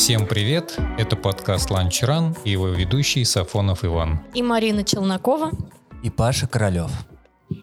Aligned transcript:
Всем 0.00 0.26
привет! 0.26 0.78
Это 0.96 1.14
подкаст 1.14 1.70
Lunch 1.70 2.02
Run 2.08 2.34
и 2.44 2.50
его 2.52 2.68
ведущий 2.68 3.22
Сафонов 3.22 3.84
Иван. 3.84 4.24
И 4.32 4.42
Марина 4.42 4.82
Челнокова. 4.82 5.50
И 6.02 6.08
Паша 6.08 6.46
Королев. 6.46 6.90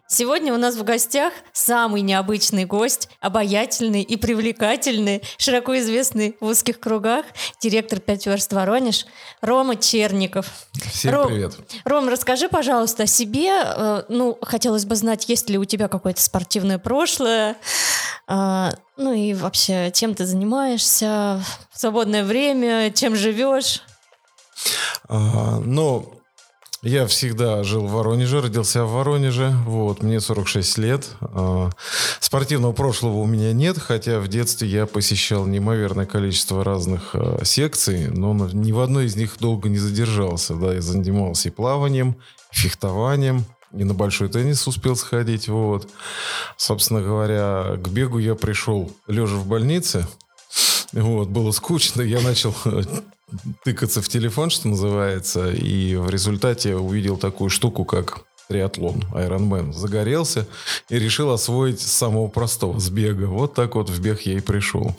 Сегодня 0.07 0.53
у 0.53 0.57
нас 0.57 0.75
в 0.75 0.83
гостях 0.83 1.33
самый 1.51 2.01
необычный 2.01 2.65
гость, 2.65 3.09
обаятельный 3.21 4.03
и 4.03 4.17
привлекательный, 4.17 5.23
широко 5.39 5.79
известный 5.79 6.37
в 6.39 6.45
узких 6.45 6.79
кругах, 6.79 7.25
директор 7.59 7.99
«Пять 7.99 8.27
верст 8.27 8.53
Воронеж» 8.53 9.07
Рома 9.41 9.75
Черников. 9.75 10.45
Всем 10.91 11.15
Ром, 11.15 11.27
привет. 11.29 11.57
Ром, 11.85 12.07
расскажи, 12.07 12.49
пожалуйста, 12.49 13.03
о 13.03 13.07
себе. 13.07 13.49
Э, 13.49 14.03
ну, 14.09 14.37
хотелось 14.43 14.85
бы 14.85 14.95
знать, 14.95 15.27
есть 15.27 15.49
ли 15.49 15.57
у 15.57 15.65
тебя 15.65 15.87
какое-то 15.87 16.21
спортивное 16.21 16.77
прошлое, 16.77 17.57
э, 18.27 18.69
ну 18.97 19.13
и 19.13 19.33
вообще, 19.33 19.91
чем 19.93 20.15
ты 20.15 20.25
занимаешься 20.25 21.43
в 21.71 21.79
свободное 21.79 22.23
время, 22.23 22.91
чем 22.91 23.15
живешь? 23.15 23.83
А, 25.07 25.59
ну, 25.59 26.17
я 26.83 27.07
всегда 27.07 27.63
жил 27.63 27.87
в 27.87 27.91
Воронеже, 27.91 28.41
родился 28.41 28.85
в 28.85 28.91
Воронеже. 28.91 29.51
Вот, 29.65 30.03
мне 30.03 30.19
46 30.19 30.77
лет. 30.77 31.07
А, 31.21 31.69
спортивного 32.19 32.71
прошлого 32.71 33.17
у 33.17 33.25
меня 33.25 33.51
нет, 33.51 33.77
хотя 33.77 34.19
в 34.19 34.27
детстве 34.27 34.67
я 34.67 34.85
посещал 34.85 35.45
неимоверное 35.45 36.05
количество 36.05 36.63
разных 36.63 37.11
а, 37.13 37.43
секций, 37.43 38.07
но 38.09 38.33
ни 38.53 38.71
в 38.71 38.79
одной 38.79 39.05
из 39.05 39.15
них 39.15 39.37
долго 39.39 39.69
не 39.69 39.77
задержался. 39.77 40.55
Да, 40.55 40.73
я 40.73 40.81
занимался 40.81 41.49
и 41.49 41.51
плаванием, 41.51 42.15
и 42.51 42.55
фехтованием, 42.55 43.45
и 43.73 43.83
на 43.83 43.93
большой 43.93 44.29
теннис 44.29 44.67
успел 44.67 44.95
сходить. 44.95 45.47
Вот. 45.47 45.89
Собственно 46.55 47.01
говоря, 47.01 47.77
к 47.77 47.89
бегу 47.89 48.19
я 48.19 48.35
пришел 48.35 48.91
лежа 49.07 49.35
в 49.35 49.47
больнице. 49.47 50.07
Вот, 50.93 51.27
было 51.27 51.51
скучно, 51.51 52.01
я 52.01 52.21
начал 52.21 52.55
тыкаться 53.63 54.01
в 54.01 54.07
телефон, 54.07 54.49
что 54.49 54.69
называется, 54.69 55.51
и 55.51 55.95
в 55.95 56.09
результате 56.09 56.75
увидел 56.75 57.17
такую 57.17 57.49
штуку, 57.49 57.83
как 57.83 58.21
триатлон, 58.47 59.03
Ironman. 59.13 59.73
Загорелся 59.73 60.47
и 60.87 60.97
решил 60.97 61.31
освоить 61.31 61.81
самого 61.81 62.29
простого, 62.29 62.79
с 62.79 62.89
бега. 62.89 63.25
Вот 63.25 63.53
так 63.53 63.75
вот 63.75 63.89
в 63.89 64.01
бег 64.01 64.21
я 64.21 64.37
и 64.37 64.39
пришел. 64.39 64.95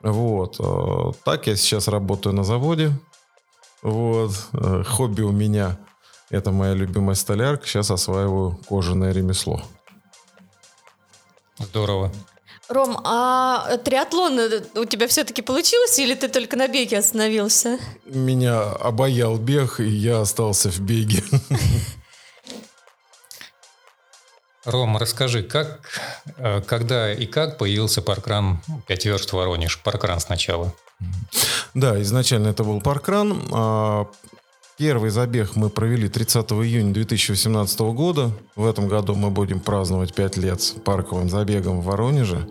Вот. 0.00 0.56
Э, 0.58 1.12
так 1.24 1.46
я 1.46 1.56
сейчас 1.56 1.88
работаю 1.88 2.34
на 2.34 2.42
заводе. 2.42 2.92
Вот. 3.82 4.32
Э, 4.54 4.82
хобби 4.86 5.20
у 5.20 5.30
меня– 5.30 5.78
это 6.32 6.50
моя 6.50 6.74
любимая 6.74 7.14
столярка. 7.14 7.66
Сейчас 7.66 7.90
осваиваю 7.90 8.58
кожаное 8.68 9.12
ремесло. 9.12 9.62
Здорово. 11.58 12.10
Ром, 12.68 12.98
а 13.04 13.76
триатлон 13.78 14.38
э, 14.38 14.62
у 14.76 14.86
тебя 14.86 15.06
все-таки 15.06 15.42
получилось 15.42 15.98
или 15.98 16.14
ты 16.14 16.28
только 16.28 16.56
на 16.56 16.68
беге 16.68 16.98
остановился? 16.98 17.78
Меня 18.06 18.62
обаял 18.62 19.36
бег, 19.36 19.78
и 19.78 19.88
я 19.88 20.20
остался 20.20 20.70
в 20.70 20.80
беге. 20.80 21.22
Ром, 24.64 24.96
расскажи, 24.96 25.42
как, 25.42 25.80
э, 26.38 26.62
когда 26.62 27.12
и 27.12 27.26
как 27.26 27.58
появился 27.58 28.00
паркран 28.00 28.62
5 28.86 29.04
верст 29.04 29.32
Воронеж? 29.32 29.78
Паркран 29.82 30.20
сначала. 30.20 30.72
Да, 31.74 32.00
изначально 32.00 32.48
это 32.48 32.64
был 32.64 32.80
паркран. 32.80 34.08
Первый 34.78 35.10
забег 35.10 35.54
мы 35.54 35.68
провели 35.68 36.08
30 36.08 36.50
июня 36.52 36.94
2018 36.94 37.80
года. 37.80 38.32
В 38.56 38.66
этом 38.66 38.88
году 38.88 39.14
мы 39.14 39.30
будем 39.30 39.60
праздновать 39.60 40.14
5 40.14 40.36
лет 40.38 40.60
с 40.62 40.70
парковым 40.70 41.28
забегом 41.28 41.80
в 41.80 41.84
Воронеже. 41.84 42.48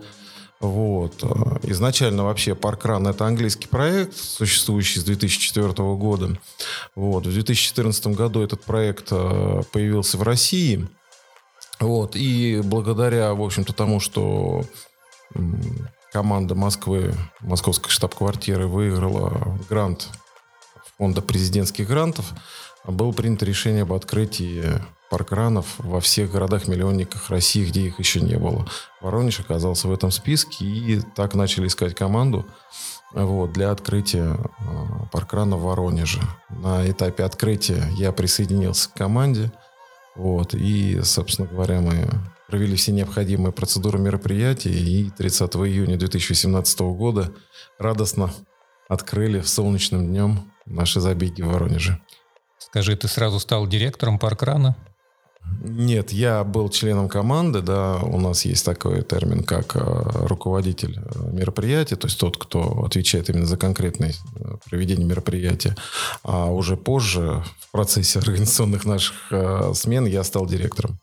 Вот. 0.60 1.24
Изначально 1.64 2.24
вообще 2.24 2.52
Parkrun 2.52 3.10
это 3.10 3.26
английский 3.26 3.68
проект, 3.68 4.16
существующий 4.16 5.00
с 5.00 5.04
2004 5.04 5.74
года. 5.96 6.38
Вот. 6.96 7.26
В 7.26 7.34
2014 7.34 8.08
году 8.08 8.42
этот 8.44 8.64
проект 8.64 9.08
э, 9.12 9.64
появился 9.72 10.20
в 10.20 10.24
России. 10.24 10.88
Вот. 11.80 12.16
И 12.16 12.62
благодаря, 12.64 13.34
в 13.34 13.42
общем-то, 13.42 13.74
тому, 13.74 14.00
что 14.00 14.64
команда 16.14 16.54
Москвы, 16.54 17.16
московской 17.40 17.90
штаб-квартиры 17.90 18.68
выиграла 18.68 19.58
грант 19.68 20.10
фонда 21.02 21.24
президентских 21.24 21.88
грантов, 21.88 22.32
было 22.86 23.12
принято 23.12 23.44
решение 23.44 23.82
об 23.82 23.94
открытии 23.94 24.64
паркранов 25.10 25.66
во 25.80 26.00
всех 26.00 26.32
городах-миллионниках 26.32 27.32
России, 27.32 27.66
где 27.66 27.88
их 27.88 27.98
еще 27.98 28.22
не 28.22 28.36
было. 28.36 28.68
Воронеж 29.02 29.40
оказался 29.40 29.88
в 29.88 29.94
этом 29.94 30.12
списке, 30.12 30.64
и 30.64 31.02
так 31.16 31.34
начали 31.34 31.66
искать 31.66 31.96
команду 31.96 32.46
вот, 33.14 33.52
для 33.52 33.72
открытия 33.72 34.38
э, 34.38 34.46
паркрана 35.12 35.58
в 35.58 35.64
Воронеже. 35.64 36.22
На 36.50 36.88
этапе 36.88 37.24
открытия 37.24 37.84
я 37.98 38.12
присоединился 38.12 38.88
к 38.88 38.94
команде, 38.94 39.52
вот, 40.16 40.54
и, 40.54 41.02
собственно 41.02 41.48
говоря, 41.48 41.82
мы 41.82 42.08
провели 42.48 42.76
все 42.76 42.92
необходимые 42.92 43.52
процедуры 43.52 43.98
мероприятия, 43.98 44.70
и 44.70 45.10
30 45.10 45.56
июня 45.56 45.98
2017 45.98 46.80
года 46.82 47.34
радостно 47.80 48.32
открыли 48.88 49.42
солнечным 49.42 50.06
днем 50.06 50.51
наши 50.66 51.00
забеги 51.00 51.42
в 51.42 51.48
Воронеже. 51.48 52.02
Скажи, 52.58 52.96
ты 52.96 53.08
сразу 53.08 53.40
стал 53.40 53.68
директором 53.68 54.20
паркрана? 54.20 54.76
Нет, 55.64 56.12
я 56.12 56.44
был 56.44 56.70
членом 56.70 57.10
команды, 57.10 57.62
да, 57.62 57.98
у 57.98 58.20
нас 58.20 58.46
есть 58.46 58.66
такой 58.66 59.04
термин, 59.04 59.44
как 59.44 59.76
э, 59.76 59.80
руководитель 59.80 61.00
э, 61.00 61.32
мероприятия, 61.32 61.96
то 61.96 62.08
есть 62.08 62.20
тот, 62.20 62.38
кто 62.38 62.84
отвечает 62.84 63.30
именно 63.30 63.46
за 63.46 63.58
конкретное 63.58 64.12
э, 64.12 64.56
проведение 64.70 65.06
мероприятия. 65.06 65.76
А 66.24 66.46
уже 66.52 66.78
позже, 66.78 67.44
в 67.60 67.72
процессе 67.72 68.20
организационных 68.24 68.86
наших 68.86 69.16
смен, 69.76 70.06
я 70.06 70.24
стал 70.24 70.46
директором. 70.46 71.00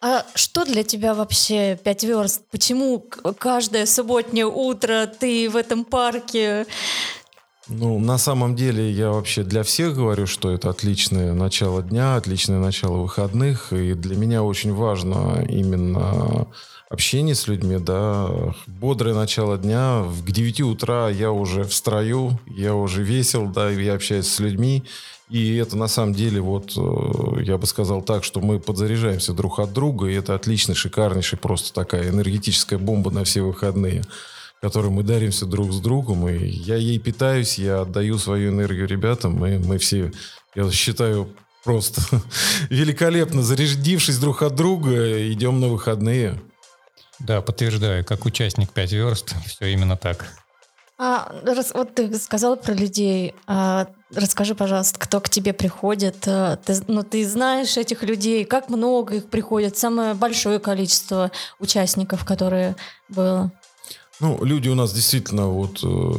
А 0.00 0.24
что 0.34 0.64
для 0.64 0.82
тебя 0.82 1.14
вообще 1.14 1.76
пять 1.76 2.02
верст? 2.02 2.42
Почему 2.50 2.98
каждое 3.38 3.86
субботнее 3.86 4.46
утро 4.46 5.06
ты 5.06 5.48
в 5.48 5.56
этом 5.56 5.84
парке? 5.84 6.66
Ну, 7.68 7.98
на 8.00 8.18
самом 8.18 8.56
деле, 8.56 8.90
я 8.90 9.10
вообще 9.10 9.44
для 9.44 9.62
всех 9.62 9.94
говорю, 9.94 10.26
что 10.26 10.50
это 10.50 10.70
отличное 10.70 11.32
начало 11.32 11.82
дня, 11.82 12.16
отличное 12.16 12.58
начало 12.58 12.98
выходных. 12.98 13.72
И 13.72 13.94
для 13.94 14.16
меня 14.16 14.42
очень 14.42 14.74
важно 14.74 15.46
именно 15.48 16.48
общение 16.90 17.36
с 17.36 17.46
людьми, 17.46 17.78
да, 17.78 18.28
бодрое 18.66 19.14
начало 19.14 19.58
дня. 19.58 20.04
К 20.26 20.30
9 20.30 20.60
утра 20.62 21.08
я 21.08 21.30
уже 21.30 21.62
в 21.62 21.72
строю, 21.72 22.38
я 22.46 22.74
уже 22.74 23.04
весел, 23.04 23.46
да, 23.46 23.70
я 23.70 23.94
общаюсь 23.94 24.26
с 24.26 24.40
людьми. 24.40 24.82
И 25.30 25.56
это 25.56 25.76
на 25.78 25.86
самом 25.86 26.14
деле, 26.14 26.40
вот, 26.40 26.74
э, 26.76 27.42
я 27.44 27.56
бы 27.56 27.66
сказал 27.66 28.02
так, 28.02 28.22
что 28.22 28.40
мы 28.40 28.58
подзаряжаемся 28.58 29.32
друг 29.32 29.60
от 29.60 29.72
друга, 29.72 30.08
и 30.08 30.14
это 30.14 30.34
отличный, 30.34 30.74
шикарнейший, 30.74 31.38
просто 31.38 31.72
такая 31.72 32.10
энергетическая 32.10 32.78
бомба 32.78 33.10
на 33.10 33.24
все 33.24 33.40
выходные 33.40 34.02
которую 34.62 34.92
мы 34.92 35.02
даримся 35.02 35.44
друг 35.44 35.72
с 35.72 35.80
другом, 35.80 36.28
и 36.28 36.46
я 36.46 36.76
ей 36.76 37.00
питаюсь, 37.00 37.58
я 37.58 37.80
отдаю 37.80 38.16
свою 38.16 38.52
энергию 38.52 38.86
ребятам, 38.86 39.34
мы, 39.34 39.58
мы 39.58 39.76
все, 39.78 40.12
я 40.54 40.70
считаю, 40.70 41.34
просто 41.64 42.00
великолепно 42.70 43.42
зарядившись 43.42 44.18
друг 44.18 44.42
от 44.42 44.54
друга, 44.54 45.30
идем 45.32 45.60
на 45.60 45.66
выходные. 45.66 46.40
Да, 47.18 47.40
подтверждаю, 47.40 48.04
как 48.04 48.24
участник 48.24 48.70
5 48.70 48.92
верст, 48.92 49.34
все 49.46 49.72
именно 49.72 49.96
так. 49.96 50.26
А, 50.96 51.32
раз, 51.44 51.72
вот 51.74 51.96
ты 51.96 52.16
сказал 52.16 52.56
про 52.56 52.72
людей. 52.72 53.34
А, 53.48 53.88
расскажи, 54.14 54.54
пожалуйста, 54.54 55.00
кто 55.00 55.20
к 55.20 55.28
тебе 55.28 55.52
приходит. 55.52 56.28
А, 56.28 56.56
ты, 56.56 56.74
ну, 56.86 57.02
ты 57.02 57.26
знаешь 57.26 57.76
этих 57.76 58.04
людей, 58.04 58.44
как 58.44 58.68
много 58.68 59.16
их 59.16 59.28
приходит, 59.28 59.76
самое 59.76 60.14
большое 60.14 60.60
количество 60.60 61.32
участников, 61.58 62.24
которые 62.24 62.76
было. 63.08 63.50
Ну, 64.22 64.38
люди 64.44 64.68
у 64.68 64.76
нас 64.76 64.92
действительно, 64.92 65.48
вот, 65.48 65.80
э, 65.82 66.12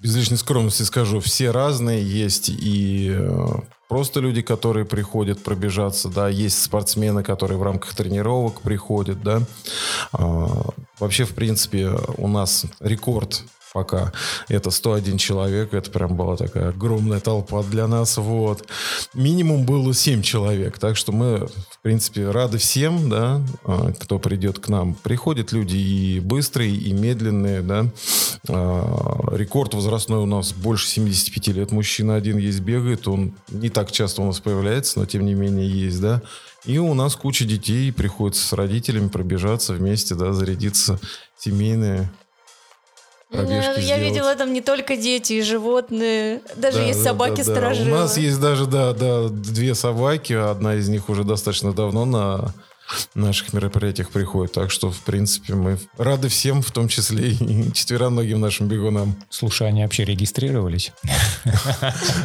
без 0.00 0.14
лишней 0.14 0.36
скромности 0.36 0.82
скажу, 0.82 1.20
все 1.20 1.52
разные. 1.52 2.02
Есть 2.02 2.50
и 2.50 3.10
э, 3.10 3.46
просто 3.88 4.20
люди, 4.20 4.42
которые 4.42 4.84
приходят 4.84 5.42
пробежаться, 5.42 6.10
да, 6.10 6.28
есть 6.28 6.62
спортсмены, 6.62 7.22
которые 7.22 7.56
в 7.56 7.62
рамках 7.62 7.94
тренировок 7.94 8.60
приходят, 8.60 9.22
да. 9.22 9.40
А, 10.12 10.66
вообще, 11.00 11.24
в 11.24 11.34
принципе, 11.34 11.92
у 12.18 12.28
нас 12.28 12.66
рекорд 12.80 13.42
пока 13.76 14.10
это 14.48 14.70
101 14.70 15.18
человек, 15.18 15.74
это 15.74 15.90
прям 15.90 16.16
была 16.16 16.38
такая 16.38 16.70
огромная 16.70 17.20
толпа 17.20 17.62
для 17.62 17.86
нас, 17.86 18.16
вот. 18.16 18.66
Минимум 19.12 19.66
было 19.66 19.92
7 19.92 20.22
человек, 20.22 20.78
так 20.78 20.96
что 20.96 21.12
мы, 21.12 21.46
в 21.46 21.82
принципе, 21.82 22.30
рады 22.30 22.56
всем, 22.56 23.10
да, 23.10 23.42
а, 23.64 23.92
кто 23.92 24.18
придет 24.18 24.60
к 24.60 24.68
нам. 24.68 24.94
Приходят 24.94 25.52
люди 25.52 25.76
и 25.76 26.20
быстрые, 26.20 26.74
и 26.74 26.94
медленные, 26.94 27.60
да. 27.60 27.84
А, 28.48 29.36
рекорд 29.36 29.74
возрастной 29.74 30.20
у 30.20 30.26
нас 30.26 30.54
больше 30.54 30.86
75 30.86 31.48
лет, 31.48 31.70
мужчина 31.70 32.14
один 32.14 32.38
есть 32.38 32.60
бегает, 32.60 33.06
он 33.06 33.34
не 33.50 33.68
так 33.68 33.92
часто 33.92 34.22
у 34.22 34.24
нас 34.24 34.40
появляется, 34.40 35.00
но 35.00 35.04
тем 35.04 35.26
не 35.26 35.34
менее 35.34 35.68
есть, 35.68 36.00
да. 36.00 36.22
И 36.64 36.78
у 36.78 36.94
нас 36.94 37.14
куча 37.14 37.44
детей, 37.44 37.92
приходится 37.92 38.42
с 38.42 38.54
родителями 38.54 39.08
пробежаться 39.08 39.74
вместе, 39.74 40.14
да, 40.14 40.32
зарядиться 40.32 40.98
семейные 41.38 42.10
пробежки 43.30 43.64
Я 43.66 43.80
сделать. 43.80 44.02
видела 44.02 44.34
там 44.36 44.52
не 44.52 44.60
только 44.60 44.96
дети 44.96 45.34
и 45.34 45.42
животные, 45.42 46.42
даже 46.56 46.78
Да, 46.78 46.84
есть 46.84 46.98
да, 47.02 47.10
собаки-сторожилы. 47.10 47.90
да, 47.90 47.96
да. 47.96 47.96
У 47.96 48.00
нас 48.02 48.16
есть 48.18 48.40
даже, 48.40 48.66
да, 48.66 48.92
да, 48.92 49.28
две 49.28 49.74
собаки. 49.74 50.32
Одна 50.32 50.74
из 50.76 50.88
них 50.88 51.08
уже 51.08 51.24
достаточно 51.24 51.72
давно 51.72 52.04
на 52.04 52.54
наших 53.14 53.52
мероприятиях 53.52 54.10
приходит. 54.10 54.52
Так 54.52 54.70
что, 54.70 54.90
в 54.90 55.00
принципе, 55.00 55.54
мы 55.54 55.78
рады 55.98 56.28
всем, 56.28 56.62
в 56.62 56.70
том 56.70 56.88
числе 56.88 57.30
и 57.30 57.72
четвероногим 57.74 58.40
нашим 58.40 58.68
бегунам. 58.68 59.16
Слушай, 59.28 59.68
они 59.68 59.82
вообще 59.82 60.04
регистрировались? 60.04 60.92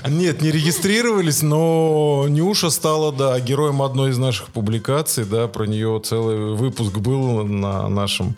Нет, 0.08 0.42
не 0.42 0.52
регистрировались, 0.52 1.42
но 1.42 2.26
Нюша 2.28 2.70
стала, 2.70 3.12
да, 3.12 3.40
героем 3.40 3.82
одной 3.82 4.12
из 4.12 4.18
наших 4.18 4.48
публикаций, 4.48 5.26
да, 5.26 5.48
про 5.48 5.66
нее 5.66 6.02
целый 6.04 6.56
выпуск 6.56 6.98
был 6.98 7.44
на 7.44 7.88
нашем 7.90 8.36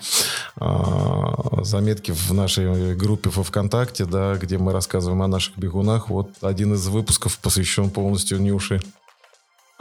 а, 0.58 1.64
заметке 1.64 2.14
в 2.14 2.32
нашей 2.34 2.96
группе 2.96 3.30
во 3.30 3.44
ВКонтакте, 3.44 4.06
да, 4.06 4.36
где 4.36 4.58
мы 4.58 4.72
рассказываем 4.72 5.22
о 5.22 5.28
наших 5.28 5.58
бегунах. 5.58 6.10
Вот 6.10 6.30
один 6.42 6.74
из 6.74 6.88
выпусков 6.88 7.38
посвящен 7.40 7.90
полностью 7.90 8.42
Нюше. 8.42 8.82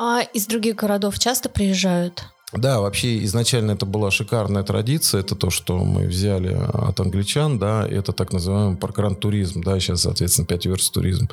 А 0.04 0.22
из 0.22 0.46
других 0.46 0.74
городов 0.74 1.16
часто 1.20 1.48
приезжают? 1.48 2.24
Да, 2.52 2.80
вообще 2.80 3.22
изначально 3.22 3.70
это 3.70 3.86
была 3.86 4.10
шикарная 4.10 4.64
традиция. 4.64 5.20
Это 5.20 5.36
то, 5.36 5.48
что 5.48 5.78
мы 5.84 6.08
взяли 6.08 6.52
от 6.52 6.98
англичан, 6.98 7.60
да, 7.60 7.86
это 7.88 8.12
так 8.12 8.32
называемый 8.32 8.76
паркран 8.76 9.14
туризм, 9.14 9.62
да, 9.62 9.78
сейчас, 9.78 10.02
соответственно, 10.02 10.48
5 10.48 10.66
верст 10.66 10.92
туризм. 10.92 11.28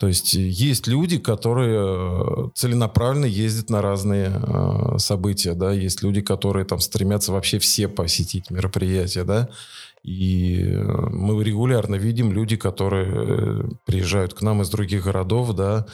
То 0.00 0.08
есть 0.08 0.32
есть 0.32 0.86
люди, 0.86 1.18
которые 1.18 1.78
э, 1.78 2.48
целенаправленно 2.54 3.26
ездят 3.26 3.68
на 3.68 3.82
разные 3.82 4.32
э, 4.32 4.96
события, 4.96 5.52
да, 5.52 5.72
есть 5.72 6.02
люди, 6.02 6.22
которые 6.22 6.64
там 6.64 6.80
стремятся 6.80 7.32
вообще 7.32 7.58
все 7.58 7.86
посетить 7.86 8.50
мероприятия, 8.50 9.24
да, 9.24 9.50
и 10.02 10.62
э, 10.62 10.82
мы 11.10 11.44
регулярно 11.44 11.96
видим 11.96 12.32
люди, 12.32 12.56
которые 12.56 13.08
э, 13.12 13.62
приезжают 13.84 14.32
к 14.32 14.40
нам 14.40 14.62
из 14.62 14.70
других 14.70 15.04
городов, 15.04 15.52
да, 15.52 15.84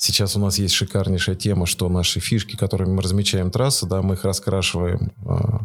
Сейчас 0.00 0.36
у 0.36 0.38
нас 0.38 0.58
есть 0.60 0.74
шикарнейшая 0.74 1.34
тема, 1.34 1.66
что 1.66 1.88
наши 1.88 2.20
фишки, 2.20 2.56
которыми 2.56 2.90
мы 2.92 3.02
размечаем 3.02 3.50
трассы, 3.50 3.84
да, 3.84 4.00
мы 4.00 4.14
их 4.14 4.24
раскрашиваем 4.24 5.12
э, 5.26 5.58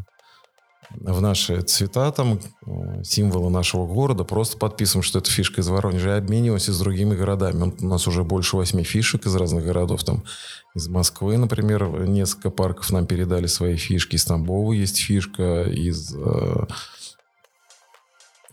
в 0.90 1.22
наши 1.22 1.62
цвета, 1.62 2.12
там, 2.12 2.40
э, 2.66 3.04
символы 3.04 3.52
нашего 3.52 3.86
города, 3.86 4.24
просто 4.24 4.58
подписываем, 4.58 5.04
что 5.04 5.20
это 5.20 5.30
фишка 5.30 5.62
из 5.62 5.68
Воронежа, 5.68 6.16
и 6.16 6.18
обмениваемся 6.18 6.74
с 6.74 6.80
другими 6.80 7.16
городами. 7.16 7.76
У 7.80 7.86
нас 7.86 8.08
уже 8.08 8.24
больше 8.24 8.58
восьми 8.58 8.84
фишек 8.84 9.28
из 9.28 9.36
разных 9.36 9.66
городов, 9.66 10.04
там, 10.04 10.24
из 10.74 10.88
Москвы, 10.88 11.38
например, 11.38 12.08
несколько 12.08 12.50
парков 12.50 12.90
нам 12.90 13.06
передали 13.06 13.46
свои 13.46 13.78
фишки, 13.78 14.16
из 14.16 14.26
Тамбова 14.26 14.74
есть 14.74 14.98
фишка, 14.98 15.66
из 15.66 16.12
э, 16.16 16.66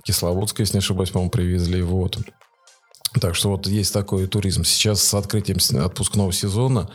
Кисловодска, 0.04 0.60
если 0.60 0.74
не 0.74 0.80
ошибаюсь, 0.80 1.10
по-моему, 1.10 1.30
привезли, 1.30 1.80
вот. 1.80 2.18
Так 3.18 3.34
что 3.34 3.50
вот 3.50 3.66
есть 3.66 3.92
такой 3.92 4.26
туризм. 4.26 4.64
Сейчас 4.64 5.02
с 5.02 5.14
открытием 5.14 5.58
отпускного 5.84 6.32
сезона 6.32 6.90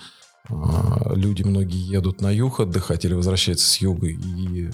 а, 0.50 1.14
люди 1.14 1.44
многие 1.44 1.82
едут 1.82 2.22
на 2.22 2.32
юг 2.32 2.60
отдыхать 2.60 3.04
или 3.06 3.14
возвращаются 3.14 3.68
с 3.68 3.78
юга. 3.78 4.08
И 4.08 4.70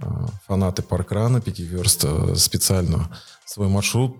а, 0.00 0.26
фанаты 0.46 0.82
паркрана 0.82 1.40
пятиверста 1.40 2.34
специально 2.36 3.10
свой 3.44 3.68
маршрут 3.68 4.16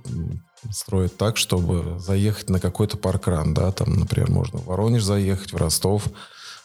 строят 0.70 1.16
так, 1.16 1.36
чтобы 1.36 1.98
заехать 2.00 2.50
на 2.50 2.60
какой-то 2.60 2.96
паркран. 2.96 3.54
Да? 3.54 3.70
Там, 3.72 3.94
например, 3.94 4.30
можно 4.30 4.58
в 4.58 4.66
Воронеж 4.66 5.04
заехать, 5.04 5.52
в 5.52 5.56
Ростов. 5.56 6.08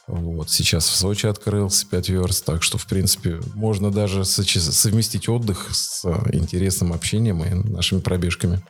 Вот. 0.08 0.50
Сейчас 0.50 0.88
в 0.88 0.96
Сочи 0.96 1.26
открылся 1.26 1.88
5 1.88 2.10
верст, 2.10 2.46
так 2.46 2.64
что, 2.64 2.78
в 2.78 2.86
принципе, 2.86 3.40
можно 3.56 3.92
даже 3.92 4.24
совместить 4.24 5.30
отдых 5.30 5.70
с 5.74 6.06
интересным 6.31 6.94
общением 6.94 7.44
и 7.44 7.70
нашими 7.70 8.02
пробежками. 8.02 8.62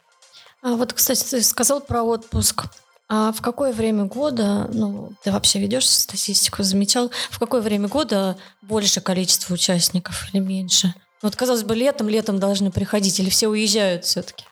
А 0.66 0.70
вот, 0.78 0.94
кстати, 0.94 1.24
ты 1.24 1.44
сказал 1.44 1.80
про 1.80 2.02
отпуск. 2.02 2.64
А 3.08 3.32
в 3.32 3.40
какое 3.42 3.72
время 3.72 4.06
года, 4.06 4.68
ну, 4.74 5.12
ты 5.24 5.32
вообще 5.32 5.60
ведешь 5.60 5.88
статистику, 5.88 6.64
замечал, 6.64 7.12
в 7.30 7.38
какое 7.38 7.62
время 7.62 7.88
года 7.88 8.36
больше 8.64 9.00
количество 9.00 9.54
участников 9.54 10.26
или 10.34 10.42
меньше? 10.42 10.96
Вот, 11.22 11.36
казалось 11.36 11.62
бы, 11.62 11.76
летом, 11.76 12.10
летом 12.10 12.40
должны 12.40 12.72
приходить, 12.72 13.20
или 13.20 13.30
все 13.30 13.48
уезжают 13.48 14.06
все-таки? 14.06 14.46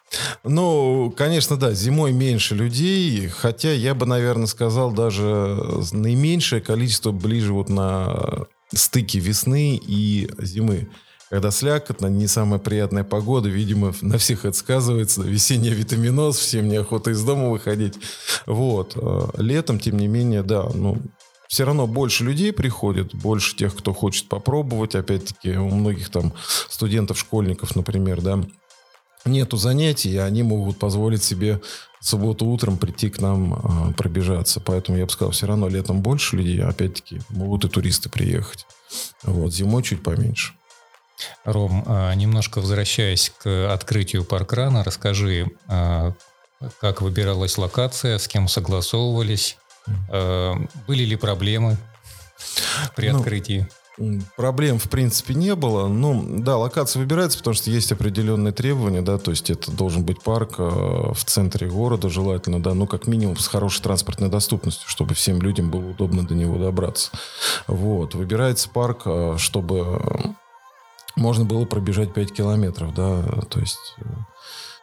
Ну, 0.44 1.12
конечно, 1.18 1.57
да, 1.57 1.74
зимой 1.74 2.12
меньше 2.12 2.54
людей, 2.54 3.27
хотя 3.30 3.71
я 3.71 3.95
бы, 3.95 4.06
наверное, 4.06 4.45
сказал, 4.45 4.92
даже 4.92 5.27
наименьшее 5.94 6.62
количество 6.62 7.12
ближе 7.12 7.54
вот 7.54 7.69
на 7.69 8.45
стыке 8.71 9.18
весны 9.18 9.81
и 9.83 10.30
зимы 10.38 10.92
когда 11.33 11.50
слякотно, 11.50 12.06
не 12.06 12.27
самая 12.27 12.59
приятная 12.59 13.03
погода, 13.03 13.50
видимо, 13.50 13.91
на 14.01 14.19
всех 14.19 14.45
это 14.45 14.56
сказывается, 14.56 15.24
весенний 15.24 15.71
витаминоз, 15.71 16.38
всем 16.38 16.69
неохота 16.69 17.09
из 17.09 17.24
дома 17.24 17.50
выходить. 17.50 17.95
Вот. 18.45 18.94
Э, 18.95 19.30
летом, 19.38 19.80
тем 19.80 19.97
не 19.97 20.07
менее, 20.07 20.44
да, 20.44 20.69
ну, 20.75 21.01
все 21.47 21.65
равно 21.65 21.88
больше 21.88 22.24
людей 22.24 22.53
приходит, 22.53 23.15
больше 23.15 23.56
тех, 23.56 23.75
кто 23.75 23.95
хочет 23.95 24.30
попробовать. 24.30 24.94
Опять-таки, 24.94 25.57
у 25.57 25.69
многих 25.71 26.09
там 26.09 26.33
студентов, 26.69 27.18
школьников, 27.18 27.75
например, 27.75 28.21
да, 28.21 28.39
нету 29.25 29.57
занятий, 29.57 30.12
и 30.12 30.18
они 30.18 30.44
могут 30.44 30.77
позволить 30.77 31.24
себе 31.24 31.62
в 32.00 32.06
субботу 32.06 32.45
утром 32.45 32.77
прийти 32.77 33.09
к 33.09 33.19
нам 33.19 33.56
э, 33.56 33.94
пробежаться. 33.94 34.59
Поэтому 34.59 35.00
я 35.00 35.06
бы 35.07 35.12
сказал, 35.12 35.31
все 35.31 35.47
равно 35.47 35.68
летом 35.68 36.03
больше 36.03 36.38
людей, 36.38 36.62
опять-таки, 36.62 37.21
могут 37.30 37.65
и 37.65 37.69
туристы 37.69 38.07
приехать. 38.09 38.68
Вот, 39.24 39.51
зимой 39.51 39.81
чуть 39.81 40.03
поменьше. 40.03 40.53
Ром, 41.45 41.83
а, 41.87 42.13
немножко 42.13 42.59
возвращаясь 42.59 43.31
к 43.41 43.71
открытию 43.71 44.23
паркрана, 44.23 44.83
расскажи, 44.83 45.47
а, 45.67 46.13
как 46.79 47.01
выбиралась 47.01 47.57
локация, 47.57 48.17
с 48.17 48.27
кем 48.27 48.47
согласовывались, 48.47 49.57
а, 50.09 50.55
были 50.87 51.03
ли 51.03 51.15
проблемы 51.15 51.77
при 52.95 53.09
ну, 53.09 53.17
открытии? 53.17 53.67
Проблем, 54.37 54.79
в 54.79 54.89
принципе, 54.89 55.35
не 55.35 55.53
было. 55.53 55.87
Ну, 55.87 56.39
да, 56.39 56.57
локация 56.57 56.99
выбирается, 56.99 57.37
потому 57.37 57.53
что 57.53 57.69
есть 57.69 57.91
определенные 57.91 58.51
требования, 58.51 59.03
да, 59.03 59.19
то 59.19 59.29
есть 59.29 59.51
это 59.51 59.71
должен 59.71 60.03
быть 60.03 60.23
парк 60.23 60.57
в 60.57 61.23
центре 61.25 61.67
города, 61.67 62.09
желательно, 62.09 62.59
да, 62.61 62.73
ну, 62.73 62.87
как 62.87 63.05
минимум 63.05 63.37
с 63.37 63.47
хорошей 63.47 63.83
транспортной 63.83 64.29
доступностью, 64.29 64.89
чтобы 64.89 65.13
всем 65.13 65.42
людям 65.44 65.69
было 65.69 65.92
удобно 65.92 66.25
до 66.25 66.33
него 66.33 66.57
добраться. 66.57 67.11
Вот. 67.68 68.15
Выбирается 68.15 68.68
парк, 68.68 69.06
чтобы 69.37 70.35
можно 71.15 71.45
было 71.45 71.65
пробежать 71.65 72.13
5 72.13 72.33
километров, 72.33 72.93
да, 72.93 73.23
то 73.49 73.59
есть 73.59 73.95
э, 73.99 74.03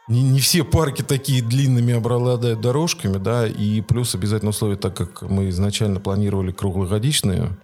не, 0.09 0.23
не 0.23 0.41
все 0.41 0.65
парки 0.65 1.03
такие 1.03 1.43
длинными 1.43 1.95
обладают 1.95 2.61
дорожками, 2.61 3.19
да, 3.19 3.47
и 3.47 3.81
плюс 3.81 4.15
обязательно 4.15 4.51
условие, 4.51 4.77
так 4.77 4.97
как 4.97 5.23
мы 5.23 5.49
изначально 5.51 6.01
планировали 6.01 6.53
круглогодичные 6.53 7.57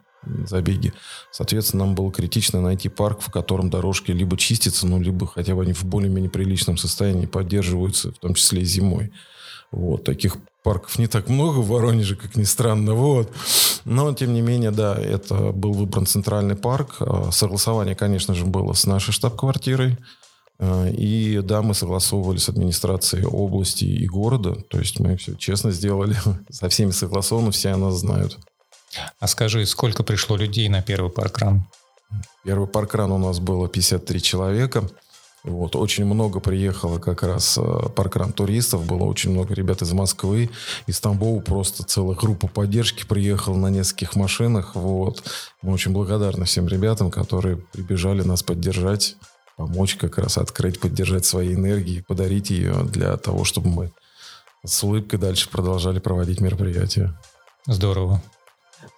забеги, 0.46 0.92
соответственно, 1.30 1.84
нам 1.84 1.94
было 1.94 2.12
критично 2.12 2.60
найти 2.60 2.88
парк, 2.88 3.20
в 3.20 3.30
котором 3.30 3.70
дорожки 3.70 4.10
либо 4.10 4.36
чистятся, 4.36 4.86
ну, 4.86 5.00
либо 5.00 5.26
хотя 5.26 5.54
бы 5.54 5.62
они 5.62 5.72
в 5.72 5.84
более-менее 5.84 6.30
приличном 6.30 6.76
состоянии 6.76 7.26
поддерживаются, 7.26 8.12
в 8.12 8.18
том 8.18 8.34
числе 8.34 8.62
и 8.62 8.64
зимой. 8.64 9.12
Вот, 9.72 10.04
таких 10.04 10.36
парков 10.62 10.98
не 10.98 11.06
так 11.06 11.28
много 11.28 11.58
в 11.58 11.68
Воронеже, 11.68 12.16
как 12.16 12.36
ни 12.36 12.44
странно, 12.44 12.94
вот. 12.94 13.32
Но, 13.84 14.12
тем 14.14 14.34
не 14.34 14.40
менее, 14.40 14.70
да, 14.70 14.94
это 14.94 15.52
был 15.52 15.72
выбран 15.72 16.06
центральный 16.06 16.56
парк. 16.56 16.96
А, 17.00 17.30
согласование, 17.30 17.94
конечно 17.94 18.34
же, 18.34 18.44
было 18.44 18.72
с 18.72 18.86
нашей 18.86 19.12
штаб-квартирой. 19.12 19.96
А, 20.58 20.88
и 20.88 21.38
да, 21.38 21.62
мы 21.62 21.74
согласовывали 21.74 22.38
с 22.38 22.48
администрацией 22.48 23.26
области 23.26 23.84
и 23.84 24.06
города. 24.06 24.54
То 24.54 24.78
есть 24.78 24.98
мы 24.98 25.16
все 25.16 25.34
честно 25.36 25.70
сделали, 25.70 26.16
со 26.50 26.68
всеми 26.68 26.90
согласовано, 26.90 27.52
все 27.52 27.70
о 27.70 27.76
нас 27.76 27.94
знают. 27.94 28.38
А 29.20 29.26
скажи, 29.26 29.66
сколько 29.66 30.02
пришло 30.02 30.36
людей 30.36 30.68
на 30.68 30.82
первый 30.82 31.10
паркран? 31.10 31.68
Первый 32.44 32.68
паркран 32.68 33.10
у 33.12 33.18
нас 33.18 33.40
было 33.40 33.68
53 33.68 34.22
человека. 34.22 34.88
Вот, 35.46 35.76
очень 35.76 36.04
много 36.04 36.40
приехало 36.40 36.98
как 36.98 37.22
раз 37.22 37.56
э, 37.56 37.88
паркран 37.94 38.32
туристов, 38.32 38.84
было 38.84 39.04
очень 39.04 39.30
много 39.30 39.54
ребят 39.54 39.80
из 39.80 39.92
Москвы, 39.92 40.50
из 40.88 40.98
Тамбова 40.98 41.40
просто 41.40 41.84
целая 41.84 42.16
группа 42.16 42.48
поддержки 42.48 43.06
приехала 43.06 43.56
на 43.56 43.68
нескольких 43.68 44.16
машинах. 44.16 44.74
Вот. 44.74 45.22
Мы 45.62 45.72
очень 45.72 45.92
благодарны 45.92 46.46
всем 46.46 46.66
ребятам, 46.66 47.12
которые 47.12 47.58
прибежали 47.58 48.22
нас 48.22 48.42
поддержать, 48.42 49.16
помочь 49.56 49.94
как 49.94 50.18
раз 50.18 50.36
открыть, 50.36 50.80
поддержать 50.80 51.24
свои 51.24 51.54
энергии, 51.54 52.04
подарить 52.06 52.50
ее 52.50 52.82
для 52.82 53.16
того, 53.16 53.44
чтобы 53.44 53.68
мы 53.68 53.92
с 54.64 54.82
улыбкой 54.82 55.20
дальше 55.20 55.48
продолжали 55.48 56.00
проводить 56.00 56.40
мероприятия. 56.40 57.16
Здорово. 57.66 58.20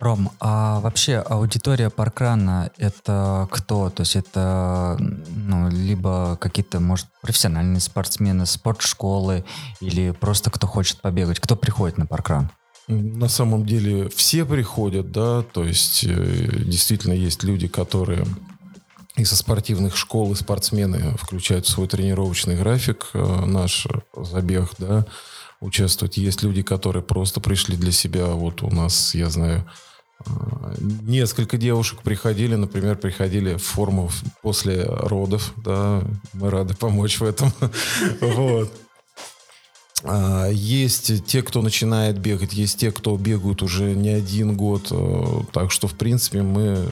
Ром, 0.01 0.31
а 0.39 0.79
вообще 0.81 1.17
аудитория 1.17 1.91
паркрана 1.91 2.71
это 2.79 3.49
кто? 3.51 3.91
То 3.91 4.03
есть 4.03 4.15
это 4.15 4.97
ну, 4.99 5.69
либо 5.71 6.37
какие-то, 6.41 6.79
может, 6.79 7.07
профессиональные 7.21 7.81
спортсмены, 7.81 8.47
спортшколы 8.47 9.45
или 9.81 10.13
просто 10.13 10.51
кто 10.51 10.69
хочет 10.69 11.01
побегать? 11.01 11.41
Кто 11.41 11.57
приходит 11.57 11.99
на 11.99 12.07
паркран? 12.07 12.49
На 12.87 13.29
самом 13.29 13.67
деле 13.67 14.09
все 14.09 14.45
приходят, 14.45 15.11
да, 15.11 15.43
то 15.43 15.65
есть 15.65 16.05
э, 16.05 16.63
действительно 16.65 17.13
есть 17.13 17.43
люди, 17.43 17.69
которые 17.69 18.25
и 19.17 19.25
со 19.25 19.37
спортивных 19.37 19.97
школ, 19.97 20.33
и 20.33 20.37
спортсмены 20.37 21.17
включают 21.19 21.67
в 21.67 21.69
свой 21.69 21.89
тренировочный 21.89 22.57
график 22.57 23.11
э, 23.13 23.45
наш 23.45 23.89
забег, 24.17 24.71
да, 24.79 25.05
участвуют. 25.61 26.17
Есть 26.17 26.43
люди, 26.43 26.63
которые 26.63 27.03
просто 27.03 27.41
пришли 27.41 27.77
для 27.77 27.91
себя. 27.91 28.27
Вот 28.27 28.63
у 28.63 28.71
нас, 28.71 29.15
я 29.15 29.29
знаю, 29.29 29.69
несколько 30.81 31.57
девушек 31.57 32.03
приходили, 32.03 32.55
например, 32.55 32.97
приходили 32.97 33.55
в 33.55 33.63
форму 33.63 34.11
после 34.43 34.85
родов, 34.85 35.53
да, 35.57 36.03
мы 36.35 36.51
рады 36.51 36.75
помочь 36.75 37.21
в 37.21 37.25
этом. 37.25 37.53
Вот. 38.21 38.73
А, 40.05 40.49
есть 40.49 41.25
те, 41.27 41.43
кто 41.43 41.61
начинает 41.61 42.19
бегать, 42.19 42.53
есть 42.53 42.79
те, 42.79 42.93
кто 42.93 43.17
бегают 43.17 43.63
уже 43.63 43.95
не 43.95 44.11
один 44.11 44.57
год. 44.57 44.89
Э, 44.91 45.43
так 45.53 45.73
что, 45.73 45.89
в 45.89 45.95
принципе, 45.95 46.43
мы 46.43 46.89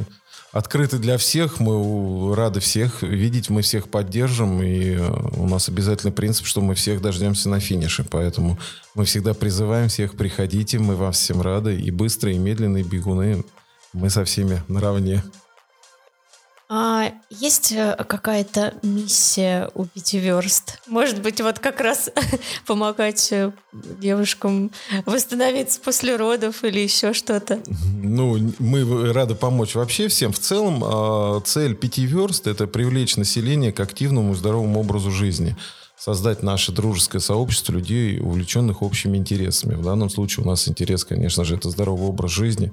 открыты 0.57 0.99
для 0.99 1.19
всех, 1.19 1.61
мы 1.61 2.35
рады 2.35 2.61
всех 2.61 3.03
видеть, 3.03 3.51
мы 3.51 3.63
всех 3.63 3.89
поддержим, 3.91 4.63
и 4.63 4.95
э, 4.95 5.29
у 5.37 5.47
нас 5.47 5.69
обязательный 5.69 6.13
принцип, 6.13 6.47
что 6.47 6.63
мы 6.63 6.75
всех 6.75 7.03
дождемся 7.03 7.51
на 7.51 7.61
финише, 7.61 8.05
поэтому 8.09 8.59
мы 8.95 9.05
всегда 9.05 9.35
призываем 9.35 9.89
всех, 9.89 10.17
приходите, 10.17 10.79
мы 10.79 10.97
вам 10.97 11.13
всем 11.13 11.43
рады, 11.43 11.79
и 11.79 11.91
быстрые, 11.91 12.37
и 12.37 12.39
медленные 12.39 12.85
бегуны, 12.85 13.45
мы 13.93 14.09
со 14.09 14.25
всеми 14.25 14.63
наравне. 14.69 15.23
А 16.69 17.13
есть 17.31 17.71
э, 17.71 17.95
какая-то 18.09 18.75
миссия 18.83 19.71
у 19.75 19.85
пятиверст? 19.85 20.81
Может 20.89 21.23
быть, 21.23 21.41
вот 21.41 21.61
как 21.61 21.81
раз 21.81 22.11
помогать 22.67 23.31
э, 23.31 23.53
девушкам 23.73 24.73
восстановиться 25.05 25.81
после 25.81 26.17
родов 26.17 26.65
или 26.65 26.81
еще 26.81 27.13
что-то? 27.13 27.61
Ну, 28.03 28.53
мы 28.59 29.13
рады 29.13 29.37
помочь 29.37 29.77
вообще 29.77 30.09
всем. 30.09 30.33
В 30.33 30.41
целом, 30.41 30.83
а, 30.85 31.41
цель 31.43 31.77
пятиверст– 31.77 32.47
это 32.49 32.67
привлечь 32.67 33.17
население 33.17 33.73
к 33.73 33.79
активному 33.79 34.33
и 34.33 34.37
здоровому 34.37 34.81
образу 34.81 35.13
жизни 35.13 35.57
создать 35.97 36.43
наше 36.43 36.73
дружеское 36.73 37.21
сообщество 37.21 37.73
людей, 37.73 38.21
увлеченных 38.21 38.83
общими 38.83 39.17
интересами. 39.17 39.75
В 39.75 39.83
данном 39.83 40.11
случае 40.11 40.45
у 40.45 40.49
нас 40.49 40.69
интерес, 40.69 41.05
конечно 41.05 41.45
же, 41.45 41.57
это 41.57 41.71
здоровый 41.71 42.09
образ 42.09 42.33
жизни, 42.33 42.73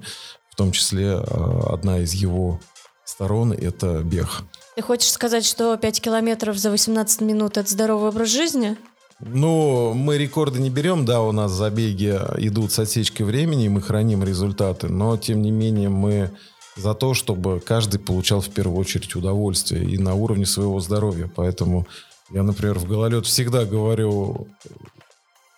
в 0.50 0.56
том 0.56 0.72
числе 0.72 1.12
а, 1.12 1.70
одна 1.72 2.00
из 2.00 2.12
его 2.12 2.60
сторон 3.04 3.52
это 3.52 4.00
бег. 4.02 4.28
Ты 4.76 4.82
хочешь 4.82 5.10
сказать, 5.10 5.44
что 5.44 5.76
5 5.76 6.00
километров 6.00 6.56
за 6.56 6.70
18 6.70 7.20
минут– 7.20 7.56
это 7.58 7.70
здоровый 7.70 8.08
образ 8.08 8.28
жизни? 8.28 8.76
Ну, 9.20 9.94
мы 9.94 10.18
рекорды 10.18 10.60
не 10.60 10.70
берем, 10.70 11.04
да, 11.04 11.22
у 11.22 11.32
нас 11.32 11.52
забеги 11.52 12.18
идут 12.38 12.72
с 12.72 12.78
отсечкой 12.80 13.26
времени, 13.26 13.68
мы 13.68 13.80
храним 13.80 14.24
результаты, 14.24 14.88
но, 14.88 15.16
тем 15.16 15.40
не 15.42 15.52
менее, 15.52 15.88
мы 15.88 16.32
за 16.76 16.94
то, 16.94 17.14
чтобы 17.14 17.60
каждый 17.60 18.00
получал 18.00 18.40
в 18.40 18.50
первую 18.50 18.78
очередь 18.78 19.14
удовольствие 19.14 19.84
и 19.84 19.98
на 19.98 20.14
уровне 20.14 20.46
своего 20.46 20.80
здоровья. 20.80 21.30
Поэтому 21.34 21.86
я, 22.30 22.42
например, 22.42 22.78
в 22.78 22.86
гололед 22.86 23.26
всегда 23.26 23.64
говорю, 23.64 24.48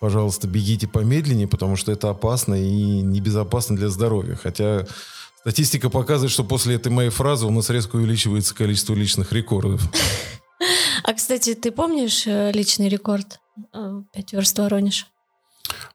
пожалуйста, 0.01 0.47
бегите 0.47 0.87
помедленнее, 0.87 1.49
потому 1.49 1.77
что 1.77 1.91
это 1.91 2.11
опасно 2.11 2.55
и 2.55 3.01
небезопасно 3.01 3.77
для 3.77 3.89
здоровья. 3.89 4.35
Хотя 4.35 4.87
Статистика 5.47 5.91
показывает, 5.91 6.33
что 6.33 6.43
после 6.43 6.75
этой 6.75 6.91
моей 6.91 7.11
фразы 7.11 7.47
у 7.47 7.51
нас 7.51 7.71
резко 7.71 7.95
увеличивается 7.95 8.53
количество 8.53 8.95
личных 8.95 9.33
рекордов. 9.33 9.81
А, 11.05 11.13
кстати, 11.13 11.55
ты 11.55 11.71
помнишь 11.71 12.27
э, 12.27 12.51
личный 12.51 12.89
рекорд? 12.89 13.39
Э, 13.73 14.03
пять 14.13 14.33
верст 14.33 14.59
Воронеж. 14.59 15.07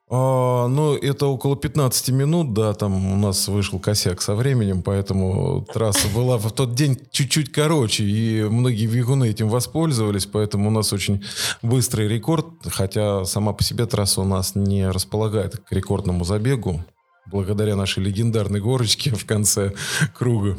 А, 0.09 0.67
ну, 0.67 0.95
это 0.95 1.25
около 1.25 1.57
15 1.57 2.09
минут, 2.11 2.53
да, 2.53 2.73
там 2.73 3.11
у 3.11 3.17
нас 3.17 3.49
вышел 3.49 3.77
косяк 3.77 4.21
со 4.21 4.35
временем, 4.35 4.83
поэтому 4.83 5.67
трасса 5.73 6.07
была 6.15 6.37
в 6.37 6.49
тот 6.53 6.73
день 6.73 6.97
чуть-чуть 7.11 7.51
короче, 7.51 8.05
и 8.05 8.43
многие 8.43 8.87
бегуны 8.87 9.31
этим 9.31 9.49
воспользовались, 9.49 10.27
поэтому 10.27 10.69
у 10.69 10.71
нас 10.71 10.93
очень 10.93 11.25
быстрый 11.61 12.07
рекорд, 12.07 12.45
хотя 12.67 13.25
сама 13.25 13.51
по 13.51 13.65
себе 13.65 13.85
трасса 13.85 14.21
у 14.21 14.25
нас 14.25 14.55
не 14.55 14.87
располагает 14.87 15.57
к 15.57 15.73
рекордному 15.73 16.23
забегу, 16.23 16.85
благодаря 17.31 17.75
нашей 17.75 18.03
легендарной 18.03 18.59
горочке 18.59 19.13
в 19.15 19.25
конце 19.25 19.73
круга. 20.13 20.57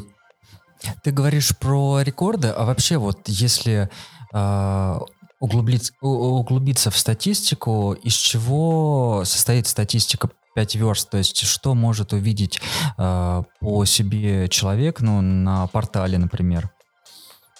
Ты 1.03 1.11
говоришь 1.11 1.57
про 1.57 2.01
рекорды, 2.01 2.49
а 2.49 2.65
вообще 2.65 2.97
вот 2.97 3.19
если 3.27 3.89
э, 4.33 4.99
углубиться, 5.39 5.93
углубиться 6.01 6.91
в 6.91 6.97
статистику, 6.97 7.93
из 7.93 8.13
чего 8.13 9.23
состоит 9.25 9.67
статистика 9.67 10.29
5 10.55 10.75
верст, 10.75 11.09
то 11.09 11.17
есть 11.17 11.39
что 11.45 11.73
может 11.73 12.13
увидеть 12.13 12.61
э, 12.97 13.43
по 13.59 13.85
себе 13.85 14.49
человек, 14.49 15.01
ну, 15.01 15.21
на 15.21 15.67
портале, 15.67 16.17
например? 16.17 16.72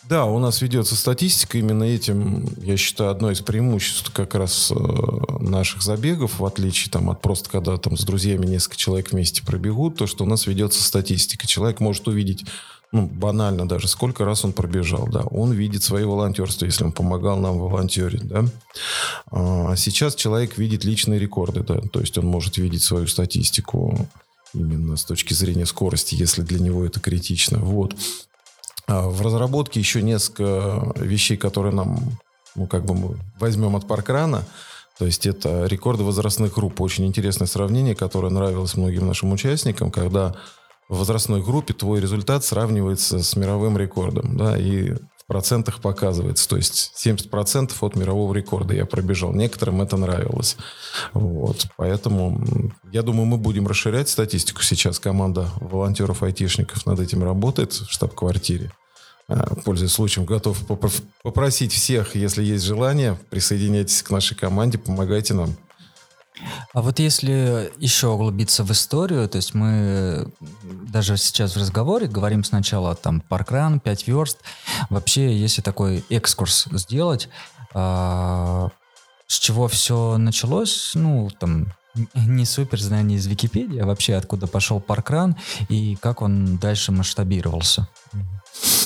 Да, 0.10 0.26
у 0.26 0.38
нас 0.40 0.62
ведется 0.62 0.96
статистика. 0.96 1.58
Именно 1.58 1.84
этим, 1.84 2.48
я 2.62 2.76
считаю, 2.76 3.12
одно 3.12 3.32
из 3.32 3.42
преимуществ 3.42 4.12
как 4.12 4.36
раз 4.36 4.72
э, 4.72 4.76
наших 5.40 5.82
забегов, 5.82 6.40
в 6.40 6.46
отличие 6.46 6.92
там, 6.92 7.10
от 7.10 7.22
просто 7.22 7.50
когда 7.50 7.78
там 7.78 7.98
с 7.98 8.04
друзьями 8.04 8.46
несколько 8.46 8.76
человек 8.76 9.12
вместе 9.12 9.44
пробегут, 9.44 9.98
то, 9.98 10.08
что 10.08 10.26
у 10.26 10.28
нас 10.28 10.46
ведется 10.46 10.84
статистика. 10.84 11.48
Человек 11.48 11.80
может 11.80 12.08
увидеть 12.08 12.46
ну, 12.94 13.08
банально 13.08 13.68
даже, 13.68 13.88
сколько 13.88 14.24
раз 14.24 14.46
он 14.46 14.54
пробежал, 14.54 15.08
да. 15.08 15.22
Он 15.22 15.52
видит 15.52 15.82
свои 15.82 16.04
волонтерства, 16.04 16.66
если 16.66 16.84
он 16.84 16.92
помогал 16.92 17.40
нам 17.40 17.58
волонтерить, 17.58 18.28
да. 18.28 18.46
А 19.32 19.76
сейчас 19.76 20.14
человек 20.14 20.60
видит 20.60 20.86
личные 20.86 21.20
рекорды, 21.20 21.64
да, 21.64 21.82
то 21.92 22.00
есть 22.00 22.18
он 22.20 22.28
может 22.28 22.58
видеть 22.58 22.84
свою 22.84 23.08
статистику 23.08 24.08
именно 24.54 24.96
с 24.96 25.06
точки 25.06 25.34
зрения 25.34 25.66
скорости, 25.66 26.14
если 26.14 26.44
для 26.44 26.60
него 26.60 26.86
это 26.86 27.00
критично. 27.00 27.58
Вот. 27.58 27.96
А, 28.94 29.10
в 29.10 29.22
разработке 29.22 29.80
еще 29.80 30.02
несколько 30.02 30.94
вещей, 30.96 31.38
которые 31.38 31.74
нам, 31.74 32.00
ну, 32.56 32.68
как 32.68 32.86
бы 32.86 32.94
мы 32.94 33.18
возьмем 33.40 33.76
от 33.76 33.88
паркрана. 33.88 34.44
То 35.00 35.06
есть 35.06 35.26
это 35.26 35.66
рекорды 35.66 36.04
возрастных 36.04 36.54
групп. 36.54 36.80
Очень 36.80 37.08
интересное 37.08 37.48
сравнение, 37.48 37.96
которое 37.96 38.30
нравилось 38.30 38.76
многим 38.76 39.08
нашим 39.08 39.32
участникам, 39.32 39.90
когда 39.90 40.36
в 40.90 41.00
возрастной 41.00 41.42
группе 41.42 41.74
твой 41.74 42.02
результат 42.02 42.46
сравнивается 42.46 43.24
с 43.24 43.36
мировым 43.36 43.78
рекордом. 43.78 44.38
Да, 44.38 44.58
и 44.58 44.94
в 44.94 45.26
процентах 45.26 45.80
показывается. 45.80 46.48
То 46.48 46.58
есть 46.58 46.94
70% 47.04 47.72
от 47.80 47.96
мирового 47.96 48.32
рекорда 48.36 48.76
я 48.76 48.86
пробежал. 48.86 49.34
Некоторым 49.34 49.82
это 49.82 49.98
нравилось. 49.98 50.56
Вот. 51.14 51.66
Поэтому 51.78 52.72
я 52.92 53.02
думаю, 53.02 53.26
мы 53.26 53.38
будем 53.38 53.66
расширять 53.66 54.10
статистику. 54.10 54.62
Сейчас 54.62 55.00
команда 55.00 55.50
волонтеров-айтишников 55.62 56.86
над 56.86 57.00
этим 57.00 57.24
работает 57.24 57.74
в 57.74 57.90
штаб-квартире. 57.90 58.72
А, 59.28 59.56
пользуясь 59.64 59.92
случаем, 59.92 60.26
готов 60.26 60.60
попросить 61.24 61.72
всех, 61.72 62.16
если 62.16 62.44
есть 62.44 62.64
желание, 62.64 63.18
присоединяйтесь 63.30 64.04
к 64.04 64.10
нашей 64.10 64.36
команде, 64.36 64.78
помогайте 64.78 65.34
нам. 65.34 65.56
А 66.74 66.82
вот 66.82 67.00
если 67.00 67.72
еще 67.78 68.08
углубиться 68.08 68.64
в 68.64 68.72
историю, 68.72 69.30
то 69.30 69.38
есть 69.38 69.54
мы 69.54 70.28
даже 70.62 71.16
сейчас 71.18 71.56
в 71.56 71.60
разговоре 71.60 72.08
говорим 72.08 72.44
сначала 72.44 72.96
там 72.96 73.22
паркран, 73.22 73.80
5 73.80 74.08
верст. 74.08 74.40
Вообще, 74.90 75.36
если 75.38 75.62
такой 75.62 76.04
экскурс 76.10 76.68
сделать, 76.72 77.30
а, 77.74 78.70
с 79.28 79.40
чего 79.40 79.68
все 79.68 80.18
началось, 80.18 80.92
ну, 80.96 81.30
там, 81.40 81.68
не 82.16 82.46
супер 82.46 82.80
знание 82.80 83.18
из 83.18 83.28
Википедии, 83.28 83.80
а 83.80 83.86
вообще 83.86 84.16
откуда 84.16 84.48
пошел 84.48 84.80
паркран 84.80 85.36
и 85.70 85.96
как 85.96 86.22
он 86.22 86.58
дальше 86.58 86.92
масштабировался. 86.92 87.88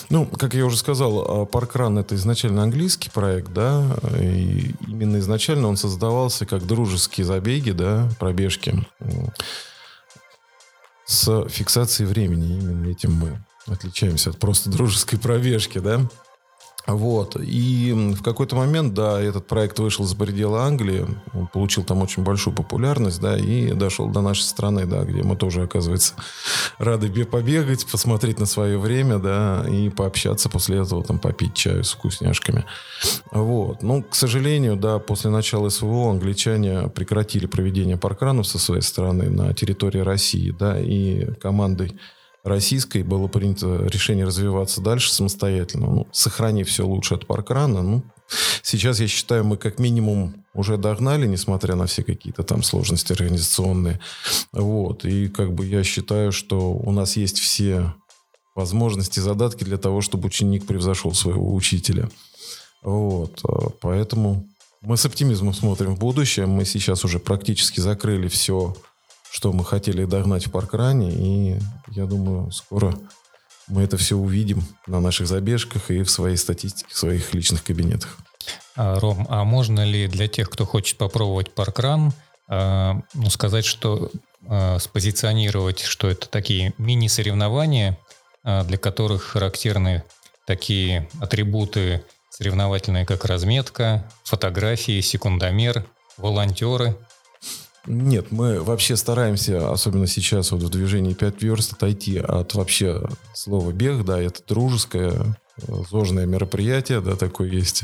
Ну, 0.10 0.26
как 0.26 0.54
я 0.54 0.66
уже 0.66 0.78
сказал, 0.78 1.46
Паркран 1.48 1.98
это 1.98 2.16
изначально 2.16 2.64
английский 2.64 3.10
проект, 3.10 3.52
да, 3.52 3.86
и 4.18 4.74
именно 4.88 5.18
изначально 5.18 5.68
он 5.68 5.76
создавался 5.76 6.46
как 6.46 6.66
дружеские 6.66 7.26
забеги, 7.26 7.72
да, 7.72 8.10
пробежки 8.18 8.86
с 11.06 11.48
фиксацией 11.50 12.08
времени. 12.08 12.58
Именно 12.58 12.90
этим 12.90 13.14
мы 13.14 13.44
отличаемся 13.68 14.30
от 14.30 14.40
просто 14.40 14.70
дружеской 14.70 15.20
пробежки, 15.20 15.80
да. 15.80 16.02
Вот. 16.88 17.36
И 17.36 17.94
в 18.18 18.24
какой-то 18.24 18.56
момент, 18.56 18.94
да, 18.94 19.22
этот 19.22 19.46
проект 19.46 19.78
вышел 19.78 20.06
за 20.06 20.16
пределы 20.16 20.60
Англии, 20.60 21.06
он 21.34 21.48
получил 21.48 21.84
там 21.84 22.02
очень 22.02 22.24
большую 22.24 22.56
популярность, 22.56 23.20
да, 23.20 23.38
и 23.38 23.74
дошел 23.74 24.08
до 24.08 24.22
нашей 24.22 24.44
страны, 24.44 24.86
да, 24.86 25.04
где 25.04 25.22
мы 25.22 25.36
тоже, 25.36 25.64
оказывается, 25.64 26.14
рады 26.78 27.26
побегать, 27.26 27.86
посмотреть 27.86 28.40
на 28.40 28.46
свое 28.46 28.78
время, 28.78 29.20
да, 29.20 29.66
и 29.70 29.90
пообщаться 29.90 30.48
после 30.48 30.80
этого, 30.80 31.04
там, 31.04 31.20
попить 31.20 31.54
чаю 31.54 31.84
с 31.84 31.92
вкусняшками. 31.92 32.64
Вот. 33.32 33.84
Ну, 33.84 34.04
к 34.04 34.16
сожалению, 34.16 34.78
да, 34.78 35.00
после 35.00 35.30
начала 35.30 35.68
СВО 35.68 36.12
англичане 36.12 36.88
прекратили 36.88 37.48
проведение 37.48 37.98
паркранов 37.98 38.48
со 38.48 38.60
своей 38.60 38.82
стороны 38.82 39.30
на 39.30 39.54
территории 39.54 40.00
России, 40.00 40.56
да, 40.58 40.80
и 40.80 41.34
командой 41.42 42.00
российской 42.44 43.04
было 43.04 43.28
принято 43.28 43.86
решение 43.86 44.26
развиваться 44.26 44.82
дальше 44.82 45.12
самостоятельно, 45.12 45.88
ну, 45.88 46.08
сохранив 46.12 46.68
все 46.68 46.86
лучше 46.86 47.16
от 47.16 47.28
паркрана. 47.28 47.82
Ну, 47.82 48.04
сейчас, 48.62 49.00
я 49.00 49.08
считаю, 49.08 49.44
мы 49.44 49.58
как 49.58 49.80
минимум 49.80 50.46
уже 50.54 50.78
догнали, 50.78 51.28
несмотря 51.28 51.76
на 51.76 51.86
все 51.86 52.04
какие-то 52.04 52.44
там 52.44 52.64
сложности 52.64 53.14
организационные. 53.14 54.00
Вот. 54.52 55.06
И 55.06 55.28
как 55.28 55.54
бы 55.54 55.66
я 55.66 55.84
считаю, 55.84 56.32
что 56.32 56.72
у 56.72 56.92
нас 56.92 57.16
есть 57.16 57.40
все 57.40 57.94
возможности, 58.56 59.20
задатки 59.20 59.64
для 59.64 59.78
того, 59.78 60.02
чтобы 60.02 60.28
ученик 60.28 60.66
превзошел 60.66 61.14
своего 61.14 61.54
учителя. 61.54 62.10
Вот, 62.82 63.42
э, 63.48 63.70
поэтому 63.82 64.48
мы 64.82 64.98
с 64.98 65.06
оптимизмом 65.06 65.54
смотрим 65.54 65.96
в 65.96 66.00
будущее. 66.00 66.48
Мы 66.48 66.66
сейчас 66.66 67.06
уже 67.06 67.20
практически 67.20 67.80
закрыли 67.80 68.28
все, 68.28 68.76
что 69.32 69.54
мы 69.54 69.64
хотели 69.66 70.06
догнать 70.06 70.48
в 70.48 70.52
паркране, 70.52 71.12
и 71.12 71.60
я 71.90 72.06
думаю, 72.06 72.52
скоро 72.52 72.94
мы 73.68 73.84
это 73.84 73.98
все 73.98 74.16
увидим 74.16 74.64
на 74.88 75.00
наших 75.00 75.28
забежках 75.28 75.92
и 75.92 76.04
в 76.04 76.10
своей 76.10 76.38
статистике, 76.38 76.88
в 76.90 76.98
своих 76.98 77.34
личных 77.34 77.64
кабинетах. 77.64 78.18
А, 78.76 79.00
Ром, 79.00 79.28
а 79.30 79.44
можно 79.44 79.84
ли 79.84 80.08
для 80.08 80.28
тех, 80.28 80.50
кто 80.50 80.66
хочет 80.66 80.98
попробовать 80.98 81.54
паркран, 81.54 82.14
а, 82.48 83.02
ну, 83.14 83.30
сказать, 83.30 83.66
что 83.66 84.10
а, 84.48 84.80
спозиционировать, 84.80 85.82
что 85.82 86.08
это 86.08 86.30
такие 86.30 86.74
мини-соревнования, 86.78 87.98
для 88.44 88.78
которых 88.78 89.24
характерны 89.24 90.04
такие 90.46 91.10
атрибуты 91.20 92.06
соревновательные, 92.30 93.06
как 93.06 93.26
разметка, 93.26 94.10
фотографии, 94.24 95.02
секундомер, 95.02 95.84
волонтеры– 96.18 96.96
нет, 97.88 98.32
мы 98.32 98.62
вообще 98.62 98.96
стараемся, 98.96 99.72
особенно 99.72 100.08
сейчас 100.08 100.52
вот 100.52 100.62
в 100.62 100.70
движении 100.70 101.14
5 101.14 101.42
верст, 101.42 101.74
отойти 101.74 102.18
от 102.18 102.54
вообще 102.54 103.02
слова 103.34 103.72
бег, 103.72 104.04
да, 104.04 104.22
это 104.22 104.42
дружеское, 104.48 105.38
зожное 105.90 106.26
мероприятие, 106.26 107.02
да, 107.02 107.16
такое 107.16 107.50
есть 107.50 107.84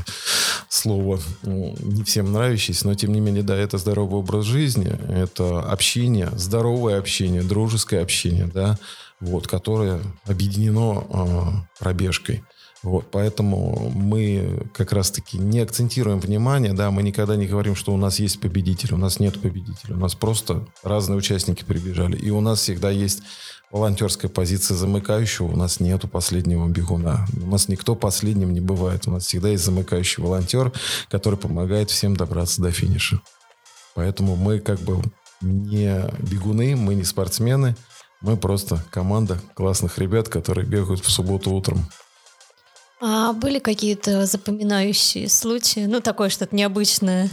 слово, 0.68 1.20
не 1.44 2.04
всем 2.04 2.32
нравящееся, 2.32 2.88
но 2.88 2.96
тем 2.96 3.14
не 3.14 3.20
менее, 3.20 3.44
да, 3.44 3.56
это 3.56 3.78
здоровый 3.78 4.20
образ 4.20 4.46
жизни, 4.46 4.92
это 5.10 5.62
общение, 5.62 6.30
здоровое 6.36 7.00
общение, 7.00 7.42
дружеское 7.42 8.02
общение, 8.02 8.50
да, 8.54 8.78
вот, 9.20 9.48
которое 9.48 10.02
объединено 10.26 11.06
э, 11.10 11.80
пробежкой. 11.80 12.44
Вот, 12.84 13.10
поэтому 13.12 13.90
мы 13.96 14.68
как 14.74 14.92
раз-таки 14.92 15.38
не 15.38 15.60
акцентируем 15.60 16.20
внимание, 16.20 16.74
да, 16.74 16.92
мы 16.92 17.02
никогда 17.02 17.38
не 17.38 17.48
говорим, 17.48 17.76
что 17.76 17.94
у 17.94 17.98
нас 17.98 18.20
есть 18.20 18.42
победитель, 18.42 18.94
у 18.94 18.98
нас 18.98 19.22
нет 19.22 19.42
победителя, 19.42 19.96
у 19.96 20.00
нас 20.00 20.16
просто 20.16 20.68
разные 20.84 21.18
участники 21.18 21.64
прибежали, 21.64 22.18
и 22.18 22.30
у 22.30 22.42
нас 22.42 22.60
всегда 22.60 22.90
есть 22.90 23.24
волонтерская 23.72 24.30
позиция 24.30 24.76
замыкающего, 24.76 25.48
у 25.48 25.56
нас 25.56 25.80
нету 25.80 26.10
последнего 26.10 26.68
бегуна, 26.68 27.26
у 27.42 27.48
нас 27.48 27.70
никто 27.70 27.96
последним 27.96 28.54
не 28.54 28.60
бывает, 28.60 29.08
у 29.08 29.12
нас 29.12 29.28
всегда 29.28 29.48
есть 29.48 29.64
замыкающий 29.64 30.22
волонтер, 30.22 30.74
который 31.10 31.40
помогает 31.40 31.90
всем 31.90 32.18
добраться 32.18 32.62
до 32.62 32.72
финиша. 32.72 33.22
Поэтому 33.96 34.36
мы 34.36 34.60
как 34.60 34.80
бы 34.82 35.02
не 35.40 36.04
бегуны, 36.20 36.76
мы 36.76 36.96
не 36.96 37.06
спортсмены, 37.06 37.78
мы 38.20 38.36
просто 38.36 38.84
команда 38.90 39.40
классных 39.54 39.98
ребят, 40.00 40.28
которые 40.28 40.68
бегают 40.68 41.04
в 41.04 41.10
субботу 41.10 41.52
утром. 41.52 41.86
А 43.06 43.34
были 43.34 43.60
какие-то 43.60 44.26
запоминающие 44.26 45.28
случаи? 45.28 45.88
Ну, 45.88 46.00
такое 46.00 46.30
что-то 46.30 46.56
необычное. 46.56 47.30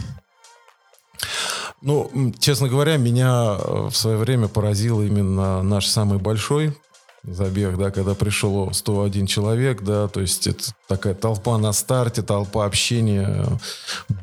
Ну, 1.81 2.33
честно 2.39 2.67
говоря, 2.67 2.97
меня 2.97 3.55
э, 3.57 3.87
в 3.89 3.95
свое 3.95 4.17
время 4.17 4.49
поразил 4.49 5.01
именно 5.01 5.63
наш 5.63 5.87
самый 5.87 6.19
большой 6.19 6.77
забег, 7.23 7.77
да, 7.77 7.91
когда 7.91 8.15
пришел 8.15 8.73
101 8.73 9.27
человек, 9.27 9.83
да, 9.83 10.07
то 10.07 10.21
есть 10.21 10.47
это 10.47 10.63
такая 10.87 11.13
толпа 11.13 11.57
на 11.57 11.71
старте, 11.71 12.23
толпа 12.23 12.65
общения, 12.65 13.45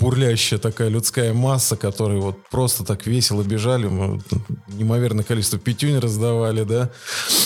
бурлящая 0.00 0.58
такая 0.58 0.88
людская 0.88 1.32
масса, 1.32 1.76
которые 1.76 2.20
вот 2.20 2.36
просто 2.50 2.84
так 2.84 3.06
весело 3.06 3.42
бежали, 3.42 3.86
мы 3.86 4.20
неимоверное 4.66 5.24
количество 5.24 5.58
пятюнь 5.58 5.98
раздавали, 5.98 6.64
да, 6.64 6.90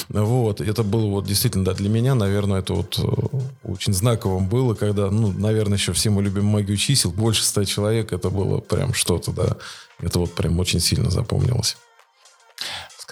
вот, 0.09 0.61
это 0.61 0.83
было 0.83 1.07
вот 1.07 1.27
действительно, 1.27 1.65
да, 1.65 1.75
для 1.75 1.91
меня, 1.91 2.15
наверное, 2.15 2.61
это 2.61 2.73
вот 2.73 2.99
э, 2.99 3.37
очень 3.63 3.93
знаковым 3.93 4.49
было, 4.49 4.75
когда, 4.75 5.11
ну, 5.11 5.33
наверное, 5.33 5.77
еще 5.77 5.93
все 5.93 6.09
мы 6.09 6.23
любим 6.23 6.47
магию 6.47 6.79
чисел, 6.79 7.11
больше 7.11 7.45
ста 7.45 7.65
человек, 7.67 8.13
это 8.13 8.31
было 8.31 8.61
прям 8.61 8.95
что-то, 8.95 9.33
да, 9.33 9.57
это 10.01 10.19
вот 10.19 10.33
прям 10.35 10.59
очень 10.59 10.81
сильно 10.81 11.11
запомнилось. 11.11 11.77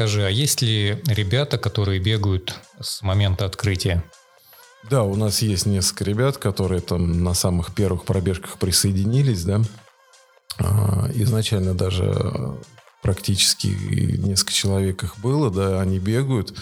Скажи, 0.01 0.25
а 0.25 0.31
есть 0.31 0.63
ли 0.63 0.99
ребята, 1.09 1.59
которые 1.59 2.01
бегают 2.01 2.59
с 2.81 3.03
момента 3.03 3.45
открытия? 3.45 4.03
Да, 4.89 5.03
у 5.03 5.15
нас 5.15 5.43
есть 5.43 5.67
несколько 5.67 6.05
ребят, 6.05 6.39
которые 6.39 6.81
там 6.81 7.23
на 7.23 7.35
самых 7.35 7.75
первых 7.75 8.07
пробежках 8.07 8.57
присоединились, 8.57 9.45
да. 9.45 9.61
А, 10.59 11.11
изначально 11.13 11.75
даже 11.75 12.57
практически 13.03 13.67
несколько 13.67 14.55
человек 14.55 15.05
их 15.05 15.19
было, 15.19 15.51
да, 15.51 15.83
они 15.83 15.99
бегают. 15.99 16.55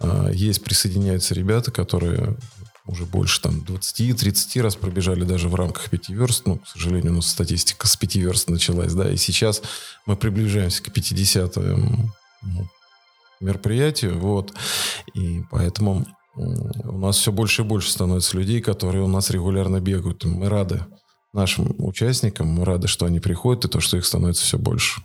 А, 0.00 0.30
есть, 0.30 0.64
присоединяются 0.64 1.34
ребята, 1.34 1.70
которые 1.70 2.38
уже 2.86 3.04
больше 3.04 3.42
там 3.42 3.58
20-30 3.68 4.62
раз 4.62 4.76
пробежали 4.76 5.24
даже 5.24 5.50
в 5.50 5.54
рамках 5.54 5.90
5 5.90 6.08
верст. 6.08 6.46
Ну, 6.46 6.56
к 6.56 6.66
сожалению, 6.66 7.12
у 7.12 7.16
нас 7.16 7.28
статистика 7.28 7.86
с 7.86 7.98
5 7.98 8.16
верст 8.16 8.48
началась, 8.48 8.94
да, 8.94 9.10
и 9.10 9.18
сейчас 9.18 9.60
мы 10.06 10.16
приближаемся 10.16 10.82
к 10.82 10.90
50 10.90 11.58
мероприятию, 13.40 14.18
вот, 14.18 14.52
и 15.14 15.42
поэтому 15.50 16.06
у 16.34 16.98
нас 16.98 17.16
все 17.16 17.32
больше 17.32 17.62
и 17.62 17.64
больше 17.64 17.90
становится 17.90 18.36
людей, 18.36 18.60
которые 18.60 19.02
у 19.02 19.08
нас 19.08 19.30
регулярно 19.30 19.80
бегают. 19.80 20.24
Мы 20.24 20.48
рады 20.48 20.84
нашим 21.32 21.74
участникам, 21.78 22.48
мы 22.48 22.64
рады, 22.64 22.86
что 22.88 23.06
они 23.06 23.20
приходят, 23.20 23.64
и 23.64 23.68
то, 23.68 23.80
что 23.80 23.96
их 23.96 24.06
становится 24.06 24.44
все 24.44 24.58
больше. 24.58 25.02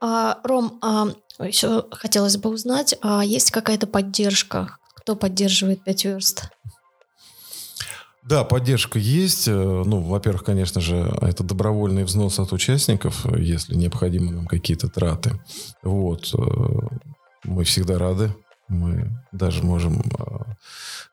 А, 0.00 0.38
Ром, 0.44 0.78
а 0.82 1.08
еще 1.40 1.86
хотелось 1.90 2.36
бы 2.36 2.50
узнать, 2.50 2.94
а 3.00 3.24
есть 3.24 3.50
какая-то 3.50 3.86
поддержка? 3.86 4.78
Кто 4.94 5.16
поддерживает 5.16 5.82
5 5.84 6.04
верст? 6.04 6.50
Да, 8.28 8.44
поддержка 8.44 8.98
есть. 8.98 9.48
Э, 9.48 9.52
ну, 9.86 10.00
во-первых, 10.00 10.44
конечно 10.44 10.82
же, 10.82 11.10
это 11.22 11.42
добровольный 11.42 12.04
взнос 12.04 12.38
от 12.38 12.52
участников, 12.52 13.24
если 13.34 13.74
необходимы 13.74 14.32
нам 14.32 14.46
какие-то 14.46 14.88
траты. 14.88 15.40
Вот. 15.82 16.34
Э, 16.34 16.40
мы 17.44 17.64
всегда 17.64 17.98
рады. 17.98 18.34
Мы 18.68 19.10
даже 19.32 19.62
можем 19.62 20.00
э, 20.00 20.38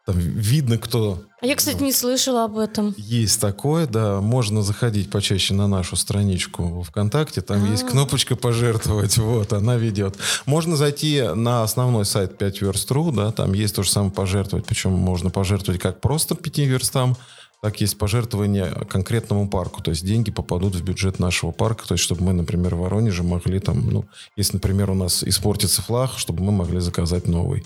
там 0.05 0.19
видно, 0.19 0.77
кто... 0.77 1.23
А 1.41 1.47
я, 1.47 1.55
кстати, 1.55 1.81
не 1.81 1.91
слышала 1.91 2.43
об 2.43 2.57
этом. 2.57 2.93
Есть 2.97 3.41
такое, 3.41 3.87
да. 3.87 4.21
Можно 4.21 4.61
заходить 4.61 5.09
почаще 5.09 5.53
на 5.53 5.67
нашу 5.67 5.95
страничку 5.95 6.83
ВКонтакте. 6.83 7.41
Там 7.41 7.63
А-а-а. 7.63 7.71
есть 7.71 7.83
а. 7.83 7.87
кнопочка 7.87 8.35
«Пожертвовать». 8.35 9.17
Вот, 9.25 9.53
она 9.53 9.75
ведет. 9.77 10.15
Можно 10.45 10.75
зайти 10.75 11.23
на 11.33 11.63
основной 11.63 12.05
сайт 12.05 12.37
5 12.37 12.61
верст.ру, 12.61 13.11
да, 13.11 13.31
там 13.31 13.53
есть 13.53 13.75
то 13.75 13.81
же 13.83 13.89
самое 13.89 14.11
«Пожертвовать». 14.11 14.65
Причем 14.65 14.91
можно 14.91 15.31
пожертвовать 15.31 15.81
как 15.81 16.01
просто 16.01 16.35
5 16.35 16.57
верстам, 16.59 17.17
так 17.65 17.81
есть 17.81 17.97
пожертвование 17.97 18.71
конкретному 18.87 19.49
парку. 19.49 19.81
То 19.81 19.89
есть 19.89 20.05
деньги 20.05 20.29
попадут 20.29 20.75
в 20.75 20.83
бюджет 20.83 21.17
нашего 21.17 21.49
парка. 21.49 21.87
То 21.87 21.95
есть 21.95 22.03
чтобы 22.03 22.21
мы, 22.21 22.31
например, 22.31 22.75
в 22.75 22.81
Воронеже 22.81 23.23
могли 23.23 23.59
там, 23.59 23.89
ну, 23.89 24.05
если, 24.35 24.57
например, 24.57 24.91
у 24.91 24.93
нас 24.93 25.23
испортится 25.23 25.81
флаг, 25.81 26.11
чтобы 26.15 26.43
мы 26.43 26.51
могли 26.51 26.79
заказать 26.79 27.27
новый. 27.27 27.65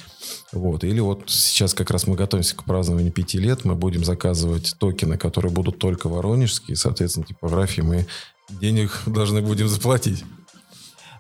Вот. 0.54 0.86
Или 0.86 1.02
вот 1.02 1.24
сейчас 1.28 1.74
как 1.74 1.92
раз 1.92 2.08
мы 2.08 2.16
готовимся 2.16 2.56
к 2.56 2.64
празднованию 2.64 3.12
пяти 3.12 3.40
лет. 3.40 3.66
Мы 3.66 3.76
будем 3.76 4.06
заказывать 4.06 4.74
токены, 4.80 5.18
которые 5.18 5.52
будут 5.52 5.80
только 5.80 6.08
воронежские. 6.08 6.78
Соответственно, 6.78 7.26
типографии 7.26 7.82
мы 7.82 8.08
денег 8.48 9.02
должны 9.06 9.42
будем 9.42 9.68
заплатить. 9.68 10.24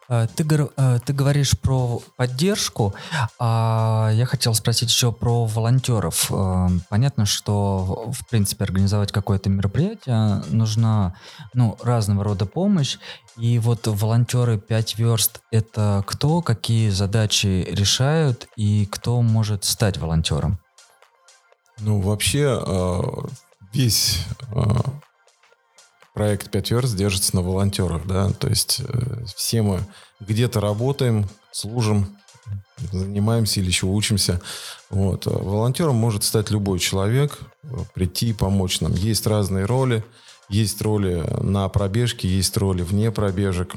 Э, 0.10 0.28
ты, 0.36 0.44
э, 0.44 1.00
ты 1.06 1.14
говоришь 1.14 1.58
про 1.58 2.02
поддержку, 2.18 2.94
а 3.38 4.10
я 4.14 4.26
хотел 4.26 4.54
спросить 4.56 4.90
еще 4.90 5.12
про 5.12 5.46
волонтеров. 5.46 6.32
Э, 6.32 6.68
понятно, 6.90 7.26
что, 7.26 8.12
в 8.12 8.28
принципе, 8.28 8.64
организовать 8.64 9.12
какое-то 9.12 9.50
мероприятие 9.50 10.44
нужна 10.50 11.16
ну, 11.54 11.78
разного 11.84 12.24
рода 12.24 12.46
помощь. 12.46 12.98
И 13.38 13.60
вот 13.60 13.88
волонтеры 13.88 14.58
5 14.58 14.98
верст— 14.98 15.42
это 15.52 16.04
кто, 16.06 16.42
какие 16.42 16.90
задачи 16.90 17.68
решают 17.70 18.48
и 18.58 18.86
кто 18.88 19.22
может 19.22 19.64
стать 19.64 19.98
волонтером? 19.98 20.60
Ну, 21.78 22.02
вообще, 22.02 22.62
весь 23.72 24.26
проект 26.20 26.52
5 26.52 26.72
верст 26.72 26.98
держится 26.98 27.34
на 27.34 27.42
волонтерах, 27.42 28.06
да, 28.06 28.30
то 28.32 28.50
есть 28.50 28.82
э, 28.86 29.24
все 29.38 29.62
мы 29.62 29.80
где-то 30.20 30.60
работаем, 30.60 31.30
служим, 31.50 32.08
занимаемся 32.92 33.62
или 33.62 33.68
еще 33.68 33.86
учимся. 33.86 34.42
Вот. 34.90 35.28
Волонтером 35.28 35.96
может 35.96 36.26
стать 36.26 36.52
любой 36.52 36.80
человек, 36.80 37.40
прийти 37.94 38.32
и 38.32 38.34
помочь 38.34 38.82
нам. 38.82 38.92
Есть 38.96 39.28
разные 39.28 39.64
роли. 39.64 40.04
Есть 40.50 40.82
роли 40.82 41.24
на 41.42 41.70
пробежке, 41.70 42.28
есть 42.28 42.58
роли 42.58 42.82
вне 42.82 43.12
пробежек. 43.12 43.76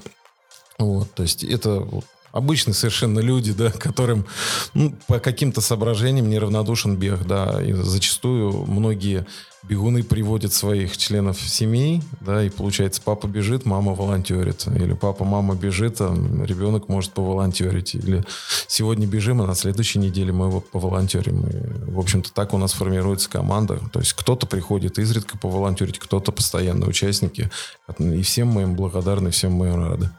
Вот, 0.78 1.14
то 1.14 1.22
есть 1.22 1.44
это 1.44 1.86
обычные 2.32 2.74
совершенно 2.74 3.20
люди, 3.20 3.52
да, 3.52 3.70
которым 3.78 4.26
ну, 4.74 4.96
по 5.06 5.18
каким-то 5.18 5.60
соображениям 5.60 6.28
неравнодушен 6.28 6.96
бег, 6.96 7.24
да, 7.26 7.62
и 7.62 7.72
зачастую 7.72 8.64
многие 8.66 9.26
бегуны 9.62 10.02
приводят 10.02 10.52
своих 10.52 10.96
членов 10.96 11.40
семей, 11.40 12.02
да, 12.20 12.42
и 12.42 12.50
получается, 12.50 13.00
папа 13.04 13.26
бежит, 13.28 13.64
мама 13.64 13.94
волонтерит, 13.94 14.66
или 14.66 14.92
папа, 14.92 15.24
мама 15.24 15.54
бежит, 15.54 16.00
а 16.00 16.12
ребенок 16.44 16.88
может 16.88 17.12
поволонтерить, 17.12 17.94
или 17.94 18.24
сегодня 18.66 19.06
бежим, 19.06 19.40
а 19.40 19.46
на 19.46 19.54
следующей 19.54 20.00
неделе 20.00 20.32
мы 20.32 20.50
вот 20.50 20.68
поволонтерим. 20.70 21.46
И, 21.46 21.90
в 21.92 21.98
общем-то, 21.98 22.32
так 22.32 22.54
у 22.54 22.58
нас 22.58 22.72
формируется 22.72 23.30
команда, 23.30 23.78
то 23.92 24.00
есть 24.00 24.14
кто-то 24.14 24.46
приходит 24.46 24.98
изредка 24.98 25.38
поволонтерить, 25.38 25.98
кто-то 26.00 26.32
постоянные 26.32 26.88
участники, 26.88 27.50
и 27.98 28.22
всем 28.22 28.48
мы 28.48 28.62
им 28.62 28.74
благодарны, 28.74 29.30
всем 29.30 29.52
мы 29.52 29.68
им 29.68 29.76
рады. 29.76 30.10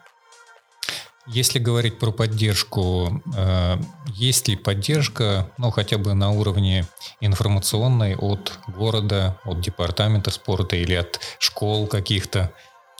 Если 1.26 1.58
говорить 1.58 2.00
про 2.00 2.12
поддержку, 2.12 3.24
э, 3.36 3.78
есть 4.08 4.50
ли 4.50 4.58
поддержка, 4.58 5.50
ну, 5.58 5.72
хотя 5.72 5.98
бы 5.98 6.14
на 6.14 6.32
уровне 6.32 6.86
информационной 7.22 8.16
от 8.18 8.60
города, 8.68 9.40
от 9.46 9.62
департамента 9.62 10.32
спорта 10.32 10.76
или 10.76 10.94
от 10.96 11.22
школ 11.40 11.88
каких-то? 11.88 12.52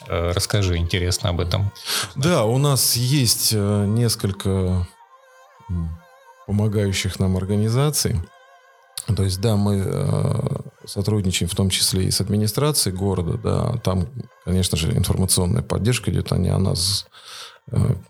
Э, 0.08 0.32
расскажи, 0.32 0.78
интересно 0.78 1.30
об 1.30 1.42
этом. 1.42 1.74
Да, 2.16 2.46
у 2.46 2.58
нас 2.58 2.96
есть 2.96 3.52
э, 3.54 3.86
несколько 3.88 4.88
помогающих 6.48 7.20
нам 7.20 7.36
организаций. 7.36 8.22
То 9.14 9.24
есть, 9.24 9.42
да, 9.42 9.58
мы 9.58 10.64
сотрудничаем 10.86 11.50
в 11.50 11.56
том 11.56 11.70
числе 11.70 12.06
и 12.06 12.12
с 12.12 12.22
администрацией 12.22 12.96
города, 12.96 13.38
да, 13.38 13.78
там, 13.84 14.08
конечно 14.46 14.78
же, 14.78 14.94
информационная 14.94 15.62
поддержка 15.62 16.10
идет, 16.10 16.32
они 16.32 16.48
о 16.48 16.58
нас 16.58 17.06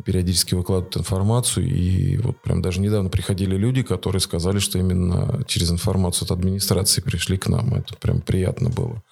периодически 0.03 0.55
выкладывают 0.55 0.97
информацию, 0.97 1.67
и 1.67 2.17
вот 2.17 2.41
прям 2.41 2.61
даже 2.61 2.81
недавно 2.81 3.09
приходили 3.09 3.55
люди, 3.55 3.83
которые 3.83 4.19
сказали, 4.19 4.59
что 4.59 4.79
именно 4.79 5.43
через 5.47 5.71
информацию 5.71 6.25
от 6.25 6.31
администрации 6.31 7.01
пришли 7.01 7.37
к 7.37 7.47
нам. 7.47 7.73
Это 7.75 7.95
прям 7.95 8.21
приятно 8.21 8.69
было. 8.69 9.03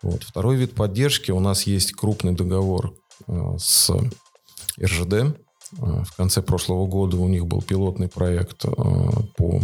Вот. 0.00 0.22
Второй 0.24 0.56
вид 0.56 0.74
поддержки. 0.74 1.30
У 1.30 1.40
нас 1.40 1.64
есть 1.64 1.92
крупный 1.92 2.32
договор 2.32 2.94
э, 3.28 3.56
с 3.58 3.90
РЖД. 4.82 5.12
Э, 5.12 5.34
в 5.78 6.16
конце 6.16 6.42
прошлого 6.42 6.86
года 6.86 7.18
у 7.18 7.28
них 7.28 7.46
был 7.46 7.60
пилотный 7.62 8.08
проект 8.08 8.64
по 9.36 9.60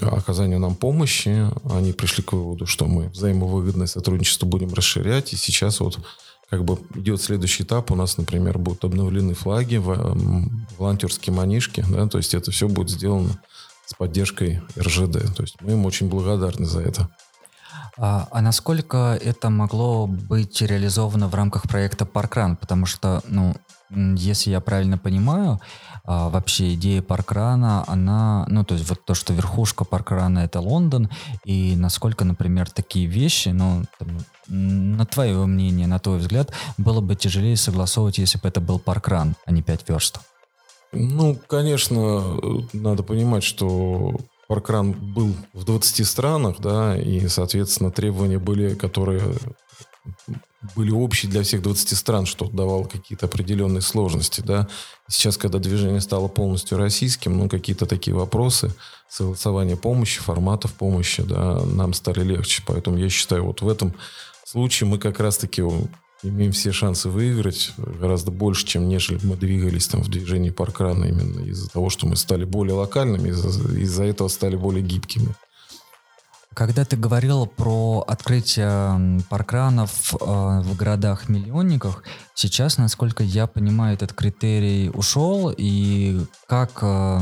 оказанию 0.00 0.60
нам 0.60 0.76
помощи. 0.76 1.48
Они 1.68 1.92
пришли 1.92 2.22
к 2.22 2.32
выводу, 2.32 2.66
что 2.66 2.86
мы 2.86 3.08
взаимовыгодное 3.08 3.86
сотрудничество 3.86 4.46
будем 4.46 4.72
расширять. 4.72 5.32
И 5.32 5.36
сейчас 5.36 5.80
вот 5.80 5.98
как 6.50 6.64
бы 6.64 6.78
идет 6.96 7.22
следующий 7.22 7.62
этап. 7.62 7.90
У 7.90 7.94
нас, 7.94 8.18
например, 8.18 8.58
будут 8.58 8.84
обновлены 8.84 9.34
флаги, 9.34 9.76
волонтерские 9.76 11.34
манишки, 11.34 11.84
да, 11.88 12.06
то 12.08 12.18
есть 12.18 12.34
это 12.34 12.50
все 12.50 12.68
будет 12.68 12.90
сделано 12.90 13.40
с 13.86 13.94
поддержкой 13.94 14.60
РЖД. 14.76 15.34
То 15.34 15.42
есть 15.42 15.56
мы 15.60 15.72
им 15.72 15.86
очень 15.86 16.08
благодарны 16.08 16.66
за 16.66 16.80
это. 16.80 17.08
А, 17.96 18.28
а 18.30 18.40
насколько 18.40 19.18
это 19.20 19.50
могло 19.50 20.06
быть 20.06 20.60
реализовано 20.62 21.28
в 21.28 21.34
рамках 21.34 21.62
проекта 21.62 22.04
Паркран? 22.06 22.56
Потому 22.56 22.86
что, 22.86 23.22
ну, 23.28 23.54
если 23.90 24.50
я 24.50 24.60
правильно 24.60 24.98
понимаю, 24.98 25.60
а, 26.12 26.28
вообще 26.28 26.74
идея 26.74 27.02
паркрана, 27.02 27.84
она, 27.86 28.44
ну, 28.48 28.64
то 28.64 28.74
есть 28.74 28.88
вот 28.88 29.04
то, 29.04 29.14
что 29.14 29.32
верхушка 29.32 29.84
паркрана 29.84 30.40
это 30.40 30.60
Лондон, 30.60 31.08
и 31.44 31.76
насколько, 31.76 32.24
например, 32.24 32.68
такие 32.68 33.06
вещи, 33.06 33.50
ну, 33.50 33.84
там, 33.96 34.18
на 34.48 35.06
твое 35.06 35.46
мнение, 35.46 35.86
на 35.86 36.00
твой 36.00 36.18
взгляд, 36.18 36.52
было 36.78 37.00
бы 37.00 37.14
тяжелее 37.14 37.56
согласовывать, 37.56 38.18
если 38.18 38.38
бы 38.38 38.48
это 38.48 38.60
был 38.60 38.80
паркран, 38.80 39.36
а 39.46 39.52
не 39.52 39.62
5 39.62 39.88
верст? 39.88 40.18
Ну, 40.90 41.38
конечно, 41.46 42.40
надо 42.72 43.04
понимать, 43.04 43.44
что 43.44 44.16
паркран 44.48 44.90
был 44.90 45.36
в 45.52 45.62
20 45.62 46.04
странах, 46.04 46.56
да, 46.58 47.00
и, 47.00 47.28
соответственно, 47.28 47.92
требования 47.92 48.40
были, 48.40 48.74
которые 48.74 49.36
были 50.74 50.90
общие 50.90 51.30
для 51.30 51.42
всех 51.42 51.62
20 51.62 51.96
стран, 51.96 52.26
что 52.26 52.46
давало 52.46 52.84
какие-то 52.84 53.26
определенные 53.26 53.80
сложности, 53.80 54.40
да. 54.40 54.68
Сейчас, 55.10 55.36
когда 55.36 55.58
движение 55.58 56.00
стало 56.00 56.28
полностью 56.28 56.78
российским, 56.78 57.36
ну, 57.36 57.48
какие-то 57.48 57.84
такие 57.84 58.14
вопросы, 58.14 58.72
согласование 59.08 59.76
помощи, 59.76 60.20
форматов 60.20 60.72
помощи, 60.72 61.24
да, 61.24 61.60
нам 61.64 61.94
стали 61.94 62.22
легче. 62.22 62.62
Поэтому 62.64 62.96
я 62.96 63.08
считаю, 63.08 63.44
вот 63.44 63.60
в 63.60 63.68
этом 63.68 63.92
случае 64.44 64.88
мы 64.88 64.98
как 64.98 65.18
раз-таки 65.18 65.62
имеем 66.22 66.52
все 66.52 66.70
шансы 66.70 67.08
выиграть 67.08 67.72
гораздо 67.76 68.30
больше, 68.30 68.64
чем 68.66 68.88
нежели 68.88 69.18
мы 69.24 69.36
двигались 69.36 69.88
там 69.88 70.02
в 70.02 70.08
движении 70.08 70.50
паркрана 70.50 71.06
именно 71.06 71.40
из-за 71.40 71.68
того, 71.68 71.90
что 71.90 72.06
мы 72.06 72.14
стали 72.14 72.44
более 72.44 72.74
локальными, 72.74 73.30
из-за, 73.30 73.48
из-за 73.76 74.04
этого 74.04 74.28
стали 74.28 74.54
более 74.54 74.82
гибкими. 74.82 75.34
Когда 76.52 76.84
ты 76.84 76.96
говорил 76.96 77.46
про 77.46 78.04
открытие 78.08 79.22
паркранов 79.30 80.12
э, 80.14 80.16
в 80.16 80.76
городах-миллионниках, 80.76 82.02
сейчас, 82.34 82.76
насколько 82.76 83.22
я 83.22 83.46
понимаю, 83.46 83.94
этот 83.94 84.12
критерий 84.14 84.90
ушел, 84.90 85.54
и 85.56 86.26
как, 86.48 86.80
э, 86.82 87.20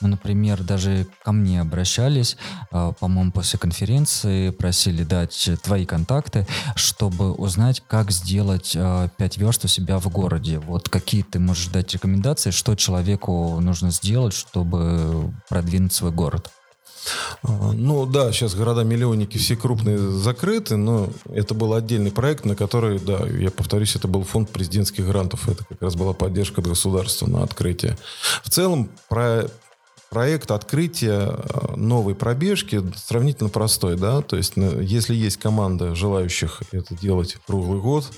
ну, 0.00 0.08
например, 0.08 0.62
даже 0.62 1.08
ко 1.24 1.32
мне 1.32 1.60
обращались, 1.60 2.36
э, 2.70 2.92
по-моему, 3.00 3.32
после 3.32 3.58
конференции, 3.58 4.50
просили 4.50 5.02
дать 5.02 5.50
твои 5.64 5.84
контакты, 5.84 6.46
чтобы 6.76 7.32
узнать, 7.32 7.82
как 7.84 8.12
сделать 8.12 8.76
э, 8.76 9.08
5 9.16 9.38
верст 9.38 9.64
у 9.64 9.68
себя 9.68 9.98
в 9.98 10.08
городе. 10.08 10.60
Вот 10.60 10.88
какие 10.88 11.24
ты 11.24 11.40
можешь 11.40 11.66
дать 11.66 11.92
рекомендации, 11.94 12.52
что 12.52 12.76
человеку 12.76 13.58
нужно 13.58 13.90
сделать, 13.90 14.34
чтобы 14.34 15.34
продвинуть 15.48 15.92
свой 15.92 16.12
город? 16.12 16.52
А, 17.42 17.72
ну 17.72 18.06
да, 18.06 18.32
сейчас 18.32 18.54
города-миллионники 18.54 19.38
все 19.38 19.56
крупные 19.56 19.98
закрыты, 19.98 20.76
но 20.76 21.08
это 21.32 21.54
был 21.54 21.74
отдельный 21.74 22.12
проект, 22.12 22.44
на 22.44 22.56
который, 22.56 22.98
да, 22.98 23.26
я 23.26 23.50
повторюсь, 23.50 23.96
это 23.96 24.08
был 24.08 24.24
фонд 24.24 24.50
президентских 24.50 25.06
грантов. 25.06 25.48
Это 25.48 25.64
как 25.64 25.80
раз 25.82 25.94
была 25.94 26.12
поддержка 26.12 26.60
от 26.60 26.68
государства 26.68 27.26
на 27.26 27.42
открытие. 27.42 27.96
В 28.42 28.50
целом, 28.50 28.90
про 29.08 29.48
проект 30.10 30.50
открытия 30.50 31.28
а, 31.28 31.74
новой 31.76 32.14
пробежки 32.14 32.82
сравнительно 32.96 33.50
простой, 33.50 33.96
да, 33.96 34.22
то 34.22 34.36
есть 34.36 34.54
если 34.56 35.14
есть 35.14 35.36
команда 35.36 35.94
желающих 35.94 36.62
это 36.72 36.94
делать 36.94 37.36
круглый 37.46 37.80
год, 37.80 38.10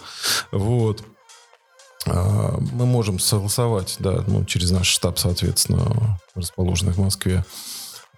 вот, 0.52 1.02
а, 2.06 2.58
мы 2.72 2.86
можем 2.86 3.18
согласовать, 3.18 3.96
да, 3.98 4.24
ну, 4.26 4.44
через 4.44 4.70
наш 4.70 4.86
штаб, 4.86 5.18
соответственно, 5.18 6.18
расположенный 6.34 6.92
в 6.92 6.98
Москве, 6.98 7.44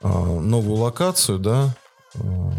новую 0.03 0.77
локацию, 0.77 1.39
да, 1.39 1.75
а, 2.15 2.53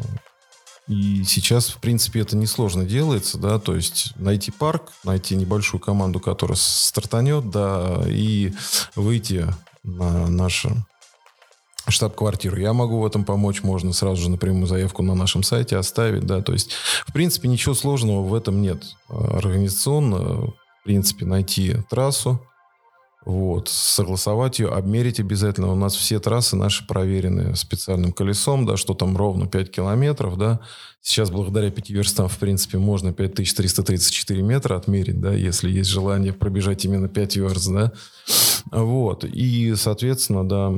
и 0.87 1.23
сейчас, 1.23 1.69
в 1.69 1.77
принципе, 1.77 2.19
это 2.21 2.35
несложно 2.35 2.83
делается, 2.83 3.37
да, 3.37 3.57
то 3.57 3.75
есть 3.75 4.13
найти 4.17 4.51
парк, 4.51 4.91
найти 5.03 5.35
небольшую 5.35 5.79
команду, 5.79 6.19
которая 6.19 6.57
стартанет, 6.57 7.49
да, 7.49 8.03
и 8.05 8.53
выйти 8.95 9.47
на 9.83 10.27
нашу 10.27 10.85
штаб-квартиру. 11.87 12.57
Я 12.57 12.73
могу 12.73 12.99
в 12.99 13.05
этом 13.05 13.23
помочь, 13.23 13.63
можно 13.63 13.93
сразу 13.93 14.23
же 14.23 14.29
напрямую 14.29 14.67
заявку 14.67 15.03
на 15.03 15.15
нашем 15.15 15.43
сайте 15.43 15.77
оставить, 15.77 16.25
да, 16.25 16.41
то 16.41 16.53
есть, 16.53 16.71
в 17.05 17.13
принципе, 17.13 17.47
ничего 17.47 17.75
сложного 17.75 18.21
в 18.21 18.33
этом 18.33 18.61
нет. 18.61 18.83
Организационно, 19.09 20.17
в 20.47 20.83
принципе, 20.83 21.25
найти 21.25 21.77
трассу, 21.89 22.45
вот, 23.25 23.69
согласовать 23.69 24.59
ее, 24.59 24.69
обмерить 24.69 25.19
обязательно. 25.19 25.71
У 25.71 25.75
нас 25.75 25.95
все 25.95 26.19
трассы 26.19 26.55
наши 26.55 26.85
проверены 26.85 27.55
специальным 27.55 28.11
колесом, 28.11 28.65
да, 28.65 28.75
что 28.75 28.93
там 28.93 29.15
ровно 29.15 29.47
5 29.47 29.71
километров, 29.71 30.37
да. 30.37 30.59
Сейчас 31.01 31.29
благодаря 31.29 31.71
пяти 31.71 31.93
верстам, 31.93 32.27
в 32.27 32.37
принципе, 32.37 32.77
можно 32.77 33.13
5334 33.13 34.41
метра 34.41 34.75
отмерить, 34.75 35.21
да, 35.21 35.33
если 35.33 35.69
есть 35.69 35.89
желание 35.89 36.33
пробежать 36.33 36.83
именно 36.85 37.07
5 37.07 37.35
верст, 37.37 37.71
да. 37.71 37.91
Вот, 38.71 39.23
и, 39.23 39.73
соответственно, 39.75 40.47
да, 40.47 40.73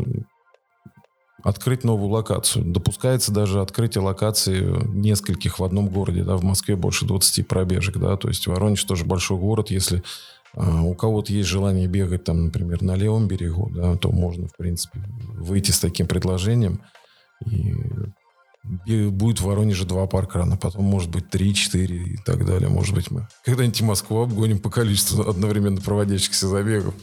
открыть 1.43 1.84
новую 1.84 2.10
локацию. 2.10 2.65
Допускается 2.65 3.31
даже 3.31 3.62
открытие 3.62 4.03
локации 4.03 4.65
нескольких 4.88 5.60
в 5.60 5.63
одном 5.63 5.89
городе, 5.89 6.23
да, 6.23 6.38
в 6.38 6.43
Москве 6.43 6.75
больше 6.75 7.05
20 7.05 7.47
пробежек, 7.47 7.97
да, 7.97 8.17
то 8.17 8.27
есть 8.27 8.47
Воронеж 8.47 8.84
тоже 8.84 9.05
большой 9.05 9.38
город, 9.38 9.69
если 9.69 10.03
а, 10.55 10.81
у 10.81 10.95
кого-то 10.95 11.33
есть 11.33 11.49
желание 11.49 11.87
бегать 11.87 12.23
там, 12.23 12.45
например, 12.45 12.81
на 12.81 12.95
левом 12.95 13.27
берегу, 13.27 13.69
да, 13.69 13.95
то 13.97 14.11
можно, 14.11 14.47
в 14.47 14.55
принципе, 14.55 15.03
выйти 15.33 15.71
с 15.71 15.79
таким 15.79 16.07
предложением. 16.07 16.81
И 17.45 17.73
будет 19.07 19.39
в 19.39 19.45
Воронеже 19.45 19.85
два 19.85 20.07
паркрана, 20.07 20.57
потом, 20.57 20.85
может 20.85 21.11
быть, 21.11 21.29
три, 21.29 21.53
четыре 21.53 21.97
и 21.97 22.17
так 22.17 22.45
далее. 22.45 22.69
Может 22.69 22.95
быть, 22.95 23.11
мы 23.11 23.27
когда-нибудь 23.43 23.81
Москву 23.81 24.21
обгоним 24.21 24.59
по 24.59 24.69
количеству 24.69 25.29
одновременно 25.29 25.81
проводящихся 25.81 26.47
забегов. 26.47 26.95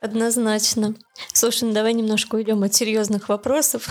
Однозначно. 0.00 0.94
Слушай, 1.32 1.64
ну 1.68 1.74
давай 1.74 1.94
немножко 1.94 2.34
уйдем 2.34 2.62
от 2.62 2.74
серьезных 2.74 3.28
вопросов. 3.28 3.88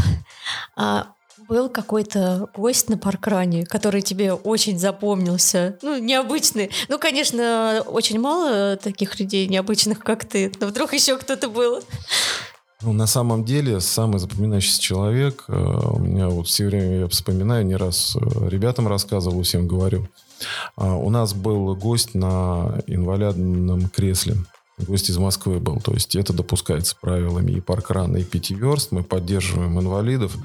А 0.75 1.14
был 1.47 1.69
какой-то 1.69 2.49
гость 2.55 2.89
на 2.89 2.97
паркране, 2.97 3.65
который 3.65 4.01
тебе 4.01 4.33
очень 4.33 4.79
запомнился? 4.79 5.77
Ну, 5.81 5.97
необычный. 5.97 6.71
Ну, 6.87 6.97
конечно, 6.99 7.83
очень 7.85 8.19
мало 8.19 8.77
таких 8.77 9.19
людей 9.19 9.47
необычных, 9.47 9.99
как 9.99 10.25
ты. 10.25 10.51
Но 10.59 10.67
вдруг 10.67 10.93
еще 10.93 11.17
кто-то 11.17 11.49
был. 11.49 11.81
Ну, 12.81 12.93
на 12.93 13.07
самом 13.07 13.45
деле, 13.45 13.79
самый 13.79 14.19
запоминающийся 14.19 14.81
человек, 14.81 15.45
э, 15.47 15.53
у 15.53 15.99
меня 15.99 16.29
вот 16.29 16.47
все 16.47 16.67
время 16.67 16.99
я 16.99 17.07
вспоминаю, 17.07 17.65
не 17.65 17.75
раз 17.75 18.15
э, 18.15 18.49
ребятам 18.49 18.87
рассказывал, 18.87 19.41
всем 19.43 19.67
говорю. 19.67 20.07
А, 20.75 20.95
у 20.95 21.09
нас 21.09 21.33
был 21.33 21.75
гость 21.75 22.13
на 22.13 22.81
инвалидном 22.85 23.89
кресле. 23.89 24.35
Гость 24.77 25.09
из 25.09 25.17
Москвы 25.17 25.59
был. 25.59 25.79
То 25.79 25.93
есть 25.93 26.15
это 26.15 26.33
допускается 26.33 26.95
правилами 26.99 27.53
и 27.53 27.61
паркрана, 27.61 28.17
и 28.17 28.23
пятиверст. 28.23 28.91
Мы 28.91 29.03
поддерживаем 29.03 29.79
инвалидов. 29.79 30.35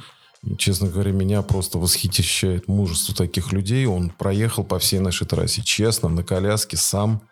И, 0.42 0.56
честно 0.56 0.88
говоря, 0.88 1.12
меня 1.12 1.42
просто 1.42 1.78
восхищает 1.78 2.66
мужество 2.66 3.14
таких 3.14 3.52
людей. 3.52 3.86
Он 3.86 4.10
проехал 4.10 4.64
по 4.64 4.78
всей 4.78 4.98
нашей 4.98 5.26
трассе 5.26 5.62
честно, 5.62 6.08
на 6.08 6.24
коляске, 6.24 6.76
сам. 6.76 7.22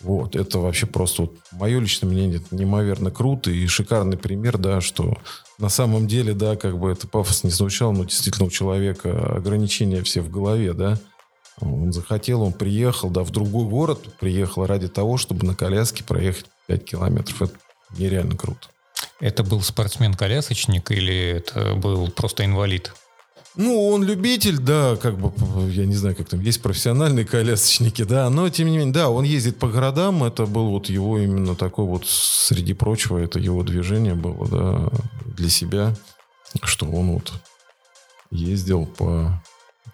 Вот, 0.00 0.34
это 0.34 0.58
вообще 0.58 0.86
просто 0.86 1.22
вот, 1.22 1.36
мое 1.52 1.78
личное 1.78 2.08
мнение, 2.08 2.38
это 2.38 2.56
неимоверно 2.56 3.10
круто 3.10 3.50
и 3.50 3.66
шикарный 3.66 4.16
пример, 4.16 4.56
да, 4.56 4.80
что 4.80 5.18
на 5.58 5.68
самом 5.68 6.06
деле, 6.06 6.32
да, 6.32 6.56
как 6.56 6.78
бы 6.78 6.90
это 6.90 7.06
пафос 7.06 7.44
не 7.44 7.50
звучало, 7.50 7.92
но 7.92 8.04
действительно 8.04 8.46
у 8.46 8.50
человека 8.50 9.36
ограничения 9.36 10.02
все 10.02 10.22
в 10.22 10.30
голове, 10.30 10.72
да. 10.72 10.98
Он 11.60 11.92
захотел, 11.92 12.40
он 12.40 12.54
приехал, 12.54 13.10
да, 13.10 13.22
в 13.22 13.30
другой 13.30 13.68
город 13.68 14.14
приехал 14.18 14.64
ради 14.64 14.88
того, 14.88 15.18
чтобы 15.18 15.46
на 15.46 15.54
коляске 15.54 16.02
проехать 16.02 16.46
5 16.68 16.84
километров. 16.86 17.42
Это 17.42 17.54
нереально 17.98 18.38
круто. 18.38 18.68
Это 19.20 19.44
был 19.44 19.60
спортсмен-колясочник 19.60 20.90
или 20.90 21.14
это 21.14 21.74
был 21.74 22.10
просто 22.10 22.44
инвалид? 22.44 22.92
Ну, 23.56 23.88
он 23.88 24.04
любитель, 24.04 24.58
да, 24.58 24.96
как 24.96 25.18
бы, 25.18 25.32
я 25.70 25.84
не 25.84 25.96
знаю, 25.96 26.14
как 26.14 26.28
там, 26.28 26.40
есть 26.40 26.62
профессиональные 26.62 27.24
колясочники, 27.24 28.02
да, 28.04 28.30
но 28.30 28.48
тем 28.48 28.68
не 28.68 28.78
менее, 28.78 28.94
да, 28.94 29.10
он 29.10 29.24
ездит 29.24 29.58
по 29.58 29.66
городам, 29.66 30.22
это 30.22 30.46
был 30.46 30.70
вот 30.70 30.88
его 30.88 31.18
именно 31.18 31.56
такой 31.56 31.84
вот, 31.84 32.06
среди 32.06 32.74
прочего, 32.74 33.18
это 33.18 33.40
его 33.40 33.64
движение 33.64 34.14
было, 34.14 34.48
да, 34.48 34.88
для 35.34 35.50
себя, 35.50 35.96
что 36.62 36.86
он 36.86 37.14
вот 37.14 37.32
ездил 38.30 38.86
по... 38.86 39.42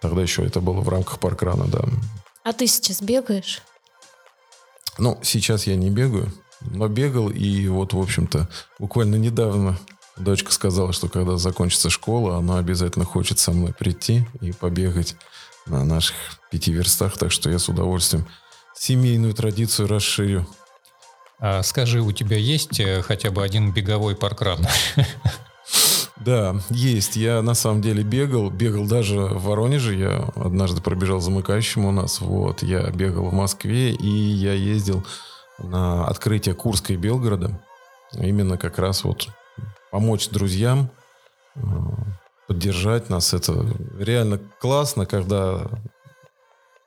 Тогда 0.01 0.21
еще 0.21 0.45
это 0.45 0.61
было 0.61 0.81
в 0.81 0.89
рамках 0.89 1.19
паркрана, 1.19 1.65
да. 1.65 1.83
А 2.43 2.53
ты 2.53 2.67
сейчас 2.67 3.01
бегаешь? 3.01 3.63
Ну, 4.99 5.19
сейчас 5.23 5.65
я 5.65 5.75
не 5.75 5.89
бегаю, 5.89 6.31
но 6.61 6.87
бегал, 6.87 7.29
и 7.29 7.67
вот, 7.67 7.93
в 7.93 7.99
общем-то, 7.99 8.49
буквально 8.79 9.15
недавно 9.15 9.77
Дочка 10.17 10.51
сказала, 10.51 10.93
что 10.93 11.09
когда 11.09 11.37
закончится 11.37 11.89
школа, 11.89 12.37
она 12.37 12.57
обязательно 12.57 13.05
хочет 13.05 13.39
со 13.39 13.51
мной 13.51 13.73
прийти 13.73 14.25
и 14.41 14.51
побегать 14.51 15.15
на 15.67 15.83
наших 15.83 16.15
пяти 16.51 16.71
верстах, 16.71 17.17
так 17.17 17.31
что 17.31 17.49
я 17.49 17.59
с 17.59 17.69
удовольствием 17.69 18.25
семейную 18.75 19.33
традицию 19.33 19.87
расширю. 19.87 20.47
А 21.39 21.61
скажи, 21.61 22.01
у 22.01 22.11
тебя 22.11 22.37
есть 22.37 22.79
э, 22.79 23.03
хотя 23.03 23.29
бы 23.29 23.43
один 23.43 23.71
беговой 23.71 24.15
паркран? 24.15 24.65
Да, 26.19 26.59
есть. 26.71 27.15
Я 27.15 27.41
на 27.41 27.53
самом 27.53 27.81
деле 27.81 28.03
бегал. 28.03 28.49
Бегал 28.49 28.85
даже 28.85 29.17
в 29.17 29.43
Воронеже. 29.43 29.95
Я 29.95 30.29
однажды 30.35 30.81
пробежал 30.81 31.21
замыкающим 31.21 31.85
у 31.85 31.91
нас. 31.91 32.21
Вот. 32.21 32.63
Я 32.63 32.89
бегал 32.89 33.25
в 33.25 33.33
Москве. 33.33 33.91
И 33.91 34.09
я 34.09 34.53
ездил 34.53 35.05
на 35.59 36.05
открытие 36.05 36.55
Курска 36.55 36.93
и 36.93 36.97
Белгорода. 36.97 37.61
Именно 38.13 38.57
как 38.57 38.77
раз 38.79 39.03
вот 39.03 39.29
помочь 39.91 40.29
друзьям, 40.29 40.89
э, 41.55 41.59
поддержать 42.47 43.09
нас. 43.09 43.33
Это 43.33 43.65
реально 43.99 44.39
классно, 44.59 45.05
когда 45.05 45.67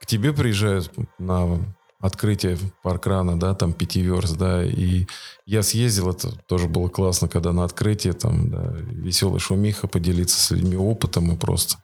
к 0.00 0.06
тебе 0.06 0.32
приезжают 0.32 0.90
на 1.18 1.60
открытие 2.00 2.58
паркрана, 2.82 3.38
да, 3.38 3.54
там 3.54 3.74
пятиверс, 3.74 4.32
да, 4.32 4.64
и 4.64 5.06
я 5.44 5.62
съездил, 5.62 6.10
это 6.10 6.32
тоже 6.46 6.66
было 6.66 6.88
классно, 6.88 7.28
когда 7.28 7.52
на 7.52 7.64
открытие 7.64 8.14
там, 8.14 8.50
да, 8.50 8.72
веселый 8.72 9.38
шумиха, 9.38 9.86
поделиться 9.86 10.40
с 10.40 10.50
людьми 10.50 10.76
опытом 10.76 11.30
и 11.32 11.36
просто 11.36 11.76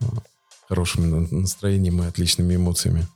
э, 0.00 0.06
хорошим 0.68 1.28
настроением 1.30 2.02
и 2.02 2.06
отличными 2.06 2.56
эмоциями. 2.56 3.06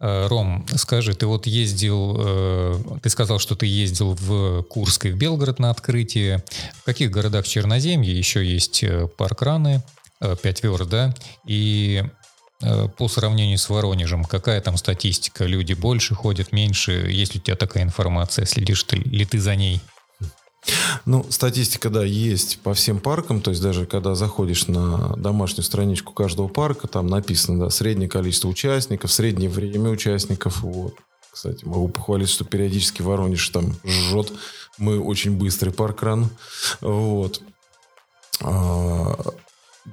Э, 0.00 0.26
Ром, 0.28 0.64
скажи, 0.76 1.14
ты 1.14 1.26
вот 1.26 1.46
ездил, 1.46 2.16
э, 2.18 2.80
ты 3.02 3.10
сказал, 3.10 3.38
что 3.38 3.56
ты 3.56 3.66
ездил 3.66 4.14
в 4.14 4.62
Курск 4.62 5.06
и 5.06 5.10
в 5.10 5.16
Белгород 5.16 5.58
на 5.58 5.70
открытие. 5.70 6.44
В 6.74 6.84
каких 6.84 7.10
городах 7.10 7.46
Черноземья 7.46 8.12
еще 8.12 8.44
есть 8.44 8.84
э, 8.84 9.08
паркраны, 9.08 9.82
5 10.20 10.64
верст, 10.64 10.88
да? 10.90 11.14
И 11.46 12.02
по 12.96 13.06
сравнению 13.06 13.56
с 13.56 13.68
Воронежем, 13.68 14.24
какая 14.24 14.60
там 14.60 14.76
статистика? 14.76 15.44
Люди 15.44 15.74
больше 15.74 16.16
ходят, 16.16 16.50
меньше? 16.50 16.90
Есть 17.08 17.36
ли 17.36 17.40
у 17.40 17.44
тебя 17.44 17.54
такая 17.54 17.84
информация? 17.84 18.46
Следишь 18.46 18.84
ли 18.90 19.24
ты 19.24 19.38
за 19.38 19.54
ней? 19.54 19.80
Ну, 21.06 21.26
статистика, 21.30 21.90
да, 21.90 22.04
есть 22.04 22.58
по 22.60 22.74
всем 22.74 23.00
паркам. 23.00 23.40
То 23.40 23.50
есть 23.50 23.62
даже 23.62 23.86
когда 23.86 24.14
заходишь 24.14 24.66
на 24.68 25.16
домашнюю 25.16 25.64
страничку 25.64 26.12
каждого 26.12 26.48
парка, 26.48 26.86
там 26.88 27.06
написано, 27.06 27.66
да, 27.66 27.70
среднее 27.70 28.08
количество 28.08 28.48
участников, 28.48 29.12
среднее 29.12 29.50
время 29.50 29.90
участников. 29.90 30.62
Вот. 30.62 30.94
Кстати, 31.30 31.64
могу 31.64 31.88
похвалить, 31.88 32.30
что 32.30 32.44
периодически 32.44 33.02
Воронеж 33.02 33.48
там 33.50 33.76
жжет. 33.84 34.32
Мы 34.76 35.00
очень 35.00 35.36
быстрый 35.36 35.70
паркран. 35.70 36.28
Вот. 36.80 37.40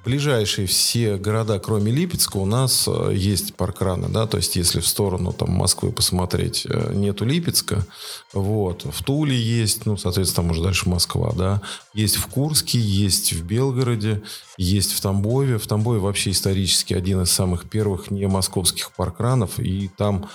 Ближайшие 0.03 0.67
все 0.67 1.17
города, 1.17 1.59
кроме 1.59 1.91
Липецка, 1.91 2.37
у 2.37 2.45
нас 2.45 2.87
э, 2.87 3.11
есть 3.13 3.55
паркраны, 3.55 4.09
да, 4.09 4.27
то 4.27 4.37
есть 4.37 4.55
если 4.55 4.79
в 4.79 4.87
сторону 4.87 5.31
там 5.31 5.51
Москвы 5.51 5.91
посмотреть, 5.91 6.65
э, 6.67 6.91
нету 6.93 7.23
Липецка, 7.23 7.85
вот, 8.33 8.83
в 8.83 9.03
Туле 9.03 9.39
есть, 9.39 9.85
ну, 9.85 9.95
соответственно, 9.95 10.47
там 10.47 10.51
уже 10.51 10.63
дальше 10.63 10.89
Москва, 10.89 11.31
да, 11.33 11.61
есть 11.93 12.17
в 12.17 12.27
Курске, 12.27 12.79
есть 12.79 13.33
в 13.33 13.45
Белгороде, 13.45 14.23
есть 14.57 14.91
в 14.91 15.01
Тамбове, 15.01 15.57
в 15.57 15.67
Тамбове 15.67 15.99
вообще 15.99 16.31
исторически 16.31 16.93
один 16.93 17.21
из 17.21 17.31
самых 17.31 17.69
первых 17.69 18.11
не 18.11 18.27
московских 18.27 18.91
паркранов, 18.91 19.59
и 19.59 19.89
там 19.95 20.29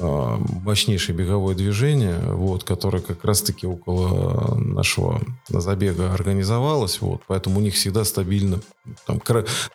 мощнейшее 0.00 1.14
беговое 1.14 1.54
движение, 1.54 2.18
вот, 2.18 2.64
которое 2.64 3.00
как 3.02 3.24
раз-таки 3.24 3.66
около 3.66 4.54
нашего 4.56 5.20
забега 5.48 6.12
организовалось, 6.12 7.00
вот, 7.00 7.22
поэтому 7.26 7.58
у 7.58 7.62
них 7.62 7.74
всегда 7.74 8.04
стабильно. 8.04 8.60
Там, 9.06 9.20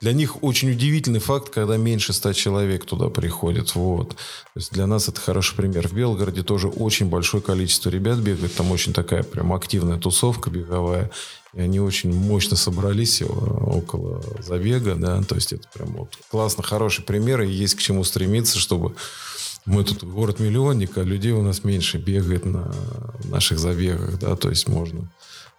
для 0.02 0.14
них 0.14 0.44
очень 0.44 0.72
удивительный 0.72 1.20
факт, 1.20 1.50
когда 1.50 1.78
меньше 1.78 2.14
ста 2.14 2.34
человек 2.34 2.86
туда 2.86 3.10
приходит, 3.10 3.76
вот. 3.76 4.10
То 4.10 4.16
есть 4.56 4.72
для 4.74 4.88
нас 4.88 5.08
это 5.08 5.22
хороший 5.22 5.56
пример. 5.56 5.88
В 5.88 5.94
Белгороде 5.94 6.44
тоже 6.44 6.68
очень 6.68 7.08
большое 7.08 7.44
количество 7.44 7.90
ребят 7.90 8.18
бегает, 8.18 8.56
там 8.56 8.72
очень 8.72 8.94
такая 8.94 9.24
прям 9.24 9.54
активная 9.54 9.98
тусовка 9.98 10.50
беговая, 10.50 11.12
и 11.54 11.62
они 11.62 11.80
очень 11.80 12.14
мощно 12.14 12.58
собрались 12.58 13.22
около 13.22 14.24
забега, 14.40 14.96
да, 14.96 15.22
то 15.22 15.36
есть 15.36 15.54
это 15.54 15.68
прям 15.74 15.90
вот 15.94 16.18
классно, 16.30 16.64
хороший 16.64 17.04
пример, 17.06 17.42
и 17.42 17.52
есть 17.52 17.76
к 17.76 17.80
чему 17.80 18.04
стремиться, 18.04 18.58
чтобы 18.58 18.96
мы 19.68 19.84
тут 19.84 20.04
город-миллионник, 20.04 20.98
а 20.98 21.04
людей 21.04 21.34
у 21.34 21.42
нас 21.44 21.64
меньше 21.66 21.98
бегает 21.98 22.46
на 22.46 22.74
наших 23.26 23.60
забегах, 23.60 24.18
да, 24.18 24.36
то 24.38 24.50
есть 24.50 24.68
можно, 24.70 25.12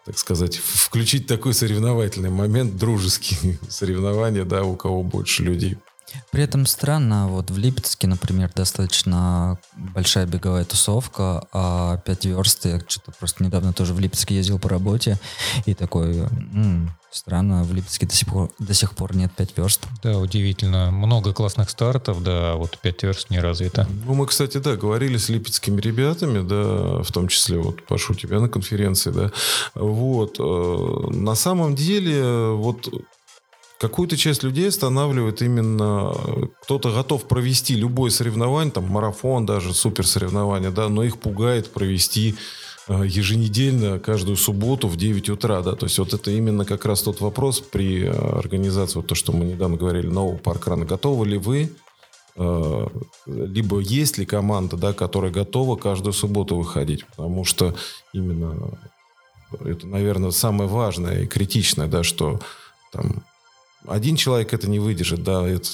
так 0.07 0.18
сказать, 0.18 0.57
включить 0.57 1.27
такой 1.27 1.53
соревновательный 1.53 2.31
момент, 2.31 2.77
дружеские 2.77 3.59
соревнования, 3.68 4.44
да, 4.44 4.64
у 4.64 4.77
кого 4.77 5.03
больше 5.03 5.42
людей. 5.44 5.77
При 6.31 6.42
этом 6.42 6.66
странно, 6.66 7.29
вот 7.29 7.51
в 7.51 7.59
Липецке, 7.59 8.07
например, 8.07 8.51
достаточно 8.55 9.59
большая 9.77 10.27
беговая 10.27 10.64
тусовка, 10.64 11.47
а 11.53 11.99
5 11.99 12.25
верст, 12.27 12.66
я 12.66 12.81
что-то 12.87 13.12
просто 13.18 13.44
недавно 13.44 13.73
тоже 13.73 13.94
в 13.94 14.01
Липецке 14.01 14.37
ездил 14.37 14.59
по 14.59 14.68
работе, 14.68 15.18
и 15.66 15.75
такой, 15.75 16.18
м-м, 16.18 16.90
странно, 17.11 17.64
в 17.64 17.73
Липецке 17.73 18.07
до 18.07 18.14
сих, 18.14 18.29
пор, 18.29 18.51
до 18.59 18.75
сих 18.75 18.94
пор 18.94 19.16
нет 19.16 19.33
5 19.33 19.57
верст. 19.57 19.87
Да, 20.03 20.18
удивительно. 20.18 20.90
Много 20.90 21.33
классных 21.33 21.71
стартов, 21.71 22.23
да, 22.23 22.55
вот 22.55 22.79
5 22.79 23.03
верст 23.03 23.31
не 23.31 23.40
развито. 23.40 23.88
Ну, 24.07 24.14
мы, 24.14 24.27
кстати, 24.27 24.59
да, 24.59 24.77
говорили 24.77 25.16
с 25.16 25.29
липецкими 25.29 25.81
ребятами, 25.81 26.47
да, 26.47 27.03
в 27.03 27.11
том 27.12 27.29
числе, 27.29 27.59
вот, 27.59 27.87
Пашу, 27.87 28.14
тебя 28.14 28.40
на 28.40 28.49
конференции, 28.49 29.11
да, 29.11 29.31
вот, 29.75 30.37
э, 30.38 31.11
на 31.11 31.35
самом 31.35 31.75
деле, 31.75 32.51
вот, 32.53 32.88
какую-то 33.79 34.17
часть 34.17 34.43
людей 34.43 34.69
останавливает 34.69 35.41
именно 35.41 36.12
кто-то 36.62 36.93
готов 36.93 37.25
провести 37.27 37.75
любое 37.75 38.11
соревнование, 38.11 38.73
там 38.73 38.88
марафон 38.88 39.47
даже, 39.47 39.73
супер 39.73 40.07
соревнование, 40.07 40.71
да, 40.71 40.88
но 40.88 41.05
их 41.05 41.19
пугает 41.19 41.71
провести 41.71 42.35
э, 42.88 43.03
еженедельно, 43.07 43.99
каждую 43.99 44.37
субботу 44.37 44.88
в 44.88 44.97
9 44.97 45.31
утра, 45.31 45.62
да, 45.62 45.75
то 45.77 45.87
есть 45.87 45.99
вот 45.99 46.12
это 46.12 46.31
именно 46.31 46.64
как 46.64 46.85
раз 46.85 47.03
тот 47.03 47.21
вопрос 47.21 47.61
при 47.61 48.05
э, 48.05 48.11
организации, 48.11 48.97
вот 48.97 49.07
то, 49.07 49.14
что 49.14 49.33
мы 49.33 49.45
недавно 49.45 49.77
говорили, 49.77 50.09
нового 50.09 50.37
паркрана, 50.37 50.85
готовы 50.85 51.27
ли 51.27 51.38
вы, 51.38 51.71
э, 52.37 52.87
либо 53.27 53.79
есть 53.79 54.19
ли 54.19 54.27
команда, 54.27 54.77
да, 54.77 54.93
которая 54.93 55.31
готова 55.31 55.77
каждую 55.77 56.12
субботу 56.12 56.57
выходить, 56.57 57.07
потому 57.07 57.45
что 57.45 57.77
именно 58.12 58.77
это, 59.64 59.87
наверное, 59.87 60.31
самое 60.31 60.69
важное 60.69 61.23
и 61.23 61.27
критичное, 61.27 61.87
да, 61.87 62.03
что 62.03 62.41
там 62.93 63.23
один 63.87 64.17
человек 64.17 64.53
это 64.53 64.69
не 64.69 64.79
выдержит, 64.79 65.23
да, 65.23 65.47
это 65.47 65.69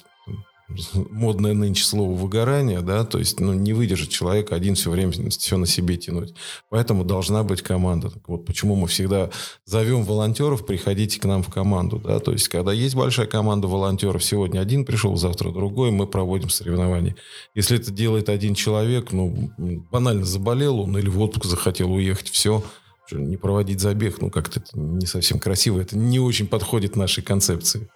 модное 0.95 1.53
нынче 1.53 1.85
слово 1.85 2.15
выгорание, 2.15 2.81
да, 2.81 3.05
то 3.05 3.19
есть 3.19 3.39
ну, 3.39 3.53
не 3.53 3.73
выдержит 3.73 4.09
человек 4.09 4.51
один 4.51 4.75
все 4.75 4.91
время 4.91 5.13
все 5.31 5.57
на 5.57 5.67
себе 5.67 5.97
тянуть. 5.97 6.35
Поэтому 6.71 7.05
должна 7.05 7.43
быть 7.43 7.63
команда. 7.63 8.11
Так 8.11 8.29
вот 8.29 8.47
почему 8.47 8.75
мы 8.75 8.89
всегда 8.89 9.31
зовем 9.67 10.05
волонтеров, 10.05 10.65
приходите 10.65 11.21
к 11.21 11.25
нам 11.27 11.43
в 11.43 11.53
команду, 11.53 12.01
да, 12.03 12.19
то 12.19 12.33
есть 12.33 12.49
когда 12.49 12.73
есть 12.73 12.95
большая 12.95 13.27
команда 13.27 13.69
волонтеров, 13.69 14.25
сегодня 14.25 14.61
один 14.61 14.85
пришел, 14.85 15.17
завтра 15.17 15.51
другой, 15.51 15.91
мы 15.91 16.07
проводим 16.07 16.49
соревнования. 16.49 17.15
Если 17.55 17.79
это 17.79 17.91
делает 17.91 18.29
один 18.29 18.55
человек, 18.55 19.13
ну, 19.13 19.53
банально 19.91 20.25
заболел 20.25 20.81
он 20.81 20.97
или 20.97 21.09
в 21.09 21.21
отпуск 21.21 21.45
захотел 21.45 21.93
уехать, 21.93 22.31
все, 22.31 22.65
не 23.13 23.37
проводить 23.37 23.81
забег, 23.81 24.21
ну, 24.21 24.31
как-то 24.31 24.63
не 24.75 25.07
совсем 25.07 25.39
красиво, 25.39 25.81
это 25.81 25.97
не 25.97 26.19
очень 26.19 26.47
подходит 26.47 26.97
нашей 26.97 27.23
концепции. 27.23 27.89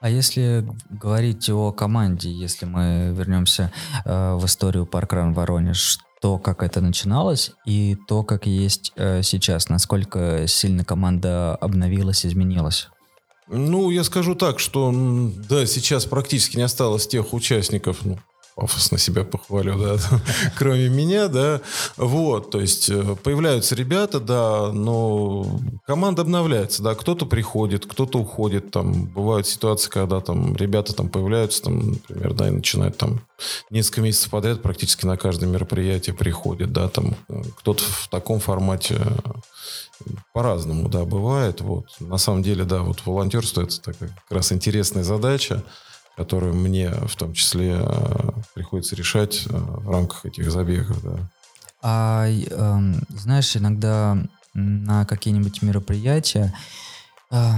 А 0.00 0.10
если 0.10 0.66
говорить 0.90 1.48
о 1.48 1.70
команде, 1.70 2.30
если 2.30 2.66
мы 2.66 3.14
вернемся 3.16 3.72
э, 4.04 4.34
в 4.34 4.44
историю 4.46 4.84
Паркран 4.84 5.32
Воронеж, 5.32 6.00
то, 6.20 6.38
как 6.38 6.64
это 6.64 6.80
начиналось, 6.80 7.52
и 7.66 7.96
то, 8.08 8.24
как 8.24 8.46
есть 8.46 8.92
э, 8.96 9.22
сейчас, 9.22 9.68
насколько 9.68 10.46
сильно 10.48 10.84
команда 10.84 11.54
обновилась, 11.54 12.26
изменилась? 12.26 12.88
Ну, 13.48 13.90
я 13.90 14.02
скажу 14.02 14.34
так, 14.34 14.58
что 14.58 14.92
да, 15.48 15.66
сейчас 15.66 16.06
практически 16.06 16.56
не 16.56 16.62
осталось 16.62 17.06
тех 17.06 17.32
участников, 17.32 17.98
ну, 18.04 18.18
пафосно 18.54 18.98
себя 18.98 19.24
похвалю, 19.24 19.78
да, 19.78 19.96
кроме 20.58 20.88
меня, 20.88 21.28
да, 21.28 21.60
вот, 21.96 22.50
то 22.50 22.60
есть 22.60 22.90
э, 22.90 23.16
появляются 23.22 23.74
ребята, 23.74 24.20
да, 24.20 24.72
но 24.72 25.60
команда 25.86 26.22
обновляется, 26.22 26.82
да, 26.82 26.94
кто-то 26.94 27.26
приходит, 27.26 27.86
кто-то 27.86 28.18
уходит, 28.18 28.70
там, 28.70 29.06
бывают 29.06 29.46
ситуации, 29.46 29.88
когда 29.88 30.20
там 30.20 30.54
ребята 30.56 30.94
там 30.94 31.08
появляются, 31.08 31.62
там, 31.62 31.92
например, 31.92 32.34
да, 32.34 32.48
и 32.48 32.50
начинают 32.50 32.96
там 32.98 33.20
несколько 33.70 34.02
месяцев 34.02 34.30
подряд 34.30 34.62
практически 34.62 35.06
на 35.06 35.16
каждое 35.16 35.46
мероприятие 35.46 36.14
приходит, 36.14 36.72
да, 36.72 36.88
там, 36.88 37.16
э, 37.28 37.42
кто-то 37.58 37.82
в 37.82 38.08
таком 38.10 38.40
формате 38.40 38.98
э, 39.00 40.10
по-разному, 40.34 40.88
да, 40.88 41.04
бывает, 41.04 41.62
вот, 41.62 41.86
на 42.00 42.18
самом 42.18 42.42
деле, 42.42 42.64
да, 42.64 42.82
вот 42.82 43.04
волонтерство 43.06 43.62
это 43.62 43.80
такая 43.80 44.10
как 44.10 44.30
раз 44.30 44.52
интересная 44.52 45.04
задача, 45.04 45.64
которую 46.16 46.54
мне 46.54 46.90
в 46.90 47.16
том 47.16 47.32
числе 47.32 47.78
э, 47.80 48.30
приходится 48.54 48.96
решать 48.96 49.46
э, 49.48 49.56
в 49.56 49.90
рамках 49.90 50.26
этих 50.26 50.50
забегов. 50.50 51.02
Да. 51.02 51.30
А 51.82 52.26
э, 52.28 52.94
знаешь, 53.08 53.56
иногда 53.56 54.16
на 54.54 55.06
какие-нибудь 55.06 55.62
мероприятия, 55.62 56.54
э, 57.30 57.52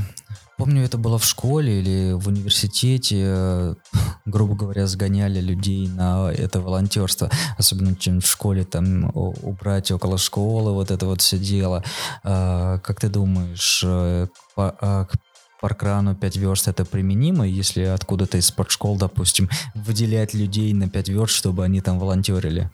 помню, 0.56 0.84
это 0.84 0.98
было 0.98 1.18
в 1.18 1.24
школе 1.24 1.80
или 1.80 2.12
в 2.12 2.28
университете, 2.28 3.76
грубо 4.24 4.54
говоря, 4.54 4.86
сгоняли 4.86 5.40
людей 5.40 5.88
на 5.88 6.30
это 6.30 6.60
волонтерство, 6.60 7.30
особенно 7.58 7.96
чем 7.96 8.20
в 8.20 8.26
школе 8.26 8.64
там 8.64 9.10
убрать 9.14 9.90
около 9.90 10.16
школы, 10.16 10.72
вот 10.72 10.92
это 10.92 11.06
вот 11.06 11.20
все 11.20 11.38
дело. 11.38 11.82
Как 12.22 13.00
ты 13.00 13.08
думаешь, 13.08 13.82
э, 13.84 14.28
паркрану 15.64 16.14
5 16.14 16.36
верст 16.36 16.68
это 16.68 16.84
применимо, 16.84 17.48
если 17.48 17.84
откуда-то 17.84 18.36
из 18.36 18.48
спортшкол, 18.48 18.98
допустим, 18.98 19.48
выделять 19.74 20.34
людей 20.34 20.74
на 20.74 20.90
5 20.90 21.08
верст, 21.08 21.34
чтобы 21.34 21.64
они 21.64 21.80
там 21.80 21.98
волонтерили? 21.98 22.70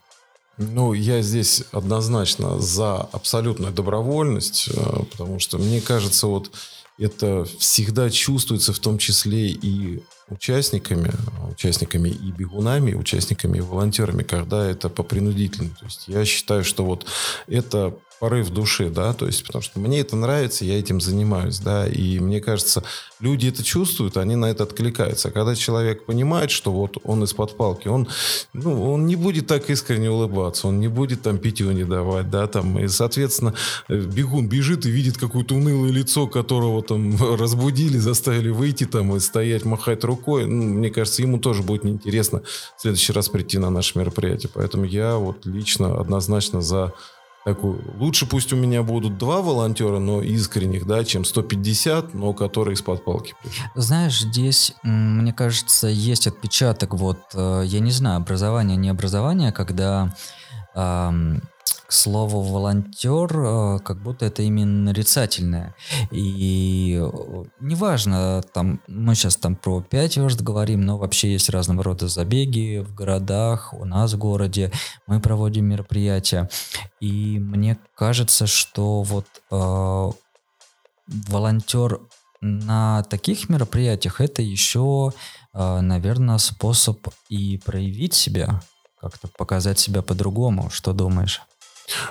Ну, 0.59 0.92
я 0.92 1.22
здесь 1.22 1.62
однозначно 1.70 2.59
за 2.59 2.96
абсолютную 2.96 3.72
добровольность, 3.72 4.70
э, 4.74 5.05
потому 5.12 5.38
что 5.38 5.59
мне 5.59 5.81
кажется, 5.81 6.26
вот 6.26 6.50
это 6.98 7.46
всегда 7.61 8.11
чувствуется 8.11 8.72
в 8.72 8.81
том 8.81 8.98
числе 8.98 9.50
и 9.50 10.03
участниками, 10.29 11.12
участниками 11.48 12.09
и 12.09 12.33
бегунами, 12.33 12.94
участниками 12.94 13.59
и 13.59 13.61
волонтерами, 13.61 14.24
когда 14.24 14.68
это 14.68 14.88
по 14.88 15.05
принудительному. 15.05 15.76
То 15.79 15.85
есть 15.85 16.09
я 16.09 16.24
считаю, 16.24 16.64
что 16.64 16.85
вот 16.85 17.07
это 17.46 17.94
порыв 18.20 18.50
души, 18.50 18.90
да, 18.90 19.14
то 19.14 19.26
есть 19.26 19.44
потому 19.46 19.62
что 19.62 19.80
мне 19.80 20.00
это 20.00 20.14
нравится, 20.14 20.66
я 20.66 20.78
этим 20.78 21.00
занимаюсь, 21.00 21.59
да, 21.59 21.88
и 21.88 22.18
мне 22.18 22.40
кажется, 22.42 22.85
люди 23.18 23.48
это 23.48 23.64
чувствуют, 23.64 24.18
они 24.18 24.37
на 24.37 24.44
это 24.44 24.64
откликаются. 24.64 25.28
А 25.28 25.30
когда 25.30 25.54
человек 25.54 26.04
понимает, 26.04 26.50
что 26.50 26.70
вот 26.70 26.98
он 27.02 27.24
из-под 27.24 27.56
палки, 27.56 27.88
он, 27.88 28.09
ну, 28.52 28.92
он 28.92 29.06
не 29.06 29.16
будет 29.16 29.46
так 29.46 29.70
искренне 29.70 30.11
улыбаться, 30.11 30.68
он 30.68 30.80
не 30.80 30.88
будет 30.88 31.22
там 31.22 31.38
питью 31.38 31.72
не 31.72 31.85
давать, 31.85 32.30
да, 32.30 32.46
там, 32.46 32.78
и, 32.78 32.88
соответственно, 32.88 33.54
бегун 33.88 34.48
бежит 34.48 34.85
и 34.85 34.90
видит 34.90 35.16
какое-то 35.16 35.54
унылое 35.54 35.90
лицо, 35.90 36.26
которого 36.26 36.83
там 36.83 37.16
разбудили, 37.37 37.96
заставили 37.96 38.50
выйти 38.50 38.85
там 38.85 39.16
и 39.16 39.20
стоять, 39.20 39.64
махать 39.64 40.04
рукой, 40.04 40.44
ну, 40.44 40.62
мне 40.62 40.90
кажется, 40.90 41.22
ему 41.22 41.38
тоже 41.38 41.62
будет 41.62 41.85
неинтересно 41.85 42.42
в 42.76 42.83
следующий 42.83 43.14
раз 43.14 43.30
прийти 43.30 43.56
на 43.56 43.70
наше 43.70 43.98
мероприятие. 43.98 44.50
Поэтому 44.52 44.85
я 44.85 45.16
вот 45.16 45.46
лично 45.46 45.98
однозначно 45.98 46.61
за 46.61 46.92
такую. 47.44 47.83
Лучше 47.98 48.26
пусть 48.26 48.53
у 48.53 48.57
меня 48.57 48.83
будут 48.83 49.18
два 49.18 49.40
волонтера, 49.40 49.98
но 49.98 50.22
искренних, 50.22 50.87
да, 50.87 51.05
чем 51.05 51.24
150, 51.24 52.14
но 52.14 52.33
которые 52.33 52.74
из-под 52.74 53.05
палки. 53.05 53.35
Знаешь, 53.74 54.20
здесь, 54.20 54.74
мне 54.83 55.33
кажется, 55.33 55.88
есть 55.88 56.26
отпечаток, 56.26 56.94
вот, 56.94 57.18
э, 57.35 57.62
я 57.66 57.81
не 57.81 57.92
знаю, 57.92 58.18
образование, 58.18 58.76
не 58.76 58.88
образование, 58.88 59.53
когда 59.53 60.14
к 61.90 61.92
слову, 61.92 62.40
волонтер, 62.40 63.29
э, 63.37 63.79
как 63.81 64.00
будто 64.00 64.24
это 64.24 64.42
именно 64.42 64.85
нарицательное. 64.92 65.74
И 66.12 66.96
э, 67.03 67.44
неважно, 67.59 68.44
там, 68.55 68.81
мы 68.87 69.16
сейчас 69.16 69.35
там 69.35 69.57
про 69.57 69.81
5 69.81 70.18
верст 70.18 70.40
говорим, 70.40 70.83
но 70.83 70.98
вообще 70.98 71.33
есть 71.33 71.50
разного 71.50 71.83
рода 71.83 72.07
забеги 72.07 72.79
в 72.79 72.94
городах, 72.94 73.74
у 73.74 73.85
нас 73.85 74.12
в 74.12 74.18
городе, 74.18 74.70
мы 75.09 75.18
проводим 75.18 75.64
мероприятия. 75.64 76.48
И 77.00 77.40
мне 77.40 77.76
кажется, 77.96 78.46
что 78.46 79.03
вот 79.03 79.26
э, 79.50 80.11
волонтер 81.29 82.03
на 82.40 83.03
таких 83.03 83.48
мероприятиях 83.48 84.20
это 84.20 84.42
еще, 84.42 85.12
э, 85.55 85.81
наверное, 85.81 86.38
способ 86.38 87.09
и 87.29 87.59
проявить 87.59 88.14
себя, 88.14 88.61
как-то 89.00 89.26
показать 89.37 89.81
себя 89.81 90.03
по-другому. 90.03 90.70
Что 90.70 90.92
думаешь? 90.92 91.42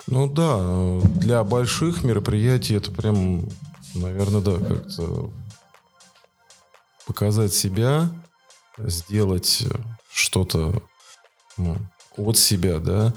Ну 0.07 0.27
да, 0.27 0.99
для 1.19 1.43
больших 1.43 2.03
мероприятий 2.03 2.75
это 2.75 2.91
прям, 2.91 3.47
наверное, 3.95 4.41
да, 4.41 4.57
как-то 4.57 5.29
показать 7.05 7.53
себя, 7.53 8.09
сделать 8.77 9.65
что-то 10.11 10.81
ну, 11.57 11.77
от 12.17 12.37
себя, 12.37 12.79
да, 12.79 13.13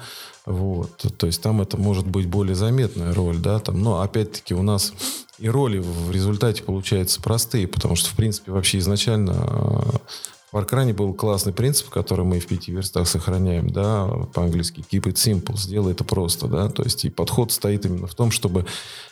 вот, 0.46 1.04
то 1.16 1.26
есть 1.26 1.42
там 1.42 1.60
это 1.60 1.76
может 1.76 2.06
быть 2.06 2.26
более 2.26 2.54
заметная 2.54 3.14
роль, 3.14 3.38
да, 3.38 3.58
там, 3.60 3.80
но 3.80 4.00
опять-таки 4.00 4.54
у 4.54 4.62
нас 4.62 4.92
и 5.38 5.48
роли 5.48 5.78
в 5.78 6.10
результате 6.10 6.62
получаются 6.62 7.20
простые, 7.20 7.68
потому 7.68 7.96
что, 7.96 8.10
в 8.10 8.14
принципе, 8.14 8.52
вообще 8.52 8.78
изначально 8.78 10.00
в 10.52 10.56
Аркране 10.58 10.92
был 10.92 11.14
классный 11.14 11.54
принцип, 11.54 11.88
который 11.88 12.26
мы 12.26 12.38
в 12.38 12.46
пяти 12.46 12.72
верстах 12.72 13.08
сохраняем, 13.08 13.70
да, 13.70 14.06
по-английски 14.34 14.84
keep 14.90 15.04
it 15.04 15.14
simple, 15.14 15.56
сделай 15.56 15.92
это 15.92 16.04
просто, 16.04 16.46
да, 16.46 16.68
то 16.68 16.82
есть 16.82 17.06
и 17.06 17.10
подход 17.10 17.50
стоит 17.52 17.86
именно 17.86 18.06
в 18.06 18.14
том, 18.14 18.30
чтобы 18.30 18.66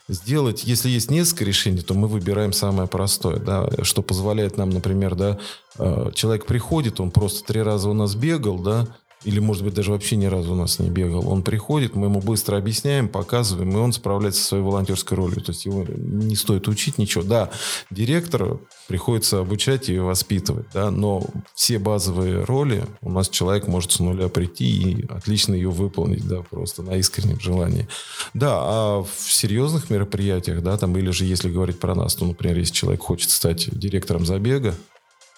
сделать, 0.06 0.64
если 0.64 0.90
есть 0.90 1.10
несколько 1.10 1.44
решений, 1.44 1.80
то 1.80 1.94
мы 1.94 2.08
выбираем 2.08 2.52
самое 2.52 2.88
простое, 2.88 3.38
да, 3.38 3.68
что 3.82 4.02
позволяет 4.02 4.58
нам, 4.58 4.68
например, 4.68 5.14
да, 5.14 5.38
э, 5.78 6.10
человек 6.14 6.44
приходит, 6.44 7.00
он 7.00 7.10
просто 7.10 7.42
три 7.44 7.62
раза 7.62 7.88
у 7.88 7.94
нас 7.94 8.14
бегал, 8.14 8.58
да, 8.58 8.86
или, 9.24 9.38
может 9.38 9.64
быть, 9.64 9.74
даже 9.74 9.92
вообще 9.92 10.16
ни 10.16 10.26
разу 10.26 10.52
у 10.52 10.56
нас 10.56 10.78
не 10.78 10.88
бегал. 10.88 11.28
Он 11.28 11.42
приходит, 11.42 11.94
мы 11.94 12.06
ему 12.06 12.20
быстро 12.20 12.56
объясняем, 12.56 13.08
показываем, 13.08 13.70
и 13.72 13.76
он 13.76 13.92
справляется 13.92 14.40
со 14.40 14.48
своей 14.48 14.64
волонтерской 14.64 15.16
ролью. 15.16 15.42
То 15.42 15.52
есть 15.52 15.66
его 15.66 15.84
не 15.84 16.36
стоит 16.36 16.68
учить 16.68 16.96
ничего. 16.96 17.22
Да, 17.22 17.50
директора 17.90 18.58
приходится 18.88 19.40
обучать 19.40 19.88
и 19.90 19.98
воспитывать, 19.98 20.66
да, 20.72 20.90
но 20.90 21.24
все 21.54 21.78
базовые 21.78 22.44
роли 22.44 22.84
у 23.02 23.10
нас 23.10 23.28
человек 23.28 23.68
может 23.68 23.92
с 23.92 24.00
нуля 24.00 24.28
прийти 24.28 24.64
и 24.64 25.06
отлично 25.08 25.54
ее 25.54 25.70
выполнить, 25.70 26.26
да, 26.26 26.42
просто 26.42 26.82
на 26.82 26.96
искреннем 26.96 27.38
желании. 27.40 27.88
Да, 28.34 28.58
а 28.58 29.02
в 29.02 29.32
серьезных 29.32 29.90
мероприятиях, 29.90 30.62
да, 30.62 30.76
там, 30.76 30.96
или 30.96 31.10
же 31.10 31.24
если 31.26 31.50
говорить 31.50 31.78
про 31.78 31.94
нас, 31.94 32.14
то, 32.14 32.24
например, 32.24 32.58
если 32.58 32.74
человек 32.74 33.02
хочет 33.02 33.30
стать 33.30 33.68
директором 33.70 34.24
забега, 34.24 34.74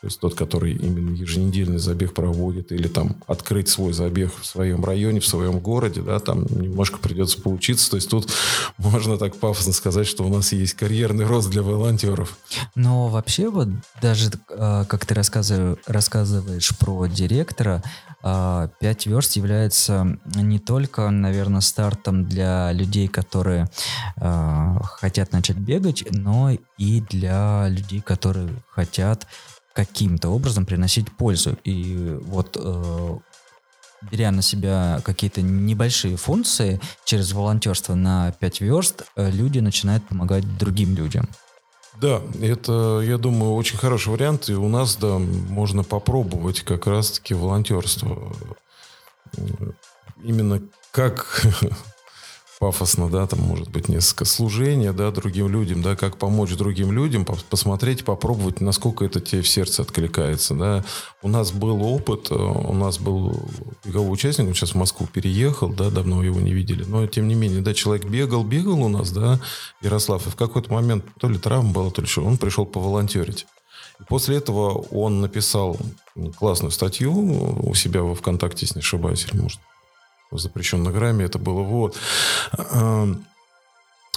то 0.02 0.08
есть 0.08 0.18
тот, 0.18 0.34
который 0.34 0.72
именно 0.72 1.14
еженедельный 1.14 1.78
забег 1.78 2.12
проводит, 2.12 2.72
или 2.72 2.88
там 2.88 3.14
открыть 3.28 3.68
свой 3.68 3.92
забег 3.92 4.32
в 4.36 4.44
своем 4.44 4.84
районе, 4.84 5.20
в 5.20 5.26
своем 5.26 5.60
городе, 5.60 6.02
да, 6.02 6.18
там 6.18 6.44
немножко 6.50 6.98
придется 6.98 7.40
поучиться. 7.40 7.88
То 7.88 7.96
есть 7.98 8.10
тут 8.10 8.28
можно 8.78 9.16
так 9.16 9.36
пафосно 9.36 9.72
сказать, 9.72 10.08
что 10.08 10.24
у 10.24 10.28
нас 10.28 10.50
есть 10.50 10.74
карьерный 10.74 11.24
рост 11.24 11.50
для 11.50 11.62
волонтеров. 11.62 12.36
Но 12.74 13.06
вообще 13.06 13.48
вот 13.48 13.68
даже 14.00 14.32
а, 14.50 14.84
как 14.86 15.06
ты 15.06 15.14
рассказываешь, 15.14 15.78
рассказываешь 15.86 16.76
про 16.76 17.06
директора, 17.06 17.84
5 18.22 18.24
а, 18.24 18.68
верст 18.80 19.36
является 19.36 20.18
не 20.34 20.58
только, 20.58 21.10
наверное, 21.10 21.60
стартом 21.60 22.24
для 22.24 22.72
людей, 22.72 23.06
которые 23.06 23.68
а, 24.16 24.80
хотят 24.82 25.30
начать 25.30 25.58
бегать, 25.58 26.04
но 26.10 26.50
и 26.76 27.00
для 27.02 27.68
людей, 27.68 28.00
которые 28.00 28.48
хотят 28.68 29.28
каким-то 29.74 30.30
образом 30.30 30.66
приносить 30.66 31.10
пользу. 31.10 31.56
И 31.64 32.18
вот 32.22 32.56
э, 32.60 33.18
беря 34.10 34.30
на 34.30 34.42
себя 34.42 35.00
какие-то 35.04 35.42
небольшие 35.42 36.16
функции 36.16 36.80
через 37.04 37.32
волонтерство 37.32 37.94
на 37.94 38.32
5 38.32 38.60
верст, 38.60 39.04
э, 39.16 39.30
люди 39.30 39.58
начинают 39.60 40.06
помогать 40.06 40.58
другим 40.58 40.94
людям. 40.94 41.28
Да, 42.00 42.22
это, 42.40 43.00
я 43.04 43.18
думаю, 43.18 43.54
очень 43.54 43.76
хороший 43.76 44.08
вариант. 44.08 44.48
И 44.48 44.54
у 44.54 44.68
нас, 44.68 44.96
да, 44.96 45.18
можно 45.18 45.84
попробовать 45.84 46.62
как 46.62 46.86
раз-таки 46.86 47.34
волонтерство. 47.34 48.34
Именно 50.22 50.62
как 50.90 51.46
пафосно, 52.62 53.10
да, 53.10 53.26
там 53.26 53.40
может 53.40 53.70
быть 53.70 53.88
несколько 53.88 54.24
служения, 54.24 54.92
да, 54.92 55.10
другим 55.10 55.48
людям, 55.48 55.82
да, 55.82 55.96
как 55.96 56.16
помочь 56.16 56.52
другим 56.52 56.92
людям, 56.92 57.26
посмотреть, 57.50 58.04
попробовать, 58.04 58.60
насколько 58.60 59.04
это 59.04 59.20
тебе 59.20 59.42
в 59.42 59.48
сердце 59.48 59.82
откликается, 59.82 60.54
да. 60.54 60.84
У 61.22 61.28
нас 61.28 61.50
был 61.50 61.82
опыт, 61.82 62.30
э, 62.30 62.36
у 62.36 62.72
нас 62.72 63.00
был 63.00 63.50
беговой 63.84 64.12
участник, 64.12 64.46
он 64.46 64.54
сейчас 64.54 64.74
в 64.74 64.76
Москву 64.76 65.08
переехал, 65.12 65.70
да, 65.70 65.90
давно 65.90 66.22
его 66.22 66.38
не 66.38 66.52
видели, 66.52 66.84
но 66.84 67.04
тем 67.08 67.26
не 67.26 67.34
менее, 67.34 67.62
да, 67.62 67.74
человек 67.74 68.04
бегал, 68.04 68.44
бегал 68.44 68.80
у 68.80 68.88
нас, 68.88 69.10
да, 69.10 69.40
Ярослав, 69.80 70.28
и 70.28 70.30
в 70.30 70.36
какой-то 70.36 70.72
момент 70.72 71.04
то 71.18 71.28
ли 71.28 71.38
травма 71.38 71.72
была, 71.72 71.90
то 71.90 72.00
ли 72.00 72.06
что, 72.06 72.22
он 72.22 72.38
пришел 72.38 72.64
поволонтерить. 72.64 73.44
И 73.98 74.04
после 74.04 74.36
этого 74.36 74.86
он 74.92 75.20
написал 75.20 75.76
классную 76.38 76.70
статью 76.70 77.12
у 77.12 77.74
себя 77.74 78.02
во 78.02 78.14
ВКонтакте, 78.14 78.66
если 78.66 78.76
не 78.76 78.82
ошибаюсь, 78.82 79.26
или 79.32 79.40
может 79.40 79.58
в 80.32 80.38
запрещенной 80.38 80.92
грамме 80.92 81.24
это 81.24 81.38
было. 81.38 81.62
Вот. 81.62 81.96
Эм, 82.72 83.24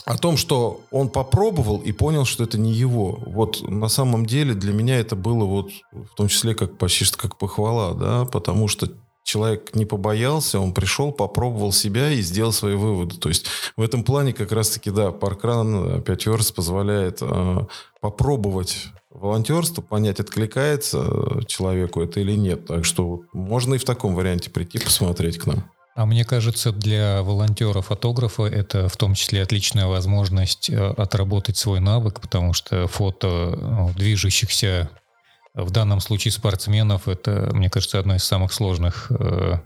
о 0.05 0.17
том, 0.17 0.37
что 0.37 0.81
он 0.91 1.09
попробовал 1.09 1.79
и 1.79 1.91
понял, 1.91 2.25
что 2.25 2.43
это 2.43 2.59
не 2.59 2.71
его. 2.71 3.19
Вот 3.25 3.67
на 3.67 3.87
самом 3.87 4.25
деле 4.25 4.53
для 4.53 4.71
меня 4.71 4.97
это 4.97 5.15
было 5.15 5.45
вот 5.45 5.71
в 5.91 6.15
том 6.15 6.27
числе 6.27 6.53
как 6.53 6.77
почти 6.77 7.05
что 7.05 7.17
как 7.17 7.37
похвала, 7.37 7.93
да, 7.95 8.25
потому 8.25 8.67
что 8.67 8.89
человек 9.23 9.75
не 9.75 9.85
побоялся, 9.85 10.59
он 10.59 10.73
пришел, 10.73 11.11
попробовал 11.11 11.71
себя 11.71 12.11
и 12.11 12.21
сделал 12.21 12.51
свои 12.51 12.75
выводы. 12.75 13.17
То 13.17 13.29
есть 13.29 13.47
в 13.75 13.81
этом 13.81 14.03
плане 14.03 14.33
как 14.33 14.51
раз-таки, 14.51 14.91
да, 14.91 15.11
паркран 15.11 16.03
5 16.03 16.25
верст 16.27 16.53
позволяет 16.53 17.17
э, 17.21 17.65
попробовать 17.99 18.89
волонтерство, 19.09 19.81
понять, 19.81 20.19
откликается 20.19 21.41
человеку 21.47 22.01
это 22.01 22.19
или 22.19 22.33
нет. 22.33 22.67
Так 22.67 22.85
что 22.85 23.23
можно 23.33 23.73
и 23.73 23.79
в 23.79 23.85
таком 23.85 24.13
варианте 24.13 24.51
прийти 24.51 24.77
посмотреть 24.77 25.39
к 25.39 25.47
нам. 25.47 25.71
А 25.95 26.05
мне 26.05 26.25
кажется, 26.25 26.73
для 26.73 27.23
волонтера-фотографа 27.23 28.43
это 28.43 28.89
в 28.89 28.97
том 28.97 29.13
числе 29.13 29.41
отличная 29.41 29.87
возможность 29.87 30.69
э, 30.69 30.75
отработать 30.75 31.55
свой 31.55 31.79
навык, 31.79 32.19
потому 32.19 32.51
что 32.51 32.85
фото 32.87 33.57
ну, 33.57 33.93
движущихся, 33.95 34.89
в 35.53 35.71
данном 35.71 36.01
случае 36.01 36.33
спортсменов, 36.33 37.07
это, 37.07 37.49
мне 37.53 37.69
кажется, 37.69 37.97
одна 37.97 38.17
из 38.17 38.25
самых 38.25 38.51
сложных 38.51 39.09
э, 39.09 39.59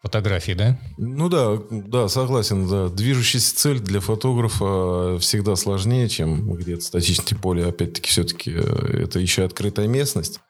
фотографий, 0.00 0.54
да? 0.54 0.78
Ну 0.96 1.28
да, 1.28 1.58
да, 1.70 2.08
согласен, 2.08 2.66
да. 2.66 2.88
Движущаяся 2.88 3.54
цель 3.54 3.78
для 3.78 4.00
фотографа 4.00 5.18
всегда 5.20 5.54
сложнее, 5.54 6.08
чем 6.08 6.50
где-то 6.54 6.80
статично, 6.80 7.24
тем 7.24 7.38
более, 7.40 7.68
опять-таки, 7.68 8.08
все-таки 8.08 8.52
э, 8.54 9.02
это 9.02 9.18
еще 9.18 9.44
открытая 9.44 9.86
местность 9.86 10.40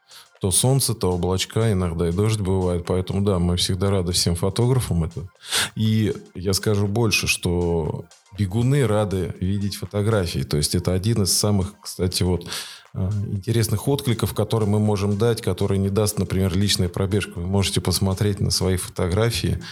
то 0.44 0.50
солнце, 0.50 0.94
то 0.94 1.12
облачка, 1.12 1.72
иногда 1.72 2.06
и 2.06 2.12
дождь 2.12 2.38
бывает. 2.38 2.84
Поэтому, 2.84 3.22
да, 3.22 3.38
мы 3.38 3.56
всегда 3.56 3.88
рады 3.88 4.12
всем 4.12 4.34
фотографам. 4.34 5.04
Это. 5.04 5.26
И 5.74 6.14
я 6.34 6.52
скажу 6.52 6.86
больше, 6.86 7.26
что 7.26 8.04
бегуны 8.36 8.86
рады 8.86 9.34
видеть 9.40 9.76
фотографии. 9.76 10.40
То 10.40 10.58
есть 10.58 10.74
это 10.74 10.92
один 10.92 11.22
из 11.22 11.32
самых, 11.32 11.72
кстати, 11.80 12.24
вот 12.24 12.46
а, 12.92 13.10
интересных 13.26 13.88
откликов, 13.88 14.34
которые 14.34 14.68
мы 14.68 14.80
можем 14.80 15.16
дать, 15.16 15.40
которые 15.40 15.78
не 15.78 15.88
даст, 15.88 16.18
например, 16.18 16.54
личная 16.54 16.90
пробежка. 16.90 17.40
Вы 17.40 17.46
можете 17.46 17.80
посмотреть 17.80 18.40
на 18.40 18.50
свои 18.50 18.76
фотографии, 18.76 19.62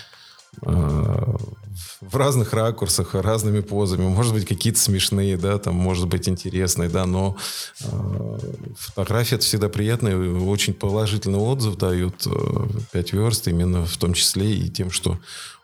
в 0.61 2.17
разных 2.17 2.53
ракурсах, 2.53 3.15
разными 3.15 3.61
позами. 3.61 4.03
Может 4.03 4.35
быть, 4.35 4.47
какие-то 4.47 4.79
смешные, 4.79 5.37
да, 5.37 5.59
там, 5.59 5.75
может 5.75 6.09
быть, 6.09 6.29
интересные, 6.29 6.89
да, 6.89 7.07
но 7.07 7.37
э, 7.81 8.39
фотография 8.77 9.37
это 9.37 9.45
всегда 9.45 9.69
приятная, 9.69 10.17
очень 10.41 10.75
положительный 10.75 11.39
отзыв 11.39 11.77
дают 11.77 12.27
э, 12.27 12.67
5 12.93 13.13
верст, 13.13 13.49
именно 13.49 13.87
в 13.87 13.97
том 13.97 14.15
числе 14.15 14.55
и 14.55 14.69
тем, 14.69 14.91
что 14.91 15.19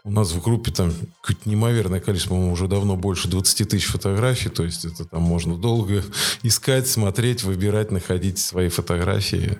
у 0.04 0.10
нас 0.10 0.32
в 0.32 0.42
группе 0.42 0.70
там 0.70 0.92
какое-то 1.20 1.48
неимоверное 1.48 2.00
количество, 2.00 2.30
по-моему, 2.30 2.52
уже 2.52 2.66
давно 2.66 2.96
больше 2.96 3.28
20 3.28 3.68
тысяч 3.68 3.86
фотографий, 3.86 4.48
то 4.48 4.64
есть 4.64 4.84
это 4.84 5.04
там 5.04 5.22
можно 5.22 5.56
долго 5.56 6.02
искать, 6.42 6.88
смотреть, 6.88 7.44
выбирать, 7.44 7.90
находить 7.90 8.38
свои 8.38 8.68
фотографии 8.68 9.58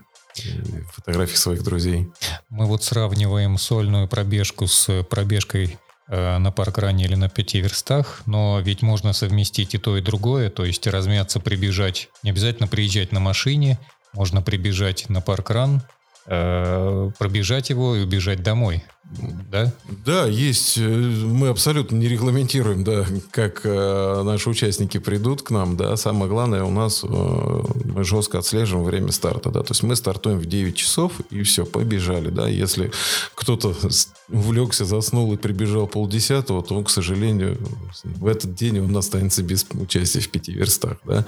фотографии 0.93 1.37
своих 1.37 1.63
друзей. 1.63 2.09
Мы 2.49 2.67
вот 2.67 2.85
сравниваем 2.85 3.59
сольную 3.59 4.09
пробежку 4.09 4.67
с 4.67 5.03
пробежкой 5.05 5.79
Э, 6.11 6.39
на 6.39 6.51
паркране 6.51 7.05
или 7.05 7.15
на 7.17 7.29
пяти 7.29 7.61
верстах, 7.61 8.23
но 8.25 8.61
ведь 8.61 8.81
можно 8.81 9.13
совместить 9.13 9.75
и 9.75 9.79
то, 9.79 9.99
и 9.99 10.01
другое, 10.01 10.49
то 10.49 10.65
есть 10.65 10.87
размяться, 10.87 11.39
прибежать, 11.39 12.09
не 12.23 12.31
обязательно 12.31 12.67
приезжать 12.67 13.13
на 13.13 13.21
машине, 13.21 13.79
можно 14.15 14.41
прибежать 14.41 15.11
на 15.11 15.21
паркран, 15.21 15.83
э, 16.25 17.11
пробежать 17.19 17.69
его 17.69 17.95
и 17.95 18.01
убежать 18.01 18.43
домой 18.43 18.85
да? 19.51 19.73
Да, 20.05 20.27
есть. 20.27 20.77
Э, 20.77 20.83
мы 20.83 21.49
абсолютно 21.49 21.97
не 21.97 22.09
регламентируем, 22.09 22.85
да, 22.85 23.07
как 23.31 23.63
э, 23.65 24.23
наши 24.23 24.51
участники 24.51 24.99
придут 24.99 25.43
к 25.43 25.51
нам, 25.51 25.77
да. 25.77 25.97
Самое 25.97 26.31
главное 26.31 26.63
у 26.65 26.71
нас 26.71 27.03
э, 27.05 27.09
мы 27.09 28.05
жестко 28.05 28.39
отслеживаем 28.39 28.85
время 28.85 29.13
старта, 29.13 29.51
да. 29.51 29.63
То 29.63 29.73
есть 29.73 29.83
мы 29.83 29.97
стартуем 29.97 30.39
в 30.39 30.47
9 30.47 30.77
часов 30.77 31.13
и 31.31 31.43
все, 31.43 31.65
побежали, 31.65 32.29
да. 32.29 32.49
Если 32.49 32.91
кто-то 33.35 33.75
увлекся, 34.29 34.85
заснул 34.85 35.33
и 35.33 35.37
прибежал 35.37 35.87
полдесятого, 35.87 36.63
то, 36.63 36.83
к 36.83 36.91
сожалению, 36.91 37.57
в 38.05 38.27
этот 38.27 38.55
день 38.55 38.79
он 38.79 38.95
останется 38.97 39.43
без 39.43 39.67
участия 39.73 40.21
в 40.21 40.29
пяти 40.29 40.53
верстах, 40.53 40.99
да. 41.05 41.25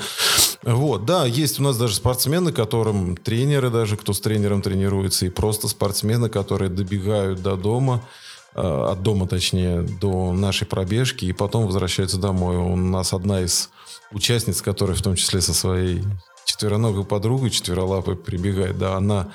Вот, 0.62 1.07
да, 1.07 1.24
есть 1.24 1.59
у 1.59 1.62
нас 1.62 1.78
даже 1.78 1.95
спортсмены, 1.95 2.53
которым 2.53 3.16
тренеры 3.16 3.70
даже, 3.70 3.97
кто 3.97 4.12
с 4.12 4.20
тренером 4.20 4.61
тренируется, 4.61 5.24
и 5.24 5.31
просто 5.31 5.68
спортсмены, 5.68 6.28
которые 6.28 6.68
добегают 6.68 7.41
до 7.41 7.57
дома, 7.57 7.70
э, 7.79 8.61
от 8.61 9.03
дома, 9.03 9.27
точнее, 9.27 9.83
до 9.83 10.33
нашей 10.33 10.66
пробежки, 10.66 11.25
и 11.25 11.33
потом 11.33 11.66
возвращается 11.66 12.18
домой. 12.18 12.57
У 12.57 12.77
нас 12.77 13.12
одна 13.12 13.43
из 13.43 13.71
участниц, 14.12 14.62
которая 14.62 14.97
в 14.97 15.03
том 15.03 15.14
числе 15.14 15.41
со 15.41 15.55
своей 15.55 16.03
четвероногой 16.45 17.05
подругой, 17.05 17.51
четверолапой 17.51 18.16
прибегает, 18.16 18.79
да, 18.79 18.97
она, 18.97 19.29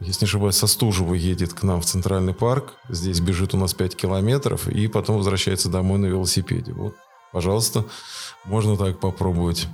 если 0.00 0.24
не 0.24 0.28
ошибаюсь, 0.28 0.56
со 0.56 0.66
Стужева 0.66 1.14
едет 1.14 1.52
к 1.52 1.62
нам 1.62 1.80
в 1.80 1.84
Центральный 1.84 2.34
парк, 2.34 2.74
здесь 2.88 3.20
бежит 3.20 3.54
у 3.54 3.58
нас 3.58 3.74
5 3.74 3.94
километров, 3.96 4.68
и 4.68 4.86
потом 4.86 5.18
возвращается 5.18 5.68
домой 5.68 5.98
на 5.98 6.06
велосипеде. 6.06 6.72
Вот, 6.72 6.94
пожалуйста, 7.32 7.84
можно 8.44 8.76
так 8.76 8.98
попробовать. 8.98 9.68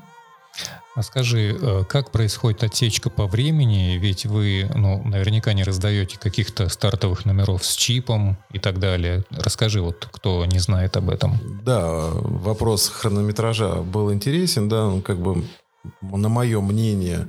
А 0.99 1.03
скажи, 1.03 1.57
э, 1.57 1.85
как 1.89 2.11
происходит 2.11 2.65
отсечка 2.65 3.09
по 3.09 3.29
времени? 3.29 3.97
Ведь 3.99 4.27
вы, 4.27 4.69
ну, 4.75 5.01
наверняка 5.05 5.53
не 5.53 5.63
раздаете 5.63 6.19
каких-то 6.19 6.69
стартовых 6.69 7.25
номеров 7.25 7.65
с 7.65 7.77
чипом 7.77 8.37
и 8.53 8.59
так 8.59 8.81
далее. 8.81 9.23
Расскажи, 9.31 9.81
вот 9.81 10.09
кто 10.11 10.45
не 10.45 10.59
знает 10.59 10.97
об 10.97 11.11
этом. 11.11 11.61
Да, 11.65 12.11
вопрос 12.11 12.89
хронометража 12.89 13.75
был 13.83 14.13
интересен, 14.13 14.69
да, 14.69 14.87
ну, 14.87 15.01
как 15.01 15.21
бы 15.21 15.45
на 16.03 16.29
мое 16.29 16.61
мнение, 16.61 17.29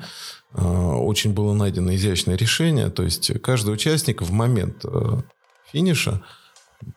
э, 0.55 0.63
очень 0.63 1.33
было 1.33 1.53
найдено 1.53 1.93
изящное 1.93 2.37
решение. 2.37 2.89
То 2.89 3.03
есть 3.03 3.39
каждый 3.39 3.71
участник 3.71 4.23
в 4.23 4.31
момент 4.31 4.83
э, 4.83 5.21
финиша 5.71 6.23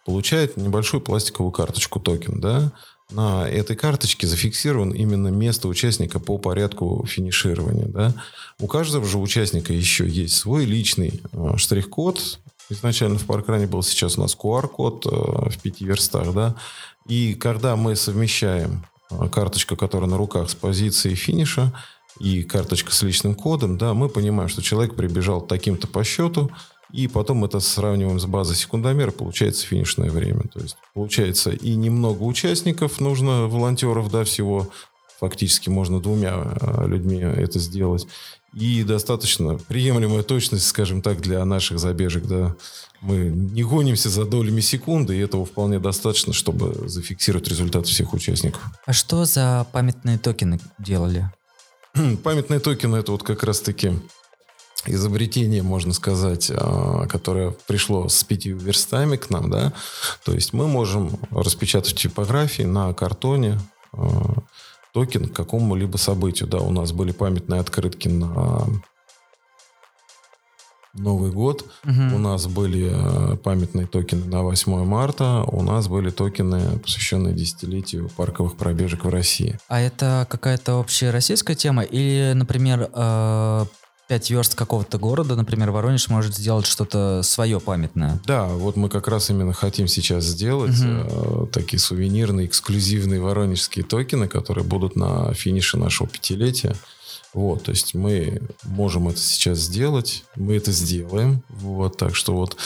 получает 0.07 0.57
небольшую 0.57 1.03
пластиковую 1.03 1.53
карточку 1.53 2.01
токен, 2.01 2.41
да, 2.41 2.73
на 3.15 3.49
этой 3.49 3.77
карточке 3.77 4.27
зафиксирован 4.27 4.91
именно 4.91 5.29
место 5.29 5.69
участника 5.69 6.19
по 6.19 6.39
порядку 6.39 7.05
финиширования. 7.07 7.87
Да? 7.87 8.15
У 8.59 8.67
каждого 8.67 9.07
же 9.07 9.19
участника 9.19 9.73
еще 9.73 10.09
есть 10.09 10.37
свой 10.37 10.65
личный 10.65 11.21
э, 11.33 11.57
штрих-код. 11.57 12.41
Изначально 12.71 13.19
в 13.19 13.25
паркране 13.25 13.67
был, 13.67 13.83
сейчас 13.83 14.19
у 14.19 14.23
нас 14.23 14.37
QR-код 14.37 15.07
э, 15.07 15.11
в 15.51 15.59
пяти 15.63 15.85
верстах. 15.85 16.33
Да? 16.33 16.55
И 17.07 17.35
когда 17.35 17.77
мы 17.77 17.97
совмещаем 17.97 18.85
э, 19.11 19.29
карточку, 19.29 19.77
которая 19.77 20.09
на 20.09 20.17
руках 20.17 20.51
с 20.51 20.55
позицией 20.55 21.15
финиша, 21.15 21.73
и 22.21 22.43
карточка 22.43 22.93
с 22.93 23.03
личным 23.03 23.35
кодом, 23.35 23.79
да, 23.79 23.95
мы 23.95 24.09
понимаем, 24.09 24.49
что 24.49 24.63
человек 24.63 24.95
прибежал 24.95 25.41
таким-то 25.41 25.87
по 25.87 26.05
счету, 26.05 26.51
и 26.93 27.09
потом 27.09 27.45
это 27.45 27.59
сравниваем 27.61 28.21
с 28.21 28.27
базой 28.27 28.57
секундомера, 28.57 29.11
получается 29.11 29.67
финишное 29.67 30.11
время. 30.11 30.43
То 30.53 30.61
есть 30.61 30.77
получается 30.95 31.51
и 31.51 31.75
немного 31.75 32.23
участников 32.23 33.01
нужно, 33.01 33.47
волонтеров, 33.49 34.11
да, 34.11 34.25
всего 34.25 34.69
фактически 35.19 35.69
можно 35.69 36.01
двумя 36.01 36.57
э, 36.61 36.87
людьми 36.87 37.19
это 37.19 37.59
сделать. 37.59 38.07
И 38.55 38.83
достаточно 38.83 39.57
приемлемая 39.57 40.23
точность, 40.23 40.67
скажем 40.67 41.01
так, 41.01 41.21
для 41.21 41.43
наших 41.45 41.79
забежек, 41.79 42.25
да. 42.25 42.55
Мы 43.01 43.31
не 43.31 43.63
гонимся 43.63 44.11
за 44.11 44.27
долями 44.27 44.61
секунды, 44.61 45.17
и 45.17 45.21
этого 45.21 45.47
вполне 45.47 45.79
достаточно, 45.79 46.35
чтобы 46.35 46.89
зафиксировать 46.89 47.49
результат 47.49 47.87
всех 47.87 48.13
участников. 48.13 48.61
А 48.85 48.93
что 48.93 49.25
за 49.25 49.67
памятные 49.73 50.19
токены 50.19 50.61
делали? 50.79 51.31
Памятные 52.25 52.61
токены 52.61 52.97
это 52.97 53.13
вот 53.13 53.23
как 53.23 53.43
раз-таки 53.43 53.93
изобретение, 54.87 55.63
можно 55.63 55.93
сказать, 55.93 56.51
а, 56.55 57.07
которое 57.07 57.55
пришло 57.67 58.09
с 58.09 58.25
пятью 58.25 58.57
верстами 58.57 59.17
к 59.17 59.31
нам, 59.31 59.51
да, 59.51 59.73
то 60.25 60.33
есть 60.33 60.53
мы 60.53 60.67
можем 60.67 61.19
распечатать 61.31 61.95
типографии 61.95 62.63
на 62.63 62.93
картоне 62.93 63.61
а, 63.93 64.35
токен 64.93 65.29
к 65.29 65.33
какому-либо 65.33 65.97
событию, 65.97 66.49
да, 66.49 66.59
у 66.59 66.71
нас 66.71 66.93
были 66.93 67.13
памятные 67.13 67.61
открытки 67.61 68.09
на 68.09 68.67
Новый 70.95 71.31
год, 71.31 71.65
угу. 71.85 72.17
у 72.17 72.19
нас 72.19 72.47
были 72.47 72.91
а, 72.93 73.37
памятные 73.37 73.87
токены 73.87 74.27
на 74.27 74.43
8 74.43 74.85
марта, 74.85 75.43
у 75.47 75.63
нас 75.63 75.89
были 75.89 76.11
токены, 76.11 76.79
посвященные 76.81 77.33
десятилетию 77.33 78.11
парковых 78.15 78.57
пробежек 78.57 79.07
в 79.07 79.09
России. 79.09 79.59
А 79.69 79.81
это 79.81 80.27
какая-то 80.29 80.75
общая 80.75 81.11
российская 81.11 81.55
тема 81.55 81.83
или, 81.83 82.33
например, 82.35 82.91
5 84.09 84.31
верст 84.31 84.55
какого-то 84.55 84.99
города, 84.99 85.37
например, 85.37 85.71
Воронеж 85.71 86.09
может 86.09 86.35
сделать 86.35 86.67
что-то 86.67 87.23
свое 87.23 87.61
памятное. 87.61 88.21
Да, 88.27 88.47
вот 88.47 88.77
мы 88.77 88.89
как 88.89 89.09
раз 89.09 89.31
именно 89.31 89.53
хотим 89.53 89.87
сейчас 89.89 90.25
сделать 90.25 90.79
угу. 90.81 91.45
э, 91.45 91.47
такие 91.53 91.79
сувенирные, 91.79 92.47
эксклюзивные 92.47 93.21
воронежские 93.21 93.85
токены, 93.85 94.29
которые 94.29 94.65
будут 94.65 94.97
на 94.97 95.33
финише 95.35 95.79
нашего 95.79 96.09
пятилетия. 96.09 96.75
Вот, 97.33 97.63
то 97.63 97.71
есть 97.71 97.95
мы 97.95 98.43
можем 98.65 99.09
это 99.09 99.19
сейчас 99.19 99.59
сделать, 99.59 100.25
мы 100.37 100.57
это 100.57 100.71
сделаем. 100.71 101.43
Вот, 101.49 101.97
так 101.97 102.15
что 102.15 102.35
вот 102.35 102.57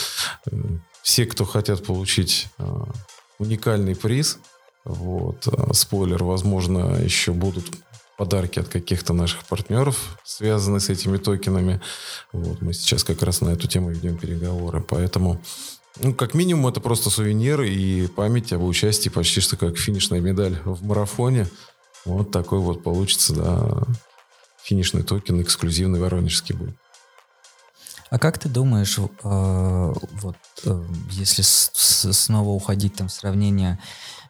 э, 0.51 0.57
все, 1.01 1.25
кто 1.25 1.45
хотят 1.45 1.85
получить 1.85 2.47
э, 2.57 2.83
уникальный 3.39 3.95
приз, 3.95 4.39
вот, 4.83 5.47
э, 5.47 5.73
спойлер, 5.73 6.23
возможно, 6.23 6.99
еще 7.01 7.31
будут 7.31 7.65
подарки 8.17 8.59
от 8.59 8.67
каких-то 8.67 9.13
наших 9.13 9.45
партнеров, 9.45 10.19
связанные 10.23 10.79
с 10.79 10.89
этими 10.89 11.17
токенами. 11.17 11.79
Вот, 12.33 12.61
мы 12.61 12.73
сейчас 12.73 13.03
как 13.03 13.21
раз 13.21 13.41
на 13.41 13.49
эту 13.49 13.67
тему 13.67 13.91
ведем 13.91 14.17
переговоры. 14.17 14.81
Поэтому, 14.81 15.39
ну, 15.97 16.13
как 16.13 16.33
минимум, 16.33 16.67
это 16.67 16.81
просто 16.81 17.11
сувенир 17.11 17.61
и 17.61 18.07
память 18.07 18.51
об 18.51 18.63
участии 18.63 19.09
почти 19.09 19.39
что 19.39 19.55
как 19.55 19.77
финишная 19.77 20.19
медаль 20.19 20.59
в 20.65 20.83
марафоне. 20.83 21.47
Вот 22.05 22.31
такой 22.31 22.59
вот 22.59 22.83
получится, 22.83 23.33
да, 23.33 23.83
финишный 24.63 25.03
токен 25.03 25.41
эксклюзивный 25.41 25.99
воронежский 25.99 26.55
будет. 26.55 26.75
А 28.09 28.17
как 28.19 28.39
ты 28.39 28.49
думаешь, 28.49 28.97
э, 28.97 29.03
вот 29.23 30.37
э, 30.63 30.85
если 31.11 31.41
с, 31.41 31.71
с, 31.73 32.13
снова 32.13 32.49
уходить 32.49 32.95
там 32.95 33.09
в 33.09 33.11
сравнение 33.11 33.79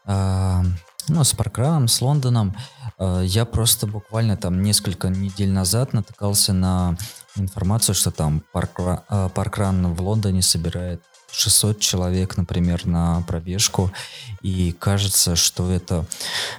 э, 0.06 0.64
ну, 1.10 1.24
с 1.24 1.34
Паркраном, 1.34 1.88
с 1.88 2.02
Лондоном. 2.02 2.50
Э, 2.50 2.77
я 3.00 3.46
просто 3.46 3.88
буквально 3.88 4.38
там 4.38 4.62
несколько 4.62 5.10
недель 5.10 5.52
назад 5.52 5.94
натыкался 5.94 6.54
на 6.54 6.98
информацию, 7.36 7.96
что 7.96 8.12
там 8.12 8.42
Паркра, 8.52 9.04
э, 9.10 9.30
Паркран 9.34 9.94
в 9.94 10.02
Лондоне 10.02 10.42
собирает 10.42 11.02
600 11.32 11.80
человек, 11.80 12.38
например, 12.38 12.86
на 12.86 13.22
пробежку, 13.28 13.92
и 14.42 14.72
кажется, 14.72 15.36
что 15.36 15.70
это, 15.70 16.06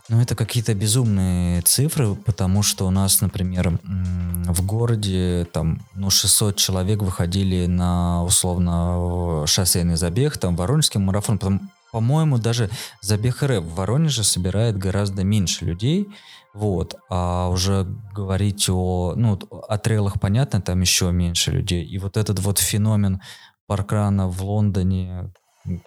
ну, 0.08 0.20
это 0.20 0.36
какие-то 0.36 0.74
безумные 0.74 1.62
цифры, 1.62 2.14
потому 2.14 2.62
что 2.62 2.86
у 2.86 2.90
нас, 2.90 3.20
например, 3.20 3.78
в 3.82 4.66
городе 4.66 5.46
там, 5.52 5.80
ну, 5.94 6.10
600 6.10 6.56
человек 6.56 7.02
выходили 7.02 7.66
на, 7.66 8.22
условно, 8.24 9.46
шоссейный 9.46 9.96
забег, 9.96 10.36
там, 10.38 10.54
Воронежский 10.54 11.00
марафон, 11.00 11.38
потом 11.38 11.70
по-моему, 11.92 12.38
даже 12.38 12.70
забег 13.00 13.42
РФ 13.42 13.62
в 13.62 13.74
Воронеже 13.74 14.24
собирает 14.24 14.76
гораздо 14.76 15.24
меньше 15.24 15.64
людей, 15.64 16.08
вот, 16.54 16.96
а 17.08 17.48
уже 17.48 17.84
говорить 18.14 18.68
о, 18.68 19.14
ну, 19.16 19.38
о 19.50 19.78
трейлах, 19.78 20.20
понятно, 20.20 20.60
там 20.60 20.80
еще 20.80 21.12
меньше 21.12 21.52
людей. 21.52 21.84
И 21.84 21.98
вот 21.98 22.16
этот 22.16 22.40
вот 22.40 22.58
феномен 22.58 23.20
паркрана 23.66 24.28
в 24.28 24.42
Лондоне, 24.42 25.32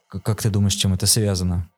как 0.08 0.42
ты 0.42 0.50
думаешь, 0.50 0.76
чем 0.76 0.94
это 0.94 1.08
связано? 1.08 1.70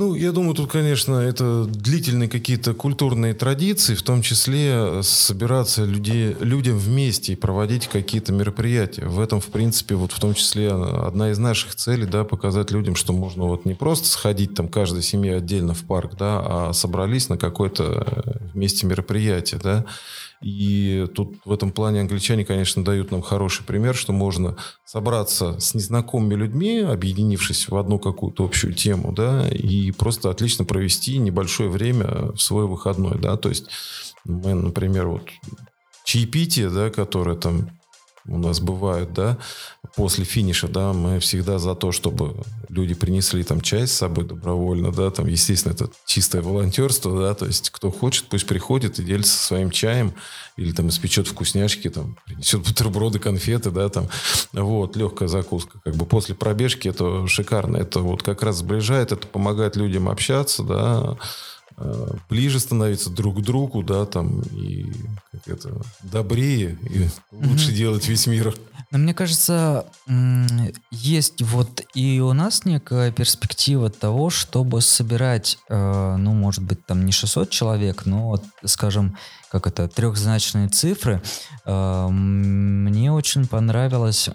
Ну, 0.00 0.14
я 0.14 0.32
думаю, 0.32 0.54
тут, 0.54 0.70
конечно, 0.70 1.16
это 1.16 1.66
длительные 1.66 2.30
какие-то 2.30 2.72
культурные 2.72 3.34
традиции, 3.34 3.94
в 3.94 4.00
том 4.00 4.22
числе 4.22 5.02
собираться 5.02 5.84
людей, 5.84 6.34
людям 6.40 6.78
вместе 6.78 7.34
и 7.34 7.36
проводить 7.36 7.86
какие-то 7.86 8.32
мероприятия. 8.32 9.04
В 9.04 9.20
этом, 9.20 9.42
в 9.42 9.48
принципе, 9.48 9.96
вот 9.96 10.12
в 10.12 10.18
том 10.18 10.32
числе 10.32 10.72
одна 10.72 11.32
из 11.32 11.38
наших 11.38 11.74
целей, 11.74 12.06
да, 12.06 12.24
показать 12.24 12.70
людям, 12.70 12.96
что 12.96 13.12
можно 13.12 13.44
вот 13.44 13.66
не 13.66 13.74
просто 13.74 14.08
сходить 14.08 14.54
там 14.54 14.68
каждой 14.68 15.02
семье 15.02 15.36
отдельно 15.36 15.74
в 15.74 15.82
парк, 15.82 16.12
да, 16.18 16.40
а 16.46 16.72
собрались 16.72 17.28
на 17.28 17.36
какое-то 17.36 18.40
вместе 18.54 18.86
мероприятие, 18.86 19.60
да, 19.62 19.84
и 20.40 21.06
тут 21.14 21.36
в 21.44 21.52
этом 21.52 21.70
плане 21.70 22.00
англичане, 22.00 22.44
конечно, 22.44 22.82
дают 22.82 23.10
нам 23.10 23.20
хороший 23.20 23.64
пример, 23.64 23.94
что 23.94 24.12
можно 24.12 24.56
собраться 24.84 25.60
с 25.60 25.74
незнакомыми 25.74 26.34
людьми, 26.34 26.78
объединившись 26.80 27.68
в 27.68 27.76
одну 27.76 27.98
какую-то 27.98 28.44
общую 28.44 28.72
тему, 28.72 29.12
да, 29.12 29.48
и 29.48 29.90
просто 29.90 30.30
отлично 30.30 30.64
провести 30.64 31.18
небольшое 31.18 31.68
время 31.68 32.32
в 32.32 32.38
свой 32.38 32.66
выходной, 32.66 33.18
да, 33.18 33.36
то 33.36 33.50
есть 33.50 33.66
мы, 34.24 34.54
например, 34.54 35.08
вот 35.08 35.28
чаепитие, 36.04 36.70
да, 36.70 36.90
которое 36.90 37.36
там 37.36 37.70
у 38.26 38.38
нас 38.38 38.60
бывает, 38.60 39.12
да, 39.12 39.38
после 39.96 40.24
финиша, 40.24 40.68
да, 40.68 40.92
мы 40.92 41.18
всегда 41.20 41.58
за 41.58 41.74
то, 41.74 41.92
чтобы 41.92 42.34
люди 42.68 42.94
принесли 42.94 43.42
там 43.42 43.60
чай 43.60 43.86
с 43.86 43.92
собой 43.92 44.24
добровольно, 44.24 44.92
да, 44.92 45.10
там, 45.10 45.26
естественно, 45.26 45.72
это 45.72 45.90
чистое 46.06 46.42
волонтерство, 46.42 47.18
да, 47.18 47.34
то 47.34 47.46
есть 47.46 47.70
кто 47.70 47.90
хочет, 47.90 48.26
пусть 48.26 48.46
приходит 48.46 48.98
и 48.98 49.02
делится 49.02 49.36
своим 49.36 49.70
чаем, 49.70 50.14
или 50.56 50.72
там 50.72 50.88
испечет 50.88 51.26
вкусняшки, 51.26 51.88
там, 51.90 52.16
принесет 52.26 52.60
бутерброды, 52.60 53.18
конфеты, 53.18 53.70
да, 53.70 53.88
там, 53.88 54.08
вот, 54.52 54.96
легкая 54.96 55.28
закуска, 55.28 55.80
как 55.84 55.96
бы. 55.96 56.06
После 56.06 56.34
пробежки 56.34 56.88
это 56.88 57.26
шикарно, 57.26 57.76
это 57.76 58.00
вот 58.00 58.22
как 58.22 58.42
раз 58.42 58.58
сближает, 58.58 59.12
это 59.12 59.26
помогает 59.26 59.76
людям 59.76 60.08
общаться, 60.08 60.62
да, 60.62 61.16
ближе 62.28 62.60
становиться 62.60 63.10
друг 63.10 63.38
к 63.38 63.40
другу, 63.42 63.82
да, 63.82 64.04
там, 64.06 64.42
и 64.42 64.92
как 65.32 65.48
это, 65.48 65.82
добрее, 66.02 66.78
и 66.82 67.08
лучше 67.32 67.70
mm-hmm. 67.70 67.74
делать 67.74 68.08
весь 68.08 68.26
мир. 68.26 68.54
Но 68.90 68.98
мне 68.98 69.14
кажется, 69.14 69.86
есть 70.90 71.42
вот 71.42 71.82
и 71.94 72.20
у 72.20 72.32
нас 72.32 72.64
некая 72.64 73.12
перспектива 73.12 73.88
того, 73.88 74.30
чтобы 74.30 74.80
собирать, 74.80 75.58
э, 75.68 76.16
ну, 76.16 76.32
может 76.32 76.64
быть, 76.64 76.84
там 76.86 77.06
не 77.06 77.12
600 77.12 77.50
человек, 77.50 78.04
но, 78.04 78.42
скажем, 78.64 79.16
как 79.50 79.66
это, 79.66 79.88
трехзначные 79.88 80.68
цифры. 80.68 81.20
Э, 81.66 82.08
мне 82.08 83.12
очень 83.12 83.46
понравилось 83.46 84.30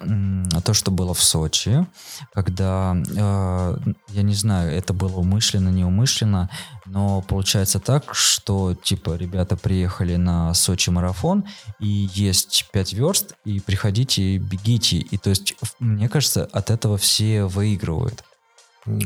то, 0.64 0.74
что 0.74 0.92
было 0.92 1.14
в 1.14 1.24
Сочи, 1.24 1.88
когда, 2.34 2.96
э, 2.96 3.78
я 4.10 4.22
не 4.22 4.34
знаю, 4.34 4.72
это 4.72 4.94
было 4.94 5.20
умышленно, 5.20 5.70
неумышленно, 5.70 6.50
но 6.86 7.22
получается 7.22 7.80
так, 7.80 8.14
что, 8.14 8.76
типа, 8.76 9.16
ребята 9.16 9.56
приехали 9.56 10.18
на 10.18 10.54
Сочи 10.54 10.90
марафон, 10.90 11.46
и 11.80 12.10
есть 12.14 12.66
5 12.74 12.94
верст, 12.94 13.34
и 13.46 13.60
приходите, 13.60 14.38
бегите. 14.38 14.98
И 14.98 15.18
то 15.18 15.30
есть, 15.30 15.56
мне 15.80 16.10
кажется, 16.10 16.46
от 16.52 16.70
этого 16.70 16.98
все 16.98 17.46
выигрывают. 17.46 18.24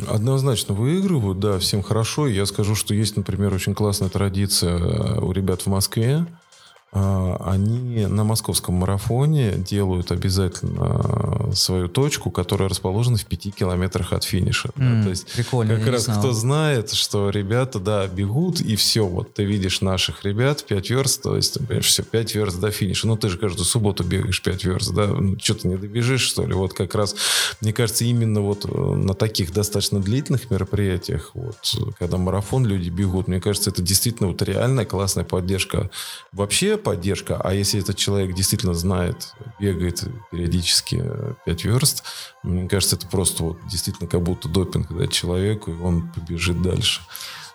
Однозначно 0.08 0.74
выигрывают, 0.74 1.40
да, 1.40 1.58
всем 1.58 1.82
хорошо. 1.82 2.28
Я 2.28 2.46
скажу, 2.46 2.76
что 2.76 2.94
есть, 2.94 3.16
например, 3.16 3.54
очень 3.54 3.74
классная 3.74 4.10
традиция 4.10 4.78
э, 4.78 5.20
у 5.22 5.32
ребят 5.32 5.62
в 5.62 5.68
Москве. 5.68 6.26
А, 6.92 7.38
они 7.46 8.08
на 8.08 8.24
московском 8.24 8.74
марафоне 8.76 9.52
делают 9.52 10.12
обязательно 10.12 11.50
э, 11.50 11.54
свою 11.54 11.88
точку, 11.88 12.32
которая 12.32 12.68
расположена 12.68 13.18
в 13.18 13.26
пяти 13.26 13.52
километрах 13.52 14.12
от 14.12 14.24
финиша. 14.24 14.72
М, 14.76 14.98
да, 14.98 15.04
то 15.04 15.10
есть 15.12 15.32
прикольно, 15.32 15.78
как 15.78 15.88
раз 15.88 16.06
знал. 16.06 16.18
кто 16.18 16.32
знает, 16.32 16.92
что 16.92 17.30
ребята, 17.30 17.80
да, 17.80 18.08
бегут, 18.08 18.60
и 18.60 18.76
все, 18.76 19.06
вот 19.06 19.36
ты 19.36 19.44
видишь 19.46 19.82
наших 19.82 20.26
ребят, 20.26 20.64
5 20.64 20.90
верст, 20.90 21.22
то 21.22 21.36
есть, 21.36 21.54
ты 21.54 21.60
понимаешь, 21.60 21.86
все, 21.86 22.02
5 22.02 22.34
верст 22.34 22.60
до 22.60 22.72
финиша. 22.72 23.06
Ну, 23.06 23.18
ты 23.18 23.30
же 23.30 23.38
каждую 23.38 23.66
субботу 23.66 24.04
бегаешь 24.04 24.42
5 24.42 24.66
верст, 24.66 24.92
да, 24.92 25.06
ну, 25.06 25.38
что 25.40 25.54
ты 25.54 25.68
не 25.68 25.78
добежишь, 25.78 26.22
что 26.22 26.44
ли? 26.44 26.56
Вот 26.56 26.74
как 26.74 26.96
раз, 26.96 27.16
мне 27.62 27.72
кажется, 27.72 28.04
именно 28.04 28.42
вот 28.42 28.66
э, 28.66 28.96
на 28.96 29.14
таких 29.14 29.54
достаточно 29.54 30.00
длительных 30.00 30.50
мероприятиях, 30.50 31.32
вот, 31.36 31.56
когда 32.00 32.18
марафон 32.18 32.66
люди 32.66 32.90
бегут, 32.90 33.28
мне 33.28 33.40
кажется, 33.40 33.70
это 33.70 33.84
действительно 33.84 34.30
вот 34.30 34.42
реальная 34.42 34.86
классная 34.86 35.24
поддержка. 35.24 35.92
Вообще 36.32 36.79
поддержка, 36.84 37.40
а 37.42 37.54
если 37.54 37.80
этот 37.80 37.98
человек 37.98 38.36
действительно 38.36 38.74
знает, 38.74 39.34
бегает 39.60 40.04
периодически 40.32 41.04
5 41.46 41.66
верст, 41.66 42.04
мне 42.44 42.68
кажется, 42.68 42.96
это 42.96 43.08
просто 43.08 43.44
вот 43.44 43.58
действительно 43.70 44.10
как 44.10 44.22
будто 44.22 44.50
допинг 44.50 44.92
дать 44.92 45.12
человеку, 45.12 45.72
и 45.72 45.76
он 45.76 46.12
побежит 46.12 46.62
дальше. 46.62 47.02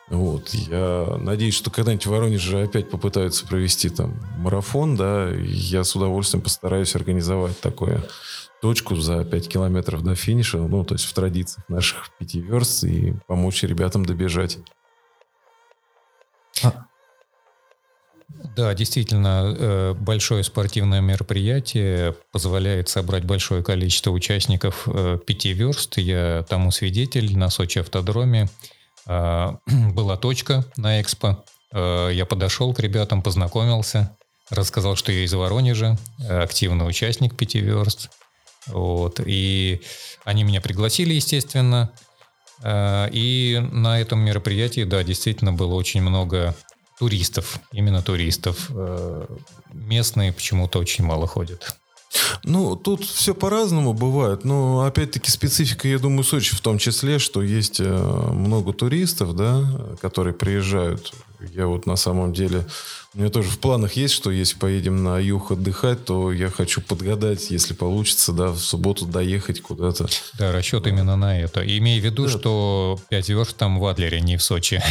Вот. 0.08 0.50
Я 0.50 1.16
надеюсь, 1.18 1.54
что 1.54 1.70
когда-нибудь 1.70 2.06
в 2.06 2.10
Воронеже 2.10 2.62
опять 2.62 2.90
попытаются 2.90 3.46
провести 3.46 3.88
там 3.88 4.20
марафон, 4.36 4.96
да, 4.96 5.30
я 5.30 5.82
с 5.82 5.96
удовольствием 5.96 6.42
постараюсь 6.42 6.94
организовать 6.94 7.58
такое 7.60 8.02
точку 8.60 8.96
за 8.96 9.24
5 9.24 9.48
километров 9.48 10.02
до 10.02 10.14
финиша, 10.14 10.58
ну, 10.58 10.84
то 10.84 10.94
есть 10.94 11.04
в 11.04 11.12
традициях 11.12 11.68
наших 11.68 12.10
пяти 12.18 12.40
верст, 12.40 12.84
и 12.84 13.14
помочь 13.26 13.62
ребятам 13.62 14.04
добежать. 14.04 14.58
Да, 18.28 18.74
действительно, 18.74 19.54
э, 19.56 19.94
большое 19.94 20.44
спортивное 20.44 21.00
мероприятие 21.00 22.14
позволяет 22.32 22.88
собрать 22.88 23.24
большое 23.24 23.62
количество 23.62 24.10
участников 24.10 24.84
э, 24.86 25.18
пяти 25.24 25.52
верст. 25.52 25.98
Я 25.98 26.44
тому 26.48 26.70
свидетель 26.70 27.36
на 27.36 27.50
Сочи 27.50 27.78
автодроме. 27.78 28.48
А, 29.06 29.58
Была 29.66 30.16
точка 30.16 30.64
на 30.76 31.00
экспо. 31.00 31.44
Э, 31.72 32.10
Я 32.12 32.26
подошел 32.26 32.72
к 32.74 32.80
ребятам, 32.80 33.22
познакомился, 33.22 34.16
рассказал, 34.50 34.94
что 34.96 35.10
я 35.10 35.24
из 35.24 35.32
Воронежа, 35.32 35.98
активный 36.28 36.88
участник 36.88 37.36
пяти 37.36 37.60
верст. 37.60 38.10
Вот. 38.66 39.20
И 39.24 39.82
они 40.24 40.44
меня 40.44 40.60
пригласили, 40.60 41.14
естественно. 41.14 41.90
И 42.64 43.60
на 43.72 44.00
этом 44.00 44.20
мероприятии, 44.20 44.84
да, 44.84 45.02
действительно 45.02 45.52
было 45.52 45.74
очень 45.74 46.00
много 46.00 46.54
туристов, 46.98 47.58
именно 47.72 48.02
туристов. 48.02 48.70
Э, 48.70 49.26
Местные 49.72 50.32
почему-то 50.32 50.78
очень 50.78 51.04
мало 51.04 51.26
ходят. 51.26 51.76
Ну, 52.44 52.76
тут 52.76 53.04
все 53.04 53.34
по-разному 53.34 53.92
бывает, 53.92 54.44
но 54.44 54.84
опять-таки 54.84 55.30
специфика, 55.30 55.88
я 55.88 55.98
думаю, 55.98 56.22
Сочи 56.22 56.54
в 56.54 56.60
том 56.60 56.78
числе, 56.78 57.18
что 57.18 57.42
есть 57.42 57.80
э, 57.80 57.84
много 57.84 58.72
туристов, 58.72 59.34
да, 59.34 59.96
которые 60.00 60.34
приезжают. 60.34 61.12
Я 61.52 61.66
вот 61.66 61.86
на 61.86 61.96
самом 61.96 62.32
деле, 62.32 62.66
у 63.14 63.20
меня 63.20 63.30
тоже 63.30 63.48
в 63.48 63.58
планах 63.58 63.92
есть, 63.92 64.12
что 64.12 64.30
если 64.32 64.56
поедем 64.58 65.04
на 65.04 65.18
юг 65.20 65.52
отдыхать, 65.52 66.04
то 66.04 66.32
я 66.32 66.50
хочу 66.50 66.80
подгадать, 66.80 67.50
если 67.50 67.72
получится, 67.72 68.32
да, 68.32 68.48
в 68.48 68.58
субботу 68.58 69.06
доехать 69.06 69.60
куда-то. 69.60 70.08
Да, 70.36 70.50
расчет 70.50 70.86
именно 70.88 71.14
на 71.14 71.38
это. 71.40 71.60
И 71.60 71.78
имея 71.78 72.00
в 72.00 72.04
виду, 72.04 72.24
Да. 72.24 72.30
что 72.30 72.98
5 73.10 73.28
верст 73.28 73.56
там 73.56 73.78
в 73.78 73.86
Адлере, 73.86 74.20
не 74.20 74.36
в 74.36 74.42
Сочи. 74.42 74.82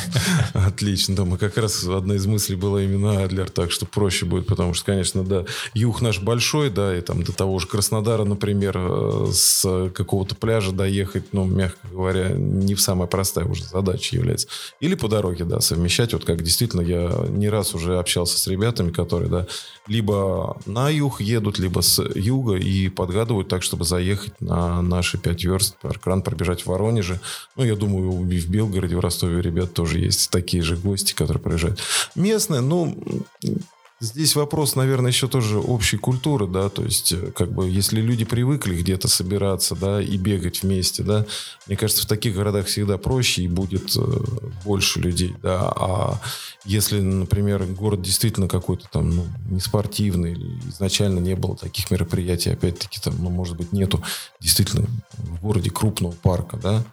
Отлично, 0.54 1.14
да, 1.16 1.24
мы 1.24 1.38
как 1.38 1.56
раз 1.56 1.84
одна 1.84 2.16
из 2.16 2.26
мыслей 2.26 2.56
была 2.56 2.82
именно 2.82 3.22
Адлер, 3.22 3.48
так 3.48 3.70
что 3.70 3.86
проще 3.86 4.26
будет, 4.26 4.46
потому 4.46 4.74
что, 4.74 4.86
конечно, 4.86 5.22
да, 5.24 5.44
юг 5.74 6.00
наш 6.00 6.20
большой, 6.20 6.70
да, 6.70 6.96
и 6.96 7.00
там 7.00 7.22
до 7.22 7.32
того 7.32 7.58
же 7.60 7.68
Краснодара, 7.68 8.24
например, 8.24 8.76
э, 8.76 9.26
с 9.32 9.90
какого-то 9.94 10.34
пляжа 10.34 10.72
доехать, 10.72 11.32
ну, 11.32 11.44
мягко 11.44 11.86
говоря, 11.88 12.30
не 12.30 12.74
в 12.74 12.80
самая 12.80 13.06
простая 13.06 13.44
уже 13.44 13.64
задача 13.64 14.16
является. 14.16 14.48
Или 14.80 14.94
по 14.94 15.08
дороге, 15.08 15.44
да, 15.44 15.60
совмещать, 15.60 16.12
вот 16.12 16.24
как 16.24 16.42
действительно 16.42 16.80
я 16.80 17.26
не 17.28 17.48
раз 17.48 17.67
уже 17.74 17.98
общался 17.98 18.38
с 18.38 18.46
ребятами, 18.46 18.90
которые, 18.90 19.28
да, 19.28 19.46
либо 19.86 20.60
на 20.66 20.90
юг 20.90 21.20
едут, 21.20 21.58
либо 21.58 21.80
с 21.80 22.02
юга 22.14 22.56
и 22.56 22.88
подгадывают 22.88 23.48
так, 23.48 23.62
чтобы 23.62 23.84
заехать 23.84 24.40
на 24.40 24.82
наши 24.82 25.18
5 25.18 25.44
верст, 25.44 25.76
паркран 25.80 26.22
пробежать 26.22 26.62
в 26.62 26.66
Воронеже. 26.66 27.20
Ну, 27.56 27.64
я 27.64 27.74
думаю, 27.74 28.30
и 28.30 28.38
в 28.38 28.48
Белгороде, 28.48 28.96
в 28.96 29.00
Ростове 29.00 29.40
ребят 29.40 29.72
тоже 29.72 29.98
есть 29.98 30.30
такие 30.30 30.62
же 30.62 30.76
гости, 30.76 31.14
которые 31.14 31.42
приезжают. 31.42 31.80
Местные, 32.14 32.60
ну, 32.60 32.96
Здесь 34.00 34.36
вопрос, 34.36 34.76
наверное, 34.76 35.10
еще 35.10 35.26
тоже 35.26 35.58
общей 35.58 35.96
культуры, 35.96 36.46
да, 36.46 36.68
то 36.68 36.84
есть, 36.84 37.10
э, 37.10 37.32
как 37.34 37.50
бы, 37.50 37.68
если 37.68 38.00
люди 38.00 38.24
привыкли 38.24 38.76
где-то 38.76 39.08
собираться, 39.08 39.74
да, 39.74 40.00
и 40.00 40.16
бегать 40.16 40.62
вместе, 40.62 41.02
да, 41.02 41.26
мне 41.66 41.76
кажется, 41.76 42.04
в 42.04 42.06
таких 42.06 42.36
городах 42.36 42.66
всегда 42.66 42.96
проще 42.96 43.42
и 43.42 43.48
будет 43.48 43.96
э, 43.96 44.00
больше 44.64 45.00
людей, 45.00 45.34
да, 45.42 45.72
а 45.74 46.20
если, 46.64 47.00
например, 47.00 47.64
город 47.64 48.00
действительно 48.00 48.46
какой-то 48.46 48.86
там, 48.88 49.10
ну, 49.10 49.26
не 49.50 49.58
спортивный, 49.58 50.60
изначально 50.68 51.18
не 51.18 51.34
было 51.34 51.56
таких 51.56 51.90
мероприятий, 51.90 52.50
опять-таки, 52.50 53.00
там, 53.00 53.16
ну, 53.18 53.30
может 53.30 53.56
быть, 53.56 53.72
нету 53.72 54.00
действительно 54.38 54.86
в 55.16 55.40
городе 55.40 55.70
крупного 55.70 56.12
парка, 56.12 56.56
да, 56.56 56.84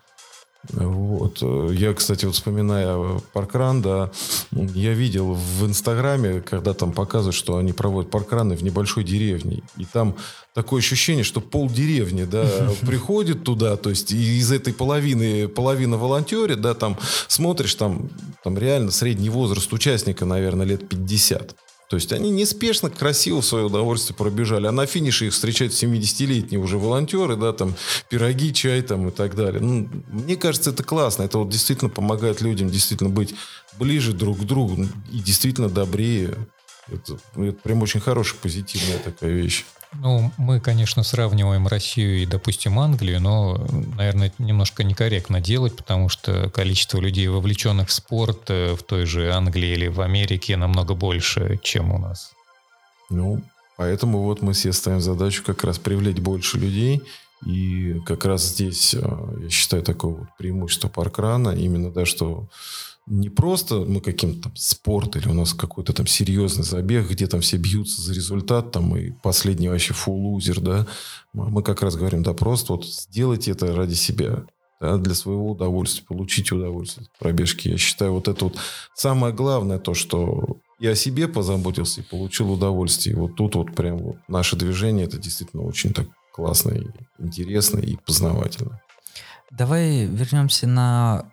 вот. 0.73 1.41
Я, 1.71 1.93
кстати, 1.93 2.25
вот 2.25 2.35
вспоминая 2.35 3.19
паркран, 3.33 3.81
да, 3.81 4.11
я 4.51 4.93
видел 4.93 5.33
в 5.33 5.65
Инстаграме, 5.65 6.41
когда 6.41 6.73
там 6.73 6.91
показывают, 6.91 7.35
что 7.35 7.57
они 7.57 7.73
проводят 7.73 8.11
паркраны 8.11 8.55
в 8.55 8.63
небольшой 8.63 9.03
деревне. 9.03 9.63
И 9.77 9.85
там 9.85 10.15
такое 10.53 10.79
ощущение, 10.79 11.23
что 11.23 11.41
пол 11.41 11.69
деревни, 11.69 12.23
да, 12.23 12.45
приходит 12.81 13.43
туда, 13.43 13.77
то 13.77 13.89
есть 13.89 14.11
из 14.11 14.51
этой 14.51 14.73
половины, 14.73 15.47
половина 15.47 15.97
волонтерит, 15.97 16.61
да, 16.61 16.73
там 16.73 16.97
смотришь, 17.27 17.75
там, 17.75 18.09
там 18.43 18.57
реально 18.57 18.91
средний 18.91 19.29
возраст 19.29 19.71
участника, 19.73 20.25
наверное, 20.25 20.65
лет 20.65 20.87
50. 20.87 21.55
То 21.89 21.97
есть 21.97 22.11
они 22.11 22.31
неспешно, 22.31 22.89
красиво 22.89 23.41
в 23.41 23.45
свое 23.45 23.65
удовольствие 23.65 24.15
пробежали. 24.15 24.65
А 24.65 24.71
на 24.71 24.85
финише 24.85 25.27
их 25.27 25.33
встречают 25.33 25.73
70-летние 25.73 26.59
уже 26.59 26.77
волонтеры, 26.77 27.35
да, 27.35 27.53
там, 27.53 27.75
пироги, 28.09 28.53
чай 28.53 28.81
там 28.81 29.09
и 29.09 29.11
так 29.11 29.35
далее. 29.35 29.61
Ну, 29.61 29.87
мне 30.07 30.35
кажется, 30.35 30.71
это 30.71 30.83
классно. 30.83 31.23
Это 31.23 31.37
вот 31.37 31.49
действительно 31.49 31.89
помогает 31.89 32.41
людям 32.41 32.69
действительно 32.69 33.09
быть 33.09 33.35
ближе 33.77 34.13
друг 34.13 34.39
к 34.39 34.43
другу 34.43 34.87
и 35.11 35.19
действительно 35.19 35.69
добрее. 35.69 36.35
Это, 36.87 37.17
это 37.35 37.57
прям 37.63 37.81
очень 37.81 37.99
хорошая, 37.99 38.39
позитивная 38.41 38.97
такая 38.99 39.31
вещь. 39.31 39.65
Ну, 40.01 40.31
мы, 40.37 40.59
конечно, 40.59 41.03
сравниваем 41.03 41.67
Россию 41.67 42.21
и, 42.21 42.25
допустим, 42.25 42.79
Англию, 42.79 43.21
но, 43.21 43.65
наверное, 43.97 44.27
это 44.27 44.43
немножко 44.43 44.83
некорректно 44.83 45.41
делать, 45.41 45.75
потому 45.75 46.09
что 46.09 46.49
количество 46.49 46.99
людей, 46.99 47.27
вовлеченных 47.27 47.89
в 47.89 47.91
спорт 47.91 48.49
э, 48.49 48.75
в 48.75 48.83
той 48.83 49.05
же 49.05 49.31
Англии 49.31 49.69
или 49.69 49.87
в 49.87 50.01
Америке 50.01 50.57
намного 50.57 50.93
больше, 50.93 51.59
чем 51.63 51.91
у 51.91 51.97
нас. 51.97 52.33
Ну, 53.09 53.41
поэтому 53.77 54.23
вот 54.23 54.41
мы 54.41 54.53
себе 54.53 54.73
ставим 54.73 55.01
задачу 55.01 55.43
как 55.43 55.63
раз 55.63 55.79
привлечь 55.79 56.17
больше 56.17 56.57
людей. 56.57 57.01
И 57.45 57.99
как 58.05 58.25
раз 58.25 58.43
здесь, 58.43 58.93
э, 58.93 58.99
я 59.43 59.49
считаю, 59.49 59.83
такое 59.83 60.15
вот 60.15 60.27
преимущество 60.37 60.87
паркрана, 60.87 61.49
именно, 61.49 61.91
да, 61.91 62.05
что 62.05 62.47
не 63.07 63.29
просто 63.29 63.85
мы 63.87 64.01
каким-то 64.01 64.43
там 64.43 64.55
спорт 64.55 65.15
или 65.15 65.27
у 65.27 65.33
нас 65.33 65.53
какой-то 65.53 65.93
там 65.93 66.07
серьезный 66.07 66.63
забег, 66.63 67.09
где 67.09 67.27
там 67.27 67.41
все 67.41 67.57
бьются 67.57 68.01
за 68.01 68.13
результат, 68.13 68.71
там 68.71 68.95
и 68.95 69.11
последний 69.11 69.69
вообще 69.69 69.93
фул-лузер, 69.93 70.59
да. 70.59 70.87
Мы 71.33 71.61
как 71.61 71.83
раз 71.83 71.95
говорим, 71.95 72.23
да, 72.23 72.33
просто 72.33 72.73
вот 72.73 72.85
сделайте 72.85 73.51
это 73.51 73.75
ради 73.75 73.93
себя, 73.93 74.45
да, 74.81 74.97
для 74.97 75.13
своего 75.13 75.51
удовольствия, 75.51 76.05
получите 76.07 76.55
удовольствие 76.55 77.05
от 77.05 77.19
пробежки. 77.19 77.67
Я 77.67 77.77
считаю, 77.77 78.13
вот 78.13 78.27
это 78.27 78.45
вот 78.45 78.57
самое 78.95 79.33
главное, 79.33 79.77
то, 79.77 79.93
что 79.93 80.57
я 80.79 80.91
о 80.91 80.95
себе 80.95 81.27
позаботился 81.27 82.01
и 82.01 82.03
получил 82.03 82.51
удовольствие. 82.51 83.15
И 83.15 83.19
вот 83.19 83.35
тут 83.35 83.55
вот 83.55 83.75
прям 83.75 83.97
вот 83.99 84.17
наше 84.27 84.55
движение, 84.55 85.05
это 85.05 85.17
действительно 85.17 85.63
очень 85.63 85.93
так 85.93 86.07
классно 86.33 86.71
и 86.71 86.87
интересно 87.19 87.79
и 87.79 87.97
познавательно. 88.05 88.81
Давай 89.51 90.05
вернемся 90.05 90.67
на 90.67 91.31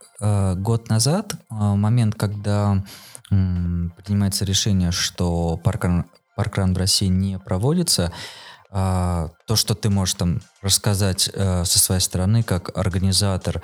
год 0.56 0.88
назад, 0.88 1.34
э, 1.34 1.54
момент, 1.54 2.14
когда 2.14 2.84
принимается 3.28 4.44
решение, 4.44 4.90
что 4.90 5.56
паркран, 5.56 6.04
паркран 6.36 6.74
в 6.74 6.76
России 6.76 7.06
не 7.06 7.38
проводится. 7.38 8.12
А, 8.70 9.30
то, 9.46 9.56
что 9.56 9.74
ты 9.74 9.88
можешь 9.88 10.14
там 10.14 10.42
рассказать 10.60 11.30
э, 11.32 11.64
со 11.64 11.78
своей 11.78 12.00
стороны, 12.00 12.42
как 12.42 12.76
организатор, 12.76 13.62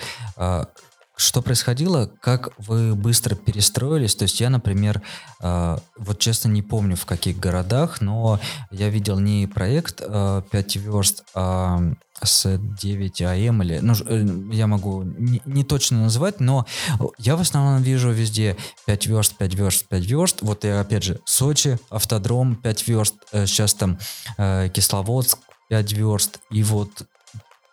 что 1.18 1.42
происходило, 1.42 2.09
как 2.20 2.50
вы 2.59 2.94
быстро 2.94 3.34
перестроились? 3.34 4.14
То 4.14 4.22
есть 4.22 4.40
я, 4.40 4.50
например, 4.50 5.02
э, 5.42 5.76
вот 5.98 6.18
честно 6.20 6.48
не 6.48 6.62
помню 6.62 6.94
в 6.94 7.06
каких 7.06 7.38
городах, 7.38 8.00
но 8.00 8.38
я 8.70 8.88
видел 8.88 9.18
не 9.18 9.48
проект 9.48 10.00
э, 10.00 10.42
5 10.48 10.76
верст, 10.76 11.24
а 11.34 11.80
с 12.22 12.58
9 12.58 13.22
АМ 13.22 13.62
или, 13.62 13.78
ну, 13.80 13.94
э, 14.06 14.26
я 14.52 14.66
могу 14.66 15.02
не, 15.02 15.42
не 15.44 15.64
точно 15.64 16.02
называть, 16.02 16.40
но 16.40 16.66
я 17.18 17.36
в 17.36 17.40
основном 17.40 17.82
вижу 17.82 18.10
везде 18.10 18.56
5 18.86 19.06
верст, 19.06 19.36
5 19.36 19.54
верст, 19.54 19.86
5 19.88 20.04
верст. 20.04 20.38
Вот 20.42 20.64
я 20.64 20.80
опять 20.80 21.04
же 21.04 21.20
Сочи, 21.24 21.78
автодром, 21.90 22.56
5 22.56 22.88
верст, 22.88 23.14
э, 23.32 23.46
сейчас 23.46 23.74
там 23.74 23.98
э, 24.36 24.68
Кисловодск, 24.72 25.38
5 25.68 25.92
верст. 25.92 26.40
И 26.50 26.62
вот 26.62 27.06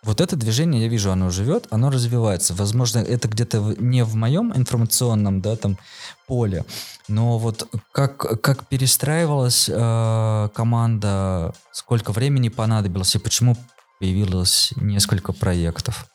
вот 0.05 0.21
это 0.21 0.35
движение, 0.35 0.83
я 0.83 0.87
вижу, 0.87 1.11
оно 1.11 1.31
живет, 1.31 1.65
оно 1.71 1.89
развивается. 1.89 2.53
Возможно, 2.53 2.99
это 2.99 3.27
где-то 3.27 3.73
не 3.79 4.03
в 4.03 4.13
моем 4.15 4.55
информационном, 4.55 5.41
да, 5.41 5.55
там, 5.55 5.79
поле, 6.27 6.63
но 7.07 7.39
вот 7.39 7.67
как, 7.91 8.17
как 8.41 8.67
перестраивалась 8.67 9.67
э, 9.67 10.49
команда, 10.53 11.53
сколько 11.71 12.11
времени 12.11 12.49
понадобилось 12.49 13.15
и 13.15 13.19
почему 13.19 13.57
появилось 13.99 14.71
несколько 14.75 15.33
проектов? 15.33 16.07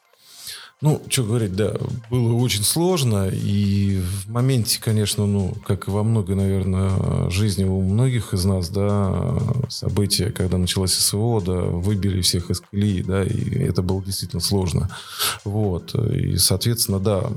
Ну, 0.82 1.02
что 1.10 1.24
говорить, 1.24 1.54
да, 1.54 1.74
было 2.08 2.32
очень 2.32 2.62
сложно, 2.62 3.28
и 3.28 4.00
в 4.00 4.30
моменте, 4.30 4.80
конечно, 4.80 5.26
ну, 5.26 5.54
как 5.66 5.88
и 5.88 5.90
во 5.90 6.02
многой, 6.02 6.36
наверное, 6.36 7.28
жизни 7.28 7.64
у 7.64 7.82
многих 7.82 8.32
из 8.32 8.46
нас, 8.46 8.70
да, 8.70 9.38
события, 9.68 10.30
когда 10.30 10.56
началось 10.56 10.94
СВО, 10.94 11.42
да, 11.42 11.52
выбили 11.52 12.22
всех 12.22 12.50
из 12.50 12.60
колеи, 12.60 13.02
да, 13.02 13.22
и 13.22 13.58
это 13.58 13.82
было 13.82 14.02
действительно 14.02 14.40
сложно. 14.40 14.88
Вот, 15.44 15.94
и, 15.94 16.38
соответственно, 16.38 16.98
да, 16.98 17.30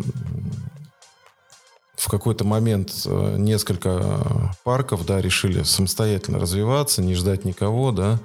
в 2.04 2.10
какой-то 2.10 2.44
момент 2.44 2.92
э, 3.06 3.36
несколько 3.38 4.54
парков, 4.66 5.06
да, 5.06 5.22
решили 5.22 5.64
самостоятельно 5.64 6.38
развиваться, 6.38 7.02
не 7.02 7.16
ждать 7.16 7.46
никого, 7.46 7.94
да, 7.94 8.20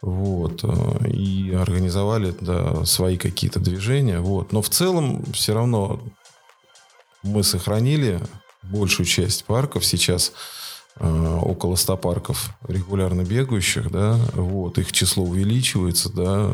вот, 0.00 0.60
э, 0.62 1.08
и 1.08 1.52
организовали, 1.52 2.32
да, 2.40 2.84
свои 2.84 3.16
какие-то 3.16 3.58
движения, 3.58 4.20
вот. 4.20 4.52
Но 4.52 4.62
в 4.62 4.68
целом 4.68 5.24
все 5.32 5.54
равно 5.54 6.00
мы 7.24 7.42
сохранили 7.42 8.20
большую 8.62 9.06
часть 9.06 9.44
парков 9.44 9.84
сейчас, 9.84 10.30
Э, 10.30 10.36
около 10.98 11.76
100 11.76 11.96
парков 11.98 12.50
регулярно 12.66 13.22
бегающих, 13.22 13.90
да, 13.90 14.18
вот, 14.32 14.78
их 14.78 14.92
число 14.92 15.24
увеличивается, 15.24 16.10
да, 16.10 16.50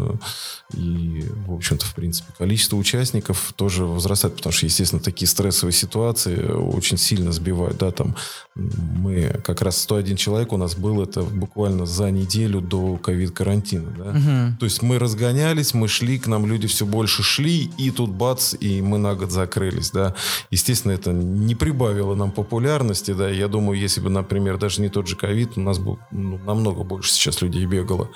и, 0.75 1.25
в 1.47 1.55
общем-то, 1.55 1.87
в 1.87 1.95
принципе, 1.95 2.33
количество 2.37 2.77
участников 2.77 3.53
тоже 3.55 3.85
возрастает, 3.85 4.35
потому 4.35 4.53
что, 4.53 4.67
естественно, 4.67 5.01
такие 5.01 5.29
стрессовые 5.29 5.73
ситуации 5.73 6.45
очень 6.45 6.99
сильно 6.99 7.31
сбивают, 7.31 7.79
да, 7.79 7.93
там, 7.93 8.17
мы, 8.57 9.41
как 9.45 9.63
раз 9.63 9.81
101 9.81 10.17
человек 10.17 10.53
у 10.53 10.57
нас 10.57 10.75
был, 10.75 11.01
это 11.01 11.23
буквально 11.23 11.87
за 11.87 12.11
неделю 12.11 12.61
до 12.61 12.97
ковид-карантина, 12.97 13.91
да, 13.97 14.11
угу. 14.11 14.59
то 14.59 14.65
есть 14.67 14.83
мы 14.83 14.99
разгонялись, 14.99 15.73
мы 15.73 15.87
шли, 15.87 16.19
к 16.19 16.27
нам 16.27 16.47
люди 16.47 16.67
все 16.67 16.85
больше 16.85 17.23
шли, 17.23 17.71
и 17.79 17.93
тут 17.93 18.11
бац, 18.11 18.55
и 18.59 18.83
мы 18.83 18.99
на 18.99 19.15
год 19.15 19.31
закрылись, 19.31 19.93
да, 19.93 20.17
естественно, 20.51 20.93
это 20.93 21.13
не 21.13 21.55
прибавило 21.55 22.17
нам 22.17 22.33
популярности, 22.33 23.13
да, 23.13 23.31
я 23.31 23.47
думаю, 23.47 23.79
если 23.79 24.01
бы, 24.01 24.11
например, 24.11 24.32
например, 24.33 24.57
даже 24.57 24.81
не 24.81 24.89
тот 24.89 25.07
же 25.07 25.15
ковид, 25.15 25.59
у 25.59 25.61
нас 25.61 25.79
был 25.79 25.99
ну, 26.11 26.39
намного 26.39 26.85
больше 26.85 27.13
сейчас 27.13 27.43
людей 27.43 27.67
бегало. 27.67 28.09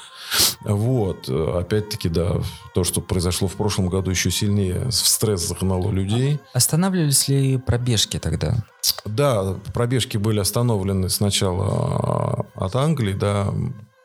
Вот. 0.63 1.29
Опять-таки, 1.29 2.09
да, 2.09 2.41
то, 2.75 2.85
что 2.85 3.03
произошло 3.03 3.49
в 3.49 3.53
прошлом 3.53 3.89
году, 3.89 4.11
еще 4.11 4.31
сильнее 4.31 4.87
в 4.89 4.93
стресс 4.93 5.47
загнало 5.47 5.91
людей. 5.91 6.41
Останавливались 6.55 7.29
ли 7.29 7.59
пробежки 7.59 8.19
тогда? 8.19 8.65
Да, 9.05 9.57
пробежки 9.75 10.17
были 10.17 10.41
остановлены 10.41 11.11
сначала 11.11 12.47
от 12.55 12.75
Англии, 12.77 13.13
да, 13.13 13.53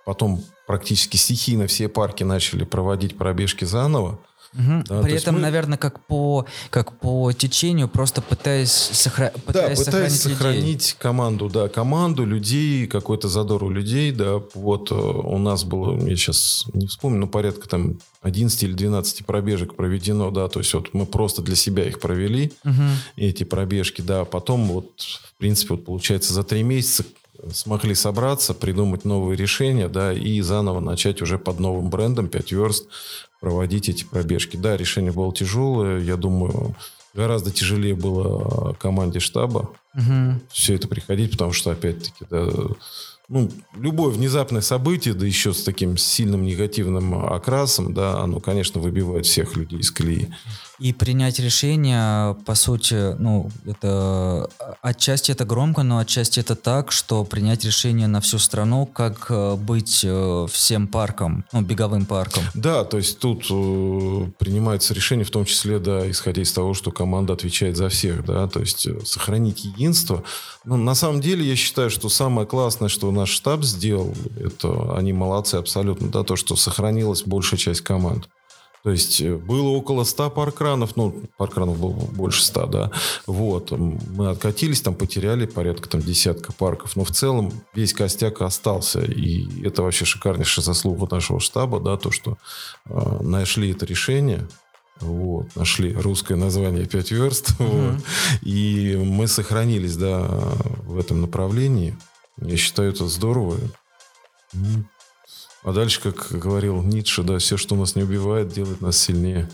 потом 0.05 0.43
практически 0.67 1.15
стихийно 1.15 1.67
все 1.67 1.87
парки 1.87 2.23
начали 2.23 2.65
проводить 2.65 3.17
пробежки 3.17 3.63
заново. 3.63 4.19
Угу. 4.53 4.83
Да, 4.87 5.01
При 5.01 5.13
этом, 5.13 5.35
мы... 5.35 5.41
наверное, 5.41 5.77
как 5.77 6.05
по, 6.05 6.45
как 6.69 6.99
по 6.99 7.31
течению, 7.31 7.87
просто 7.87 8.21
пытаясь, 8.21 8.71
сохра... 8.71 9.31
пытаясь, 9.45 9.79
да, 9.79 9.85
пытаясь 9.85 10.21
сохранить, 10.21 10.37
сохранить 10.37 10.95
команду, 10.99 11.49
да, 11.49 11.69
команду, 11.69 12.25
людей, 12.25 12.87
какой-то 12.87 13.29
задор 13.29 13.63
у 13.63 13.69
людей, 13.69 14.11
да. 14.11 14.41
Вот 14.53 14.91
э, 14.91 14.95
у 14.95 15.37
нас 15.37 15.63
было, 15.63 15.97
я 16.05 16.15
сейчас 16.15 16.65
не 16.73 16.87
вспомню, 16.87 17.19
но 17.19 17.27
порядка 17.27 17.69
там 17.69 17.99
11 18.23 18.63
или 18.63 18.73
12 18.73 19.25
пробежек 19.25 19.75
проведено, 19.75 20.31
да, 20.31 20.49
то 20.49 20.59
есть 20.59 20.73
вот 20.73 20.93
мы 20.93 21.05
просто 21.05 21.41
для 21.41 21.55
себя 21.55 21.87
их 21.87 22.01
провели, 22.01 22.51
угу. 22.65 22.83
эти 23.15 23.45
пробежки, 23.45 24.01
да, 24.01 24.25
потом 24.25 24.65
вот, 24.65 24.99
в 24.99 25.37
принципе, 25.37 25.75
вот 25.75 25.85
получается 25.85 26.33
за 26.33 26.43
три 26.43 26.63
месяца 26.63 27.05
смогли 27.51 27.95
собраться, 27.95 28.53
придумать 28.53 29.05
новые 29.05 29.35
решения, 29.35 29.87
да, 29.87 30.13
и 30.13 30.41
заново 30.41 30.79
начать 30.79 31.21
уже 31.21 31.39
под 31.39 31.59
новым 31.59 31.89
брендом 31.89 32.27
5 32.27 32.51
верст 32.51 32.87
проводить 33.41 33.89
эти 33.89 34.05
пробежки. 34.05 34.55
Да, 34.55 34.77
решение 34.77 35.11
было 35.11 35.33
тяжелое. 35.33 35.99
Я 35.99 36.15
думаю, 36.15 36.75
гораздо 37.13 37.51
тяжелее 37.51 37.95
было 37.95 38.73
команде 38.79 39.19
штаба 39.19 39.71
угу. 39.93 40.39
все 40.49 40.75
это 40.75 40.87
приходить, 40.87 41.31
потому 41.31 41.51
что, 41.51 41.71
опять-таки, 41.71 42.25
да, 42.29 42.47
ну, 43.27 43.49
любое 43.75 44.11
внезапное 44.11 44.61
событие, 44.61 45.13
да 45.13 45.25
еще 45.25 45.53
с 45.53 45.63
таким 45.63 45.97
сильным 45.97 46.43
негативным 46.43 47.15
окрасом, 47.33 47.93
да, 47.93 48.19
оно, 48.19 48.39
конечно, 48.39 48.79
выбивает 48.79 49.25
всех 49.25 49.55
людей 49.55 49.79
из 49.79 49.91
колеи. 49.91 50.33
И 50.81 50.93
принять 50.93 51.37
решение, 51.37 52.33
по 52.43 52.55
сути, 52.55 53.15
ну, 53.19 53.51
это 53.67 54.49
отчасти 54.81 55.31
это 55.31 55.45
громко, 55.45 55.83
но 55.83 55.99
отчасти 55.99 56.39
это 56.39 56.55
так, 56.55 56.91
что 56.91 57.23
принять 57.23 57.63
решение 57.63 58.07
на 58.07 58.19
всю 58.19 58.39
страну, 58.39 58.87
как 58.87 59.27
э, 59.29 59.55
быть 59.57 60.01
э, 60.03 60.47
всем 60.51 60.87
парком, 60.87 61.45
ну, 61.51 61.61
беговым 61.61 62.07
парком. 62.07 62.41
Да, 62.55 62.83
то 62.83 62.97
есть 62.97 63.19
тут 63.19 63.45
э, 63.51 64.31
принимается 64.39 64.95
решение, 64.95 65.23
в 65.23 65.29
том 65.29 65.45
числе, 65.45 65.77
да, 65.77 66.09
исходя 66.09 66.41
из 66.41 66.51
того, 66.51 66.73
что 66.73 66.89
команда 66.89 67.33
отвечает 67.33 67.77
за 67.77 67.89
всех, 67.89 68.25
да, 68.25 68.47
то 68.47 68.59
есть 68.59 68.87
сохранить 69.07 69.63
единство. 69.63 70.23
Но 70.65 70.77
на 70.77 70.95
самом 70.95 71.21
деле 71.21 71.45
я 71.47 71.55
считаю, 71.55 71.91
что 71.91 72.09
самое 72.09 72.47
классное, 72.47 72.89
что 72.89 73.11
наш 73.11 73.29
штаб 73.29 73.63
сделал, 73.63 74.15
это 74.35 74.95
они 74.97 75.13
молодцы 75.13 75.57
абсолютно, 75.57 76.09
да, 76.09 76.23
то, 76.23 76.35
что 76.35 76.55
сохранилась 76.55 77.21
большая 77.21 77.59
часть 77.59 77.81
команд. 77.81 78.27
То 78.83 78.91
есть 78.91 79.21
э, 79.21 79.35
было 79.35 79.69
около 79.69 80.03
100 80.03 80.31
паркранов, 80.31 80.95
ну, 80.95 81.23
паркранов 81.37 81.79
было 81.79 81.91
больше 81.91 82.43
100, 82.43 82.65
да. 82.67 82.91
Вот, 83.27 83.71
мы 83.71 84.29
откатились, 84.29 84.81
там 84.81 84.95
потеряли 84.95 85.45
порядка 85.45 85.89
там 85.89 86.01
десятка 86.01 86.51
парков, 86.53 86.95
но 86.95 87.03
в 87.03 87.11
целом 87.11 87.51
весь 87.73 87.93
костяк 87.93 88.41
остался, 88.41 89.01
и 89.01 89.65
это 89.65 89.83
вообще 89.83 90.05
шикарнейшая 90.05 90.63
заслуга 90.63 91.07
нашего 91.13 91.39
штаба, 91.39 91.79
да, 91.79 91.97
то, 91.97 92.11
что 92.11 92.37
э, 92.85 93.19
нашли 93.21 93.71
это 93.71 93.85
решение, 93.85 94.47
вот, 94.99 95.55
нашли 95.55 95.93
русское 95.93 96.35
название 96.35 96.85
«Пять 96.85 97.11
верст», 97.11 97.51
угу. 97.59 97.67
вот, 97.69 98.01
и 98.41 98.95
мы 99.03 99.27
сохранились, 99.27 99.95
да, 99.95 100.27
в 100.85 100.97
этом 100.97 101.21
направлении. 101.21 101.95
Я 102.37 102.57
считаю, 102.57 102.91
это 102.91 103.07
здорово. 103.07 103.57
А 105.63 105.73
дальше, 105.73 106.01
как 106.01 106.31
говорил 106.31 106.81
Ницше, 106.81 107.23
да, 107.23 107.37
все, 107.37 107.57
что 107.57 107.75
нас 107.75 107.95
не 107.95 108.03
убивает, 108.03 108.49
делает 108.49 108.81
нас 108.81 108.97
сильнее. 108.97 109.49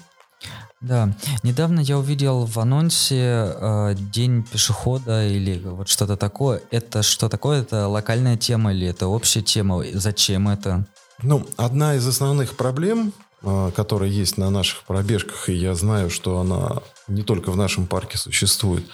Да, 0.79 1.11
недавно 1.41 1.79
я 1.79 1.97
увидел 1.97 2.45
в 2.45 2.59
анонсе 2.59 3.51
э, 3.55 3.95
День 3.97 4.43
пешехода 4.43 5.27
или 5.27 5.59
вот 5.63 5.89
что-то 5.89 6.17
такое. 6.17 6.61
Это 6.69 7.01
что 7.01 7.29
такое? 7.29 7.61
Это 7.61 7.87
локальная 7.87 8.37
тема 8.37 8.71
или 8.73 8.87
это 8.87 9.07
общая 9.07 9.41
тема? 9.41 9.83
Зачем 9.93 10.47
это? 10.47 10.85
Ну, 11.23 11.47
одна 11.57 11.95
из 11.95 12.07
основных 12.07 12.55
проблем, 12.55 13.11
э, 13.41 13.71
которая 13.75 14.09
есть 14.09 14.37
на 14.37 14.51
наших 14.51 14.83
пробежках, 14.83 15.49
и 15.49 15.53
я 15.53 15.73
знаю, 15.73 16.11
что 16.11 16.39
она 16.39 16.83
не 17.07 17.23
только 17.23 17.51
в 17.51 17.57
нашем 17.57 17.87
парке 17.87 18.19
существует. 18.19 18.85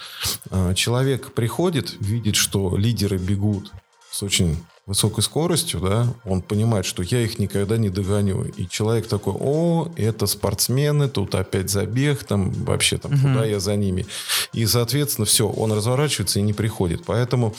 Э, 0.50 0.72
человек 0.74 1.34
приходит, 1.34 1.96
видит, 2.00 2.36
что 2.36 2.76
лидеры 2.78 3.18
бегут 3.18 3.72
с 4.10 4.22
очень 4.22 4.64
высокой 4.86 5.22
скоростью, 5.22 5.80
да, 5.80 6.06
он 6.24 6.42
понимает, 6.42 6.84
что 6.84 7.02
я 7.02 7.20
их 7.22 7.38
никогда 7.38 7.76
не 7.76 7.88
догоню. 7.88 8.44
И 8.44 8.68
человек 8.68 9.06
такой, 9.06 9.34
о, 9.38 9.88
это 9.96 10.26
спортсмены, 10.26 11.08
тут 11.08 11.34
опять 11.34 11.70
забег, 11.70 12.24
там 12.24 12.50
вообще 12.50 12.98
там, 12.98 13.12
угу. 13.14 13.20
куда 13.22 13.44
я 13.44 13.60
за 13.60 13.76
ними. 13.76 14.06
И, 14.52 14.66
соответственно, 14.66 15.24
все, 15.24 15.48
он 15.48 15.72
разворачивается 15.72 16.38
и 16.38 16.42
не 16.42 16.52
приходит. 16.52 17.04
Поэтому 17.06 17.54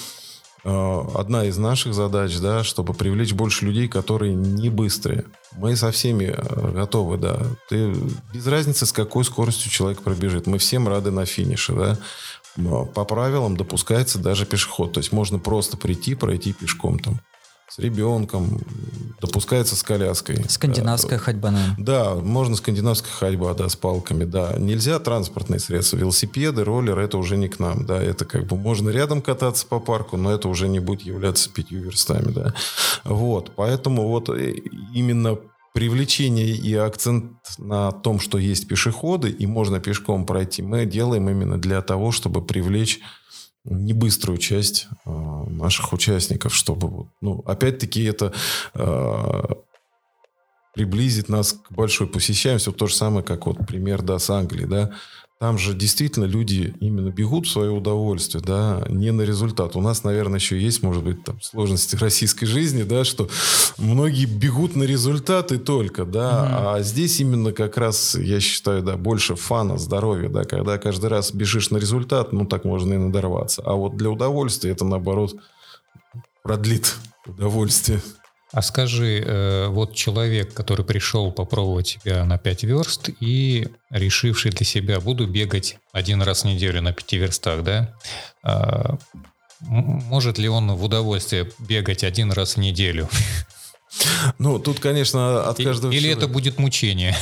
э, 0.63 1.01
одна 1.15 1.45
из 1.45 1.57
наших 1.57 1.95
задач, 1.95 2.37
да, 2.37 2.63
чтобы 2.63 2.93
привлечь 2.93 3.33
больше 3.33 3.65
людей, 3.65 3.87
которые 3.87 4.35
не 4.35 4.69
быстрые. 4.69 5.25
Мы 5.53 5.75
со 5.75 5.91
всеми 5.91 6.35
э, 6.37 6.71
готовы, 6.73 7.17
да. 7.17 7.41
Ты, 7.69 7.95
без 8.35 8.45
разницы, 8.45 8.85
с 8.85 8.91
какой 8.91 9.25
скоростью 9.25 9.71
человек 9.71 10.01
пробежит. 10.03 10.45
Мы 10.45 10.59
всем 10.59 10.87
рады 10.87 11.09
на 11.09 11.25
финише, 11.25 11.73
да 11.73 11.97
по 12.55 13.05
правилам 13.05 13.57
допускается 13.57 14.19
даже 14.19 14.45
пешеход. 14.45 14.93
То 14.93 14.99
есть 14.99 15.11
можно 15.11 15.39
просто 15.39 15.77
прийти, 15.77 16.15
пройти 16.15 16.53
пешком 16.53 16.99
там 16.99 17.19
с 17.67 17.79
ребенком, 17.79 18.61
допускается 19.19 19.75
с 19.75 19.83
коляской. 19.83 20.45
Скандинавская 20.47 21.17
ходьба, 21.17 21.51
наверное. 21.51 21.75
Да, 21.83 22.15
можно 22.15 22.55
скандинавская 22.55 23.11
ходьба, 23.11 23.53
да, 23.53 23.69
с 23.69 23.75
палками, 23.75 24.23
да. 24.23 24.55
Нельзя 24.57 24.99
транспортные 24.99 25.59
средства, 25.59 25.97
велосипеды, 25.97 26.63
роллеры, 26.63 27.03
это 27.03 27.17
уже 27.17 27.37
не 27.37 27.49
к 27.49 27.59
нам, 27.59 27.85
да. 27.85 28.01
Это 28.01 28.25
как 28.25 28.45
бы 28.45 28.55
можно 28.55 28.89
рядом 28.91 29.21
кататься 29.21 29.65
по 29.65 29.79
парку, 29.79 30.15
но 30.15 30.31
это 30.31 30.47
уже 30.47 30.67
не 30.67 30.79
будет 30.79 31.01
являться 31.01 31.49
пятью 31.49 31.81
верстами, 31.81 32.31
да. 32.31 32.53
Вот, 33.03 33.51
поэтому 33.55 34.07
вот 34.07 34.29
э, 34.29 34.53
именно 34.93 35.37
привлечение 35.75 36.55
и 36.55 36.73
акцент 36.73 37.33
на 37.57 37.91
том, 37.91 38.21
что 38.21 38.37
есть 38.37 38.65
пешеходы 38.65 39.29
и 39.29 39.45
можно 39.45 39.81
пешком 39.81 40.25
пройти, 40.25 40.61
мы 40.61 40.85
делаем 40.85 41.29
именно 41.29 41.59
для 41.59 41.81
того, 41.81 42.13
чтобы 42.13 42.41
привлечь 42.41 43.01
небыструю 43.65 44.37
часть 44.37 44.87
э, 45.05 45.09
наших 45.09 45.91
участников, 45.91 46.55
чтобы, 46.55 47.09
ну, 47.19 47.43
опять-таки 47.45 48.05
это 48.05 48.31
э, 48.73 49.43
приблизит 50.73 51.27
нас 51.27 51.51
к 51.51 51.73
большой 51.73 52.07
посещаемости. 52.07 52.69
Вот 52.69 52.77
то 52.77 52.87
же 52.87 52.95
самое, 52.95 53.25
как 53.25 53.45
вот 53.45 53.67
пример, 53.67 54.01
да, 54.01 54.17
с 54.17 54.29
Англии, 54.29 54.65
да. 54.65 54.93
Там 55.45 55.59
же 55.59 55.75
действительно 55.75 56.25
люди 56.25 56.73
именно 56.79 57.09
бегут 57.09 57.45
в 57.45 57.51
свое 57.51 57.69
удовольствие, 57.69 58.43
да, 58.43 58.83
не 58.89 59.11
на 59.11 59.21
результат. 59.21 59.75
У 59.75 59.79
нас, 59.79 60.03
наверное, 60.03 60.39
еще 60.39 60.59
есть, 60.59 60.81
может 60.81 61.03
быть, 61.03 61.23
там 61.23 61.39
сложности 61.39 61.95
российской 61.97 62.47
жизни, 62.47 62.81
да, 62.81 63.03
что 63.03 63.29
многие 63.77 64.25
бегут 64.25 64.75
на 64.75 64.81
результаты 64.85 65.59
только, 65.59 66.03
да, 66.03 66.47
mm 66.49 66.55
а 66.65 66.81
здесь 66.81 67.19
именно 67.19 67.51
как 67.51 67.77
раз, 67.77 68.15
я 68.15 68.39
считаю, 68.39 68.81
да, 68.81 68.97
больше 68.97 69.35
фана, 69.35 69.77
здоровья, 69.77 70.29
да, 70.29 70.45
когда 70.45 70.79
каждый 70.79 71.11
раз 71.11 71.31
бежишь 71.31 71.69
на 71.69 71.77
результат, 71.77 72.33
ну, 72.33 72.47
так 72.47 72.65
можно 72.65 72.95
и 72.95 72.97
надорваться. 72.97 73.61
А 73.63 73.73
вот 73.73 73.97
для 73.97 74.09
удовольствия 74.09 74.71
это, 74.71 74.83
наоборот, 74.83 75.35
продлит 76.41 76.95
удовольствие. 77.27 78.01
А 78.55 78.61
скажи, 78.61 79.19
э, 79.19 79.67
вот 79.67 79.95
человек, 79.95 80.53
который 80.53 80.85
пришел 80.85 81.29
попробовать 81.29 81.99
тебя 82.01 82.23
на 82.23 82.37
5 82.37 82.63
верст 82.63 83.09
и 83.19 83.67
решивший 83.89 84.51
для 84.51 84.65
себя, 84.65 85.01
буду 85.01 85.27
бегать 85.27 85.77
один 85.91 86.21
раз 86.21 86.43
в 86.43 86.45
неделю 86.45 86.81
на 86.81 86.93
5 86.93 87.13
верстах, 87.13 87.63
да? 87.63 87.93
А, 88.43 88.97
может 89.59 90.37
ли 90.37 90.47
он 90.47 90.71
в 90.71 90.85
удовольствие 90.85 91.51
бегать 91.59 92.05
один 92.05 92.31
раз 92.31 92.55
в 92.55 92.59
неделю? 92.61 93.09
Ну, 94.39 94.59
тут, 94.59 94.79
конечно, 94.79 95.43
от 95.43 95.57
каждого 95.57 95.91
Или 95.91 96.01
человека... 96.01 96.19
это 96.21 96.27
будет 96.27 96.59
мучение? 96.59 97.15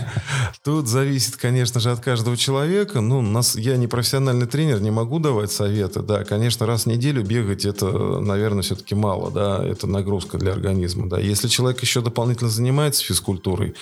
Тут 0.62 0.88
зависит, 0.88 1.36
конечно 1.36 1.80
же, 1.80 1.90
от 1.90 2.00
каждого 2.00 2.36
человека. 2.36 3.00
Ну, 3.00 3.22
нас, 3.22 3.56
я 3.56 3.76
не 3.76 3.86
профессиональный 3.86 4.46
тренер, 4.46 4.80
не 4.80 4.90
могу 4.90 5.18
давать 5.18 5.50
советы. 5.50 6.00
Да, 6.00 6.24
конечно, 6.24 6.66
раз 6.66 6.82
в 6.82 6.86
неделю 6.86 7.22
бегать, 7.24 7.64
это, 7.64 7.86
наверное, 8.20 8.62
все-таки 8.62 8.94
мало, 8.94 9.30
да, 9.30 9.64
это 9.64 9.86
нагрузка 9.86 10.38
для 10.38 10.52
организма, 10.52 11.08
да. 11.08 11.18
Если 11.18 11.48
человек 11.48 11.80
еще 11.80 12.00
дополнительно 12.00 12.50
занимается 12.50 13.04
физкультурой, 13.04 13.74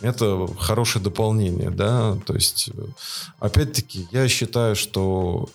это 0.00 0.48
хорошее 0.58 1.04
дополнение, 1.04 1.70
да, 1.70 2.16
то 2.26 2.34
есть, 2.34 2.70
опять-таки, 3.38 4.08
я 4.10 4.26
считаю, 4.28 4.74
что 4.74 5.48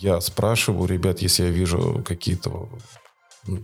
я 0.00 0.20
спрашиваю 0.20 0.88
ребят, 0.88 1.20
если 1.20 1.44
я 1.44 1.50
вижу 1.50 2.02
какие-то 2.06 2.68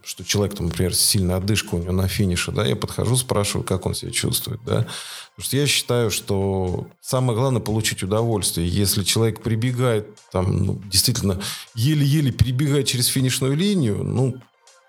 что 0.04 0.24
человек, 0.24 0.56
там, 0.56 0.66
например, 0.66 0.94
сильная 0.94 1.36
отдышка 1.36 1.74
у 1.74 1.78
него 1.78 1.92
на 1.92 2.08
финише, 2.08 2.52
да, 2.52 2.64
я 2.64 2.76
подхожу, 2.76 3.16
спрашиваю, 3.16 3.64
как 3.64 3.86
он 3.86 3.94
себя 3.94 4.10
чувствует, 4.10 4.60
да. 4.64 4.86
Потому 5.34 5.46
что 5.46 5.56
я 5.56 5.66
считаю, 5.66 6.10
что 6.10 6.86
самое 7.00 7.38
главное 7.38 7.60
получить 7.60 8.02
удовольствие. 8.02 8.68
Если 8.68 9.02
человек 9.02 9.42
прибегает, 9.42 10.06
там, 10.30 10.64
ну, 10.64 10.80
действительно, 10.90 11.40
еле-еле 11.74 12.32
перебегает 12.32 12.86
через 12.86 13.06
финишную 13.06 13.56
линию, 13.56 14.02
ну, 14.04 14.36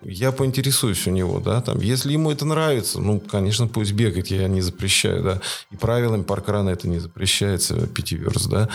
я 0.02 0.32
поинтересуюсь 0.32 1.06
у 1.06 1.10
него, 1.10 1.40
да, 1.40 1.62
там, 1.62 1.80
если 1.80 2.12
ему 2.12 2.30
это 2.30 2.44
нравится, 2.44 3.00
ну, 3.00 3.20
конечно, 3.20 3.68
пусть 3.68 3.92
бегает, 3.92 4.28
я 4.28 4.48
не 4.48 4.60
запрещаю, 4.60 5.22
да, 5.22 5.40
и 5.70 5.76
правилами 5.76 6.22
паркрана 6.22 6.70
это 6.70 6.88
не 6.88 6.98
запрещается, 6.98 7.86
пятиверс, 7.86 8.46
да, 8.46 8.68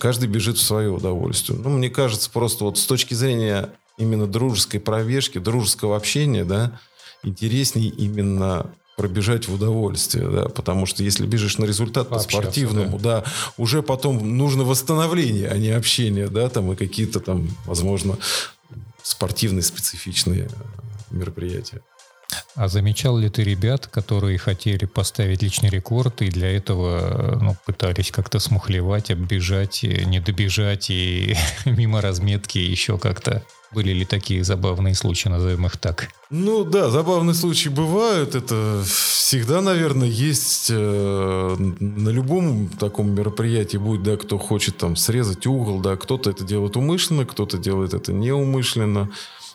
каждый 0.00 0.28
бежит 0.28 0.58
в 0.58 0.62
свое 0.62 0.90
удовольствие. 0.90 1.58
Ну, 1.62 1.70
мне 1.70 1.90
кажется, 1.90 2.28
просто 2.30 2.64
вот 2.64 2.78
с 2.78 2.86
точки 2.86 3.14
зрения 3.14 3.70
именно 3.96 4.26
дружеской 4.26 4.80
пробежки, 4.80 5.38
дружеского 5.38 5.96
общения, 5.96 6.44
да, 6.44 6.80
интересней 7.22 7.88
именно 7.88 8.70
пробежать 8.96 9.48
в 9.48 9.54
удовольствие, 9.54 10.28
да, 10.28 10.48
потому 10.48 10.86
что 10.86 11.02
если 11.02 11.26
бежишь 11.26 11.58
на 11.58 11.64
результат 11.64 12.08
по 12.08 12.18
спортивному, 12.18 12.98
да. 12.98 13.22
да, 13.22 13.24
уже 13.56 13.82
потом 13.82 14.36
нужно 14.36 14.64
восстановление, 14.64 15.48
а 15.48 15.58
не 15.58 15.70
общение, 15.70 16.28
да, 16.28 16.48
там 16.48 16.72
и 16.72 16.76
какие-то 16.76 17.20
там, 17.20 17.48
возможно, 17.64 18.16
спортивные 19.02 19.62
специфичные 19.62 20.48
мероприятия. 21.10 21.80
А 22.56 22.68
замечал 22.68 23.18
ли 23.18 23.28
ты 23.28 23.42
ребят, 23.42 23.86
которые 23.86 24.38
хотели 24.38 24.86
поставить 24.86 25.42
личный 25.42 25.70
рекорд 25.70 26.22
и 26.22 26.30
для 26.30 26.56
этого 26.56 27.38
ну, 27.40 27.56
пытались 27.66 28.10
как-то 28.10 28.38
смухлевать, 28.38 29.10
оббежать, 29.10 29.82
не 29.82 30.20
добежать 30.20 30.90
и 30.90 31.36
мимо 31.64 32.00
разметки 32.00 32.58
еще 32.58 32.98
как-то? 32.98 33.44
Были 33.74 33.92
ли 33.92 34.04
такие 34.04 34.44
забавные 34.44 34.94
случаи, 34.94 35.28
назовем 35.28 35.66
их 35.66 35.76
так? 35.76 36.10
Ну 36.30 36.64
да, 36.64 36.90
забавные 36.90 37.34
случаи 37.34 37.68
бывают. 37.68 38.34
Это 38.34 38.82
всегда, 38.84 39.60
наверное, 39.60 40.08
есть 40.08 40.68
э, 40.70 41.56
на 41.58 42.08
любом 42.10 42.68
таком 42.68 43.10
мероприятии 43.14 43.76
будет, 43.76 44.02
да, 44.02 44.16
кто 44.16 44.38
хочет 44.38 44.76
там 44.76 44.96
срезать 44.96 45.46
угол, 45.46 45.80
да, 45.80 45.96
кто-то 45.96 46.30
это 46.30 46.44
делает 46.44 46.76
умышленно, 46.76 47.26
кто-то 47.26 47.58
делает 47.58 47.94
это 47.94 48.12
неумышленно. 48.12 49.10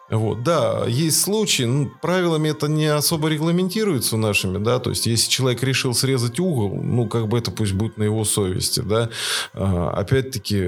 Вот, 0.10 0.43
да, 0.43 0.86
есть 0.88 1.22
случаи, 1.22 1.64
ну, 1.64 1.91
правилами 2.01 2.49
это 2.49 2.68
не 2.68 2.88
особо 2.88 3.28
регламентируется 3.30 4.18
нашими, 4.18 4.57
да, 4.57 4.80
то 4.80 4.89
есть 4.89 5.05
если 5.05 5.30
человек 5.30 5.62
решил 5.62 5.93
срезать 5.93 6.39
угол, 6.39 6.82
ну, 6.82 7.07
как 7.07 7.28
бы 7.28 7.38
это 7.38 7.51
пусть 7.51 7.74
будет 7.74 7.97
на 7.97 8.03
его 8.03 8.26
совести, 8.26 8.80
да. 8.80 9.10
А, 9.53 9.91
опять-таки, 9.91 10.66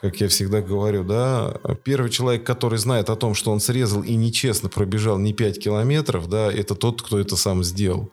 как 0.00 0.20
я 0.20 0.28
всегда 0.28 0.62
говорю, 0.62 1.04
да, 1.04 1.54
первый 1.84 2.10
человек, 2.10 2.44
который 2.44 2.78
знает 2.78 3.08
о 3.08 3.16
том, 3.16 3.34
что 3.34 3.52
он 3.52 3.60
срезал 3.60 4.02
и 4.02 4.16
нечестно 4.16 4.68
пробежал 4.68 5.18
не 5.18 5.32
5 5.32 5.62
километров, 5.62 6.28
да, 6.28 6.52
это 6.52 6.74
тот, 6.74 7.02
кто 7.02 7.20
это 7.20 7.36
сам 7.36 7.62
сделал 7.62 8.10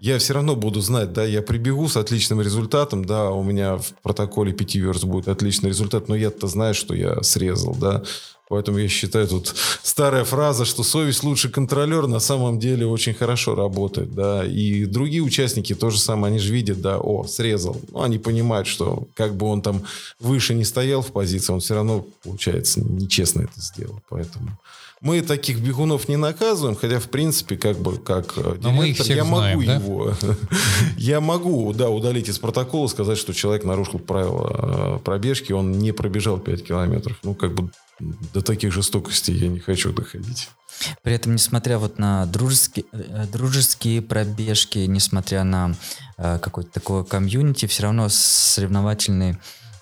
я 0.00 0.18
все 0.18 0.34
равно 0.34 0.56
буду 0.56 0.80
знать, 0.80 1.12
да, 1.12 1.24
я 1.24 1.42
прибегу 1.42 1.88
с 1.88 1.96
отличным 1.96 2.40
результатом, 2.40 3.04
да, 3.04 3.30
у 3.30 3.42
меня 3.42 3.76
в 3.76 3.92
протоколе 4.02 4.52
5 4.52 4.74
верст 4.76 5.04
будет 5.04 5.28
отличный 5.28 5.70
результат, 5.70 6.08
но 6.08 6.14
я-то 6.14 6.46
знаю, 6.46 6.74
что 6.74 6.94
я 6.94 7.22
срезал, 7.22 7.74
да. 7.74 8.02
Поэтому 8.48 8.78
я 8.78 8.88
считаю, 8.88 9.28
тут 9.28 9.54
старая 9.82 10.24
фраза, 10.24 10.64
что 10.64 10.82
совесть 10.82 11.22
лучший 11.22 11.50
контролер, 11.50 12.06
на 12.06 12.18
самом 12.18 12.58
деле 12.58 12.86
очень 12.86 13.12
хорошо 13.12 13.54
работает, 13.54 14.14
да. 14.14 14.44
И 14.46 14.86
другие 14.86 15.22
участники 15.22 15.74
то 15.74 15.90
же 15.90 15.98
самое, 15.98 16.30
они 16.30 16.38
же 16.38 16.52
видят, 16.52 16.80
да, 16.80 16.98
о, 16.98 17.24
срезал. 17.24 17.78
Ну, 17.92 18.02
они 18.02 18.18
понимают, 18.18 18.66
что 18.66 19.06
как 19.14 19.34
бы 19.34 19.46
он 19.46 19.60
там 19.60 19.82
выше 20.18 20.54
не 20.54 20.64
стоял 20.64 21.02
в 21.02 21.12
позиции, 21.12 21.52
он 21.52 21.60
все 21.60 21.74
равно, 21.74 22.06
получается, 22.22 22.80
нечестно 22.80 23.42
это 23.42 23.60
сделал. 23.60 24.00
Поэтому 24.08 24.58
мы 25.00 25.22
таких 25.22 25.60
бегунов 25.60 26.08
не 26.08 26.16
наказываем, 26.16 26.76
хотя, 26.76 26.98
в 26.98 27.08
принципе, 27.08 27.56
как 27.56 27.78
бы, 27.78 27.98
как 27.98 28.34
э, 28.36 28.56
директор, 28.58 29.06
я 29.06 29.24
могу 29.24 29.62
знаем, 29.62 29.82
его, 29.82 30.14
я 30.96 31.20
могу, 31.20 31.72
да, 31.72 31.88
удалить 31.88 32.28
из 32.28 32.38
протокола, 32.38 32.88
сказать, 32.88 33.18
что 33.18 33.32
человек 33.32 33.64
нарушил 33.64 33.98
правила 33.98 34.96
э, 34.96 34.98
пробежки, 35.04 35.52
он 35.52 35.72
не 35.72 35.92
пробежал 35.92 36.38
5 36.38 36.64
километров. 36.64 37.18
Ну, 37.22 37.34
как 37.34 37.54
бы 37.54 37.70
до 38.00 38.42
таких 38.42 38.72
жестокостей 38.72 39.34
я 39.34 39.48
не 39.48 39.60
хочу 39.60 39.92
доходить. 39.92 40.48
При 41.02 41.12
этом, 41.12 41.34
несмотря 41.34 41.78
вот 41.78 41.98
на 41.98 42.26
дружеские, 42.26 42.84
э, 42.92 43.26
дружеские 43.32 44.02
пробежки, 44.02 44.78
несмотря 44.78 45.44
на 45.44 45.74
э, 46.16 46.38
какое-то 46.40 46.70
такое 46.70 47.04
комьюнити, 47.04 47.66
все 47.66 47.84
равно 47.84 48.08
соревновательный, 48.08 49.38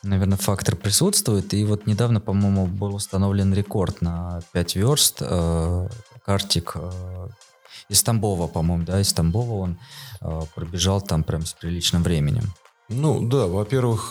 наверное, 0.06 0.38
фактор 0.38 0.76
присутствует. 0.76 1.52
И 1.54 1.64
вот 1.64 1.86
недавно, 1.86 2.20
по-моему, 2.20 2.66
был 2.66 2.94
установлен 2.94 3.52
рекорд 3.52 4.00
на 4.00 4.40
5 4.52 4.76
верст. 4.76 5.18
Э, 5.20 5.88
картик 6.24 6.72
э, 6.76 7.28
из 7.88 8.02
Тамбова, 8.02 8.46
по-моему, 8.46 8.84
да, 8.84 9.00
из 9.00 9.12
Тамбова 9.12 9.54
он 9.54 9.78
э, 10.20 10.40
пробежал 10.54 11.00
там 11.00 11.22
прям 11.24 11.44
с 11.44 11.52
приличным 11.52 12.02
временем. 12.02 12.52
Ну 12.88 13.20
да, 13.26 13.46
во-первых, 13.46 14.10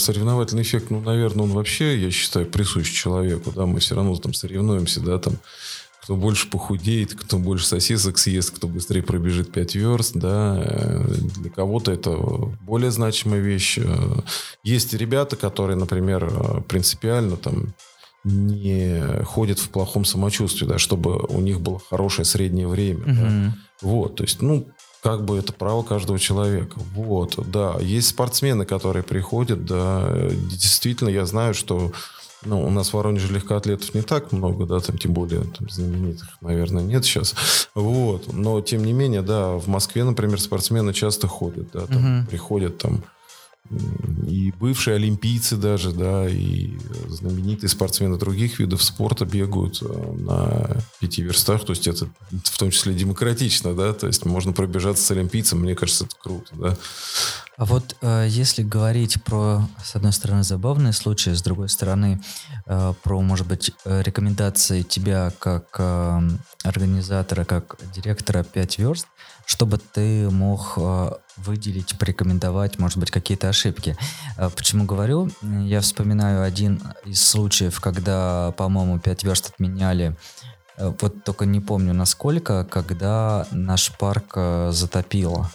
соревновательный 0.00 0.62
эффект, 0.62 0.88
ну, 0.88 1.00
наверное, 1.00 1.44
он 1.44 1.50
вообще, 1.50 1.98
я 1.98 2.10
считаю, 2.10 2.46
присущ 2.46 2.90
человеку, 2.90 3.52
да, 3.52 3.66
мы 3.66 3.80
все 3.80 3.94
равно 3.94 4.16
там 4.16 4.32
соревнуемся, 4.32 5.00
да, 5.00 5.18
там, 5.18 5.34
кто 6.04 6.16
больше 6.16 6.50
похудеет, 6.50 7.14
кто 7.14 7.38
больше 7.38 7.66
сосисок 7.66 8.18
съест, 8.18 8.50
кто 8.50 8.68
быстрее 8.68 9.02
пробежит 9.02 9.50
5 9.50 9.74
верст, 9.74 10.14
да, 10.14 10.62
э, 10.62 11.04
для 11.38 11.50
кого-то 11.50 11.92
это 11.92 12.14
более 12.60 12.90
значимая 12.90 13.40
вещь. 13.40 13.78
Э, 13.78 14.20
есть 14.62 14.92
ребята, 14.92 15.36
которые, 15.36 15.78
например, 15.78 16.62
принципиально 16.68 17.38
там 17.38 17.72
не 18.22 19.02
ходят 19.24 19.58
в 19.58 19.70
плохом 19.70 20.04
самочувствии, 20.04 20.66
да, 20.66 20.76
чтобы 20.76 21.16
у 21.16 21.40
них 21.40 21.60
было 21.60 21.80
хорошее 21.90 22.26
среднее 22.26 22.68
время. 22.68 23.00
Угу. 23.00 23.14
Да. 23.14 23.54
Вот, 23.80 24.16
то 24.16 24.24
есть, 24.24 24.42
ну, 24.42 24.66
как 25.02 25.24
бы 25.24 25.38
это 25.38 25.54
право 25.54 25.82
каждого 25.82 26.18
человека. 26.18 26.78
Вот, 26.94 27.38
да. 27.50 27.76
Есть 27.80 28.08
спортсмены, 28.08 28.66
которые 28.66 29.02
приходят, 29.02 29.64
да. 29.64 30.06
Действительно, 30.50 31.08
я 31.08 31.24
знаю, 31.24 31.54
что 31.54 31.92
ну, 32.44 32.64
у 32.64 32.70
нас 32.70 32.90
в 32.90 32.94
Воронеже 32.94 33.32
легкоатлетов 33.32 33.94
не 33.94 34.02
так 34.02 34.32
много, 34.32 34.66
да, 34.66 34.80
там, 34.80 34.98
тем 34.98 35.12
более 35.12 35.42
там, 35.42 35.68
знаменитых, 35.68 36.38
наверное, 36.40 36.82
нет 36.82 37.04
сейчас. 37.04 37.34
Вот. 37.74 38.32
Но, 38.32 38.60
тем 38.60 38.84
не 38.84 38.92
менее, 38.92 39.22
да, 39.22 39.52
в 39.52 39.66
Москве, 39.66 40.04
например, 40.04 40.40
спортсмены 40.40 40.92
часто 40.92 41.26
ходят, 41.26 41.70
да, 41.72 41.86
там, 41.86 42.20
угу. 42.20 42.28
приходят 42.28 42.78
там 42.78 43.02
и 44.28 44.52
бывшие 44.60 44.96
олимпийцы 44.96 45.56
даже, 45.56 45.92
да, 45.92 46.28
и 46.28 46.76
знаменитые 47.08 47.70
спортсмены 47.70 48.18
других 48.18 48.58
видов 48.58 48.82
спорта 48.82 49.24
бегают 49.24 49.82
э, 49.82 50.12
на 50.18 50.82
пяти 51.00 51.22
верстах, 51.22 51.64
то 51.64 51.70
есть 51.70 51.88
это 51.88 52.06
в 52.30 52.58
том 52.58 52.70
числе 52.70 52.92
демократично, 52.92 53.74
да, 53.74 53.94
то 53.94 54.06
есть 54.06 54.26
можно 54.26 54.52
пробежаться 54.52 55.02
с 55.02 55.10
олимпийцем, 55.10 55.60
мне 55.60 55.74
кажется, 55.74 56.04
это 56.04 56.14
круто, 56.22 56.50
да. 56.52 56.76
А 57.56 57.64
вот 57.64 57.96
э, 58.00 58.26
если 58.28 58.62
говорить 58.64 59.22
про, 59.22 59.62
с 59.82 59.94
одной 59.94 60.12
стороны, 60.12 60.42
забавные 60.42 60.92
случаи, 60.92 61.30
с 61.30 61.42
другой 61.42 61.68
стороны, 61.68 62.20
э, 62.66 62.94
про, 63.02 63.20
может 63.20 63.46
быть, 63.46 63.70
э, 63.84 64.02
рекомендации 64.02 64.82
тебя 64.82 65.32
как 65.38 65.76
э, 65.78 66.20
организатора, 66.64 67.44
как 67.44 67.76
директора 67.94 68.42
5 68.42 68.78
верст, 68.78 69.06
чтобы 69.46 69.78
ты 69.78 70.28
мог 70.30 70.74
э, 70.76 71.12
выделить, 71.36 71.96
порекомендовать, 71.96 72.80
может 72.80 72.98
быть, 72.98 73.12
какие-то 73.12 73.48
ошибки. 73.48 73.96
Э, 74.36 74.50
почему 74.50 74.84
говорю? 74.84 75.30
Я 75.42 75.80
вспоминаю 75.80 76.42
один 76.42 76.82
из 77.04 77.22
случаев, 77.22 77.80
когда, 77.80 78.52
по-моему, 78.56 78.98
5 78.98 79.22
верст 79.22 79.50
отменяли 79.50 80.16
э, 80.76 80.92
вот 81.00 81.22
только 81.22 81.46
не 81.46 81.60
помню 81.60 81.94
насколько, 81.94 82.64
когда 82.64 83.46
наш 83.52 83.92
парк 83.96 84.32
э, 84.34 84.70
затопило. 84.72 85.48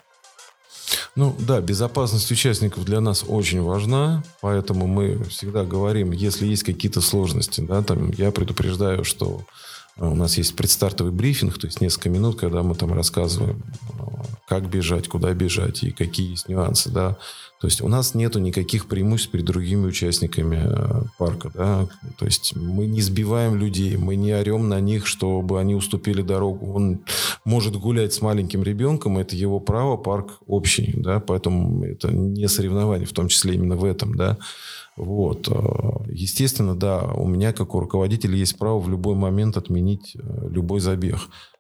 Ну 1.16 1.36
да, 1.40 1.62
безопасность 1.62 2.32
участников 2.32 2.86
для 2.86 3.02
нас 3.02 3.24
очень 3.28 3.62
важна, 3.62 4.24
поэтому 4.42 4.88
мы 4.88 5.24
всегда 5.26 5.64
говорим, 5.64 6.12
если 6.12 6.48
есть 6.48 6.64
какие-то 6.64 7.02
сложности, 7.02 7.62
да, 7.62 7.82
там 7.84 8.12
я 8.12 8.32
предупреждаю, 8.32 9.04
что 9.04 9.42
э, 9.98 10.06
у 10.06 10.16
нас 10.16 10.38
есть 10.38 10.56
предстартовый 10.56 11.12
брифинг, 11.12 11.58
то 11.58 11.68
есть 11.68 11.82
несколько 11.82 12.10
минут, 12.10 12.40
когда 12.40 12.64
мы 12.64 12.76
там 12.76 12.94
рассказываем, 12.94 13.64
э, 14.00 14.04
как 14.48 14.70
бежать, 14.70 15.08
куда 15.08 15.34
бежать 15.34 15.84
и 15.84 15.92
какие 15.92 16.32
есть 16.32 16.50
нюансы, 16.50 16.90
да. 16.90 17.18
То 17.60 17.68
есть 17.68 17.82
у 17.82 17.90
нас 17.90 18.16
нету 18.16 18.40
никаких 18.40 18.88
преимуществ 18.88 19.32
перед 19.32 19.46
другими 19.46 19.86
участниками 19.86 20.62
э, 20.64 21.02
парка, 21.18 21.52
да. 21.54 21.88
То 22.18 22.26
есть 22.26 22.56
мы 22.56 22.86
не 22.86 23.02
сбиваем 23.02 23.56
людей, 23.56 23.98
мы 23.98 24.16
не 24.16 24.34
орем 24.34 24.70
на 24.70 24.80
них, 24.80 25.06
чтобы 25.06 25.60
они 25.60 25.76
уступили 25.76 26.22
дорогу. 26.22 26.74
Он 26.74 27.02
может 27.44 27.76
гулять 27.76 28.14
с 28.14 28.22
маленьким 28.22 28.64
ребенком, 28.64 29.18
это 29.18 29.36
его 29.36 29.60
право, 29.60 29.98
парк 29.98 30.40
общий, 30.48 30.94
да, 30.96 31.20
поэтому 31.20 31.84
это 31.84 32.14
не 32.14 32.48
соревнование, 32.48 33.06
в 33.06 33.14
том 33.14 33.28
числе 33.28 33.56
именно 33.56 33.76
в 33.76 33.84
этом, 33.84 34.16
да. 34.16 34.38
Вот. 34.96 35.50
Э, 35.50 36.12
естественно, 36.12 36.76
да, 36.76 37.04
у 37.04 37.28
меня, 37.28 37.52
как 37.52 37.76
у 37.76 37.80
руководителя, 37.82 38.36
есть 38.36 38.58
право 38.58 38.80
в 38.80 38.90
любой 38.90 39.16
момент 39.16 39.58
отменить 39.58 40.16
э, 40.16 40.48
любой 40.50 40.80
забег. 40.80 41.20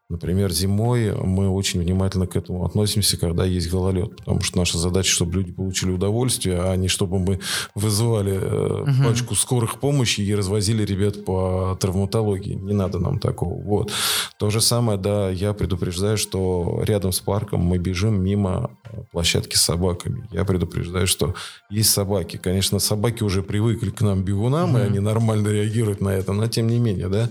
Например, 0.10 0.52
зимой 0.52 1.14
мы 1.14 1.50
очень 1.50 1.80
внимательно 1.80 2.26
к 2.26 2.36
этому 2.36 2.66
относимся, 2.66 3.16
когда 3.16 3.46
есть 3.46 3.70
гололед, 3.70 4.16
потому 4.16 4.42
что 4.42 4.58
наша 4.58 4.80
задача, 4.80 5.12
чтобы 5.12 5.34
люди 5.34 5.52
получили 5.52 5.92
удовольствие, 5.92 6.60
а 6.64 6.76
не 6.76 6.88
чтобы 6.88 7.20
мы 7.20 7.40
вызывали 7.76 8.34
э, 8.34 8.82
угу. 8.82 9.08
пачку 9.08 9.36
скорых 9.36 9.80
помощи 9.80 10.22
и 10.22 10.34
развозили 10.34 10.84
ребят 10.84 11.26
по 11.26 11.78
травматологии. 11.80 12.56
Не 12.56 12.74
надо 12.74 12.98
нам 12.98 13.20
такого. 13.20 13.62
Вот. 13.62 13.92
То 14.40 14.50
же 14.50 14.62
самое, 14.62 14.98
да, 14.98 15.30
я 15.30 15.54
предупреждаю, 15.54 16.18
что 16.18 16.82
рядом 16.84 17.12
с 17.12 17.20
парком 17.20 17.62
мы 17.62 17.78
бежим 17.78 18.20
мимо 18.20 18.72
площадки 19.12 19.56
с 19.58 19.62
собаками. 19.62 20.28
Я 20.32 20.44
предупреждаю, 20.44 21.06
что 21.06 21.36
есть 21.70 21.92
собаки. 21.92 22.38
Конечно, 22.38 22.80
собаки 22.80 23.22
уже 23.22 23.44
привыкли 23.44 23.92
к 23.92 24.02
нам 24.02 24.24
бегунам, 24.24 24.72
угу. 24.72 24.80
и 24.80 24.82
они 24.82 25.00
нормально 25.00 25.50
реагируют 25.50 26.02
на 26.02 26.10
это, 26.10 26.34
но 26.34 26.48
тем 26.48 26.68
не 26.68 26.80
менее, 26.80 27.10
да. 27.10 27.30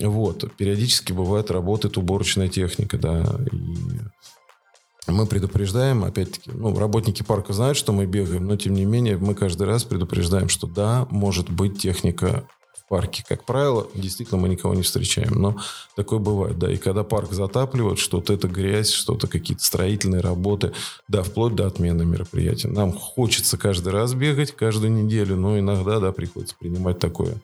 Вот. 0.00 0.48
Периодически 0.56 1.12
бывает 1.12 1.50
работает 1.50 1.98
уборочная 2.04 2.48
техника, 2.48 2.98
да, 2.98 3.24
и 3.50 5.10
мы 5.10 5.26
предупреждаем, 5.26 6.04
опять-таки, 6.04 6.50
ну, 6.52 6.78
работники 6.78 7.22
парка 7.22 7.52
знают, 7.52 7.76
что 7.76 7.92
мы 7.92 8.06
бегаем, 8.06 8.46
но 8.46 8.56
тем 8.56 8.74
не 8.74 8.84
менее 8.84 9.18
мы 9.18 9.34
каждый 9.34 9.66
раз 9.66 9.84
предупреждаем, 9.84 10.48
что 10.48 10.66
да, 10.66 11.06
может 11.10 11.50
быть 11.50 11.78
техника 11.78 12.46
в 12.74 12.88
парке. 12.88 13.22
Как 13.28 13.44
правило, 13.44 13.86
действительно 13.94 14.40
мы 14.40 14.48
никого 14.48 14.74
не 14.74 14.82
встречаем, 14.82 15.34
но 15.34 15.56
такое 15.94 16.18
бывает, 16.18 16.58
да. 16.58 16.72
И 16.72 16.78
когда 16.78 17.04
парк 17.04 17.32
затапливают, 17.32 17.98
что-то 17.98 18.32
это 18.32 18.48
грязь, 18.48 18.90
что-то 18.90 19.26
какие-то 19.26 19.62
строительные 19.62 20.22
работы, 20.22 20.72
да, 21.08 21.22
вплоть 21.22 21.54
до 21.54 21.66
отмены 21.66 22.06
мероприятия. 22.06 22.68
Нам 22.68 22.92
хочется 22.92 23.58
каждый 23.58 23.92
раз 23.92 24.14
бегать, 24.14 24.52
каждую 24.52 24.92
неделю, 24.92 25.36
но 25.36 25.58
иногда, 25.58 26.00
да, 26.00 26.12
приходится 26.12 26.56
принимать 26.58 26.98
такое 26.98 27.36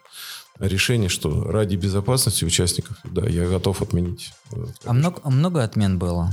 решение, 0.67 1.09
что 1.09 1.45
ради 1.45 1.77
безопасности 1.77 2.45
участников, 2.45 2.99
да, 3.05 3.27
я 3.27 3.49
готов 3.49 3.83
отменить. 3.83 4.33
Э, 4.53 4.65
а 4.85 4.93
много, 4.93 5.21
а 5.23 5.31
много 5.31 5.63
отмен 5.63 5.99
было? 5.99 6.31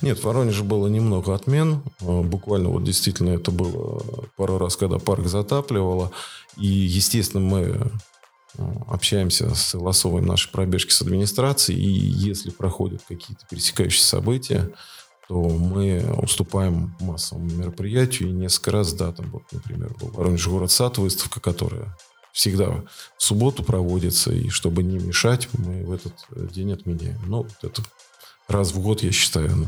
Нет, 0.00 0.18
в 0.18 0.24
Воронеже 0.24 0.64
было 0.64 0.88
немного 0.88 1.34
отмен. 1.34 1.82
Э, 2.00 2.22
буквально 2.22 2.70
вот 2.70 2.84
действительно 2.84 3.30
это 3.30 3.50
было 3.50 4.02
пару 4.36 4.58
раз, 4.58 4.76
когда 4.76 4.98
парк 4.98 5.26
затапливало. 5.26 6.10
И, 6.56 6.66
естественно, 6.66 7.42
мы 7.42 7.60
э, 8.58 8.62
общаемся, 8.88 9.54
согласовываем 9.54 10.26
наши 10.26 10.50
пробежки 10.50 10.90
с 10.90 11.02
администрацией. 11.02 11.80
И 11.80 11.88
если 11.88 12.50
проходят 12.50 13.02
какие-то 13.06 13.46
пересекающие 13.48 14.02
события, 14.02 14.70
то 15.28 15.34
мы 15.34 16.02
уступаем 16.22 16.96
массовому 17.00 17.50
мероприятию. 17.50 18.30
И 18.30 18.32
несколько 18.32 18.72
раз, 18.72 18.92
да, 18.94 19.12
там 19.12 19.30
вот, 19.30 19.42
например, 19.52 19.94
был 20.00 20.08
Воронеж 20.08 20.48
город 20.48 20.72
сад 20.72 20.98
выставка, 20.98 21.38
которая 21.38 21.94
всегда 22.38 22.84
в 23.16 23.22
субботу 23.22 23.64
проводится, 23.64 24.32
и 24.32 24.48
чтобы 24.48 24.84
не 24.84 25.00
мешать, 25.00 25.48
мы 25.54 25.84
в 25.84 25.90
этот 25.90 26.14
э, 26.30 26.46
день 26.54 26.72
отменяем. 26.72 27.20
Ну, 27.26 27.48
это 27.62 27.82
раз 28.46 28.70
в 28.70 28.78
год, 28.78 29.02
я 29.02 29.10
считаю. 29.10 29.56
Ну, 29.56 29.66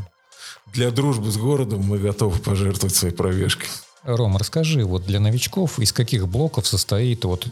для 0.67 0.89
дружбы 0.89 1.29
с 1.31 1.37
городом 1.37 1.81
мы 1.81 1.99
готовы 1.99 2.39
пожертвовать 2.39 2.95
своей 2.95 3.13
пробежкой. 3.13 3.67
Ром, 4.03 4.37
расскажи, 4.37 4.85
вот 4.85 5.05
для 5.05 5.19
новичков 5.19 5.79
из 5.79 5.91
каких 5.91 6.29
блоков 6.29 6.65
состоит 6.65 7.25
вот 7.25 7.45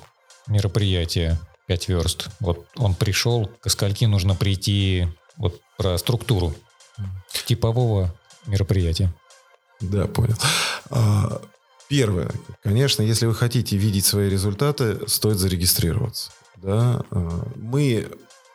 мероприятие 0.48 1.38
5 1.68 1.90
верст? 1.90 2.30
Вот 2.40 2.66
он 2.78 2.96
пришел, 2.96 3.52
к 3.60 3.70
скольки 3.70 4.06
нужно 4.06 4.36
прийти, 4.36 5.06
вот 5.36 5.60
про 5.78 5.98
структуру 5.98 6.56
типового 7.46 8.16
мероприятия. 8.46 9.14
Да, 9.82 10.06
понял. 10.08 10.38
Первое. 11.90 12.32
Конечно, 12.64 13.02
если 13.02 13.26
вы 13.26 13.34
хотите 13.34 13.76
видеть 13.76 14.06
свои 14.06 14.30
результаты, 14.30 15.00
стоит 15.08 15.38
зарегистрироваться. 15.38 16.32
Да? 16.58 17.04
А, 17.10 17.48
мы 17.56 18.08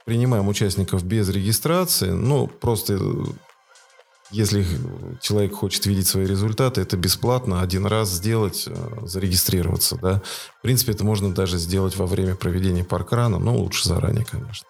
принимаем 0.07 0.49
участников 0.49 1.05
без 1.05 1.29
регистрации, 1.29 2.11
ну, 2.11 2.47
просто 2.47 2.99
если 4.31 4.67
человек 5.21 5.55
хочет 5.55 5.87
видеть 5.87 6.07
свои 6.07 6.27
результаты, 6.27 6.81
это 6.81 6.97
бесплатно, 6.97 7.61
один 7.61 7.87
раз 7.87 8.11
сделать, 8.11 8.65
а, 8.67 9.07
зарегистрироваться, 9.07 9.97
да. 9.97 10.23
В 10.59 10.63
принципе, 10.63 10.93
это 10.93 11.05
можно 11.05 11.33
даже 11.33 11.59
сделать 11.59 11.97
во 11.97 12.07
время 12.07 12.35
проведения 12.35 12.85
паркрана, 12.85 13.39
но 13.39 13.57
лучше 13.57 13.89
заранее, 13.89 14.25
конечно. 14.25 14.67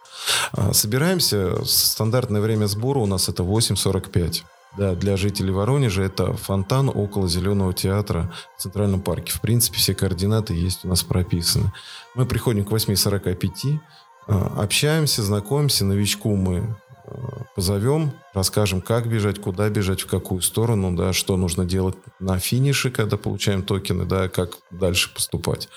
А, 0.52 0.72
собираемся, 0.72 1.64
стандартное 1.64 2.40
время 2.40 2.66
сбора 2.66 2.98
у 2.98 3.06
нас 3.06 3.28
это 3.28 3.42
8.45. 3.42 4.42
Да, 4.76 4.94
для 4.94 5.16
жителей 5.16 5.52
Воронежа 5.52 6.02
это 6.02 6.32
фонтан 6.32 6.90
около 6.92 7.28
Зеленого 7.28 7.72
театра 7.72 8.32
в 8.56 8.62
Центральном 8.62 9.00
парке. 9.00 9.32
В 9.32 9.40
принципе, 9.40 9.78
все 9.78 9.94
координаты 9.94 10.54
есть 10.54 10.84
у 10.84 10.88
нас 10.88 11.02
прописаны. 11.02 11.72
Мы 12.14 12.26
приходим 12.26 12.64
к 12.64 12.72
8.45, 12.72 13.78
а, 14.26 14.62
общаемся, 14.62 15.22
знакомимся. 15.22 15.84
Новичку 15.84 16.34
мы 16.34 16.76
а, 17.06 17.44
позовем, 17.54 18.12
расскажем, 18.32 18.80
как 18.80 19.08
бежать, 19.08 19.40
куда 19.40 19.68
бежать, 19.68 20.00
в 20.00 20.06
какую 20.06 20.40
сторону, 20.40 20.96
да, 20.96 21.12
что 21.12 21.36
нужно 21.36 21.64
делать 21.64 21.96
на 22.18 22.40
финише, 22.40 22.90
когда 22.90 23.16
получаем 23.16 23.62
токены, 23.62 24.06
да, 24.06 24.28
как 24.28 24.58
дальше 24.72 25.14
поступать. 25.14 25.68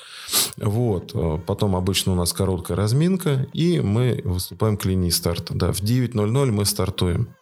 Вот. 0.57 1.11
А, 1.13 1.37
потом 1.37 1.75
обычно 1.75 2.13
у 2.13 2.15
нас 2.15 2.33
короткая 2.33 2.77
разминка, 2.77 3.47
и 3.53 3.79
мы 3.79 4.21
выступаем 4.23 4.75
к 4.75 4.85
линии 4.85 5.11
старта. 5.11 5.53
Да, 5.53 5.71
в 5.71 5.81
9.00 5.81 6.51
мы 6.51 6.65
стартуем 6.65 7.36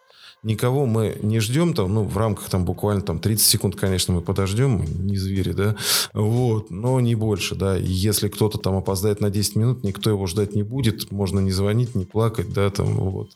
никого 0.45 0.85
мы 0.85 1.17
не 1.21 1.39
ждем 1.39 1.73
там, 1.73 1.93
ну, 1.93 2.03
в 2.03 2.17
рамках 2.17 2.49
там 2.49 2.63
буквально 2.63 3.01
там 3.01 3.19
30 3.19 3.45
секунд, 3.45 3.75
конечно, 3.75 4.13
мы 4.13 4.21
подождем, 4.21 4.71
мы 4.71 4.85
не 4.85 5.17
звери, 5.17 5.51
да, 5.51 5.75
вот, 6.13 6.69
но 6.69 6.99
не 6.99 7.15
больше, 7.15 7.55
да, 7.55 7.75
если 7.75 8.29
кто-то 8.29 8.57
там 8.57 8.77
опоздает 8.77 9.19
на 9.19 9.29
10 9.29 9.55
минут, 9.55 9.83
никто 9.83 10.09
его 10.09 10.27
ждать 10.27 10.55
не 10.55 10.63
будет, 10.63 11.11
можно 11.11 11.39
не 11.39 11.51
звонить, 11.51 11.95
не 11.95 12.05
плакать, 12.05 12.53
да, 12.53 12.69
там, 12.69 12.95
вот. 12.95 13.31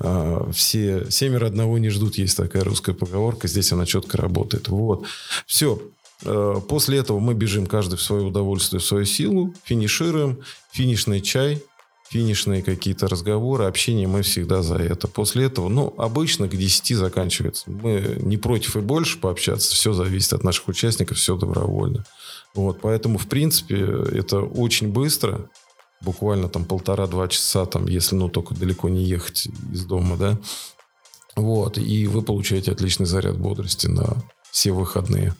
А, 0.00 0.50
все, 0.52 1.06
семеро 1.10 1.46
одного 1.46 1.78
не 1.78 1.90
ждут, 1.90 2.16
есть 2.16 2.36
такая 2.36 2.64
русская 2.64 2.94
поговорка, 2.94 3.46
здесь 3.46 3.70
она 3.72 3.84
четко 3.84 4.16
работает, 4.16 4.68
вот. 4.68 5.04
Все, 5.46 5.80
а, 6.24 6.60
После 6.60 6.98
этого 6.98 7.20
мы 7.20 7.34
бежим 7.34 7.66
каждый 7.66 7.96
в 7.96 8.02
свое 8.02 8.24
удовольствие, 8.24 8.80
в 8.80 8.84
свою 8.84 9.04
силу, 9.04 9.54
финишируем, 9.64 10.38
финишный 10.72 11.20
чай, 11.20 11.62
финишные 12.14 12.62
какие-то 12.62 13.08
разговоры, 13.08 13.64
общение, 13.64 14.06
мы 14.06 14.22
всегда 14.22 14.62
за 14.62 14.76
это. 14.76 15.08
После 15.08 15.46
этого, 15.46 15.68
ну, 15.68 15.92
обычно 15.98 16.48
к 16.48 16.56
10 16.56 16.96
заканчивается. 16.96 17.64
Мы 17.66 18.18
не 18.20 18.36
против 18.36 18.76
и 18.76 18.80
больше 18.80 19.18
пообщаться, 19.18 19.74
все 19.74 19.92
зависит 19.92 20.32
от 20.32 20.44
наших 20.44 20.68
участников, 20.68 21.16
все 21.18 21.36
добровольно. 21.36 22.04
Вот, 22.54 22.78
поэтому, 22.80 23.18
в 23.18 23.26
принципе, 23.26 23.80
это 24.12 24.42
очень 24.42 24.92
быстро, 24.92 25.50
буквально 26.02 26.48
там 26.48 26.64
полтора-два 26.64 27.26
часа, 27.26 27.66
там, 27.66 27.88
если, 27.88 28.14
ну, 28.14 28.28
только 28.28 28.54
далеко 28.54 28.88
не 28.88 29.02
ехать 29.02 29.48
из 29.72 29.84
дома, 29.84 30.16
да, 30.16 30.38
вот, 31.34 31.78
и 31.78 32.06
вы 32.06 32.22
получаете 32.22 32.70
отличный 32.70 33.06
заряд 33.06 33.36
бодрости 33.36 33.88
на 33.88 34.22
все 34.52 34.70
выходные. 34.70 35.34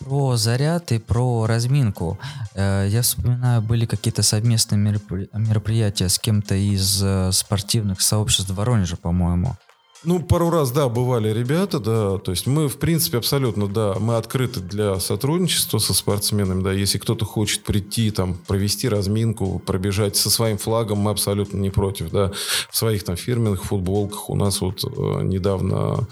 Про 0.00 0.36
заряд 0.36 0.92
и 0.92 0.98
про 0.98 1.46
разминку. 1.46 2.18
Э, 2.54 2.86
я 2.88 3.02
вспоминаю, 3.02 3.62
были 3.62 3.86
какие-то 3.86 4.22
совместные 4.22 4.78
мероприятия 4.78 6.08
с 6.08 6.18
кем-то 6.18 6.54
из 6.54 7.02
э, 7.02 7.30
спортивных 7.32 8.00
сообществ 8.00 8.50
Воронежа, 8.50 8.96
по-моему. 8.96 9.56
Ну, 10.04 10.20
пару 10.20 10.50
раз, 10.50 10.70
да, 10.70 10.88
бывали 10.88 11.30
ребята, 11.30 11.78
да. 11.78 12.18
То 12.18 12.32
есть 12.32 12.46
мы, 12.46 12.68
в 12.68 12.76
принципе, 12.76 13.18
абсолютно, 13.18 13.68
да, 13.68 13.94
мы 13.98 14.16
открыты 14.16 14.60
для 14.60 15.00
сотрудничества 15.00 15.78
со 15.78 15.94
спортсменами, 15.94 16.62
да. 16.62 16.72
Если 16.72 16.98
кто-то 16.98 17.24
хочет 17.24 17.64
прийти, 17.64 18.10
там, 18.10 18.34
провести 18.34 18.88
разминку, 18.88 19.60
пробежать 19.64 20.16
со 20.16 20.28
своим 20.28 20.58
флагом, 20.58 20.98
мы 20.98 21.10
абсолютно 21.10 21.56
не 21.56 21.70
против, 21.70 22.10
да. 22.10 22.32
В 22.70 22.76
своих 22.76 23.04
там 23.04 23.16
фирменных 23.16 23.64
футболках 23.64 24.28
у 24.28 24.36
нас 24.36 24.60
вот 24.60 24.84
э, 24.84 25.22
недавно 25.22 26.06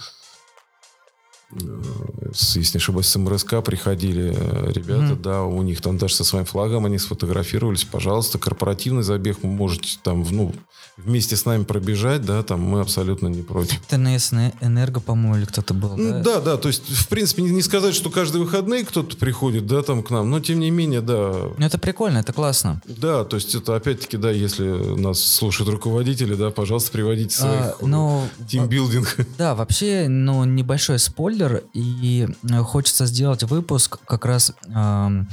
с, 2.33 2.57
если 2.57 2.79
не 2.79 2.81
ошибаюсь, 2.81 3.07
с 3.07 3.17
МРСК 3.17 3.63
приходили 3.63 4.35
э, 4.37 4.73
ребята, 4.73 5.15
mm-hmm. 5.15 5.23
да, 5.23 5.43
у 5.43 5.63
них 5.63 5.81
там 5.81 5.99
даже 5.99 6.15
со 6.15 6.25
своим 6.25 6.45
флагом 6.45 6.87
они 6.87 6.99
сфотографировались, 6.99 7.85
пожалуйста, 7.85 8.39
корпоративный 8.39 9.03
забег 9.03 9.39
вы 9.43 9.49
можете 9.49 9.99
там, 10.03 10.25
ну, 10.31 10.55
вместе 10.97 11.37
с 11.37 11.45
нами 11.45 11.65
пробежать, 11.65 12.25
да, 12.25 12.43
там 12.43 12.61
мы 12.61 12.81
абсолютно 12.81 13.29
не 13.29 13.43
против. 13.43 13.81
ТНС 13.89 14.33
Энерго, 14.61 15.01
по-моему, 15.01 15.37
или 15.37 15.45
кто-то 15.45 15.75
был, 15.75 15.97
да? 15.97 16.21
Да, 16.21 16.41
да, 16.41 16.57
то 16.57 16.69
есть, 16.69 16.89
в 16.89 17.09
принципе, 17.09 17.43
не, 17.43 17.51
не 17.51 17.63
сказать, 17.63 17.95
что 17.95 18.11
каждые 18.11 18.43
выходные 18.43 18.85
кто-то 18.85 19.17
приходит, 19.17 19.67
да, 19.67 19.83
там 19.83 20.03
к 20.03 20.11
нам, 20.11 20.31
но 20.31 20.41
тем 20.41 20.61
не 20.61 20.71
менее, 20.71 21.01
да. 21.01 21.33
Ну, 21.57 21.67
это 21.67 21.79
прикольно, 21.79 22.19
это 22.19 22.33
классно. 22.33 22.81
Да, 22.87 23.25
то 23.25 23.37
есть, 23.37 23.55
это 23.55 23.77
опять-таки, 23.77 24.17
да, 24.17 24.31
если 24.31 24.65
нас 24.99 25.21
слушают 25.21 25.71
руководители, 25.71 26.35
да, 26.35 26.51
пожалуйста, 26.51 26.93
приводите 26.93 27.37
своих 27.37 27.63
а, 27.63 27.77
ну, 27.81 28.27
тимбилдинг. 28.49 29.17
Да, 29.39 29.55
вообще, 29.55 30.07
ну, 30.09 30.45
небольшой 30.45 30.99
спойлер, 30.99 31.42
и 31.73 32.29
э, 32.51 32.59
хочется 32.59 33.07
сделать 33.07 33.43
выпуск 33.45 33.99
как 34.05 34.25
раз 34.25 34.53
э, 34.67 35.25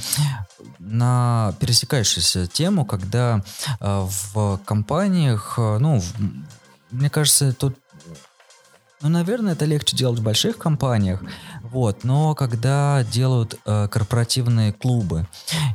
на 0.80 1.54
пересекающуюся 1.60 2.48
тему, 2.48 2.86
когда 2.86 3.44
э, 3.80 4.08
в 4.34 4.60
компаниях, 4.66 5.56
э, 5.58 5.78
ну, 5.80 6.00
в, 6.00 6.14
мне 6.92 7.10
кажется, 7.10 7.54
тут 7.54 7.76
ну, 9.02 9.10
наверное, 9.10 9.54
это 9.54 9.66
легче 9.66 9.96
делать 9.96 10.20
в 10.20 10.24
больших 10.24 10.58
компаниях, 10.58 11.22
вот, 11.64 12.04
но 12.04 12.36
когда 12.36 13.04
делают 13.04 13.58
э, 13.66 13.88
корпоративные 13.90 14.74
клубы, 14.74 15.28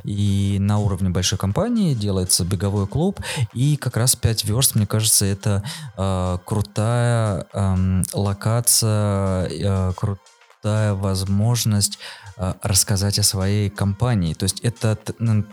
и 0.03 0.57
на 0.59 0.79
уровне 0.79 1.09
большой 1.09 1.39
компании 1.39 1.93
делается 1.93 2.45
беговой 2.45 2.87
клуб, 2.87 3.19
и 3.53 3.77
как 3.77 3.97
раз 3.97 4.15
5 4.15 4.45
верст, 4.45 4.75
мне 4.75 4.85
кажется, 4.85 5.25
это 5.25 5.63
э, 5.97 6.37
крутая 6.45 7.47
э, 7.51 8.03
локация, 8.13 9.47
э, 9.49 9.93
крутая 9.95 10.93
возможность 10.93 11.99
Э, 12.37 12.53
рассказать 12.63 13.17
о 13.17 13.23
своей 13.23 13.69
компании. 13.69 14.33
То 14.33 14.43
есть 14.43 14.59
это 14.59 14.97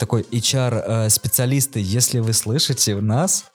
такой 0.01 0.23
HR-специалисты, 0.23 1.79
э, 1.79 1.83
если 1.83 2.19
вы 2.19 2.33
слышите 2.33 2.97
нас, 2.97 3.52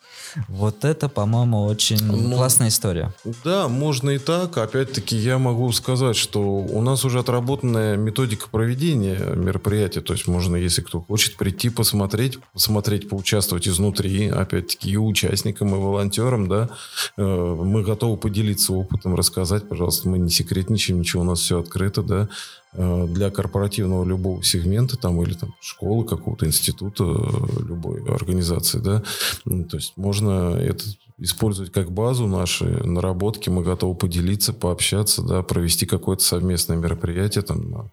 вот 0.48 0.86
это, 0.86 1.10
по-моему, 1.10 1.64
очень 1.66 2.04
ну, 2.04 2.36
классная 2.36 2.70
история. 2.70 3.14
Да, 3.44 3.68
можно 3.68 4.12
и 4.12 4.18
так. 4.18 4.58
Опять-таки, 4.58 5.16
я 5.16 5.38
могу 5.38 5.72
сказать, 5.72 6.16
что 6.16 6.42
у 6.42 6.82
нас 6.82 7.06
уже 7.06 7.20
отработанная 7.20 7.98
методика 7.98 8.48
проведения 8.50 9.18
мероприятия. 9.36 10.02
То 10.02 10.14
есть 10.14 10.28
можно, 10.28 10.56
если 10.56 10.82
кто 10.82 11.02
хочет, 11.02 11.38
прийти 11.38 11.70
посмотреть, 11.70 12.40
посмотреть, 12.54 13.10
поучаствовать 13.10 13.68
изнутри. 13.68 14.28
Опять-таки, 14.30 14.92
и 14.92 14.98
участникам, 14.98 15.76
и 15.76 15.78
волонтерам, 15.78 16.48
да. 16.48 16.70
Э, 17.18 17.24
мы 17.24 17.84
готовы 17.84 18.18
поделиться 18.18 18.74
опытом, 18.74 19.16
рассказать, 19.16 19.68
пожалуйста. 19.68 20.10
Мы 20.10 20.18
не 20.20 20.30
секретничаем, 20.30 21.00
ничего, 21.00 21.22
у 21.24 21.26
нас 21.26 21.40
все 21.40 21.60
открыто, 21.60 22.02
да 22.02 22.30
для 22.74 23.32
корпоративного 23.32 24.04
любого 24.04 24.44
сегмента 24.44 24.98
там 24.98 25.22
или 25.24 25.34
там 25.34 25.56
школы 25.62 26.06
какого-то 26.06 26.46
института 26.46 27.04
э, 27.04 27.64
любой 27.64 28.04
организации 28.04 28.80
да 28.80 29.04
то 29.46 29.78
есть 29.78 29.94
можно 29.96 30.56
это 30.56 30.84
использовать 31.18 31.72
как 31.72 31.92
базу 31.92 32.28
наши 32.28 32.66
наработки. 32.66 33.50
Мы 33.50 33.64
готовы 33.64 33.96
поделиться, 33.96 34.54
пообщаться, 34.54 35.24
да, 35.24 35.44
провести 35.44 35.86
какое-то 35.86 36.24
совместное 36.24 36.78
мероприятие 36.78 37.44
там 37.44 37.70
на, 37.70 37.92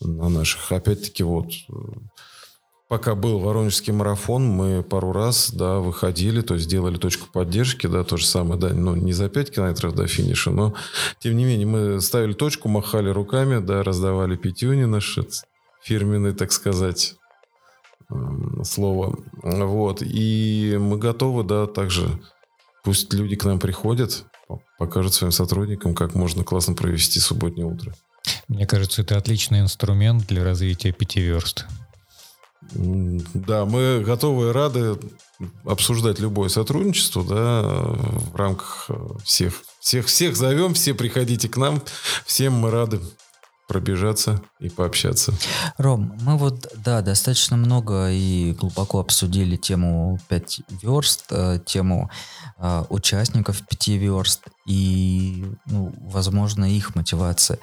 на 0.00 0.28
наших. 0.28 0.70
Опять-таки 0.70 1.22
вот 1.24 1.52
пока 2.92 3.14
был 3.14 3.38
Воронежский 3.38 3.90
марафон, 3.90 4.46
мы 4.46 4.82
пару 4.82 5.12
раз, 5.12 5.50
да, 5.50 5.78
выходили, 5.78 6.42
то 6.42 6.52
есть 6.52 6.68
делали 6.68 6.98
точку 6.98 7.26
поддержки, 7.32 7.86
да, 7.86 8.04
то 8.04 8.18
же 8.18 8.26
самое, 8.26 8.60
да, 8.60 8.68
ну, 8.68 8.94
не 8.94 9.14
за 9.14 9.30
5 9.30 9.50
километров 9.50 9.94
до 9.94 10.06
финиша, 10.06 10.50
но, 10.50 10.74
тем 11.18 11.34
не 11.38 11.46
менее, 11.46 11.66
мы 11.66 12.02
ставили 12.02 12.34
точку, 12.34 12.68
махали 12.68 13.08
руками, 13.08 13.64
да, 13.64 13.82
раздавали 13.82 14.36
пятюни 14.36 14.84
наши 14.84 15.26
фирменные, 15.82 16.34
так 16.34 16.52
сказать, 16.52 17.14
слово. 18.62 19.18
Вот. 19.42 20.02
И 20.02 20.76
мы 20.78 20.98
готовы, 20.98 21.44
да, 21.44 21.66
также 21.66 22.20
пусть 22.84 23.10
люди 23.14 23.36
к 23.36 23.46
нам 23.46 23.58
приходят, 23.58 24.26
покажут 24.78 25.14
своим 25.14 25.32
сотрудникам, 25.32 25.94
как 25.94 26.14
можно 26.14 26.44
классно 26.44 26.74
провести 26.74 27.20
субботнее 27.20 27.66
утро. 27.66 27.94
Мне 28.48 28.66
кажется, 28.66 29.00
это 29.00 29.16
отличный 29.16 29.60
инструмент 29.60 30.26
для 30.26 30.44
развития 30.44 30.92
пяти 30.92 31.22
верст. 31.22 31.64
Да, 32.74 33.64
мы 33.64 34.02
готовы 34.04 34.48
и 34.48 34.52
рады 34.52 34.98
обсуждать 35.64 36.20
любое 36.20 36.48
сотрудничество, 36.48 37.24
да, 37.24 37.62
в 37.62 38.36
рамках 38.36 38.90
всех. 39.24 39.62
Всех, 39.80 40.06
всех 40.06 40.36
зовем, 40.36 40.74
все 40.74 40.94
приходите 40.94 41.48
к 41.48 41.56
нам, 41.56 41.82
всем 42.24 42.52
мы 42.52 42.70
рады 42.70 43.00
пробежаться 43.72 44.42
и 44.60 44.68
пообщаться. 44.68 45.32
Ром, 45.78 46.14
мы 46.20 46.36
вот, 46.36 46.68
да, 46.76 47.00
достаточно 47.00 47.56
много 47.56 48.10
и 48.10 48.52
глубоко 48.52 49.00
обсудили 49.00 49.56
тему 49.56 50.18
5 50.28 50.60
верст, 50.82 51.24
э, 51.30 51.58
тему 51.64 52.10
э, 52.58 52.84
участников 52.90 53.66
5 53.66 53.88
верст 53.88 54.42
и, 54.66 55.46
ну, 55.66 55.94
возможно, 56.02 56.70
их 56.70 56.94
мотивация. 56.94 57.58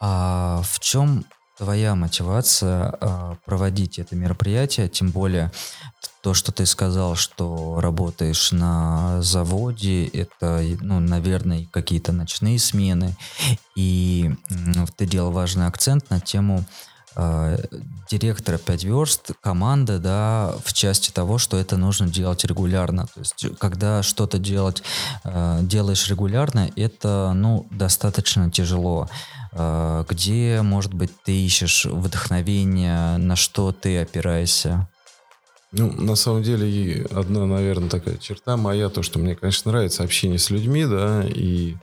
А 0.00 0.62
в 0.64 0.80
чем 0.80 1.26
твоя 1.60 1.94
мотивация 1.94 2.94
э, 2.98 3.34
проводить 3.44 3.98
это 3.98 4.16
мероприятие, 4.16 4.88
тем 4.88 5.10
более 5.10 5.52
то, 6.22 6.32
что 6.32 6.52
ты 6.52 6.64
сказал, 6.64 7.16
что 7.16 7.80
работаешь 7.82 8.50
на 8.50 9.20
заводе, 9.20 10.06
это, 10.06 10.64
ну, 10.80 11.00
наверное, 11.00 11.66
какие-то 11.70 12.12
ночные 12.12 12.58
смены, 12.58 13.14
и 13.76 14.34
ну, 14.48 14.86
ты 14.96 15.04
делал 15.04 15.32
важный 15.32 15.66
акцент 15.66 16.08
на 16.08 16.18
тему 16.18 16.64
э, 17.16 17.58
директора 18.10 18.56
5 18.56 18.84
верст, 18.84 19.32
команды, 19.42 19.98
да, 19.98 20.54
в 20.64 20.72
части 20.72 21.10
того, 21.10 21.36
что 21.36 21.58
это 21.58 21.76
нужно 21.76 22.08
делать 22.08 22.42
регулярно. 22.42 23.06
То 23.06 23.20
есть, 23.20 23.46
когда 23.58 24.02
что-то 24.02 24.38
делать, 24.38 24.82
э, 25.24 25.58
делаешь 25.60 26.08
регулярно, 26.08 26.70
это, 26.74 27.32
ну, 27.34 27.66
достаточно 27.70 28.50
тяжело. 28.50 29.02
А, 29.02 29.39
где, 29.52 30.62
может 30.62 30.94
быть, 30.94 31.10
ты 31.24 31.32
ищешь 31.32 31.84
вдохновение, 31.86 33.16
на 33.16 33.36
что 33.36 33.72
ты 33.72 34.00
опираешься? 34.00 34.88
Ну, 35.72 35.92
на 35.92 36.16
самом 36.16 36.42
деле, 36.42 37.06
одна, 37.12 37.46
наверное, 37.46 37.88
такая 37.88 38.16
черта 38.16 38.56
моя, 38.56 38.88
то, 38.88 39.02
что 39.02 39.18
мне, 39.20 39.36
конечно, 39.36 39.70
нравится 39.70 40.02
общение 40.02 40.38
с 40.38 40.50
людьми, 40.50 40.84
да, 40.84 41.24
и 41.24 41.76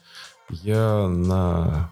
я 0.50 1.08
на 1.08 1.92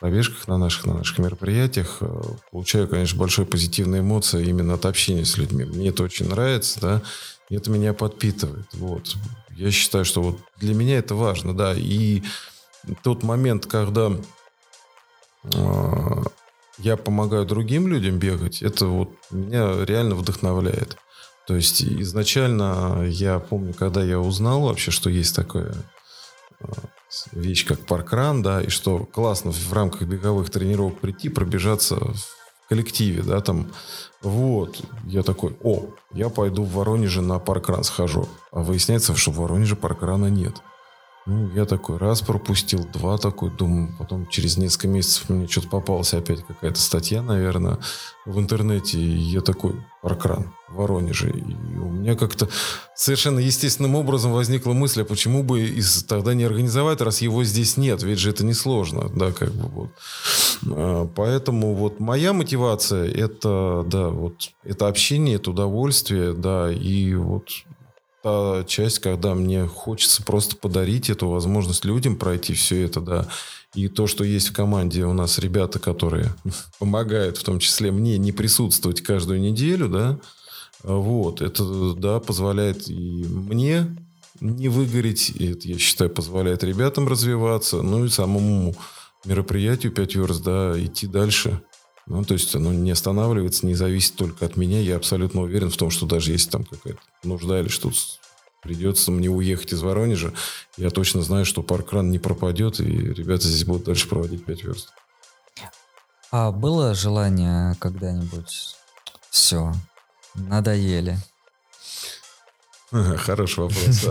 пробежках, 0.00 0.48
на 0.48 0.56
наших, 0.56 0.86
на 0.86 0.94
наших 0.94 1.18
мероприятиях 1.18 1.98
э, 2.00 2.22
получаю, 2.52 2.88
конечно, 2.88 3.18
большой 3.18 3.46
позитивные 3.46 4.00
эмоции 4.00 4.46
именно 4.46 4.74
от 4.74 4.86
общения 4.86 5.24
с 5.24 5.36
людьми. 5.36 5.64
Мне 5.64 5.88
это 5.88 6.02
очень 6.02 6.28
нравится, 6.28 6.80
да, 6.80 7.02
и 7.48 7.56
это 7.56 7.70
меня 7.70 7.92
подпитывает, 7.92 8.66
вот. 8.72 9.16
Я 9.50 9.70
считаю, 9.70 10.04
что 10.04 10.22
вот 10.22 10.38
для 10.58 10.74
меня 10.74 10.98
это 10.98 11.14
важно, 11.14 11.54
да, 11.54 11.74
и 11.74 12.22
тот 13.02 13.22
момент, 13.22 13.66
когда 13.66 14.12
я 16.78 16.96
помогаю 16.96 17.46
другим 17.46 17.88
людям 17.88 18.18
бегать, 18.18 18.62
это 18.62 18.86
вот 18.86 19.10
меня 19.30 19.84
реально 19.84 20.14
вдохновляет. 20.14 20.96
То 21.46 21.54
есть 21.54 21.82
изначально 21.82 23.04
я 23.06 23.38
помню, 23.38 23.72
когда 23.72 24.02
я 24.02 24.18
узнал 24.18 24.62
вообще, 24.62 24.90
что 24.90 25.08
есть 25.08 25.34
такая 25.34 25.74
а, 26.60 26.72
вещь, 27.32 27.64
как 27.64 27.86
паркран, 27.86 28.42
да, 28.42 28.60
и 28.60 28.68
что 28.68 28.98
классно 29.04 29.52
в 29.52 29.72
рамках 29.72 30.02
беговых 30.02 30.50
тренировок 30.50 30.98
прийти, 30.98 31.28
пробежаться 31.28 31.96
в 31.96 32.68
коллективе, 32.68 33.22
да, 33.22 33.40
там, 33.40 33.70
вот, 34.22 34.80
я 35.04 35.22
такой, 35.22 35.56
о, 35.62 35.84
я 36.12 36.30
пойду 36.30 36.64
в 36.64 36.72
Воронеже 36.72 37.22
на 37.22 37.38
паркран 37.38 37.84
схожу, 37.84 38.28
а 38.50 38.62
выясняется, 38.62 39.14
что 39.14 39.30
в 39.30 39.36
Воронеже 39.36 39.76
паркрана 39.76 40.26
нет. 40.26 40.56
Ну, 41.26 41.50
я 41.56 41.64
такой 41.64 41.96
раз 41.96 42.22
пропустил, 42.22 42.86
два 42.92 43.18
такой, 43.18 43.50
думаю, 43.50 43.92
потом 43.98 44.28
через 44.28 44.56
несколько 44.56 44.86
месяцев 44.86 45.28
мне 45.28 45.48
что-то 45.48 45.68
попалась 45.68 46.14
опять 46.14 46.46
какая-то 46.46 46.78
статья, 46.78 47.20
наверное, 47.20 47.78
в 48.26 48.38
интернете, 48.38 49.00
и 49.00 49.10
я 49.10 49.40
такой, 49.40 49.74
паркран 50.02 50.52
в 50.68 50.76
Воронеже. 50.76 51.30
И 51.30 51.42
у 51.78 51.90
меня 51.90 52.14
как-то 52.14 52.48
совершенно 52.94 53.40
естественным 53.40 53.96
образом 53.96 54.32
возникла 54.32 54.72
мысль, 54.72 55.02
а 55.02 55.04
почему 55.04 55.42
бы 55.42 55.62
из, 55.62 56.04
тогда 56.04 56.32
не 56.32 56.44
организовать, 56.44 57.00
раз 57.00 57.20
его 57.22 57.42
здесь 57.42 57.76
нет, 57.76 58.04
ведь 58.04 58.20
же 58.20 58.30
это 58.30 58.44
несложно, 58.44 59.08
да, 59.12 59.32
как 59.32 59.50
бы 59.50 59.68
вот. 59.68 59.90
А, 60.70 61.08
поэтому 61.12 61.74
вот 61.74 61.98
моя 61.98 62.32
мотивация 62.34 63.04
это, 63.10 63.84
да, 63.84 64.10
вот, 64.10 64.50
это 64.62 64.86
общение, 64.86 65.34
это 65.34 65.50
удовольствие, 65.50 66.34
да, 66.34 66.70
и 66.70 67.14
вот 67.14 67.48
та 68.26 68.64
часть, 68.64 68.98
когда 68.98 69.36
мне 69.36 69.66
хочется 69.66 70.20
просто 70.20 70.56
подарить 70.56 71.10
эту 71.10 71.28
возможность 71.28 71.84
людям 71.84 72.16
пройти 72.16 72.54
все 72.54 72.84
это, 72.84 73.00
да. 73.00 73.28
И 73.72 73.86
то, 73.86 74.08
что 74.08 74.24
есть 74.24 74.48
в 74.48 74.52
команде 74.52 75.04
у 75.04 75.12
нас 75.12 75.38
ребята, 75.38 75.78
которые 75.78 76.34
помогают, 76.80 77.36
в 77.36 77.44
том 77.44 77.60
числе 77.60 77.92
мне, 77.92 78.18
не 78.18 78.32
присутствовать 78.32 79.00
каждую 79.00 79.40
неделю, 79.40 79.88
да, 79.88 80.18
вот, 80.82 81.40
это, 81.40 81.94
да, 81.94 82.18
позволяет 82.18 82.88
и 82.88 83.24
мне 83.28 83.96
не 84.40 84.68
выгореть, 84.68 85.30
и 85.30 85.52
это, 85.52 85.68
я 85.68 85.78
считаю, 85.78 86.10
позволяет 86.10 86.64
ребятам 86.64 87.06
развиваться, 87.06 87.80
ну 87.82 88.06
и 88.06 88.08
самому 88.08 88.74
мероприятию 89.24 89.92
5 89.92 90.14
верст, 90.16 90.42
да, 90.42 90.74
идти 90.76 91.06
дальше. 91.06 91.60
Ну, 92.06 92.24
то 92.24 92.34
есть 92.34 92.54
оно 92.54 92.72
не 92.72 92.92
останавливается, 92.92 93.66
не 93.66 93.74
зависит 93.74 94.14
только 94.14 94.46
от 94.46 94.56
меня. 94.56 94.80
Я 94.80 94.96
абсолютно 94.96 95.42
уверен 95.42 95.70
в 95.70 95.76
том, 95.76 95.90
что 95.90 96.06
даже 96.06 96.30
если 96.32 96.50
там 96.50 96.64
какая-то 96.64 97.00
нужда 97.24 97.60
или 97.60 97.68
что-то 97.68 97.96
придется 98.62 99.10
мне 99.10 99.28
уехать 99.28 99.72
из 99.72 99.82
Воронежа, 99.82 100.32
я 100.76 100.90
точно 100.90 101.22
знаю, 101.22 101.44
что 101.44 101.62
паркран 101.62 102.10
не 102.10 102.18
пропадет, 102.18 102.80
и 102.80 102.84
ребята 102.84 103.48
здесь 103.48 103.64
будут 103.64 103.84
дальше 103.84 104.08
проводить 104.08 104.44
5 104.44 104.64
верст. 104.64 104.92
А 106.30 106.52
было 106.52 106.94
желание 106.94 107.74
когда-нибудь 107.78 108.76
все, 109.30 109.72
надоели? 110.34 111.18
Хороший 113.16 113.64
вопрос. 113.64 114.06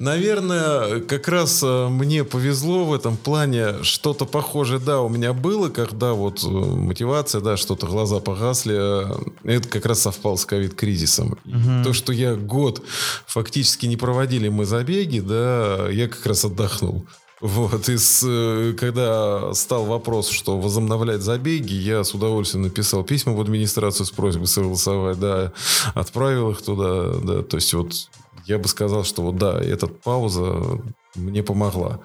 Наверное, 0.00 1.00
как 1.00 1.28
раз 1.28 1.62
э, 1.62 1.88
мне 1.88 2.24
повезло 2.24 2.84
в 2.84 2.92
этом 2.92 3.16
плане. 3.16 3.84
Что-то 3.84 4.24
похожее, 4.24 4.80
да, 4.80 5.00
у 5.00 5.08
меня 5.08 5.32
было, 5.32 5.68
когда 5.68 6.12
вот 6.12 6.42
э, 6.42 6.48
мотивация, 6.48 7.40
да, 7.40 7.56
что-то 7.56 7.86
глаза 7.86 8.18
погасли. 8.18 8.74
Э, 8.76 9.14
это 9.44 9.68
как 9.68 9.86
раз 9.86 10.00
совпало 10.00 10.36
с 10.36 10.44
ковид-кризисом. 10.44 11.38
Угу. 11.44 11.84
То, 11.84 11.92
что 11.92 12.12
я 12.12 12.34
год 12.34 12.82
фактически 13.26 13.86
не 13.86 13.96
проводили 13.96 14.48
мы 14.48 14.64
забеги, 14.64 15.20
да, 15.20 15.88
я 15.88 16.08
как 16.08 16.26
раз 16.26 16.44
отдохнул. 16.44 17.06
Вот, 17.40 17.88
и 17.90 17.98
с, 17.98 18.74
когда 18.78 19.52
стал 19.52 19.84
вопрос, 19.84 20.28
что 20.30 20.58
возобновлять 20.58 21.20
забеги, 21.20 21.74
я 21.74 22.02
с 22.02 22.14
удовольствием 22.14 22.64
написал 22.64 23.04
письма 23.04 23.34
в 23.34 23.40
администрацию 23.40 24.06
с 24.06 24.10
просьбой 24.10 24.46
согласовать, 24.46 25.20
да, 25.20 25.52
отправил 25.94 26.52
их 26.52 26.62
туда, 26.62 27.12
да, 27.22 27.42
то 27.42 27.56
есть 27.56 27.74
вот 27.74 28.08
я 28.46 28.58
бы 28.58 28.68
сказал, 28.68 29.04
что 29.04 29.22
вот 29.22 29.36
да, 29.36 29.60
эта 29.60 29.86
пауза 29.86 30.80
мне 31.14 31.42
помогла 31.42 32.00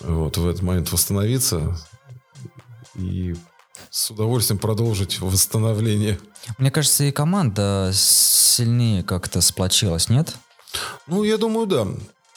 вот 0.00 0.36
в 0.36 0.48
этот 0.48 0.62
момент 0.62 0.90
восстановиться 0.90 1.78
и 2.96 3.36
с 3.90 4.10
удовольствием 4.10 4.58
продолжить 4.58 5.20
восстановление. 5.20 6.18
Мне 6.58 6.70
кажется, 6.70 7.04
и 7.04 7.12
команда 7.12 7.90
сильнее 7.94 9.04
как-то 9.04 9.40
сплочилась, 9.40 10.08
нет? 10.08 10.34
Ну, 11.06 11.22
я 11.22 11.38
думаю, 11.38 11.66
да. 11.66 11.86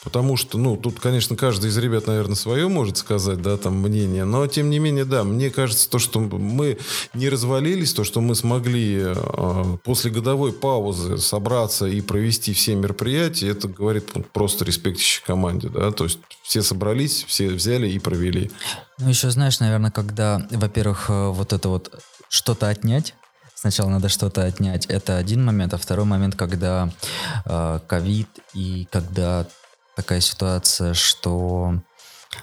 Потому 0.02 0.36
что, 0.36 0.58
ну, 0.58 0.76
тут, 0.76 0.98
конечно, 0.98 1.36
каждый 1.36 1.70
из 1.70 1.78
ребят, 1.78 2.08
наверное, 2.08 2.34
свое 2.34 2.66
может 2.68 2.96
сказать, 2.96 3.40
да, 3.40 3.56
там, 3.56 3.76
мнение. 3.76 4.24
Но, 4.24 4.46
тем 4.48 4.68
не 4.68 4.80
менее, 4.80 5.04
да, 5.04 5.22
мне 5.22 5.50
кажется, 5.50 5.88
то, 5.88 6.00
что 6.00 6.18
мы 6.18 6.78
не 7.14 7.28
развалились, 7.28 7.92
то, 7.92 8.02
что 8.02 8.20
мы 8.20 8.34
смогли 8.34 9.00
э, 9.04 9.76
после 9.84 10.10
годовой 10.10 10.52
паузы 10.52 11.18
собраться 11.18 11.86
и 11.86 12.00
провести 12.00 12.52
все 12.52 12.74
мероприятия, 12.74 13.48
это 13.48 13.68
говорит 13.68 14.10
просто 14.32 14.64
респектище 14.64 15.22
команде, 15.24 15.68
да. 15.68 15.92
То 15.92 16.04
есть 16.04 16.18
все 16.42 16.62
собрались, 16.62 17.24
все 17.28 17.48
взяли 17.50 17.88
и 17.88 17.98
провели. 18.00 18.50
Ну, 18.98 19.08
еще 19.08 19.30
знаешь, 19.30 19.60
наверное, 19.60 19.92
когда, 19.92 20.46
во-первых, 20.50 21.10
э, 21.10 21.28
вот 21.28 21.52
это 21.52 21.68
вот 21.68 22.02
что-то 22.28 22.68
отнять, 22.68 23.14
Сначала 23.54 23.90
надо 23.90 24.08
что-то 24.08 24.42
отнять. 24.42 24.86
Это 24.86 25.18
один 25.18 25.44
момент. 25.44 25.72
А 25.72 25.76
второй 25.76 26.04
момент, 26.04 26.34
когда 26.34 26.90
э, 27.44 27.78
ковид 27.86 28.26
э, 28.36 28.40
и 28.54 28.88
когда 28.90 29.46
такая 29.96 30.20
ситуация, 30.20 30.94
что 30.94 31.74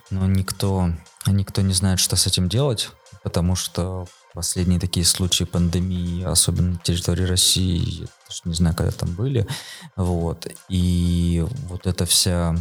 ну, 0.10 0.26
никто, 0.28 0.90
никто 1.26 1.62
не 1.62 1.74
знает, 1.74 2.00
что 2.00 2.16
с 2.16 2.28
этим 2.28 2.50
делать, 2.50 2.90
потому 3.24 3.56
что 3.56 4.08
последние 4.34 4.80
такие 4.80 5.06
случаи 5.06 5.44
пандемии, 5.44 6.24
особенно 6.24 6.72
на 6.74 6.78
территории 6.78 7.24
России, 7.24 8.02
я 8.02 8.08
даже 8.28 8.42
не 8.46 8.54
знаю, 8.54 8.76
когда 8.76 8.92
там 8.92 9.14
были, 9.14 9.48
вот, 9.96 10.48
и 10.70 11.46
вот 11.68 11.88
эта 11.88 12.06
вся 12.06 12.56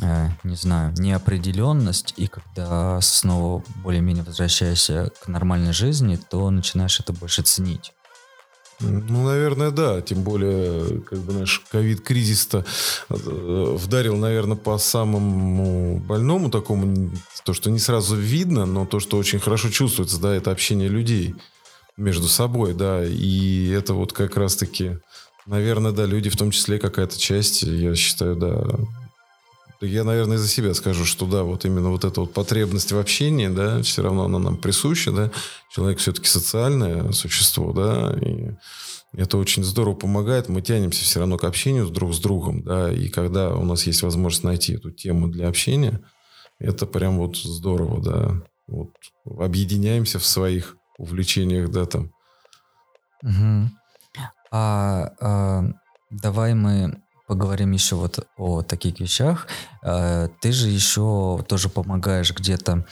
э, 0.00 0.28
не 0.42 0.56
знаю, 0.56 0.94
неопределенность, 0.98 2.14
и 2.16 2.26
когда 2.26 3.00
снова 3.00 3.62
более-менее 3.76 4.24
возвращаешься 4.24 5.12
к 5.22 5.28
нормальной 5.28 5.72
жизни, 5.72 6.16
то 6.16 6.50
начинаешь 6.50 7.00
это 7.00 7.12
больше 7.12 7.42
ценить. 7.42 7.92
Ну, 8.80 9.24
наверное, 9.24 9.70
да. 9.70 10.00
Тем 10.00 10.22
более, 10.22 11.00
как 11.00 11.18
бы 11.20 11.32
наш 11.32 11.60
ковид-кризис-то 11.70 12.64
э, 13.08 13.14
вдарил, 13.76 14.16
наверное, 14.16 14.56
по 14.56 14.78
самому 14.78 15.98
больному 15.98 16.50
такому, 16.50 17.10
то, 17.44 17.54
что 17.54 17.70
не 17.70 17.78
сразу 17.78 18.14
видно, 18.14 18.66
но 18.66 18.86
то, 18.86 19.00
что 19.00 19.16
очень 19.16 19.40
хорошо 19.40 19.70
чувствуется, 19.70 20.20
да, 20.20 20.34
это 20.34 20.50
общение 20.52 20.88
людей 20.88 21.34
между 21.96 22.28
собой, 22.28 22.74
да, 22.74 23.04
и 23.04 23.68
это 23.70 23.94
вот 23.94 24.12
как 24.12 24.36
раз-таки, 24.36 24.98
наверное, 25.46 25.92
да, 25.92 26.06
люди 26.06 26.30
в 26.30 26.36
том 26.36 26.52
числе 26.52 26.78
какая-то 26.78 27.18
часть, 27.18 27.62
я 27.62 27.94
считаю, 27.96 28.36
да, 28.36 28.64
я, 29.80 30.04
наверное, 30.04 30.38
за 30.38 30.48
себя 30.48 30.74
скажу, 30.74 31.04
что 31.04 31.26
да, 31.26 31.44
вот 31.44 31.64
именно 31.64 31.90
вот 31.90 32.04
эта 32.04 32.20
вот 32.20 32.32
потребность 32.32 32.92
в 32.92 32.98
общении, 32.98 33.48
да, 33.48 33.82
все 33.82 34.02
равно 34.02 34.24
она 34.24 34.38
нам 34.38 34.56
присуща, 34.56 35.12
да. 35.12 35.30
Человек 35.70 35.98
все-таки 35.98 36.26
социальное 36.26 37.12
существо, 37.12 37.72
да, 37.72 38.16
и 38.20 38.50
это 39.12 39.38
очень 39.38 39.64
здорово 39.64 39.94
помогает. 39.94 40.48
Мы 40.48 40.62
тянемся 40.62 41.04
все 41.04 41.20
равно 41.20 41.38
к 41.38 41.44
общению 41.44 41.88
друг 41.88 42.12
с 42.14 42.18
другом, 42.18 42.62
да, 42.62 42.92
и 42.92 43.08
когда 43.08 43.54
у 43.54 43.64
нас 43.64 43.86
есть 43.86 44.02
возможность 44.02 44.44
найти 44.44 44.74
эту 44.74 44.90
тему 44.90 45.28
для 45.28 45.48
общения, 45.48 46.00
это 46.58 46.86
прям 46.86 47.18
вот 47.18 47.36
здорово, 47.36 48.02
да. 48.02 48.42
Вот 48.66 48.90
объединяемся 49.38 50.18
в 50.18 50.26
своих 50.26 50.76
увлечениях, 50.98 51.70
да, 51.70 51.86
там. 51.86 52.12
Угу. 53.22 53.70
А, 54.50 55.12
а 55.20 55.64
давай 56.10 56.54
мы 56.54 57.02
поговорим 57.28 57.72
еще 57.72 57.94
вот 57.94 58.26
о 58.36 58.62
таких 58.62 58.98
вещах. 58.98 59.46
Э, 59.82 60.28
ты 60.40 60.50
же 60.50 60.68
еще 60.68 61.44
тоже 61.48 61.68
помогаешь 61.68 62.34
где-то 62.34 62.84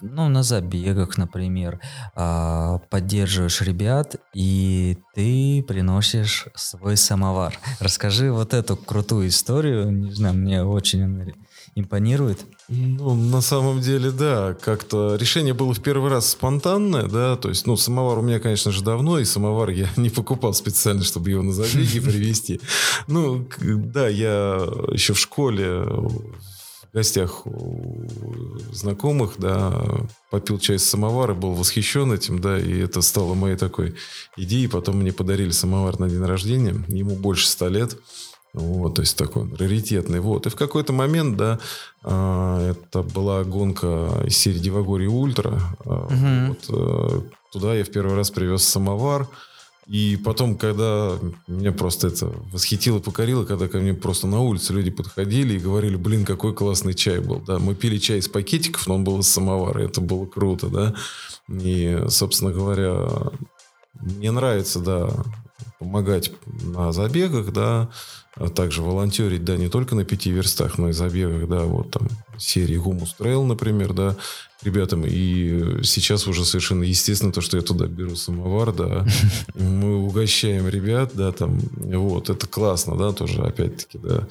ну, 0.00 0.28
на 0.28 0.42
забегах, 0.42 1.16
например, 1.16 1.80
а, 2.14 2.78
поддерживаешь 2.90 3.62
ребят, 3.62 4.16
и 4.34 4.98
ты 5.14 5.64
приносишь 5.66 6.48
свой 6.54 6.96
самовар. 6.96 7.58
Расскажи 7.80 8.30
вот 8.30 8.52
эту 8.52 8.76
крутую 8.76 9.28
историю, 9.28 9.90
не 9.90 10.12
знаю, 10.12 10.34
мне 10.34 10.62
очень 10.62 11.32
импонирует. 11.76 12.44
Ну, 12.68 13.14
на 13.14 13.40
самом 13.40 13.80
деле, 13.80 14.10
да, 14.10 14.54
как-то 14.54 15.14
решение 15.14 15.54
было 15.54 15.72
в 15.72 15.80
первый 15.80 16.10
раз 16.10 16.30
спонтанное, 16.30 17.04
да, 17.04 17.36
то 17.36 17.50
есть, 17.50 17.66
ну, 17.66 17.76
самовар 17.76 18.18
у 18.18 18.22
меня, 18.22 18.40
конечно 18.40 18.72
же, 18.72 18.82
давно, 18.82 19.20
и 19.20 19.24
самовар 19.24 19.70
я 19.70 19.88
не 19.96 20.10
покупал 20.10 20.54
специально, 20.54 21.04
чтобы 21.04 21.30
его 21.30 21.42
на 21.42 21.52
забеги 21.52 22.00
привезти. 22.00 22.60
Ну, 23.06 23.46
да, 23.60 24.08
я 24.08 24.66
еще 24.90 25.12
в 25.12 25.18
школе 25.18 25.86
гостях 26.96 27.46
у 27.46 28.06
знакомых, 28.72 29.34
да, 29.36 29.84
попил 30.30 30.58
чай 30.58 30.78
с 30.78 30.84
самовара, 30.84 31.34
был 31.34 31.52
восхищен 31.52 32.10
этим, 32.10 32.40
да, 32.40 32.58
и 32.58 32.78
это 32.78 33.02
стало 33.02 33.34
моей 33.34 33.56
такой 33.56 33.94
идеей. 34.38 34.66
Потом 34.66 34.96
мне 34.96 35.12
подарили 35.12 35.50
самовар 35.50 36.00
на 36.00 36.08
день 36.08 36.24
рождения, 36.24 36.74
ему 36.88 37.14
больше 37.14 37.48
ста 37.48 37.68
лет. 37.68 37.98
Вот, 38.56 38.94
то 38.94 39.02
есть 39.02 39.18
такой 39.18 39.54
раритетный. 39.54 40.20
Вот. 40.20 40.46
И 40.46 40.48
в 40.48 40.56
какой-то 40.56 40.94
момент, 40.94 41.36
да, 41.36 41.58
э, 42.04 42.72
это 42.72 43.02
была 43.02 43.44
гонка 43.44 44.22
из 44.24 44.38
серии 44.38 44.58
Дивагорий 44.58 45.08
Ультра. 45.08 45.60
Э, 45.84 46.48
вот, 46.48 46.64
э, 46.70 47.20
туда 47.52 47.74
я 47.74 47.84
в 47.84 47.90
первый 47.90 48.16
раз 48.16 48.30
привез 48.30 48.64
самовар. 48.64 49.28
И 49.86 50.18
потом, 50.24 50.56
когда 50.56 51.18
меня 51.46 51.70
просто 51.70 52.08
это 52.08 52.32
восхитило, 52.50 52.98
покорило, 52.98 53.44
когда 53.44 53.68
ко 53.68 53.76
мне 53.76 53.92
просто 53.92 54.26
на 54.26 54.40
улице 54.40 54.72
люди 54.72 54.90
подходили 54.90 55.56
и 55.56 55.60
говорили, 55.60 55.96
блин, 55.96 56.24
какой 56.24 56.54
классный 56.54 56.94
чай 56.94 57.20
был. 57.20 57.42
Да, 57.46 57.58
мы 57.58 57.74
пили 57.74 57.98
чай 57.98 58.18
из 58.18 58.28
пакетиков, 58.28 58.86
но 58.86 58.94
он 58.94 59.04
был 59.04 59.20
из 59.20 59.28
самовара, 59.28 59.80
это 59.80 60.00
было 60.00 60.24
круто, 60.24 60.68
да. 60.68 60.94
И, 61.48 62.04
собственно 62.08 62.52
говоря, 62.52 63.06
мне 64.00 64.30
нравится, 64.30 64.80
да, 64.80 65.10
помогать 65.78 66.32
на 66.46 66.92
забегах, 66.92 67.52
да, 67.52 67.88
а 68.36 68.48
также 68.48 68.82
волонтерить, 68.82 69.44
да, 69.44 69.56
не 69.56 69.68
только 69.68 69.94
на 69.94 70.04
пяти 70.04 70.30
верстах, 70.30 70.78
но 70.78 70.90
и 70.90 70.92
забегах, 70.92 71.48
да, 71.48 71.62
вот 71.62 71.90
там 71.90 72.08
серии 72.38 72.76
Гумус 72.76 73.14
Трейл, 73.14 73.44
например, 73.44 73.94
да, 73.94 74.16
ребятам. 74.62 75.04
И 75.06 75.82
сейчас 75.82 76.26
уже 76.26 76.44
совершенно 76.44 76.82
естественно 76.82 77.32
то, 77.32 77.40
что 77.40 77.56
я 77.56 77.62
туда 77.62 77.86
беру 77.86 78.14
самовар, 78.14 78.72
да, 78.72 79.06
мы 79.54 79.96
угощаем 79.96 80.68
ребят, 80.68 81.12
да, 81.14 81.32
там, 81.32 81.58
вот, 81.76 82.28
это 82.28 82.46
классно, 82.46 82.96
да, 82.96 83.12
тоже, 83.12 83.42
опять-таки, 83.42 83.98
да, 83.98 84.26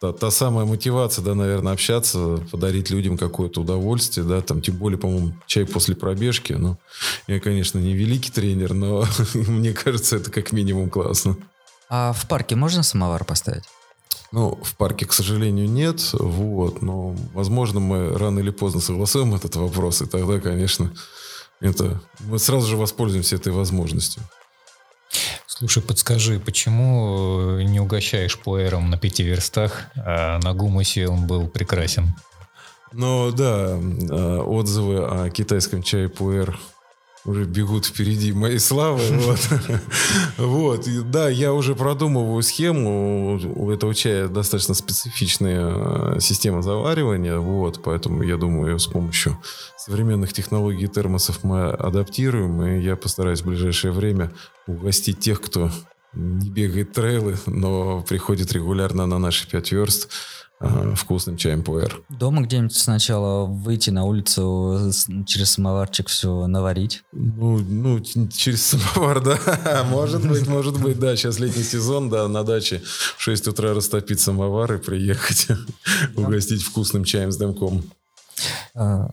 Та, 0.00 0.12
та 0.12 0.30
самая 0.30 0.64
мотивация, 0.64 1.22
да, 1.24 1.34
наверное, 1.34 1.72
общаться, 1.72 2.38
подарить 2.50 2.90
людям 2.90 3.18
какое-то 3.18 3.60
удовольствие, 3.60 4.26
да, 4.26 4.40
там, 4.40 4.62
тем 4.62 4.76
более, 4.76 4.98
по-моему, 4.98 5.34
чай 5.46 5.66
после 5.66 5.94
пробежки, 5.94 6.54
ну, 6.54 6.78
я, 7.26 7.38
конечно, 7.38 7.78
не 7.78 7.94
великий 7.94 8.30
тренер, 8.30 8.72
но 8.72 9.06
мне 9.34 9.72
кажется, 9.72 10.16
это 10.16 10.30
как 10.30 10.52
минимум 10.52 10.88
классно. 10.88 11.36
А 11.90 12.12
в 12.12 12.26
парке 12.28 12.56
можно 12.56 12.82
самовар 12.82 13.24
поставить? 13.24 13.64
Ну, 14.32 14.58
в 14.62 14.74
парке, 14.76 15.06
к 15.06 15.12
сожалению, 15.12 15.68
нет. 15.68 16.12
Вот, 16.12 16.82
но, 16.82 17.14
возможно, 17.34 17.78
мы 17.78 18.18
рано 18.18 18.40
или 18.40 18.50
поздно 18.50 18.80
согласуем 18.80 19.34
этот 19.34 19.54
вопрос, 19.56 20.02
и 20.02 20.06
тогда, 20.06 20.40
конечно, 20.40 20.92
это 21.60 22.00
мы 22.20 22.38
сразу 22.38 22.66
же 22.66 22.76
воспользуемся 22.76 23.36
этой 23.36 23.52
возможностью. 23.52 24.22
Слушай, 25.56 25.84
подскажи, 25.84 26.40
почему 26.40 27.60
не 27.60 27.78
угощаешь 27.78 28.36
пуэром 28.36 28.90
на 28.90 28.98
пяти 28.98 29.22
верстах, 29.22 29.82
а 29.94 30.40
на 30.42 30.52
гумусе 30.52 31.06
он 31.06 31.28
был 31.28 31.46
прекрасен? 31.46 32.12
Ну 32.90 33.30
да, 33.30 33.78
а, 33.78 34.42
отзывы 34.42 35.04
о 35.04 35.30
китайском 35.30 35.84
чае 35.84 36.08
пуэр 36.08 36.58
уже 37.24 37.44
бегут 37.44 37.86
впереди 37.86 38.32
моей 38.32 38.58
славы. 38.58 39.00
Вот. 39.10 39.48
вот. 40.36 40.86
И, 40.86 41.00
да, 41.00 41.28
я 41.28 41.52
уже 41.52 41.74
продумываю 41.74 42.42
схему. 42.42 43.40
У 43.54 43.70
этого 43.70 43.94
чая 43.94 44.28
достаточно 44.28 44.74
специфичная 44.74 46.16
э, 46.16 46.20
система 46.20 46.62
заваривания. 46.62 47.38
Вот, 47.38 47.82
поэтому 47.82 48.22
я 48.22 48.36
думаю, 48.36 48.78
с 48.78 48.86
помощью 48.86 49.38
современных 49.76 50.32
технологий 50.32 50.86
термосов 50.86 51.44
мы 51.44 51.70
адаптируем. 51.70 52.62
И 52.62 52.80
я 52.82 52.96
постараюсь 52.96 53.40
в 53.40 53.46
ближайшее 53.46 53.92
время 53.92 54.30
угостить 54.66 55.20
тех, 55.20 55.40
кто 55.40 55.70
не 56.12 56.50
бегает 56.50 56.92
трейлы, 56.92 57.36
но 57.46 58.02
приходит 58.02 58.52
регулярно 58.52 59.06
на 59.06 59.18
наши 59.18 59.48
пять 59.48 59.72
верст 59.72 60.10
э, 60.60 60.94
вкусным 60.96 61.36
чаем 61.36 61.62
пуэр. 61.62 62.02
Дома 62.08 62.42
где-нибудь 62.42 62.76
сначала 62.76 63.46
выйти 63.46 63.90
на 63.90 64.04
улицу, 64.04 64.90
через 65.26 65.50
самоварчик 65.50 66.08
все 66.08 66.46
наварить? 66.46 67.02
Ну, 67.12 67.58
ну, 67.58 68.00
через 68.00 68.64
самовар, 68.64 69.20
да. 69.20 69.84
Может 69.90 70.26
быть, 70.26 70.46
может 70.46 70.80
быть, 70.80 70.98
да. 70.98 71.16
Сейчас 71.16 71.38
летний 71.38 71.64
сезон, 71.64 72.08
да, 72.10 72.28
на 72.28 72.44
даче 72.44 72.82
в 73.16 73.20
6 73.20 73.48
утра 73.48 73.74
растопить 73.74 74.20
самовар 74.20 74.74
и 74.74 74.78
приехать 74.78 75.48
угостить 76.16 76.62
вкусным 76.62 77.04
чаем 77.04 77.32
с 77.32 77.36
дымком. 77.36 77.82
А, 78.74 79.08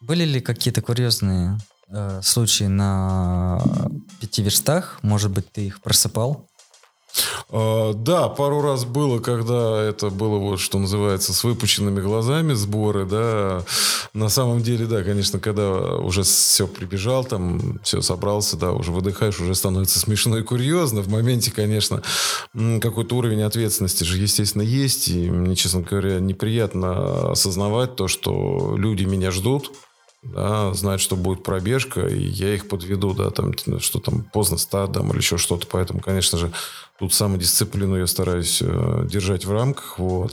были 0.00 0.24
ли 0.24 0.40
какие-то 0.40 0.82
курьезные 0.82 1.58
э, 1.88 2.20
случаи 2.22 2.64
на 2.64 3.60
пяти 4.20 4.42
верстах? 4.42 4.98
Может 5.02 5.30
быть, 5.30 5.50
ты 5.50 5.66
их 5.66 5.80
просыпал? 5.80 6.46
А, 7.50 7.92
да, 7.92 8.28
пару 8.28 8.60
раз 8.60 8.84
было, 8.84 9.18
когда 9.18 9.82
это 9.82 10.10
было 10.10 10.38
вот, 10.38 10.60
что 10.60 10.78
называется, 10.78 11.32
с 11.32 11.44
выпущенными 11.44 12.00
глазами 12.00 12.54
сборы, 12.54 13.04
да. 13.04 13.62
На 14.12 14.28
самом 14.28 14.62
деле, 14.62 14.86
да, 14.86 15.02
конечно, 15.02 15.38
когда 15.38 15.70
уже 15.96 16.22
все 16.22 16.66
прибежал, 16.66 17.24
там, 17.24 17.80
все 17.82 18.00
собрался, 18.00 18.56
да, 18.56 18.72
уже 18.72 18.92
выдыхаешь, 18.92 19.40
уже 19.40 19.54
становится 19.54 19.98
смешно 19.98 20.38
и 20.38 20.42
курьезно. 20.42 21.02
В 21.02 21.08
моменте, 21.08 21.50
конечно, 21.50 22.02
какой-то 22.80 23.16
уровень 23.16 23.42
ответственности 23.42 24.04
же, 24.04 24.18
естественно, 24.18 24.62
есть. 24.62 25.08
И 25.08 25.30
мне, 25.30 25.54
честно 25.54 25.82
говоря, 25.82 26.18
неприятно 26.20 27.32
осознавать 27.32 27.96
то, 27.96 28.08
что 28.08 28.74
люди 28.76 29.04
меня 29.04 29.30
ждут, 29.30 29.72
да, 30.34 30.72
знают, 30.74 31.00
что 31.00 31.16
будет 31.16 31.42
пробежка, 31.42 32.06
и 32.06 32.22
я 32.22 32.54
их 32.54 32.68
подведу, 32.68 33.12
да, 33.14 33.30
там, 33.30 33.52
что 33.78 34.00
там 34.00 34.22
поздно 34.22 34.58
стадом 34.58 35.10
или 35.10 35.18
еще 35.18 35.38
что-то. 35.38 35.66
Поэтому, 35.66 36.00
конечно 36.00 36.38
же, 36.38 36.52
тут 36.98 37.14
самодисциплину 37.14 37.96
я 37.96 38.06
стараюсь 38.06 38.60
э, 38.62 39.06
держать 39.10 39.44
в 39.44 39.52
рамках, 39.52 39.98
вот. 39.98 40.32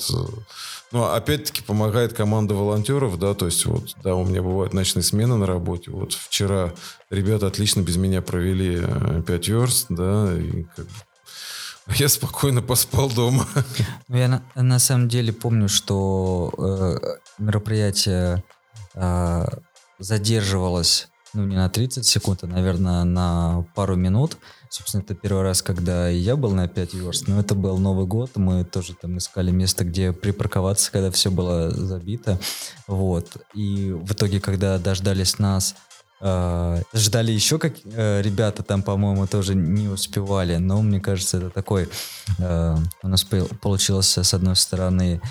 Но 0.92 1.12
опять-таки 1.14 1.64
помогает 1.64 2.14
команда 2.14 2.54
волонтеров, 2.54 3.18
да, 3.18 3.34
то 3.34 3.48
есть 3.48 3.66
вот, 3.66 3.96
да, 4.04 4.16
у 4.16 4.26
меня 4.26 4.44
бывают 4.44 4.74
ночные 4.74 5.04
смены 5.04 5.38
на 5.38 5.48
работе. 5.48 5.90
Вот 5.90 6.14
вчера 6.14 6.72
ребята 7.10 7.48
отлично 7.48 7.82
без 7.82 7.98
меня 7.98 8.22
провели 8.22 8.80
5 9.26 9.28
э, 9.28 9.52
верст, 9.52 9.88
да, 9.90 10.32
и 10.38 10.64
как 10.76 10.86
бы 10.86 10.94
я 11.96 12.10
спокойно 12.10 12.62
поспал 12.62 13.10
дома. 13.10 13.48
Ну, 14.08 14.18
я 14.18 14.28
на, 14.28 14.44
на 14.56 14.80
самом 14.80 15.10
деле 15.10 15.34
помню, 15.34 15.68
что 15.70 16.52
э, 16.58 17.42
мероприятие 17.42 18.44
э, 18.94 19.46
задерживалась, 20.00 21.08
ну, 21.34 21.46
не 21.46 21.56
на 21.56 21.70
30 21.70 22.06
секунд, 22.06 22.44
а, 22.44 22.48
наверное, 22.48 23.04
на 23.04 23.66
пару 23.76 23.96
минут. 23.96 24.38
Собственно, 24.70 25.02
это 25.02 25.14
первый 25.14 25.44
раз, 25.44 25.62
когда 25.62 26.08
я 26.10 26.36
был 26.36 26.52
на 26.52 26.68
5 26.68 26.94
верст, 26.94 27.28
но 27.28 27.40
это 27.40 27.54
был 27.54 27.78
Новый 27.78 28.06
год, 28.06 28.32
мы 28.36 28.64
тоже 28.66 28.96
там 28.96 29.18
искали 29.18 29.52
место, 29.52 29.84
где 29.84 30.14
припарковаться, 30.14 30.92
когда 30.92 31.12
все 31.12 31.30
было 31.30 31.70
забито, 31.70 32.40
вот. 32.88 33.38
И 33.54 33.92
в 33.92 34.14
итоге, 34.14 34.40
когда 34.40 34.80
дождались 34.80 35.38
нас, 35.38 35.76
э, 36.22 36.82
ждали 36.94 37.32
еще 37.32 37.60
как 37.60 37.74
э, 37.86 38.22
ребята 38.22 38.64
там, 38.64 38.82
по-моему, 38.82 39.28
тоже 39.28 39.54
не 39.54 39.88
успевали, 39.90 40.56
но 40.58 40.82
мне 40.82 41.00
кажется, 41.00 41.38
это 41.38 41.50
такой 41.50 41.90
э, 42.40 42.78
у 43.04 43.08
нас 43.08 43.24
получился 43.24 44.24
с 44.24 44.34
одной 44.34 44.56
стороны 44.56 45.22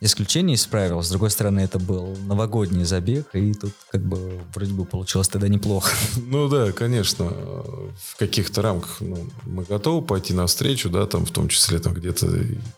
исключение 0.00 0.54
из 0.54 0.66
правил. 0.66 1.02
С 1.02 1.10
другой 1.10 1.30
стороны, 1.30 1.60
это 1.60 1.78
был 1.78 2.16
новогодний 2.26 2.84
забег, 2.84 3.34
и 3.34 3.52
тут 3.52 3.72
как 3.90 4.02
бы 4.02 4.40
вроде 4.54 4.72
бы 4.72 4.84
получилось 4.84 5.28
тогда 5.28 5.48
неплохо. 5.48 5.94
Ну 6.16 6.48
да, 6.48 6.72
конечно, 6.72 7.26
в 7.26 8.16
каких-то 8.18 8.62
рамках 8.62 9.00
ну, 9.00 9.28
мы 9.44 9.64
готовы 9.64 10.02
пойти 10.02 10.32
навстречу, 10.32 10.88
да, 10.88 11.06
там 11.06 11.26
в 11.26 11.30
том 11.30 11.48
числе 11.48 11.78
там 11.78 11.92
где-то 11.92 12.28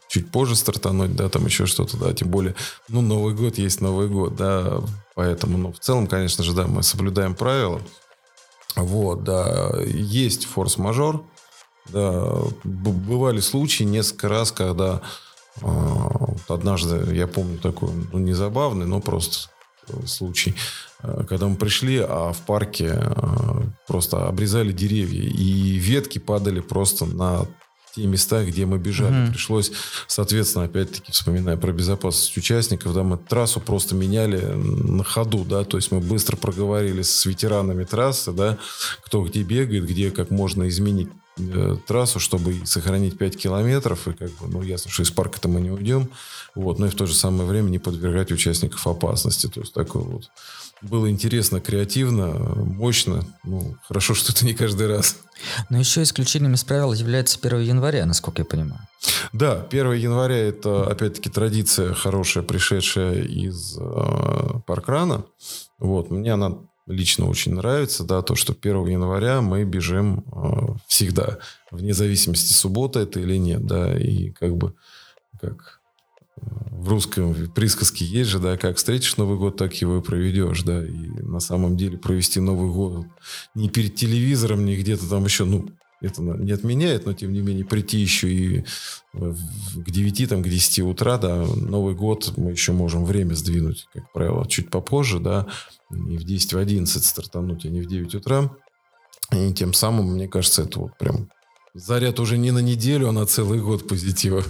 чуть 0.08 0.30
позже 0.30 0.56
стартануть, 0.56 1.14
да, 1.14 1.28
там 1.28 1.46
еще 1.46 1.66
что-то, 1.66 1.96
да, 1.96 2.12
тем 2.12 2.28
более, 2.28 2.56
ну, 2.88 3.02
Новый 3.02 3.34
год 3.34 3.58
есть 3.58 3.80
Новый 3.80 4.08
год, 4.08 4.34
да, 4.34 4.80
поэтому, 5.14 5.58
ну, 5.58 5.72
в 5.72 5.78
целом, 5.78 6.08
конечно 6.08 6.42
же, 6.42 6.54
да, 6.54 6.66
мы 6.66 6.82
соблюдаем 6.82 7.34
правила, 7.34 7.80
вот, 8.74 9.22
да, 9.22 9.80
есть 9.84 10.46
форс-мажор, 10.46 11.24
да, 11.92 12.32
бывали 12.64 13.40
случаи 13.40 13.84
несколько 13.84 14.28
раз, 14.28 14.50
когда 14.50 15.02
а, 15.62 16.34
однажды, 16.48 17.14
я 17.14 17.26
помню 17.26 17.58
такой, 17.58 17.90
ну, 18.12 18.18
не 18.18 18.32
забавный, 18.32 18.86
но 18.86 19.00
просто 19.00 19.50
случай, 20.06 20.54
а, 21.00 21.24
когда 21.24 21.46
мы 21.46 21.56
пришли, 21.56 21.98
а 21.98 22.32
в 22.32 22.40
парке 22.40 22.92
а, 22.94 23.62
просто 23.86 24.26
обрезали 24.26 24.72
деревья, 24.72 25.22
и 25.22 25.76
ветки 25.76 26.18
падали 26.18 26.60
просто 26.60 27.06
на 27.06 27.46
те 27.94 28.06
места, 28.06 28.44
где 28.44 28.66
мы 28.66 28.78
бежали. 28.78 29.14
Mm-hmm. 29.14 29.30
Пришлось, 29.30 29.70
соответственно, 30.08 30.64
опять-таки, 30.64 31.12
вспоминая 31.12 31.56
про 31.56 31.72
безопасность 31.72 32.36
участников, 32.36 32.92
да, 32.92 33.04
мы 33.04 33.16
трассу 33.16 33.60
просто 33.60 33.94
меняли 33.94 34.40
на 34.40 35.04
ходу, 35.04 35.44
да, 35.44 35.64
то 35.64 35.76
есть 35.76 35.92
мы 35.92 36.00
быстро 36.00 36.36
проговорили 36.36 37.02
с 37.02 37.24
ветеранами 37.24 37.84
трассы, 37.84 38.32
да, 38.32 38.58
кто 39.02 39.22
где 39.22 39.42
бегает, 39.42 39.86
где 39.86 40.10
как 40.10 40.30
можно 40.30 40.68
изменить 40.68 41.08
Э, 41.36 41.76
трассу, 41.86 42.20
чтобы 42.20 42.64
сохранить 42.64 43.18
5 43.18 43.36
километров. 43.36 44.06
И 44.06 44.12
как 44.12 44.30
бы, 44.30 44.46
ну, 44.46 44.62
ясно, 44.62 44.90
что 44.90 45.02
из 45.02 45.10
парка-то 45.10 45.48
мы 45.48 45.60
не 45.60 45.70
уйдем. 45.70 46.10
Вот, 46.54 46.78
но 46.78 46.86
и 46.86 46.90
в 46.90 46.94
то 46.94 47.06
же 47.06 47.14
самое 47.14 47.48
время 47.48 47.70
не 47.70 47.80
подвергать 47.80 48.30
участников 48.30 48.86
опасности. 48.86 49.48
То 49.48 49.60
есть 49.60 49.72
такое 49.72 50.04
вот 50.04 50.30
было 50.80 51.10
интересно, 51.10 51.60
креативно, 51.60 52.26
мощно. 52.28 53.24
Ну, 53.42 53.76
хорошо, 53.88 54.14
что 54.14 54.32
это 54.32 54.44
не 54.46 54.54
каждый 54.54 54.86
раз. 54.86 55.16
Но 55.70 55.78
еще 55.78 56.02
исключением 56.02 56.54
из 56.54 56.62
правил 56.62 56.92
является 56.92 57.38
1 57.42 57.60
января, 57.62 58.06
насколько 58.06 58.42
я 58.42 58.46
понимаю. 58.46 58.82
Да, 59.32 59.66
1 59.68 59.92
января 59.94 60.36
это, 60.36 60.86
опять-таки, 60.86 61.30
традиция 61.30 61.94
хорошая, 61.94 62.44
пришедшая 62.44 63.24
из 63.24 63.76
э, 63.76 64.60
Паркрана. 64.66 65.24
Вот, 65.78 66.10
мне 66.10 66.32
она 66.32 66.58
лично 66.86 67.28
очень 67.28 67.54
нравится, 67.54 68.04
да, 68.04 68.22
то, 68.22 68.34
что 68.34 68.54
1 68.58 68.86
января 68.86 69.40
мы 69.40 69.64
бежим 69.64 70.24
э, 70.32 70.74
всегда, 70.86 71.38
вне 71.70 71.94
зависимости, 71.94 72.52
суббота 72.52 73.00
это 73.00 73.20
или 73.20 73.36
нет, 73.36 73.64
да, 73.64 73.98
и 73.98 74.30
как 74.30 74.56
бы, 74.56 74.74
как 75.40 75.80
э, 76.36 76.40
в 76.42 76.88
русском 76.88 77.34
присказке 77.52 78.04
есть 78.04 78.30
же, 78.30 78.38
да, 78.38 78.58
как 78.58 78.76
встретишь 78.76 79.16
Новый 79.16 79.38
год, 79.38 79.56
так 79.56 79.74
его 79.74 79.98
и 79.98 80.02
проведешь, 80.02 80.62
да, 80.62 80.84
и 80.84 81.08
на 81.22 81.40
самом 81.40 81.76
деле 81.76 81.96
провести 81.96 82.40
Новый 82.40 82.70
год 82.70 83.06
не 83.54 83.70
перед 83.70 83.94
телевизором, 83.94 84.64
не 84.64 84.76
где-то 84.76 85.08
там 85.08 85.24
еще, 85.24 85.44
ну, 85.44 85.66
это 86.04 86.22
не 86.22 86.52
отменяет, 86.52 87.06
но 87.06 87.12
тем 87.12 87.32
не 87.32 87.40
менее 87.40 87.64
прийти 87.64 87.98
еще 87.98 88.32
и 88.32 88.64
к 89.12 89.90
9, 89.90 90.28
там, 90.28 90.42
к 90.42 90.48
10 90.48 90.80
утра, 90.80 91.18
да, 91.18 91.44
Новый 91.44 91.94
год 91.94 92.34
мы 92.36 92.50
еще 92.50 92.72
можем 92.72 93.04
время 93.04 93.34
сдвинуть, 93.34 93.86
как 93.92 94.12
правило, 94.12 94.46
чуть 94.46 94.70
попозже, 94.70 95.20
да, 95.20 95.46
и 95.90 96.16
в 96.16 96.24
10, 96.24 96.54
в 96.54 96.58
11 96.58 97.04
стартануть, 97.04 97.64
а 97.64 97.68
не 97.68 97.80
в 97.80 97.86
9 97.86 98.14
утра. 98.14 98.50
И 99.32 99.52
тем 99.52 99.72
самым, 99.72 100.12
мне 100.14 100.28
кажется, 100.28 100.62
это 100.62 100.80
вот 100.80 100.98
прям 100.98 101.28
заряд 101.74 102.20
уже 102.20 102.38
не 102.38 102.50
на 102.50 102.60
неделю, 102.60 103.08
а 103.08 103.12
на 103.12 103.26
целый 103.26 103.60
год 103.60 103.88
позитива. 103.88 104.44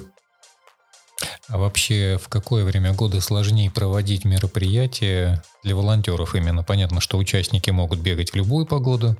А 1.48 1.58
вообще, 1.58 2.18
в 2.20 2.28
какое 2.28 2.64
время 2.64 2.94
года 2.94 3.20
сложнее 3.20 3.70
проводить 3.70 4.24
мероприятия 4.24 5.42
для 5.62 5.76
волонтеров 5.76 6.34
именно? 6.34 6.62
Понятно, 6.62 7.00
что 7.00 7.18
участники 7.18 7.70
могут 7.70 8.00
бегать 8.00 8.30
в 8.30 8.34
любую 8.34 8.66
погоду, 8.66 9.16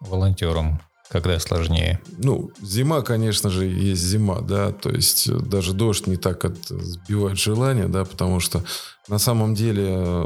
волонтерам 0.00 0.80
когда 1.08 1.38
сложнее? 1.38 2.00
Ну, 2.18 2.50
зима, 2.62 3.02
конечно 3.02 3.50
же, 3.50 3.66
есть 3.66 4.02
зима, 4.02 4.40
да, 4.40 4.72
то 4.72 4.90
есть 4.90 5.28
э, 5.28 5.32
даже 5.32 5.72
дождь 5.72 6.06
не 6.06 6.16
так 6.16 6.44
от, 6.44 6.56
сбивает 6.66 7.38
желание, 7.38 7.86
да, 7.88 8.04
потому 8.04 8.40
что 8.40 8.64
на 9.08 9.18
самом 9.18 9.54
деле 9.54 9.84
э, 9.88 10.24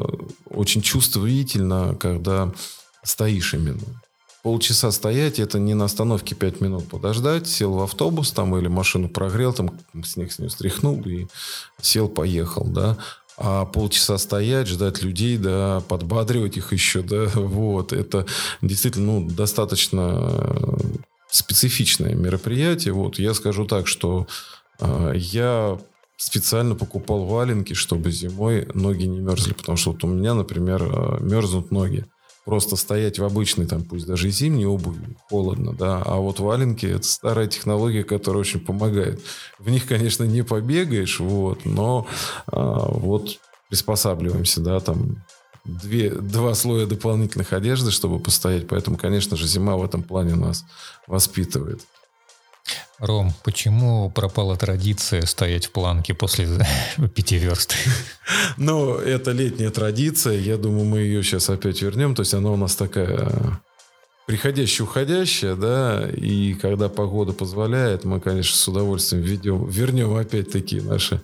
очень 0.48 0.82
чувствительно, 0.82 1.94
когда 1.94 2.52
стоишь 3.02 3.54
именно. 3.54 3.82
полчаса 4.42 4.90
стоять, 4.90 5.38
это 5.38 5.58
не 5.58 5.74
на 5.74 5.84
остановке 5.84 6.34
5 6.34 6.60
минут 6.62 6.88
подождать, 6.88 7.46
сел 7.46 7.74
в 7.74 7.82
автобус 7.82 8.32
там 8.32 8.56
или 8.56 8.68
машину 8.68 9.08
прогрел, 9.08 9.52
там 9.52 9.78
снег 10.04 10.32
с 10.32 10.38
нее 10.38 10.50
стряхнул 10.50 11.00
и 11.02 11.26
сел, 11.82 12.08
поехал, 12.08 12.64
да. 12.64 12.96
А 13.42 13.64
полчаса 13.64 14.18
стоять, 14.18 14.68
ждать 14.68 15.02
людей, 15.02 15.38
да, 15.38 15.80
подбадривать 15.88 16.58
их 16.58 16.74
еще, 16.74 17.00
да, 17.00 17.24
вот, 17.34 17.94
это 17.94 18.26
действительно, 18.60 19.20
ну, 19.20 19.30
достаточно 19.30 20.76
специфичное 21.30 22.14
мероприятие, 22.14 22.92
вот, 22.92 23.18
я 23.18 23.32
скажу 23.32 23.64
так, 23.64 23.86
что 23.86 24.26
э, 24.78 25.14
я 25.16 25.78
специально 26.18 26.74
покупал 26.74 27.24
валенки, 27.24 27.72
чтобы 27.72 28.10
зимой 28.10 28.68
ноги 28.74 29.04
не 29.04 29.20
мерзли, 29.20 29.54
потому 29.54 29.78
что 29.78 29.92
вот 29.92 30.04
у 30.04 30.06
меня, 30.06 30.34
например, 30.34 30.82
э, 30.82 31.22
мерзнут 31.22 31.70
ноги 31.70 32.04
просто 32.44 32.76
стоять 32.76 33.18
в 33.18 33.24
обычной, 33.24 33.66
там, 33.66 33.84
пусть 33.84 34.06
даже 34.06 34.28
и 34.28 34.30
зимней 34.30 34.66
обуви, 34.66 35.16
холодно, 35.28 35.72
да, 35.72 36.02
а 36.04 36.16
вот 36.16 36.40
валенки— 36.40 36.86
это 36.86 37.06
старая 37.06 37.46
технология, 37.46 38.02
которая 38.02 38.40
очень 38.40 38.60
помогает. 38.60 39.20
В 39.58 39.70
них, 39.70 39.86
конечно, 39.86 40.24
не 40.24 40.42
побегаешь, 40.42 41.20
вот, 41.20 41.64
но 41.64 42.06
а, 42.46 42.88
вот 42.90 43.38
приспосабливаемся, 43.68 44.60
да, 44.60 44.80
там, 44.80 45.22
две, 45.64 46.10
два 46.10 46.54
слоя 46.54 46.86
дополнительных 46.86 47.52
одежды, 47.52 47.90
чтобы 47.90 48.18
постоять, 48.18 48.66
поэтому, 48.66 48.96
конечно 48.96 49.36
же, 49.36 49.46
зима 49.46 49.76
в 49.76 49.84
этом 49.84 50.02
плане 50.02 50.34
нас 50.34 50.64
воспитывает. 51.06 51.80
Ром, 52.98 53.32
почему 53.44 54.10
пропала 54.10 54.56
традиция 54.56 55.22
стоять 55.22 55.66
в 55.66 55.70
планке 55.70 56.14
после 56.14 56.48
пяти 57.14 57.38
верст? 57.38 57.74
Ну, 58.56 58.94
это 58.94 59.32
летняя 59.32 59.70
традиция. 59.70 60.38
Я 60.38 60.56
думаю, 60.56 60.84
мы 60.84 60.98
ее 60.98 61.22
сейчас 61.22 61.50
опять 61.50 61.82
вернем. 61.82 62.14
То 62.14 62.20
есть 62.20 62.34
она 62.34 62.50
у 62.50 62.56
нас 62.56 62.76
такая 62.76 63.60
приходящая, 64.26 64.86
уходящая, 64.86 65.56
да, 65.56 66.08
и 66.08 66.54
когда 66.54 66.88
погода 66.88 67.32
позволяет, 67.32 68.04
мы, 68.04 68.20
конечно, 68.20 68.56
с 68.56 68.68
удовольствием 68.68 69.24
ведем, 69.24 69.68
вернем 69.68 70.14
опять 70.14 70.52
такие 70.52 70.82
наши 70.82 71.20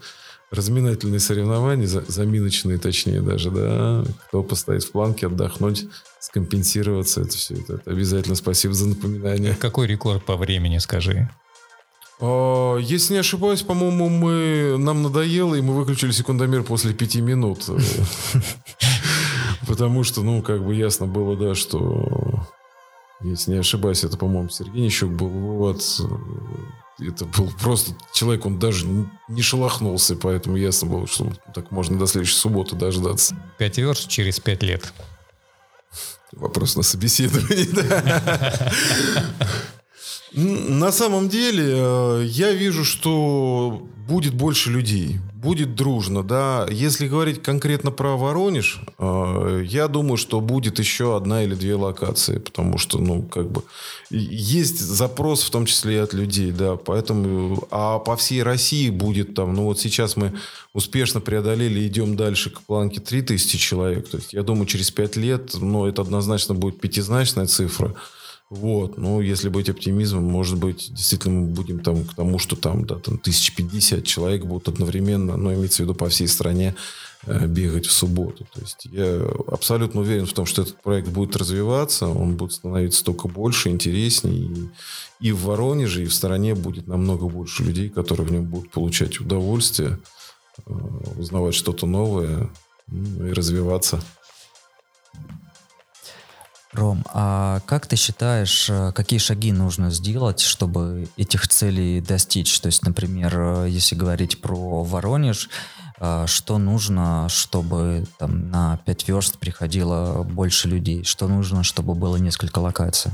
разминательные 0.51 1.21
соревнования, 1.21 1.87
заминочные 1.87 2.79
точнее 2.79 3.21
даже, 3.21 3.53
да, 3.53 4.05
кто 4.27 4.43
постоит 4.43 4.83
в 4.83 4.91
планке, 4.91 5.27
отдохнуть, 5.27 5.87
скомпенсироваться, 6.27 7.21
это 7.21 7.37
все, 7.37 7.55
это, 7.55 7.75
это 7.75 7.91
обязательно 7.91 8.35
спасибо 8.35 8.75
за 8.75 8.89
напоминание. 8.89 9.55
Какой 9.55 9.87
рекорд 9.87 10.25
по 10.25 10.37
времени, 10.37 10.79
скажи? 10.79 11.31
А, 12.21 12.79
если 12.79 13.15
не 13.15 13.21
ошибаюсь, 13.21 13.63
по-моему, 13.63 14.09
мы 14.09 14.77
нам 14.77 15.05
надоело, 15.05 15.55
и 15.55 15.61
мы 15.61 15.75
выключили 15.75 16.11
секундомер 16.11 16.65
после 16.65 16.95
пяти 16.95 17.21
минут. 17.21 17.67
Потому 19.69 20.03
что, 20.03 20.23
ну, 20.23 20.43
как 20.43 20.65
бы 20.65 20.75
ясно 20.75 21.07
было, 21.07 21.37
да, 21.37 21.55
что, 21.55 22.45
если 23.23 23.53
не 23.53 23.59
ошибаюсь, 23.59 24.03
это, 24.03 24.17
по-моему, 24.17 24.49
Сергей 24.49 24.83
Нищук 24.83 25.13
был. 25.13 25.29
Вот. 25.29 25.81
Это 26.99 27.25
был 27.27 27.53
просто 27.61 27.93
человек, 28.13 28.47
он 28.47 28.59
даже 28.59 28.87
не 29.29 29.43
шелохнулся, 29.43 30.17
поэтому 30.17 30.57
ясно 30.57 30.89
было, 30.89 31.07
что 31.07 31.31
так 31.55 31.71
можно 31.71 31.99
до 31.99 32.07
следующей 32.07 32.35
субботы 32.35 32.75
дождаться. 32.75 33.37
Пять 33.59 33.79
верст 33.79 34.09
через 34.09 34.41
пять 34.41 34.63
лет. 34.63 34.93
Вопрос 36.33 36.77
на 36.77 36.83
собеседование. 36.83 37.67
На 40.33 40.93
самом 40.93 41.29
деле, 41.29 41.65
э, 41.69 42.25
я 42.27 42.53
вижу, 42.53 42.85
что 42.85 43.89
будет 44.07 44.35
больше 44.35 44.71
людей, 44.71 45.19
будет 45.47 45.77
дружно, 45.77 46.25
да. 46.25 46.67
Если 46.69 47.07
говорить 47.07 47.41
конкретно 47.41 47.93
про 47.93 48.17
Воронеж, 48.17 48.81
э, 48.99 49.63
я 49.65 49.87
думаю, 49.87 50.17
что 50.17 50.41
будет 50.41 50.81
еще 50.81 51.17
одна 51.17 51.45
или 51.45 51.55
две 51.55 51.77
локации, 51.77 52.39
потому 52.39 52.79
что, 52.79 52.99
ну, 52.99 53.23
как 53.23 53.49
бы, 53.49 53.63
есть 54.11 54.81
запрос, 54.81 55.43
в 55.43 55.51
том 55.51 55.67
числе 55.67 55.95
и 55.95 55.99
от 55.99 56.15
людей, 56.15 56.51
да, 56.51 56.75
поэтому, 56.75 57.67
а 57.71 58.01
по 58.01 58.17
всей 58.17 58.43
России 58.43 58.91
будет 58.91 59.35
там, 59.35 59.55
ну, 59.55 59.65
вот 59.67 59.79
сейчас 59.79 60.17
мы 60.17 60.33
успешно 60.75 61.21
преодолели, 61.21 61.87
идем 61.87 62.17
дальше 62.17 62.51
к 62.51 62.61
планке 62.63 63.01
3000 63.01 63.57
человек, 63.57 64.09
то 64.09 64.17
есть, 64.17 64.33
я 64.33 64.43
думаю, 64.43 64.67
через 64.67 64.91
5 64.91 65.17
лет, 65.17 65.55
ну, 65.55 65.87
это 65.87 66.03
однозначно 66.03 66.55
будет 66.55 66.81
пятизначная 66.81 67.47
цифра, 67.47 67.95
вот, 68.49 68.97
ну, 68.97 69.21
если 69.21 69.49
быть 69.49 69.69
оптимизмом, 69.69 70.23
может 70.23 70.57
быть, 70.59 70.95
действительно 70.95 71.41
мы 71.41 71.47
будем 71.49 71.81
там 71.81 72.05
к 72.05 72.15
тому, 72.15 72.39
что 72.39 72.55
там, 72.55 72.87
да, 72.87 72.95
там 72.95 73.15
1050 73.15 74.05
человек 74.05 74.45
будут 74.45 74.69
одновременно, 74.69 75.37
ну, 75.37 75.53
имеется 75.53 75.83
в 75.83 75.87
виду 75.87 75.97
по 75.97 76.09
всей 76.09 76.29
стране, 76.29 76.77
э, 77.27 77.47
бегать 77.49 77.87
в 77.87 77.91
субботу. 77.91 78.47
То 78.55 78.61
есть 78.61 78.87
я 78.93 79.21
абсолютно 79.49 80.03
уверен 80.03 80.27
в 80.27 80.33
том, 80.33 80.47
что 80.47 80.63
этот 80.63 80.81
проект 80.81 81.09
будет 81.09 81.35
развиваться, 81.35 82.07
он 82.07 82.37
будет 82.37 82.53
становиться 82.53 83.05
только 83.05 83.27
больше, 83.27 83.69
интереснее. 83.69 84.37
И, 84.37 84.69
и 85.29 85.33
в 85.33 85.43
Воронеже, 85.43 86.05
и 86.05 86.07
в 86.07 86.15
стране 86.15 86.55
будет 86.55 86.87
намного 86.87 87.27
больше 87.27 87.65
людей, 87.65 87.89
которые 87.89 88.29
в 88.29 88.33
нем 88.33 88.45
будут 88.45 88.71
получать 88.71 89.21
удовольствие, 89.21 89.99
э, 90.67 90.73
узнавать 91.19 91.57
что-то 91.57 91.87
новое 91.87 92.49
ну, 92.87 93.27
и 93.27 93.33
развиваться. 93.33 94.01
Ром, 96.77 97.05
а 97.13 97.61
как 97.67 97.87
ты 97.87 97.97
считаешь, 97.97 98.69
э, 98.69 98.93
какие 98.93 99.19
шаги 99.19 99.51
нужно 99.51 99.91
сделать, 99.91 100.41
чтобы 100.41 101.09
этих 101.17 101.49
целей 101.49 102.03
достичь? 102.03 102.61
То 102.61 102.67
есть, 102.67 102.83
например, 102.85 103.35
э, 103.35 103.67
если 103.71 103.95
говорить 103.95 104.43
про 104.43 104.85
Воронеж, 104.85 105.49
э, 105.99 106.27
что 106.27 106.59
нужно, 106.59 107.29
чтобы 107.31 108.07
там, 108.19 108.51
на 108.51 108.77
5 108.85 109.09
верст 109.09 109.39
приходило 109.39 110.23
больше 110.23 110.69
людей? 110.69 111.03
Что 111.05 111.29
нужно, 111.29 111.63
чтобы 111.63 111.95
было 111.95 112.17
несколько 112.17 112.59
локаций? 112.59 113.13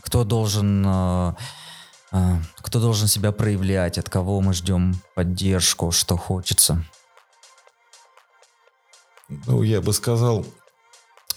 Кто 0.00 0.24
должен 0.24 1.36
кто 2.56 2.80
должен 2.80 3.08
себя 3.08 3.32
проявлять, 3.32 3.98
от 3.98 4.08
кого 4.08 4.40
мы 4.40 4.54
ждем 4.54 5.00
поддержку, 5.16 5.90
что 5.90 6.16
хочется? 6.16 6.84
Ну, 9.28 9.62
я 9.64 9.80
бы 9.80 9.92
сказал, 9.92 10.46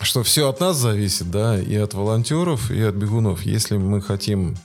что 0.01 0.23
все 0.23 0.49
от 0.49 0.59
нас 0.59 0.77
зависит, 0.77 1.31
да, 1.31 1.59
и 1.59 1.75
от 1.75 1.93
волонтеров, 1.93 2.71
и 2.71 2.81
от 2.81 2.95
бегунов. 2.95 3.43
Если 3.43 3.77
мы 3.77 4.01
хотим 4.01 4.55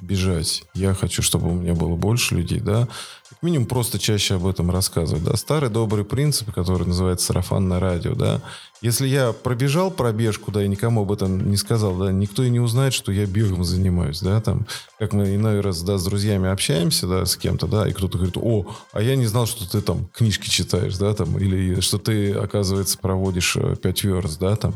бежать, 0.00 0.64
я 0.74 0.92
хочу, 0.94 1.22
чтобы 1.22 1.48
у 1.48 1.54
меня 1.54 1.74
было 1.74 1.96
больше 1.96 2.34
людей, 2.34 2.60
да, 2.60 2.86
как 3.28 3.42
минимум 3.42 3.66
просто 3.66 3.98
чаще 3.98 4.34
об 4.34 4.46
этом 4.46 4.70
рассказывать, 4.70 5.24
да. 5.24 5.36
Старый 5.36 5.70
добрый 5.70 6.04
принцип, 6.04 6.52
который 6.52 6.86
называется 6.86 7.26
сарафанное 7.26 7.80
радио, 7.80 8.14
да. 8.14 8.40
Если 8.82 9.08
я 9.08 9.32
пробежал 9.32 9.90
пробежку, 9.90 10.52
да, 10.52 10.62
и 10.62 10.68
никому 10.68 11.02
об 11.02 11.12
этом 11.12 11.50
не 11.50 11.56
сказал, 11.56 11.96
да, 11.96 12.12
никто 12.12 12.42
и 12.44 12.50
не 12.50 12.60
узнает, 12.60 12.92
что 12.92 13.10
я 13.10 13.26
бегом 13.26 13.64
занимаюсь, 13.64 14.20
да, 14.20 14.40
там, 14.40 14.66
как 14.98 15.12
мы 15.12 15.34
иной 15.34 15.60
раз, 15.60 15.82
да, 15.82 15.98
с 15.98 16.04
друзьями 16.04 16.48
общаемся, 16.50 17.06
да, 17.06 17.24
с 17.24 17.36
кем-то, 17.36 17.66
да, 17.66 17.88
и 17.88 17.92
кто-то 17.92 18.18
говорит, 18.18 18.36
о, 18.36 18.66
а 18.92 19.02
я 19.02 19.16
не 19.16 19.26
знал, 19.26 19.46
что 19.46 19.68
ты 19.68 19.80
там 19.80 20.06
книжки 20.12 20.48
читаешь, 20.48 20.96
да, 20.98 21.14
там, 21.14 21.38
или 21.38 21.80
что 21.80 21.98
ты, 21.98 22.32
оказывается, 22.32 22.98
проводишь 22.98 23.56
э, 23.56 23.76
пять 23.76 24.04
верст, 24.04 24.38
да, 24.38 24.56
там, 24.56 24.74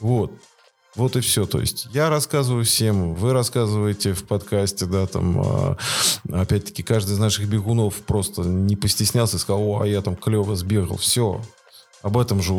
вот. 0.00 0.32
Вот 0.96 1.16
и 1.16 1.20
все. 1.20 1.46
То 1.46 1.60
есть 1.60 1.88
я 1.92 2.08
рассказываю 2.08 2.64
всем, 2.64 3.14
вы 3.14 3.32
рассказываете 3.32 4.12
в 4.12 4.24
подкасте, 4.24 4.86
да, 4.86 5.06
там, 5.06 5.40
а, 5.40 5.76
опять-таки, 6.32 6.82
каждый 6.82 7.12
из 7.12 7.18
наших 7.18 7.48
бегунов 7.48 7.96
просто 7.96 8.42
не 8.42 8.76
постеснялся 8.76 9.36
и 9.36 9.40
сказал, 9.40 9.62
о, 9.62 9.80
а 9.82 9.86
я 9.86 10.02
там 10.02 10.14
клево 10.16 10.54
сбегал. 10.54 10.96
Все, 10.96 11.40
об 12.04 12.18
этом 12.18 12.42
же 12.42 12.52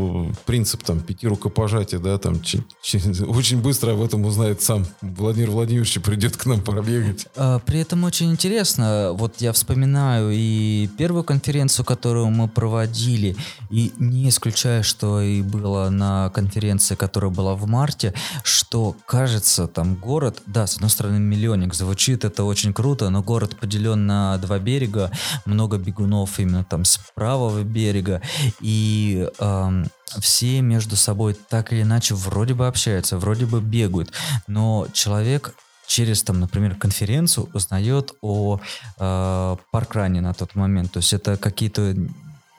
принцип 0.46 0.84
там 0.84 1.02
пяти 1.02 1.28
рукопожатий, 1.28 2.00
да, 2.00 2.18
там 2.18 2.34
очень 3.28 3.62
быстро 3.62 3.92
об 3.92 4.02
этом 4.02 4.26
узнает 4.26 4.64
сам 4.64 4.88
Владимир 5.02 5.52
Владимирович 5.52 5.98
и 5.98 6.00
придет 6.00 6.36
к 6.36 6.48
нам 6.48 6.62
пробегать. 6.62 7.28
А, 7.36 7.60
при 7.60 7.80
этом 7.80 8.04
очень 8.06 8.32
интересно, 8.32 9.12
вот 9.14 9.42
я 9.42 9.54
вспоминаю 9.54 10.32
и 10.34 10.90
первую 10.98 11.24
конференцию, 11.24 11.86
которую 11.86 12.32
мы 12.32 12.48
проводили, 12.48 13.36
и 13.70 13.94
не 14.00 14.30
исключая, 14.30 14.82
что 14.82 15.22
и 15.22 15.44
было 15.44 15.90
на 15.90 16.32
конференции, 16.32 16.96
которая 16.96 17.30
была 17.30 17.54
в 17.54 17.68
марте, 17.68 18.16
что 18.44 18.96
кажется, 19.06 19.68
там 19.68 19.94
город, 19.94 20.42
да, 20.48 20.66
с 20.66 20.78
одной 20.78 20.90
стороны 20.90 21.20
миллионник, 21.20 21.76
звучит 21.76 22.26
это 22.26 22.46
очень 22.46 22.74
круто, 22.74 23.12
но 23.12 23.22
город 23.22 23.56
поделен 23.60 24.08
на 24.08 24.40
два 24.40 24.58
берега, 24.58 25.12
много 25.46 25.78
бегунов 25.78 26.40
именно 26.40 26.64
там 26.64 26.84
с 26.84 27.00
правого 27.14 27.62
берега, 27.62 28.24
и 28.60 29.30
э, 29.40 29.84
все 30.20 30.62
между 30.62 30.96
собой 30.96 31.36
так 31.50 31.74
или 31.74 31.82
иначе 31.82 32.16
вроде 32.16 32.54
бы 32.54 32.68
общаются, 32.68 33.18
вроде 33.18 33.46
бы 33.46 33.62
бегают, 33.62 34.12
но 34.48 34.88
человек 34.94 35.56
через, 35.88 36.24
там, 36.24 36.40
например, 36.40 36.76
конференцию 36.76 37.50
узнает 37.54 38.14
о 38.22 38.60
э, 38.98 39.56
паркране 39.72 40.22
на 40.22 40.34
тот 40.34 40.56
момент. 40.56 40.92
То 40.92 40.98
есть 40.98 41.14
это 41.14 41.38
какие-то 41.38 41.96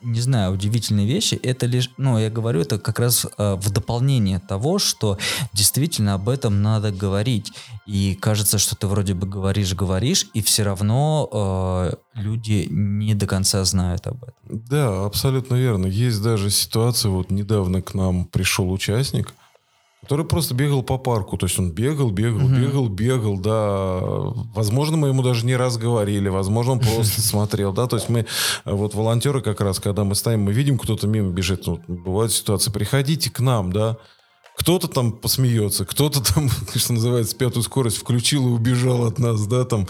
не 0.06 0.20
знаю, 0.20 0.52
удивительные 0.52 1.06
вещи. 1.06 1.34
Это 1.34 1.66
лишь, 1.66 1.90
ну, 1.96 2.18
я 2.18 2.30
говорю, 2.30 2.60
это 2.60 2.78
как 2.78 3.00
раз 3.00 3.26
э, 3.26 3.54
в 3.56 3.70
дополнение 3.70 4.38
того, 4.38 4.78
что 4.78 5.18
действительно 5.52 6.14
об 6.14 6.28
этом 6.28 6.62
надо 6.62 6.92
говорить. 6.92 7.52
И 7.86 8.16
кажется, 8.20 8.58
что 8.58 8.76
ты 8.76 8.86
вроде 8.86 9.14
бы 9.14 9.26
говоришь, 9.26 9.74
говоришь, 9.74 10.26
и 10.32 10.42
все 10.42 10.62
равно 10.62 11.28
э, 11.32 11.96
люди 12.14 12.68
не 12.70 13.14
до 13.14 13.26
конца 13.26 13.64
знают 13.64 14.06
об 14.06 14.22
этом. 14.22 14.34
Да, 14.44 15.04
абсолютно 15.04 15.56
верно. 15.56 15.86
Есть 15.86 16.22
даже 16.22 16.50
ситуация, 16.50 17.10
вот 17.10 17.30
недавно 17.30 17.82
к 17.82 17.94
нам 17.94 18.26
пришел 18.26 18.70
участник, 18.70 19.34
который 20.06 20.24
просто 20.24 20.54
бегал 20.54 20.84
по 20.84 20.98
парку. 20.98 21.36
То 21.36 21.46
есть 21.46 21.58
он 21.58 21.72
бегал, 21.72 22.10
бегал, 22.12 22.38
Мгм. 22.46 22.60
бегал, 22.60 22.88
бегал, 22.88 23.38
да. 23.38 23.98
Возможно, 24.54 24.96
мы 24.96 25.08
ему 25.08 25.22
даже 25.24 25.44
не 25.44 25.56
раз 25.56 25.78
говорили, 25.78 26.28
возможно, 26.28 26.72
он 26.72 26.78
просто 26.78 27.20
смотрел, 27.22 27.72
да. 27.72 27.88
То 27.88 27.96
есть 27.96 28.08
мы, 28.08 28.24
вот 28.64 28.94
волонтеры 28.94 29.40
как 29.42 29.60
раз, 29.60 29.80
когда 29.80 30.04
мы 30.04 30.14
стоим, 30.14 30.42
мы 30.42 30.52
видим, 30.52 30.78
кто-то 30.78 31.08
мимо 31.08 31.30
бежит, 31.32 31.66
ну, 31.66 31.80
бывают 31.88 32.32
ситуации, 32.32 32.70
приходите 32.70 33.30
к 33.30 33.40
нам, 33.40 33.72
да. 33.72 33.96
Кто-то 34.56 34.88
там 34.88 35.12
посмеется, 35.12 35.84
кто-то 35.84 36.22
там, 36.22 36.50
что 36.74 36.94
называется, 36.94 37.36
пятую 37.36 37.62
скорость 37.62 37.98
включил 37.98 38.48
и 38.48 38.52
убежал 38.52 39.04
от 39.06 39.18
нас, 39.18 39.46
да, 39.46 39.64
там. 39.64 39.86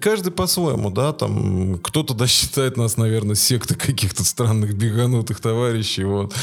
Каждый 0.00 0.32
по-своему, 0.32 0.90
да, 0.90 1.12
там. 1.12 1.78
Кто-то, 1.78 2.14
да, 2.14 2.26
считает 2.26 2.76
нас, 2.76 2.96
наверное, 2.96 3.36
сектой 3.36 3.76
каких-то 3.76 4.24
странных 4.24 4.74
беганутых 4.74 5.40
товарищей, 5.40 6.04
вот. 6.04 6.34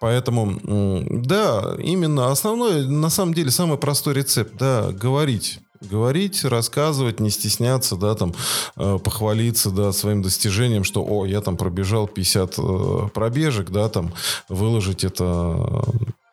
Поэтому, 0.00 0.60
да, 1.10 1.76
именно 1.78 2.30
основной, 2.30 2.86
на 2.86 3.10
самом 3.10 3.34
деле, 3.34 3.50
самый 3.50 3.78
простой 3.78 4.14
рецепт, 4.14 4.52
да, 4.58 4.92
говорить. 4.92 5.60
Говорить, 5.80 6.44
рассказывать, 6.44 7.20
не 7.20 7.30
стесняться, 7.30 7.94
да, 7.96 8.16
там, 8.16 8.34
э, 8.76 8.98
похвалиться, 9.02 9.70
да, 9.70 9.92
своим 9.92 10.22
достижением, 10.22 10.82
что, 10.82 11.06
о, 11.08 11.24
я 11.24 11.40
там 11.40 11.56
пробежал 11.56 12.08
50 12.08 12.54
э, 12.58 13.08
пробежек, 13.14 13.70
да, 13.70 13.88
там, 13.88 14.12
выложить 14.48 15.04
это 15.04 15.84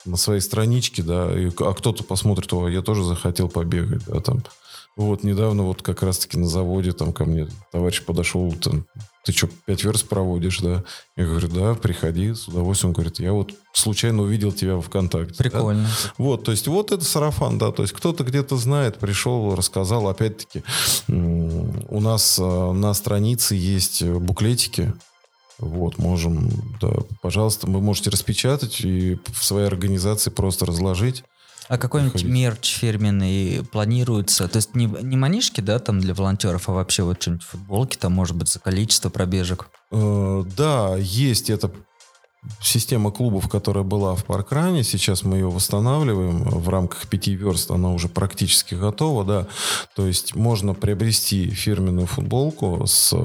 на 0.06 0.18
своей 0.18 0.42
страничке, 0.42 1.04
да, 1.04 1.38
и, 1.38 1.52
а 1.60 1.74
кто-то 1.74 2.04
посмотрит, 2.04 2.52
о, 2.54 2.68
я 2.68 2.82
тоже 2.82 3.04
захотел 3.04 3.50
побегать, 3.50 4.04
да, 4.06 4.20
там. 4.20 4.44
Вот, 4.96 5.24
недавно 5.24 5.64
вот 5.64 5.82
как 5.82 6.04
раз-таки 6.04 6.38
на 6.38 6.48
заводе 6.48 6.94
там 6.94 7.12
ко 7.12 7.26
мне 7.26 7.50
товарищ 7.74 8.02
подошел, 8.02 8.54
там, 8.54 8.86
ты 9.26 9.34
что, 9.34 9.50
пять 9.66 9.84
верст 9.84 10.08
проводишь, 10.08 10.60
да? 10.60 10.86
Я 11.18 11.26
говорю, 11.26 11.50
да, 11.50 11.76
приходи, 11.76 12.34
с 12.34 12.48
удовольствием. 12.48 12.92
Он 12.92 12.94
говорит, 12.94 13.20
я 13.20 13.34
вот 13.34 13.52
случайно 13.74 14.22
увидел 14.22 14.54
тебя 14.54 14.78
в 14.78 14.82
ВКонтакте. 14.84 15.34
да. 15.34 15.44
Прикольно. 15.44 15.88
Вот, 16.18 16.46
то 16.46 16.52
есть 16.52 16.68
вот 16.68 16.94
это 16.94 17.04
сарафан, 17.04 17.58
да, 17.58 17.72
то 17.74 17.82
есть 17.82 17.94
кто-то 17.94 18.24
где-то 18.24 18.56
знает, 18.56 18.98
пришел, 18.98 19.54
рассказал, 19.56 20.08
опять-таки 20.08 20.64
у 21.10 22.00
нас 22.00 22.40
э, 22.40 22.72
на 22.72 22.94
странице 22.94 23.56
есть 23.56 24.02
буклетики, 24.02 24.94
вот, 25.60 25.98
можем, 25.98 26.50
да, 26.82 26.90
пожалуйста, 27.22 27.68
вы 27.68 27.82
можете 27.82 28.10
распечатать 28.10 28.82
и 28.82 29.18
в 29.32 29.44
своей 29.44 29.68
организации 29.68 30.30
просто 30.30 30.66
разложить. 30.66 31.24
А 31.68 31.78
какой-нибудь 31.78 32.24
мерч 32.24 32.76
фирменный 32.76 33.64
планируется? 33.72 34.48
То 34.48 34.58
есть 34.58 34.76
не, 34.76 34.86
не 34.86 35.18
манишки, 35.18 35.62
да, 35.62 35.80
там 35.80 36.00
для 36.00 36.14
волонтеров, 36.14 36.70
а 36.70 36.74
вообще 36.74 37.04
вот 37.04 37.22
что-нибудь 37.22 37.44
футболки, 37.44 37.98
там, 37.98 38.14
может 38.14 38.36
быть, 38.36 38.50
за 38.50 38.60
количество 38.60 39.10
пробежек. 39.10 39.70
Э, 39.92 40.44
Да, 40.56 40.96
есть 40.98 41.50
эта 41.50 41.72
система 42.62 43.10
клубов, 43.10 43.50
которая 43.50 43.84
была 43.84 44.14
в 44.16 44.26
Паркране. 44.26 44.84
Сейчас 44.84 45.24
мы 45.24 45.38
ее 45.38 45.50
восстанавливаем 45.50 46.44
в 46.44 46.70
рамках 46.70 47.08
пяти 47.08 47.34
верст. 47.34 47.72
Она 47.72 47.92
уже 47.92 48.10
практически 48.10 48.76
готова, 48.76 49.26
да. 49.26 49.48
То 49.96 50.06
есть 50.06 50.36
можно 50.36 50.76
приобрести 50.76 51.50
фирменную 51.50 52.06
футболку 52.06 52.84
с 52.86 53.16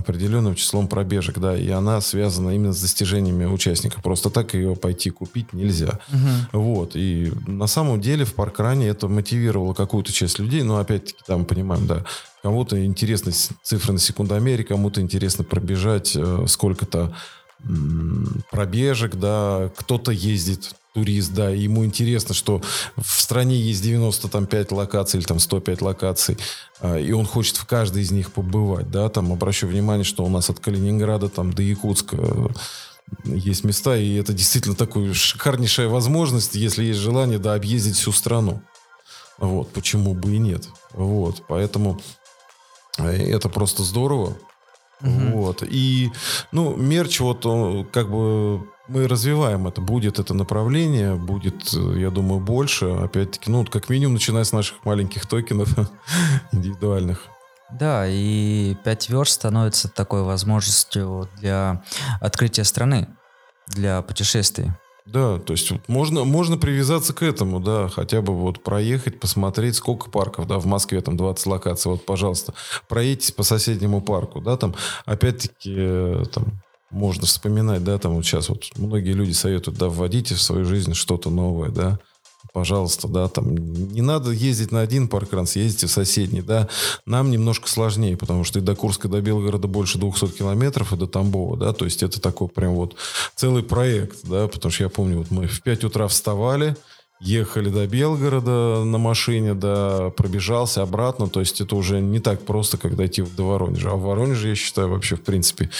определенным 0.00 0.54
числом 0.54 0.88
пробежек, 0.88 1.38
да, 1.38 1.56
и 1.56 1.68
она 1.70 2.00
связана 2.00 2.50
именно 2.50 2.72
с 2.72 2.80
достижениями 2.80 3.44
участника. 3.44 4.00
Просто 4.00 4.30
так 4.30 4.54
ее 4.54 4.74
пойти 4.74 5.10
купить 5.10 5.52
нельзя. 5.52 6.00
Вот, 6.52 6.92
и 6.94 7.32
на 7.46 7.66
самом 7.66 8.00
деле 8.00 8.24
в 8.24 8.34
паркране 8.34 8.88
это 8.88 9.08
мотивировало 9.08 9.74
какую-то 9.74 10.12
часть 10.12 10.38
людей, 10.38 10.62
но 10.62 10.78
опять-таки 10.78 11.20
там 11.26 11.44
понимаем, 11.44 11.86
да, 11.86 12.04
кому-то 12.42 12.84
интересны 12.84 13.32
цифры 13.62 13.92
на 13.92 13.98
секундомере, 13.98 14.64
кому-то 14.64 15.00
интересно 15.00 15.44
пробежать 15.44 16.12
э, 16.16 16.44
сколько-то 16.46 17.14
пробежек, 18.50 19.16
да, 19.16 19.70
кто-то 19.76 20.12
ездит, 20.12 20.74
турист, 20.94 21.32
да, 21.32 21.50
ему 21.50 21.84
интересно, 21.84 22.34
что 22.34 22.60
в 22.96 23.20
стране 23.20 23.56
есть 23.56 23.82
95 23.82 24.72
локаций 24.72 25.18
или 25.18 25.26
там 25.26 25.38
105 25.38 25.82
локаций, 25.82 26.36
а, 26.80 26.98
и 26.98 27.12
он 27.12 27.26
хочет 27.26 27.56
в 27.56 27.66
каждой 27.66 28.02
из 28.02 28.10
них 28.10 28.32
побывать, 28.32 28.90
да, 28.90 29.08
там 29.08 29.32
обращу 29.32 29.66
внимание, 29.66 30.04
что 30.04 30.24
у 30.24 30.28
нас 30.28 30.50
от 30.50 30.58
Калининграда 30.58 31.28
там 31.28 31.52
до 31.52 31.62
Якутска 31.62 32.16
э, 32.18 32.48
есть 33.24 33.64
места, 33.64 33.96
и 33.96 34.14
это 34.14 34.32
действительно 34.32 34.74
такая 34.74 35.14
шикарнейшая 35.14 35.88
возможность, 35.88 36.54
если 36.56 36.84
есть 36.84 36.98
желание, 36.98 37.38
да, 37.38 37.54
объездить 37.54 37.96
всю 37.96 38.12
страну. 38.12 38.60
Вот, 39.38 39.72
почему 39.72 40.14
бы 40.14 40.34
и 40.34 40.38
нет. 40.38 40.68
Вот, 40.92 41.44
поэтому 41.48 42.00
э, 42.98 43.32
это 43.32 43.48
просто 43.48 43.84
здорово. 43.84 44.36
Мгм. 45.00 45.32
Вот. 45.32 45.62
И, 45.62 46.12
ну, 46.52 46.76
мерч, 46.76 47.20
вот, 47.20 47.46
он, 47.46 47.84
как 47.86 48.10
бы, 48.10 48.66
мы 48.88 49.06
развиваем 49.06 49.66
это. 49.66 49.80
Будет 49.80 50.18
это 50.18 50.34
направление, 50.34 51.14
будет, 51.14 51.72
э, 51.74 52.00
я 52.00 52.10
думаю, 52.10 52.40
больше. 52.40 52.86
Опять-таки, 52.86 53.50
ну, 53.50 53.64
как 53.64 53.88
минимум, 53.88 54.14
начиная 54.14 54.44
с 54.44 54.52
наших 54.52 54.84
маленьких 54.84 55.26
токенов 55.26 55.68
индивидуальных. 56.52 57.28
Да, 57.70 58.04
и 58.08 58.76
5 58.84 59.10
верст 59.10 59.34
становится 59.34 59.88
такой 59.88 60.22
возможностью 60.22 61.28
для 61.38 61.82
открытия 62.20 62.64
страны, 62.64 63.06
для 63.68 64.02
путешествий. 64.02 64.72
Да, 65.12 65.40
то 65.40 65.54
есть 65.54 65.68
вот 65.72 65.88
можно, 65.88 66.22
можно 66.22 66.56
привязаться 66.56 67.12
к 67.12 67.24
этому, 67.24 67.58
да, 67.58 67.88
хотя 67.88 68.22
бы 68.22 68.32
вот 68.32 68.62
проехать, 68.62 69.18
посмотреть, 69.18 69.74
сколько 69.74 70.08
парков, 70.08 70.46
да, 70.46 70.58
в 70.58 70.66
Москве 70.66 71.00
там 71.00 71.16
20 71.16 71.46
локаций, 71.46 71.90
вот, 71.90 72.06
пожалуйста, 72.06 72.54
проедьтесь 72.88 73.32
по 73.32 73.42
соседнему 73.42 74.00
парку, 74.00 74.40
да, 74.40 74.56
там, 74.56 74.74
опять-таки, 75.06 75.74
э, 75.76 76.24
там, 76.32 76.62
можно 76.90 77.26
вспоминать, 77.26 77.82
да, 77.82 77.98
там 77.98 78.14
вот 78.14 78.24
сейчас 78.24 78.50
вот 78.50 78.70
многие 78.76 79.12
люди 79.12 79.32
советуют, 79.32 79.78
да, 79.78 79.88
вводите 79.88 80.36
в 80.36 80.40
свою 80.40 80.64
жизнь 80.64 80.94
что-то 80.94 81.28
новое, 81.28 81.70
да, 81.70 81.98
пожалуйста, 82.52 83.08
да, 83.08 83.28
там, 83.28 83.54
не 83.54 84.02
надо 84.02 84.30
ездить 84.30 84.72
на 84.72 84.80
один 84.80 85.08
паркран, 85.08 85.46
съездите 85.46 85.86
в 85.86 85.90
соседний, 85.90 86.42
да, 86.42 86.68
нам 87.06 87.30
немножко 87.30 87.68
сложнее, 87.68 88.16
потому 88.16 88.44
что 88.44 88.58
и 88.58 88.62
до 88.62 88.74
Курска, 88.74 89.08
до 89.08 89.20
Белгорода 89.20 89.68
больше 89.68 89.98
200 89.98 90.28
километров, 90.38 90.92
и 90.92 90.96
до 90.96 91.06
Тамбова, 91.06 91.56
да, 91.56 91.72
то 91.72 91.84
есть 91.84 92.02
это 92.02 92.20
такой 92.20 92.48
прям 92.48 92.74
вот 92.74 92.96
целый 93.36 93.62
проект, 93.62 94.18
да, 94.24 94.48
потому 94.48 94.72
что 94.72 94.84
я 94.84 94.88
помню, 94.88 95.18
вот 95.18 95.30
мы 95.30 95.46
в 95.46 95.62
5 95.62 95.84
утра 95.84 96.08
вставали, 96.08 96.76
ехали 97.20 97.68
до 97.68 97.86
Белгорода 97.86 98.82
на 98.84 98.98
машине, 98.98 99.54
да, 99.54 100.10
пробежался 100.10 100.82
обратно, 100.82 101.28
то 101.28 101.40
есть 101.40 101.60
это 101.60 101.76
уже 101.76 102.00
не 102.00 102.18
так 102.18 102.44
просто, 102.44 102.78
как 102.78 102.96
дойти 102.96 103.22
до 103.22 103.44
Воронежа. 103.44 103.90
А 103.90 103.94
в 103.94 104.02
Воронеже, 104.02 104.48
я 104.48 104.54
считаю, 104.54 104.88
вообще, 104.88 105.16
в 105.16 105.22
принципе, 105.22 105.70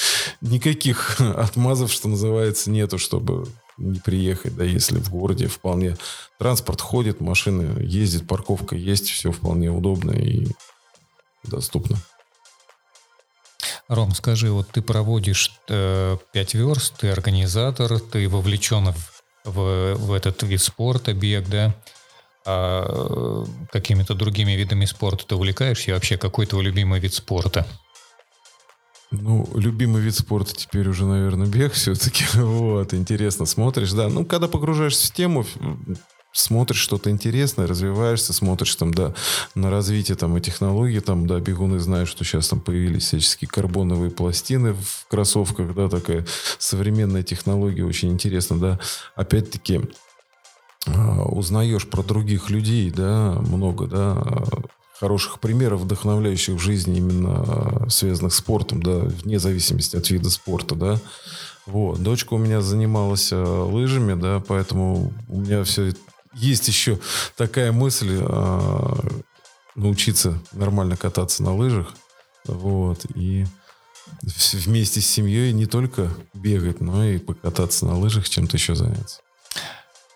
никаких 0.43 1.21
отмазов, 1.37 1.91
что 1.91 2.09
называется, 2.09 2.71
нету, 2.71 2.99
чтобы 2.99 3.47
не 3.81 3.99
приехать, 3.99 4.55
да, 4.57 4.65
если 4.65 4.99
в 4.99 5.11
городе 5.11 5.47
вполне 5.47 5.97
транспорт 6.39 6.81
ходит, 6.81 7.21
машины 7.21 7.83
ездит, 7.83 8.29
парковка 8.29 8.77
есть, 8.77 9.09
все 9.09 9.33
вполне 9.33 9.71
удобно 9.71 10.13
и 10.13 10.47
доступно. 11.43 11.97
Ром, 13.89 14.15
скажи, 14.15 14.53
вот 14.53 14.69
ты 14.69 14.83
проводишь 14.83 15.51
э, 15.69 16.17
5 16.33 16.55
верст, 16.55 16.95
ты 16.99 17.09
организатор, 17.09 17.99
ты 17.99 18.29
вовлечен 18.29 18.93
в, 18.93 19.23
в, 19.45 19.95
в 19.95 20.13
этот 20.13 20.43
вид 20.45 20.63
спорта, 20.63 21.13
бег, 21.13 21.49
да? 21.49 21.75
А 22.47 22.87
э, 22.89 23.45
какими-то 23.73 24.15
другими 24.15 24.53
видами 24.53 24.85
спорта 24.85 25.27
ты 25.27 25.35
увлекаешься? 25.35 25.91
И 25.91 25.95
вообще, 25.95 26.17
какой 26.19 26.47
твой 26.47 26.63
любимый 26.63 27.01
вид 27.01 27.15
спорта? 27.15 27.67
Ну, 29.11 29.49
любимый 29.55 30.01
вид 30.01 30.15
спорта 30.15 30.55
теперь 30.55 30.89
уже, 30.89 31.05
наверное, 31.05 31.47
бег 31.47 31.73
все-таки. 31.75 32.25
Вот, 32.35 32.95
интересно, 32.95 33.47
смотришь, 33.47 33.93
да. 33.93 34.09
Ну, 34.09 34.25
когда 34.25 34.47
погружаешься 34.47 35.09
в 35.09 35.15
тему, 35.15 35.45
смотришь 36.33 36.79
что-то 36.79 37.11
интересное, 37.11 37.67
развиваешься, 37.67 38.33
смотришь 38.33 38.77
там, 38.77 38.95
да, 38.95 39.15
на 39.57 39.69
развитие 39.71 40.17
там 40.17 40.37
и 40.37 40.41
технологий, 40.41 41.01
там, 41.01 41.27
да, 41.27 41.41
бегуны 41.41 41.81
знают, 41.81 42.09
что 42.09 42.25
сейчас 42.25 42.49
там 42.49 42.61
появились 42.61 43.05
всяческие 43.05 43.49
карбоновые 43.49 44.13
пластины 44.13 44.75
в 44.75 45.07
кроссовках, 45.09 45.75
да, 45.75 45.89
такая 45.89 46.25
современная 46.59 47.25
технология, 47.25 47.85
очень 47.85 48.13
интересно, 48.13 48.61
да. 48.61 48.79
Опять-таки, 49.17 49.81
а, 50.87 51.23
узнаешь 51.25 51.89
про 51.89 52.05
других 52.05 52.49
людей, 52.49 52.91
да, 52.93 53.33
много, 53.41 53.89
да, 53.89 54.23
хороших 55.01 55.41
примеров, 55.41 55.81
вдохновляющих 55.81 56.57
в 56.57 56.59
жизни 56.59 56.99
именно 56.99 57.45
а, 57.47 57.87
связанных 57.89 58.35
с 58.35 58.37
спортом, 58.37 58.83
да, 58.83 58.99
вне 58.99 59.39
зависимости 59.39 59.97
от 59.97 60.11
вида 60.11 60.29
спорта, 60.29 60.75
да. 60.75 60.99
Вот. 61.65 62.03
Дочка 62.03 62.35
у 62.35 62.39
меня 62.39 62.61
занималась 62.61 63.31
а, 63.33 63.65
лыжами, 63.65 64.13
да, 64.13 64.43
поэтому 64.47 65.13
у 65.29 65.41
меня 65.41 65.65
все 65.65 65.95
есть 66.35 66.69
еще 66.69 66.99
такая 67.35 67.73
мысль 67.73 68.19
а, 68.21 68.95
научиться 69.75 70.39
нормально 70.53 70.99
кататься 70.99 71.43
на 71.43 71.57
лыжах, 71.57 71.95
вот, 72.47 73.07
и 73.15 73.47
вместе 74.23 75.01
с 75.01 75.07
семьей 75.07 75.53
не 75.55 75.65
только 75.65 76.11
бегать, 76.35 76.83
но 76.83 77.05
и 77.05 77.19
покататься 77.19 77.87
на 77.87 77.99
лыжах, 77.99 78.29
чем-то 78.29 78.59
еще 78.59 78.75
заняться. 78.75 79.20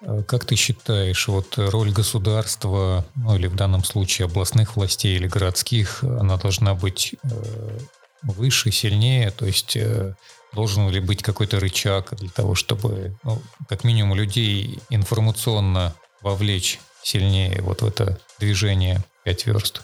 А 0.07 0.23
Как 0.23 0.45
ты 0.45 0.57
считаешь, 0.57 1.29
вот 1.29 1.55
роль 1.57 1.91
государства, 1.91 3.05
ну 3.17 3.37
или 3.37 3.47
в 3.47 3.57
данном 3.57 3.85
случае 3.85 4.27
областных 4.27 4.77
властей 4.77 5.17
или 5.17 5.27
городских, 5.27 6.03
она 6.03 6.37
должна 6.37 6.75
быть 6.75 7.15
э, 7.23 7.79
выше, 8.23 8.71
сильнее? 8.71 9.31
То 9.31 9.47
есть 9.47 9.77
э, 9.77 10.15
должен 10.53 10.89
ли 10.91 11.01
быть 11.01 11.23
какой-то 11.23 11.59
рычаг 11.59 12.15
для 12.17 12.29
того, 12.29 12.55
чтобы, 12.55 13.17
ну, 13.23 13.41
как 13.69 13.85
минимум, 13.85 14.15
людей 14.15 14.79
информационно 14.91 15.95
вовлечь 16.21 16.81
сильнее 17.03 17.63
вот 17.63 17.83
в 17.83 17.87
это 17.87 18.19
движение 18.39 19.03
5 19.25 19.47
верст? 19.47 19.83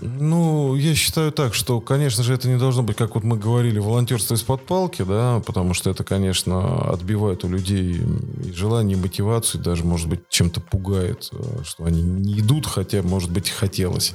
Ну, 0.00 0.76
я 0.76 0.94
считаю 0.94 1.32
так, 1.32 1.54
что, 1.54 1.80
конечно 1.80 2.22
же, 2.22 2.32
это 2.32 2.48
не 2.48 2.56
должно 2.56 2.84
быть, 2.84 2.96
как 2.96 3.16
вот 3.16 3.24
мы 3.24 3.36
говорили, 3.36 3.80
волонтерство 3.80 4.34
из-под 4.34 4.64
палки, 4.64 5.02
да, 5.02 5.42
потому 5.44 5.74
что 5.74 5.90
это, 5.90 6.04
конечно, 6.04 6.92
отбивает 6.92 7.42
у 7.42 7.48
людей 7.48 8.00
и 8.44 8.52
желание, 8.52 8.96
и 8.96 9.00
мотивацию, 9.00 9.62
даже, 9.62 9.84
может 9.84 10.08
быть, 10.08 10.20
чем-то 10.28 10.60
пугает, 10.60 11.28
э, 11.32 11.62
что 11.64 11.84
они 11.84 12.00
не 12.00 12.38
идут, 12.38 12.66
хотя, 12.66 13.02
может 13.02 13.32
быть, 13.32 13.50
хотелось. 13.50 14.14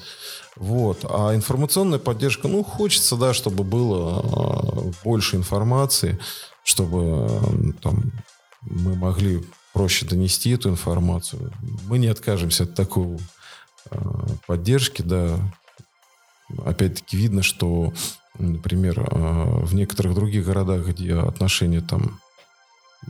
Вот. 0.56 1.00
А 1.04 1.36
информационная 1.36 2.00
поддержка, 2.00 2.48
ну, 2.48 2.64
хочется, 2.64 3.18
да, 3.18 3.34
чтобы 3.34 3.66
было 3.66 4.22
э, 4.24 4.92
больше 5.04 5.36
информации, 5.36 6.18
чтобы 6.64 7.28
э, 7.30 7.72
там 7.82 8.14
мы 8.62 8.96
могли 8.96 9.44
проще 9.74 10.06
донести 10.06 10.52
эту 10.52 10.70
информацию. 10.70 11.52
Мы 11.88 11.98
не 11.98 12.08
откажемся 12.08 12.64
от 12.64 12.76
такого 12.76 13.18
поддержки, 14.48 15.02
да, 15.02 15.38
опять-таки 16.66 17.18
видно, 17.18 17.44
что, 17.44 17.94
например, 18.38 19.00
э, 19.00 19.66
в 19.66 19.74
некоторых 19.74 20.16
других 20.16 20.46
городах, 20.46 20.88
где 20.88 21.16
отношения 21.16 21.82
там 21.82 22.20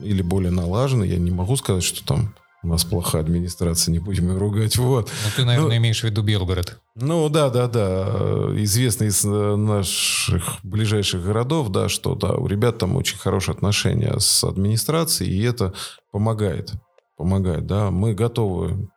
или 0.01 0.22
более 0.22 0.51
налажены, 0.51 1.03
я 1.03 1.18
не 1.18 1.31
могу 1.31 1.55
сказать, 1.55 1.84
что 1.84 2.05
там 2.05 2.34
у 2.64 2.68
нас 2.68 2.85
плохая 2.85 3.22
администрация, 3.22 3.91
не 3.91 3.99
будем 3.99 4.31
ее 4.31 4.38
ругать. 4.38 4.77
Вот. 4.77 5.11
Ну, 5.26 5.30
ты, 5.35 5.43
наверное, 5.43 5.72
ну, 5.72 5.77
имеешь 5.77 5.99
в 5.99 6.03
виду 6.05 6.23
Белгород. 6.23 6.80
Ну, 6.95 7.27
да, 7.27 7.49
да, 7.49 7.68
да. 7.68 8.49
Известно 8.55 9.03
из 9.03 9.23
э, 9.26 9.55
наших 9.55 10.60
ближайших 10.64 11.23
городов, 11.23 11.69
да, 11.69 11.89
что 11.89 12.15
да, 12.15 12.35
у 12.35 12.47
ребят 12.47 12.77
там 12.77 12.95
очень 12.95 13.18
хорошие 13.18 13.53
отношения 13.53 14.18
с 14.18 14.43
администрацией, 14.45 15.31
и 15.31 15.43
это 15.43 15.73
помогает. 16.11 16.72
Помогает, 17.18 17.68
да. 17.68 17.91
Мы 17.91 18.14
готовы 18.14 18.89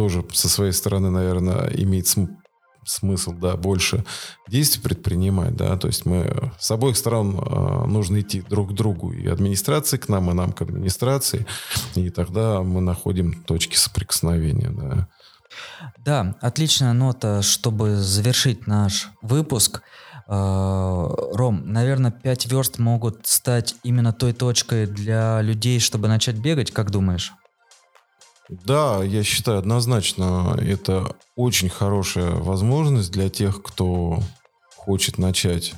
тоже 0.00 0.24
со 0.32 0.48
своей 0.48 0.72
стороны, 0.72 1.10
наверное, 1.10 1.68
имеет 1.74 2.06
см- 2.06 2.34
смысл, 2.86 3.34
да, 3.34 3.54
больше 3.58 4.02
действий 4.48 4.80
предпринимать, 4.80 5.54
да, 5.54 5.76
то 5.76 5.88
есть 5.88 6.06
мы 6.06 6.50
с 6.58 6.70
обоих 6.70 6.96
сторон 6.96 7.38
э, 7.38 7.84
нужно 7.86 8.22
идти 8.22 8.40
друг 8.40 8.70
к 8.70 8.72
другу, 8.72 9.12
и 9.12 9.28
администрации 9.28 9.98
к 9.98 10.08
нам, 10.08 10.30
и 10.30 10.32
нам 10.32 10.52
к 10.54 10.62
администрации, 10.62 11.44
и 11.96 12.08
тогда 12.08 12.62
мы 12.62 12.80
находим 12.80 13.42
точки 13.42 13.76
соприкосновения, 13.76 14.70
да. 14.70 15.08
Да, 15.98 16.34
отличная 16.40 16.94
нота, 16.94 17.42
чтобы 17.42 17.96
завершить 17.96 18.66
наш 18.66 19.10
выпуск. 19.20 19.82
Э, 20.28 21.08
Ром, 21.34 21.60
наверное, 21.66 22.10
5 22.10 22.50
верст 22.50 22.78
могут 22.78 23.26
стать 23.26 23.74
именно 23.82 24.14
той 24.14 24.32
точкой 24.32 24.86
для 24.86 25.42
людей, 25.42 25.78
чтобы 25.78 26.08
начать 26.08 26.36
бегать, 26.36 26.70
как 26.70 26.90
думаешь? 26.90 27.34
Да, 28.50 29.02
я 29.04 29.22
считаю, 29.22 29.58
однозначно 29.58 30.58
это 30.60 31.14
очень 31.36 31.68
хорошая 31.68 32.32
возможность 32.32 33.12
для 33.12 33.28
тех, 33.28 33.62
кто 33.62 34.20
хочет 34.76 35.18
начать 35.18 35.74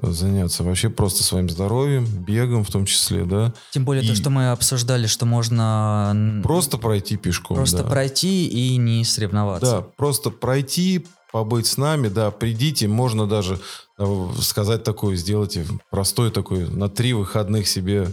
заняться 0.00 0.64
вообще 0.64 0.90
просто 0.90 1.22
своим 1.22 1.48
здоровьем, 1.48 2.04
бегом 2.04 2.64
в 2.64 2.70
том 2.70 2.84
числе, 2.84 3.24
да. 3.24 3.54
Тем 3.70 3.84
более 3.84 4.04
и 4.04 4.08
то, 4.08 4.14
что 4.14 4.30
мы 4.30 4.50
обсуждали, 4.50 5.06
что 5.06 5.24
можно... 5.26 6.40
Просто 6.42 6.78
пройти 6.78 7.16
пешком, 7.16 7.56
Просто 7.56 7.84
да. 7.84 7.90
пройти 7.90 8.46
и 8.48 8.76
не 8.76 9.04
соревноваться. 9.04 9.70
Да, 9.70 9.82
просто 9.82 10.30
пройти, 10.30 11.06
побыть 11.32 11.66
с 11.66 11.76
нами, 11.76 12.08
да, 12.08 12.30
придите, 12.30 12.88
можно 12.88 13.26
даже 13.26 13.60
э, 13.98 14.28
сказать 14.40 14.84
такое, 14.84 15.16
сделайте 15.16 15.64
простой 15.90 16.30
такой, 16.30 16.68
на 16.68 16.88
три 16.88 17.12
выходных 17.12 17.68
себе 17.68 18.12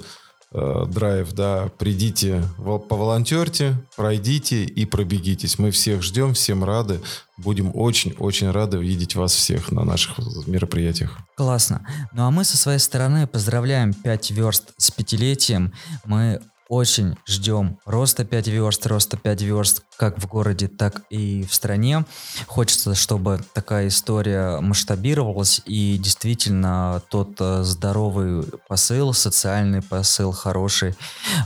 э, 0.54 0.86
драйв, 0.88 1.34
да, 1.34 1.70
придите, 1.78 2.44
поволонтерьте, 2.58 3.76
пройдите 3.96 4.64
и 4.64 4.86
пробегитесь. 4.86 5.60
Мы 5.60 5.72
всех 5.72 6.02
ждем, 6.04 6.34
всем 6.34 6.64
рады. 6.64 7.02
Будем 7.38 7.72
очень-очень 7.74 8.52
рады 8.52 8.78
видеть 8.78 9.16
вас 9.16 9.34
всех 9.34 9.72
на 9.72 9.84
наших 9.84 10.18
мероприятиях. 10.48 11.18
Классно. 11.36 11.88
Ну 12.14 12.24
а 12.24 12.32
мы 12.32 12.44
со 12.44 12.58
своей 12.58 12.80
стороны 12.80 13.28
поздравляем 13.28 13.94
5 13.94 14.32
верст 14.32 14.74
с 14.78 14.92
пятилетием. 14.92 15.74
Мы 16.06 16.40
очень 16.72 17.18
ждем 17.28 17.80
роста 17.84 18.24
5 18.24 18.48
верст, 18.48 18.88
роста 18.88 19.18
5 19.18 19.42
верст 19.42 19.84
как 19.98 20.18
в 20.18 20.26
городе, 20.26 20.70
так 20.70 21.02
и 21.10 21.44
в 21.44 21.54
стране. 21.54 22.06
Хочется, 22.48 22.96
чтобы 22.96 23.42
такая 23.54 23.90
история 23.90 24.62
масштабировалась 24.62 25.62
и 25.66 25.98
действительно 25.98 27.04
тот 27.10 27.36
э, 27.42 27.64
здоровый 27.64 28.46
посыл, 28.70 29.12
социальный 29.12 29.82
посыл 29.82 30.32
хороший, 30.32 30.96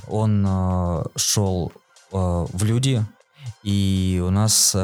он 0.07 0.45
э, 0.47 1.03
шел 1.15 1.71
э, 2.11 2.17
в 2.53 2.63
люди, 2.63 3.03
и 3.63 4.21
у 4.23 4.29
нас 4.29 4.75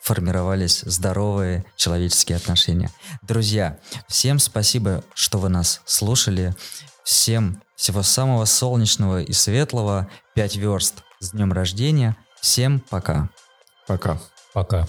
формировались 0.00 0.82
здоровые 0.82 1.64
человеческие 1.74 2.36
отношения. 2.36 2.92
Друзья, 3.22 3.78
всем 4.06 4.38
спасибо, 4.38 5.02
что 5.14 5.38
вы 5.38 5.48
нас 5.48 5.80
слушали. 5.86 6.54
Всем 7.02 7.60
всего 7.76 8.02
самого 8.02 8.44
солнечного 8.46 9.22
и 9.22 9.32
светлого. 9.32 10.08
5 10.34 10.56
верст 10.56 11.02
с 11.20 11.30
днем 11.30 11.52
рождения. 11.52 12.16
Всем 12.40 12.80
пока. 12.80 13.28
Пока. 13.86 14.18
Пока. 14.52 14.88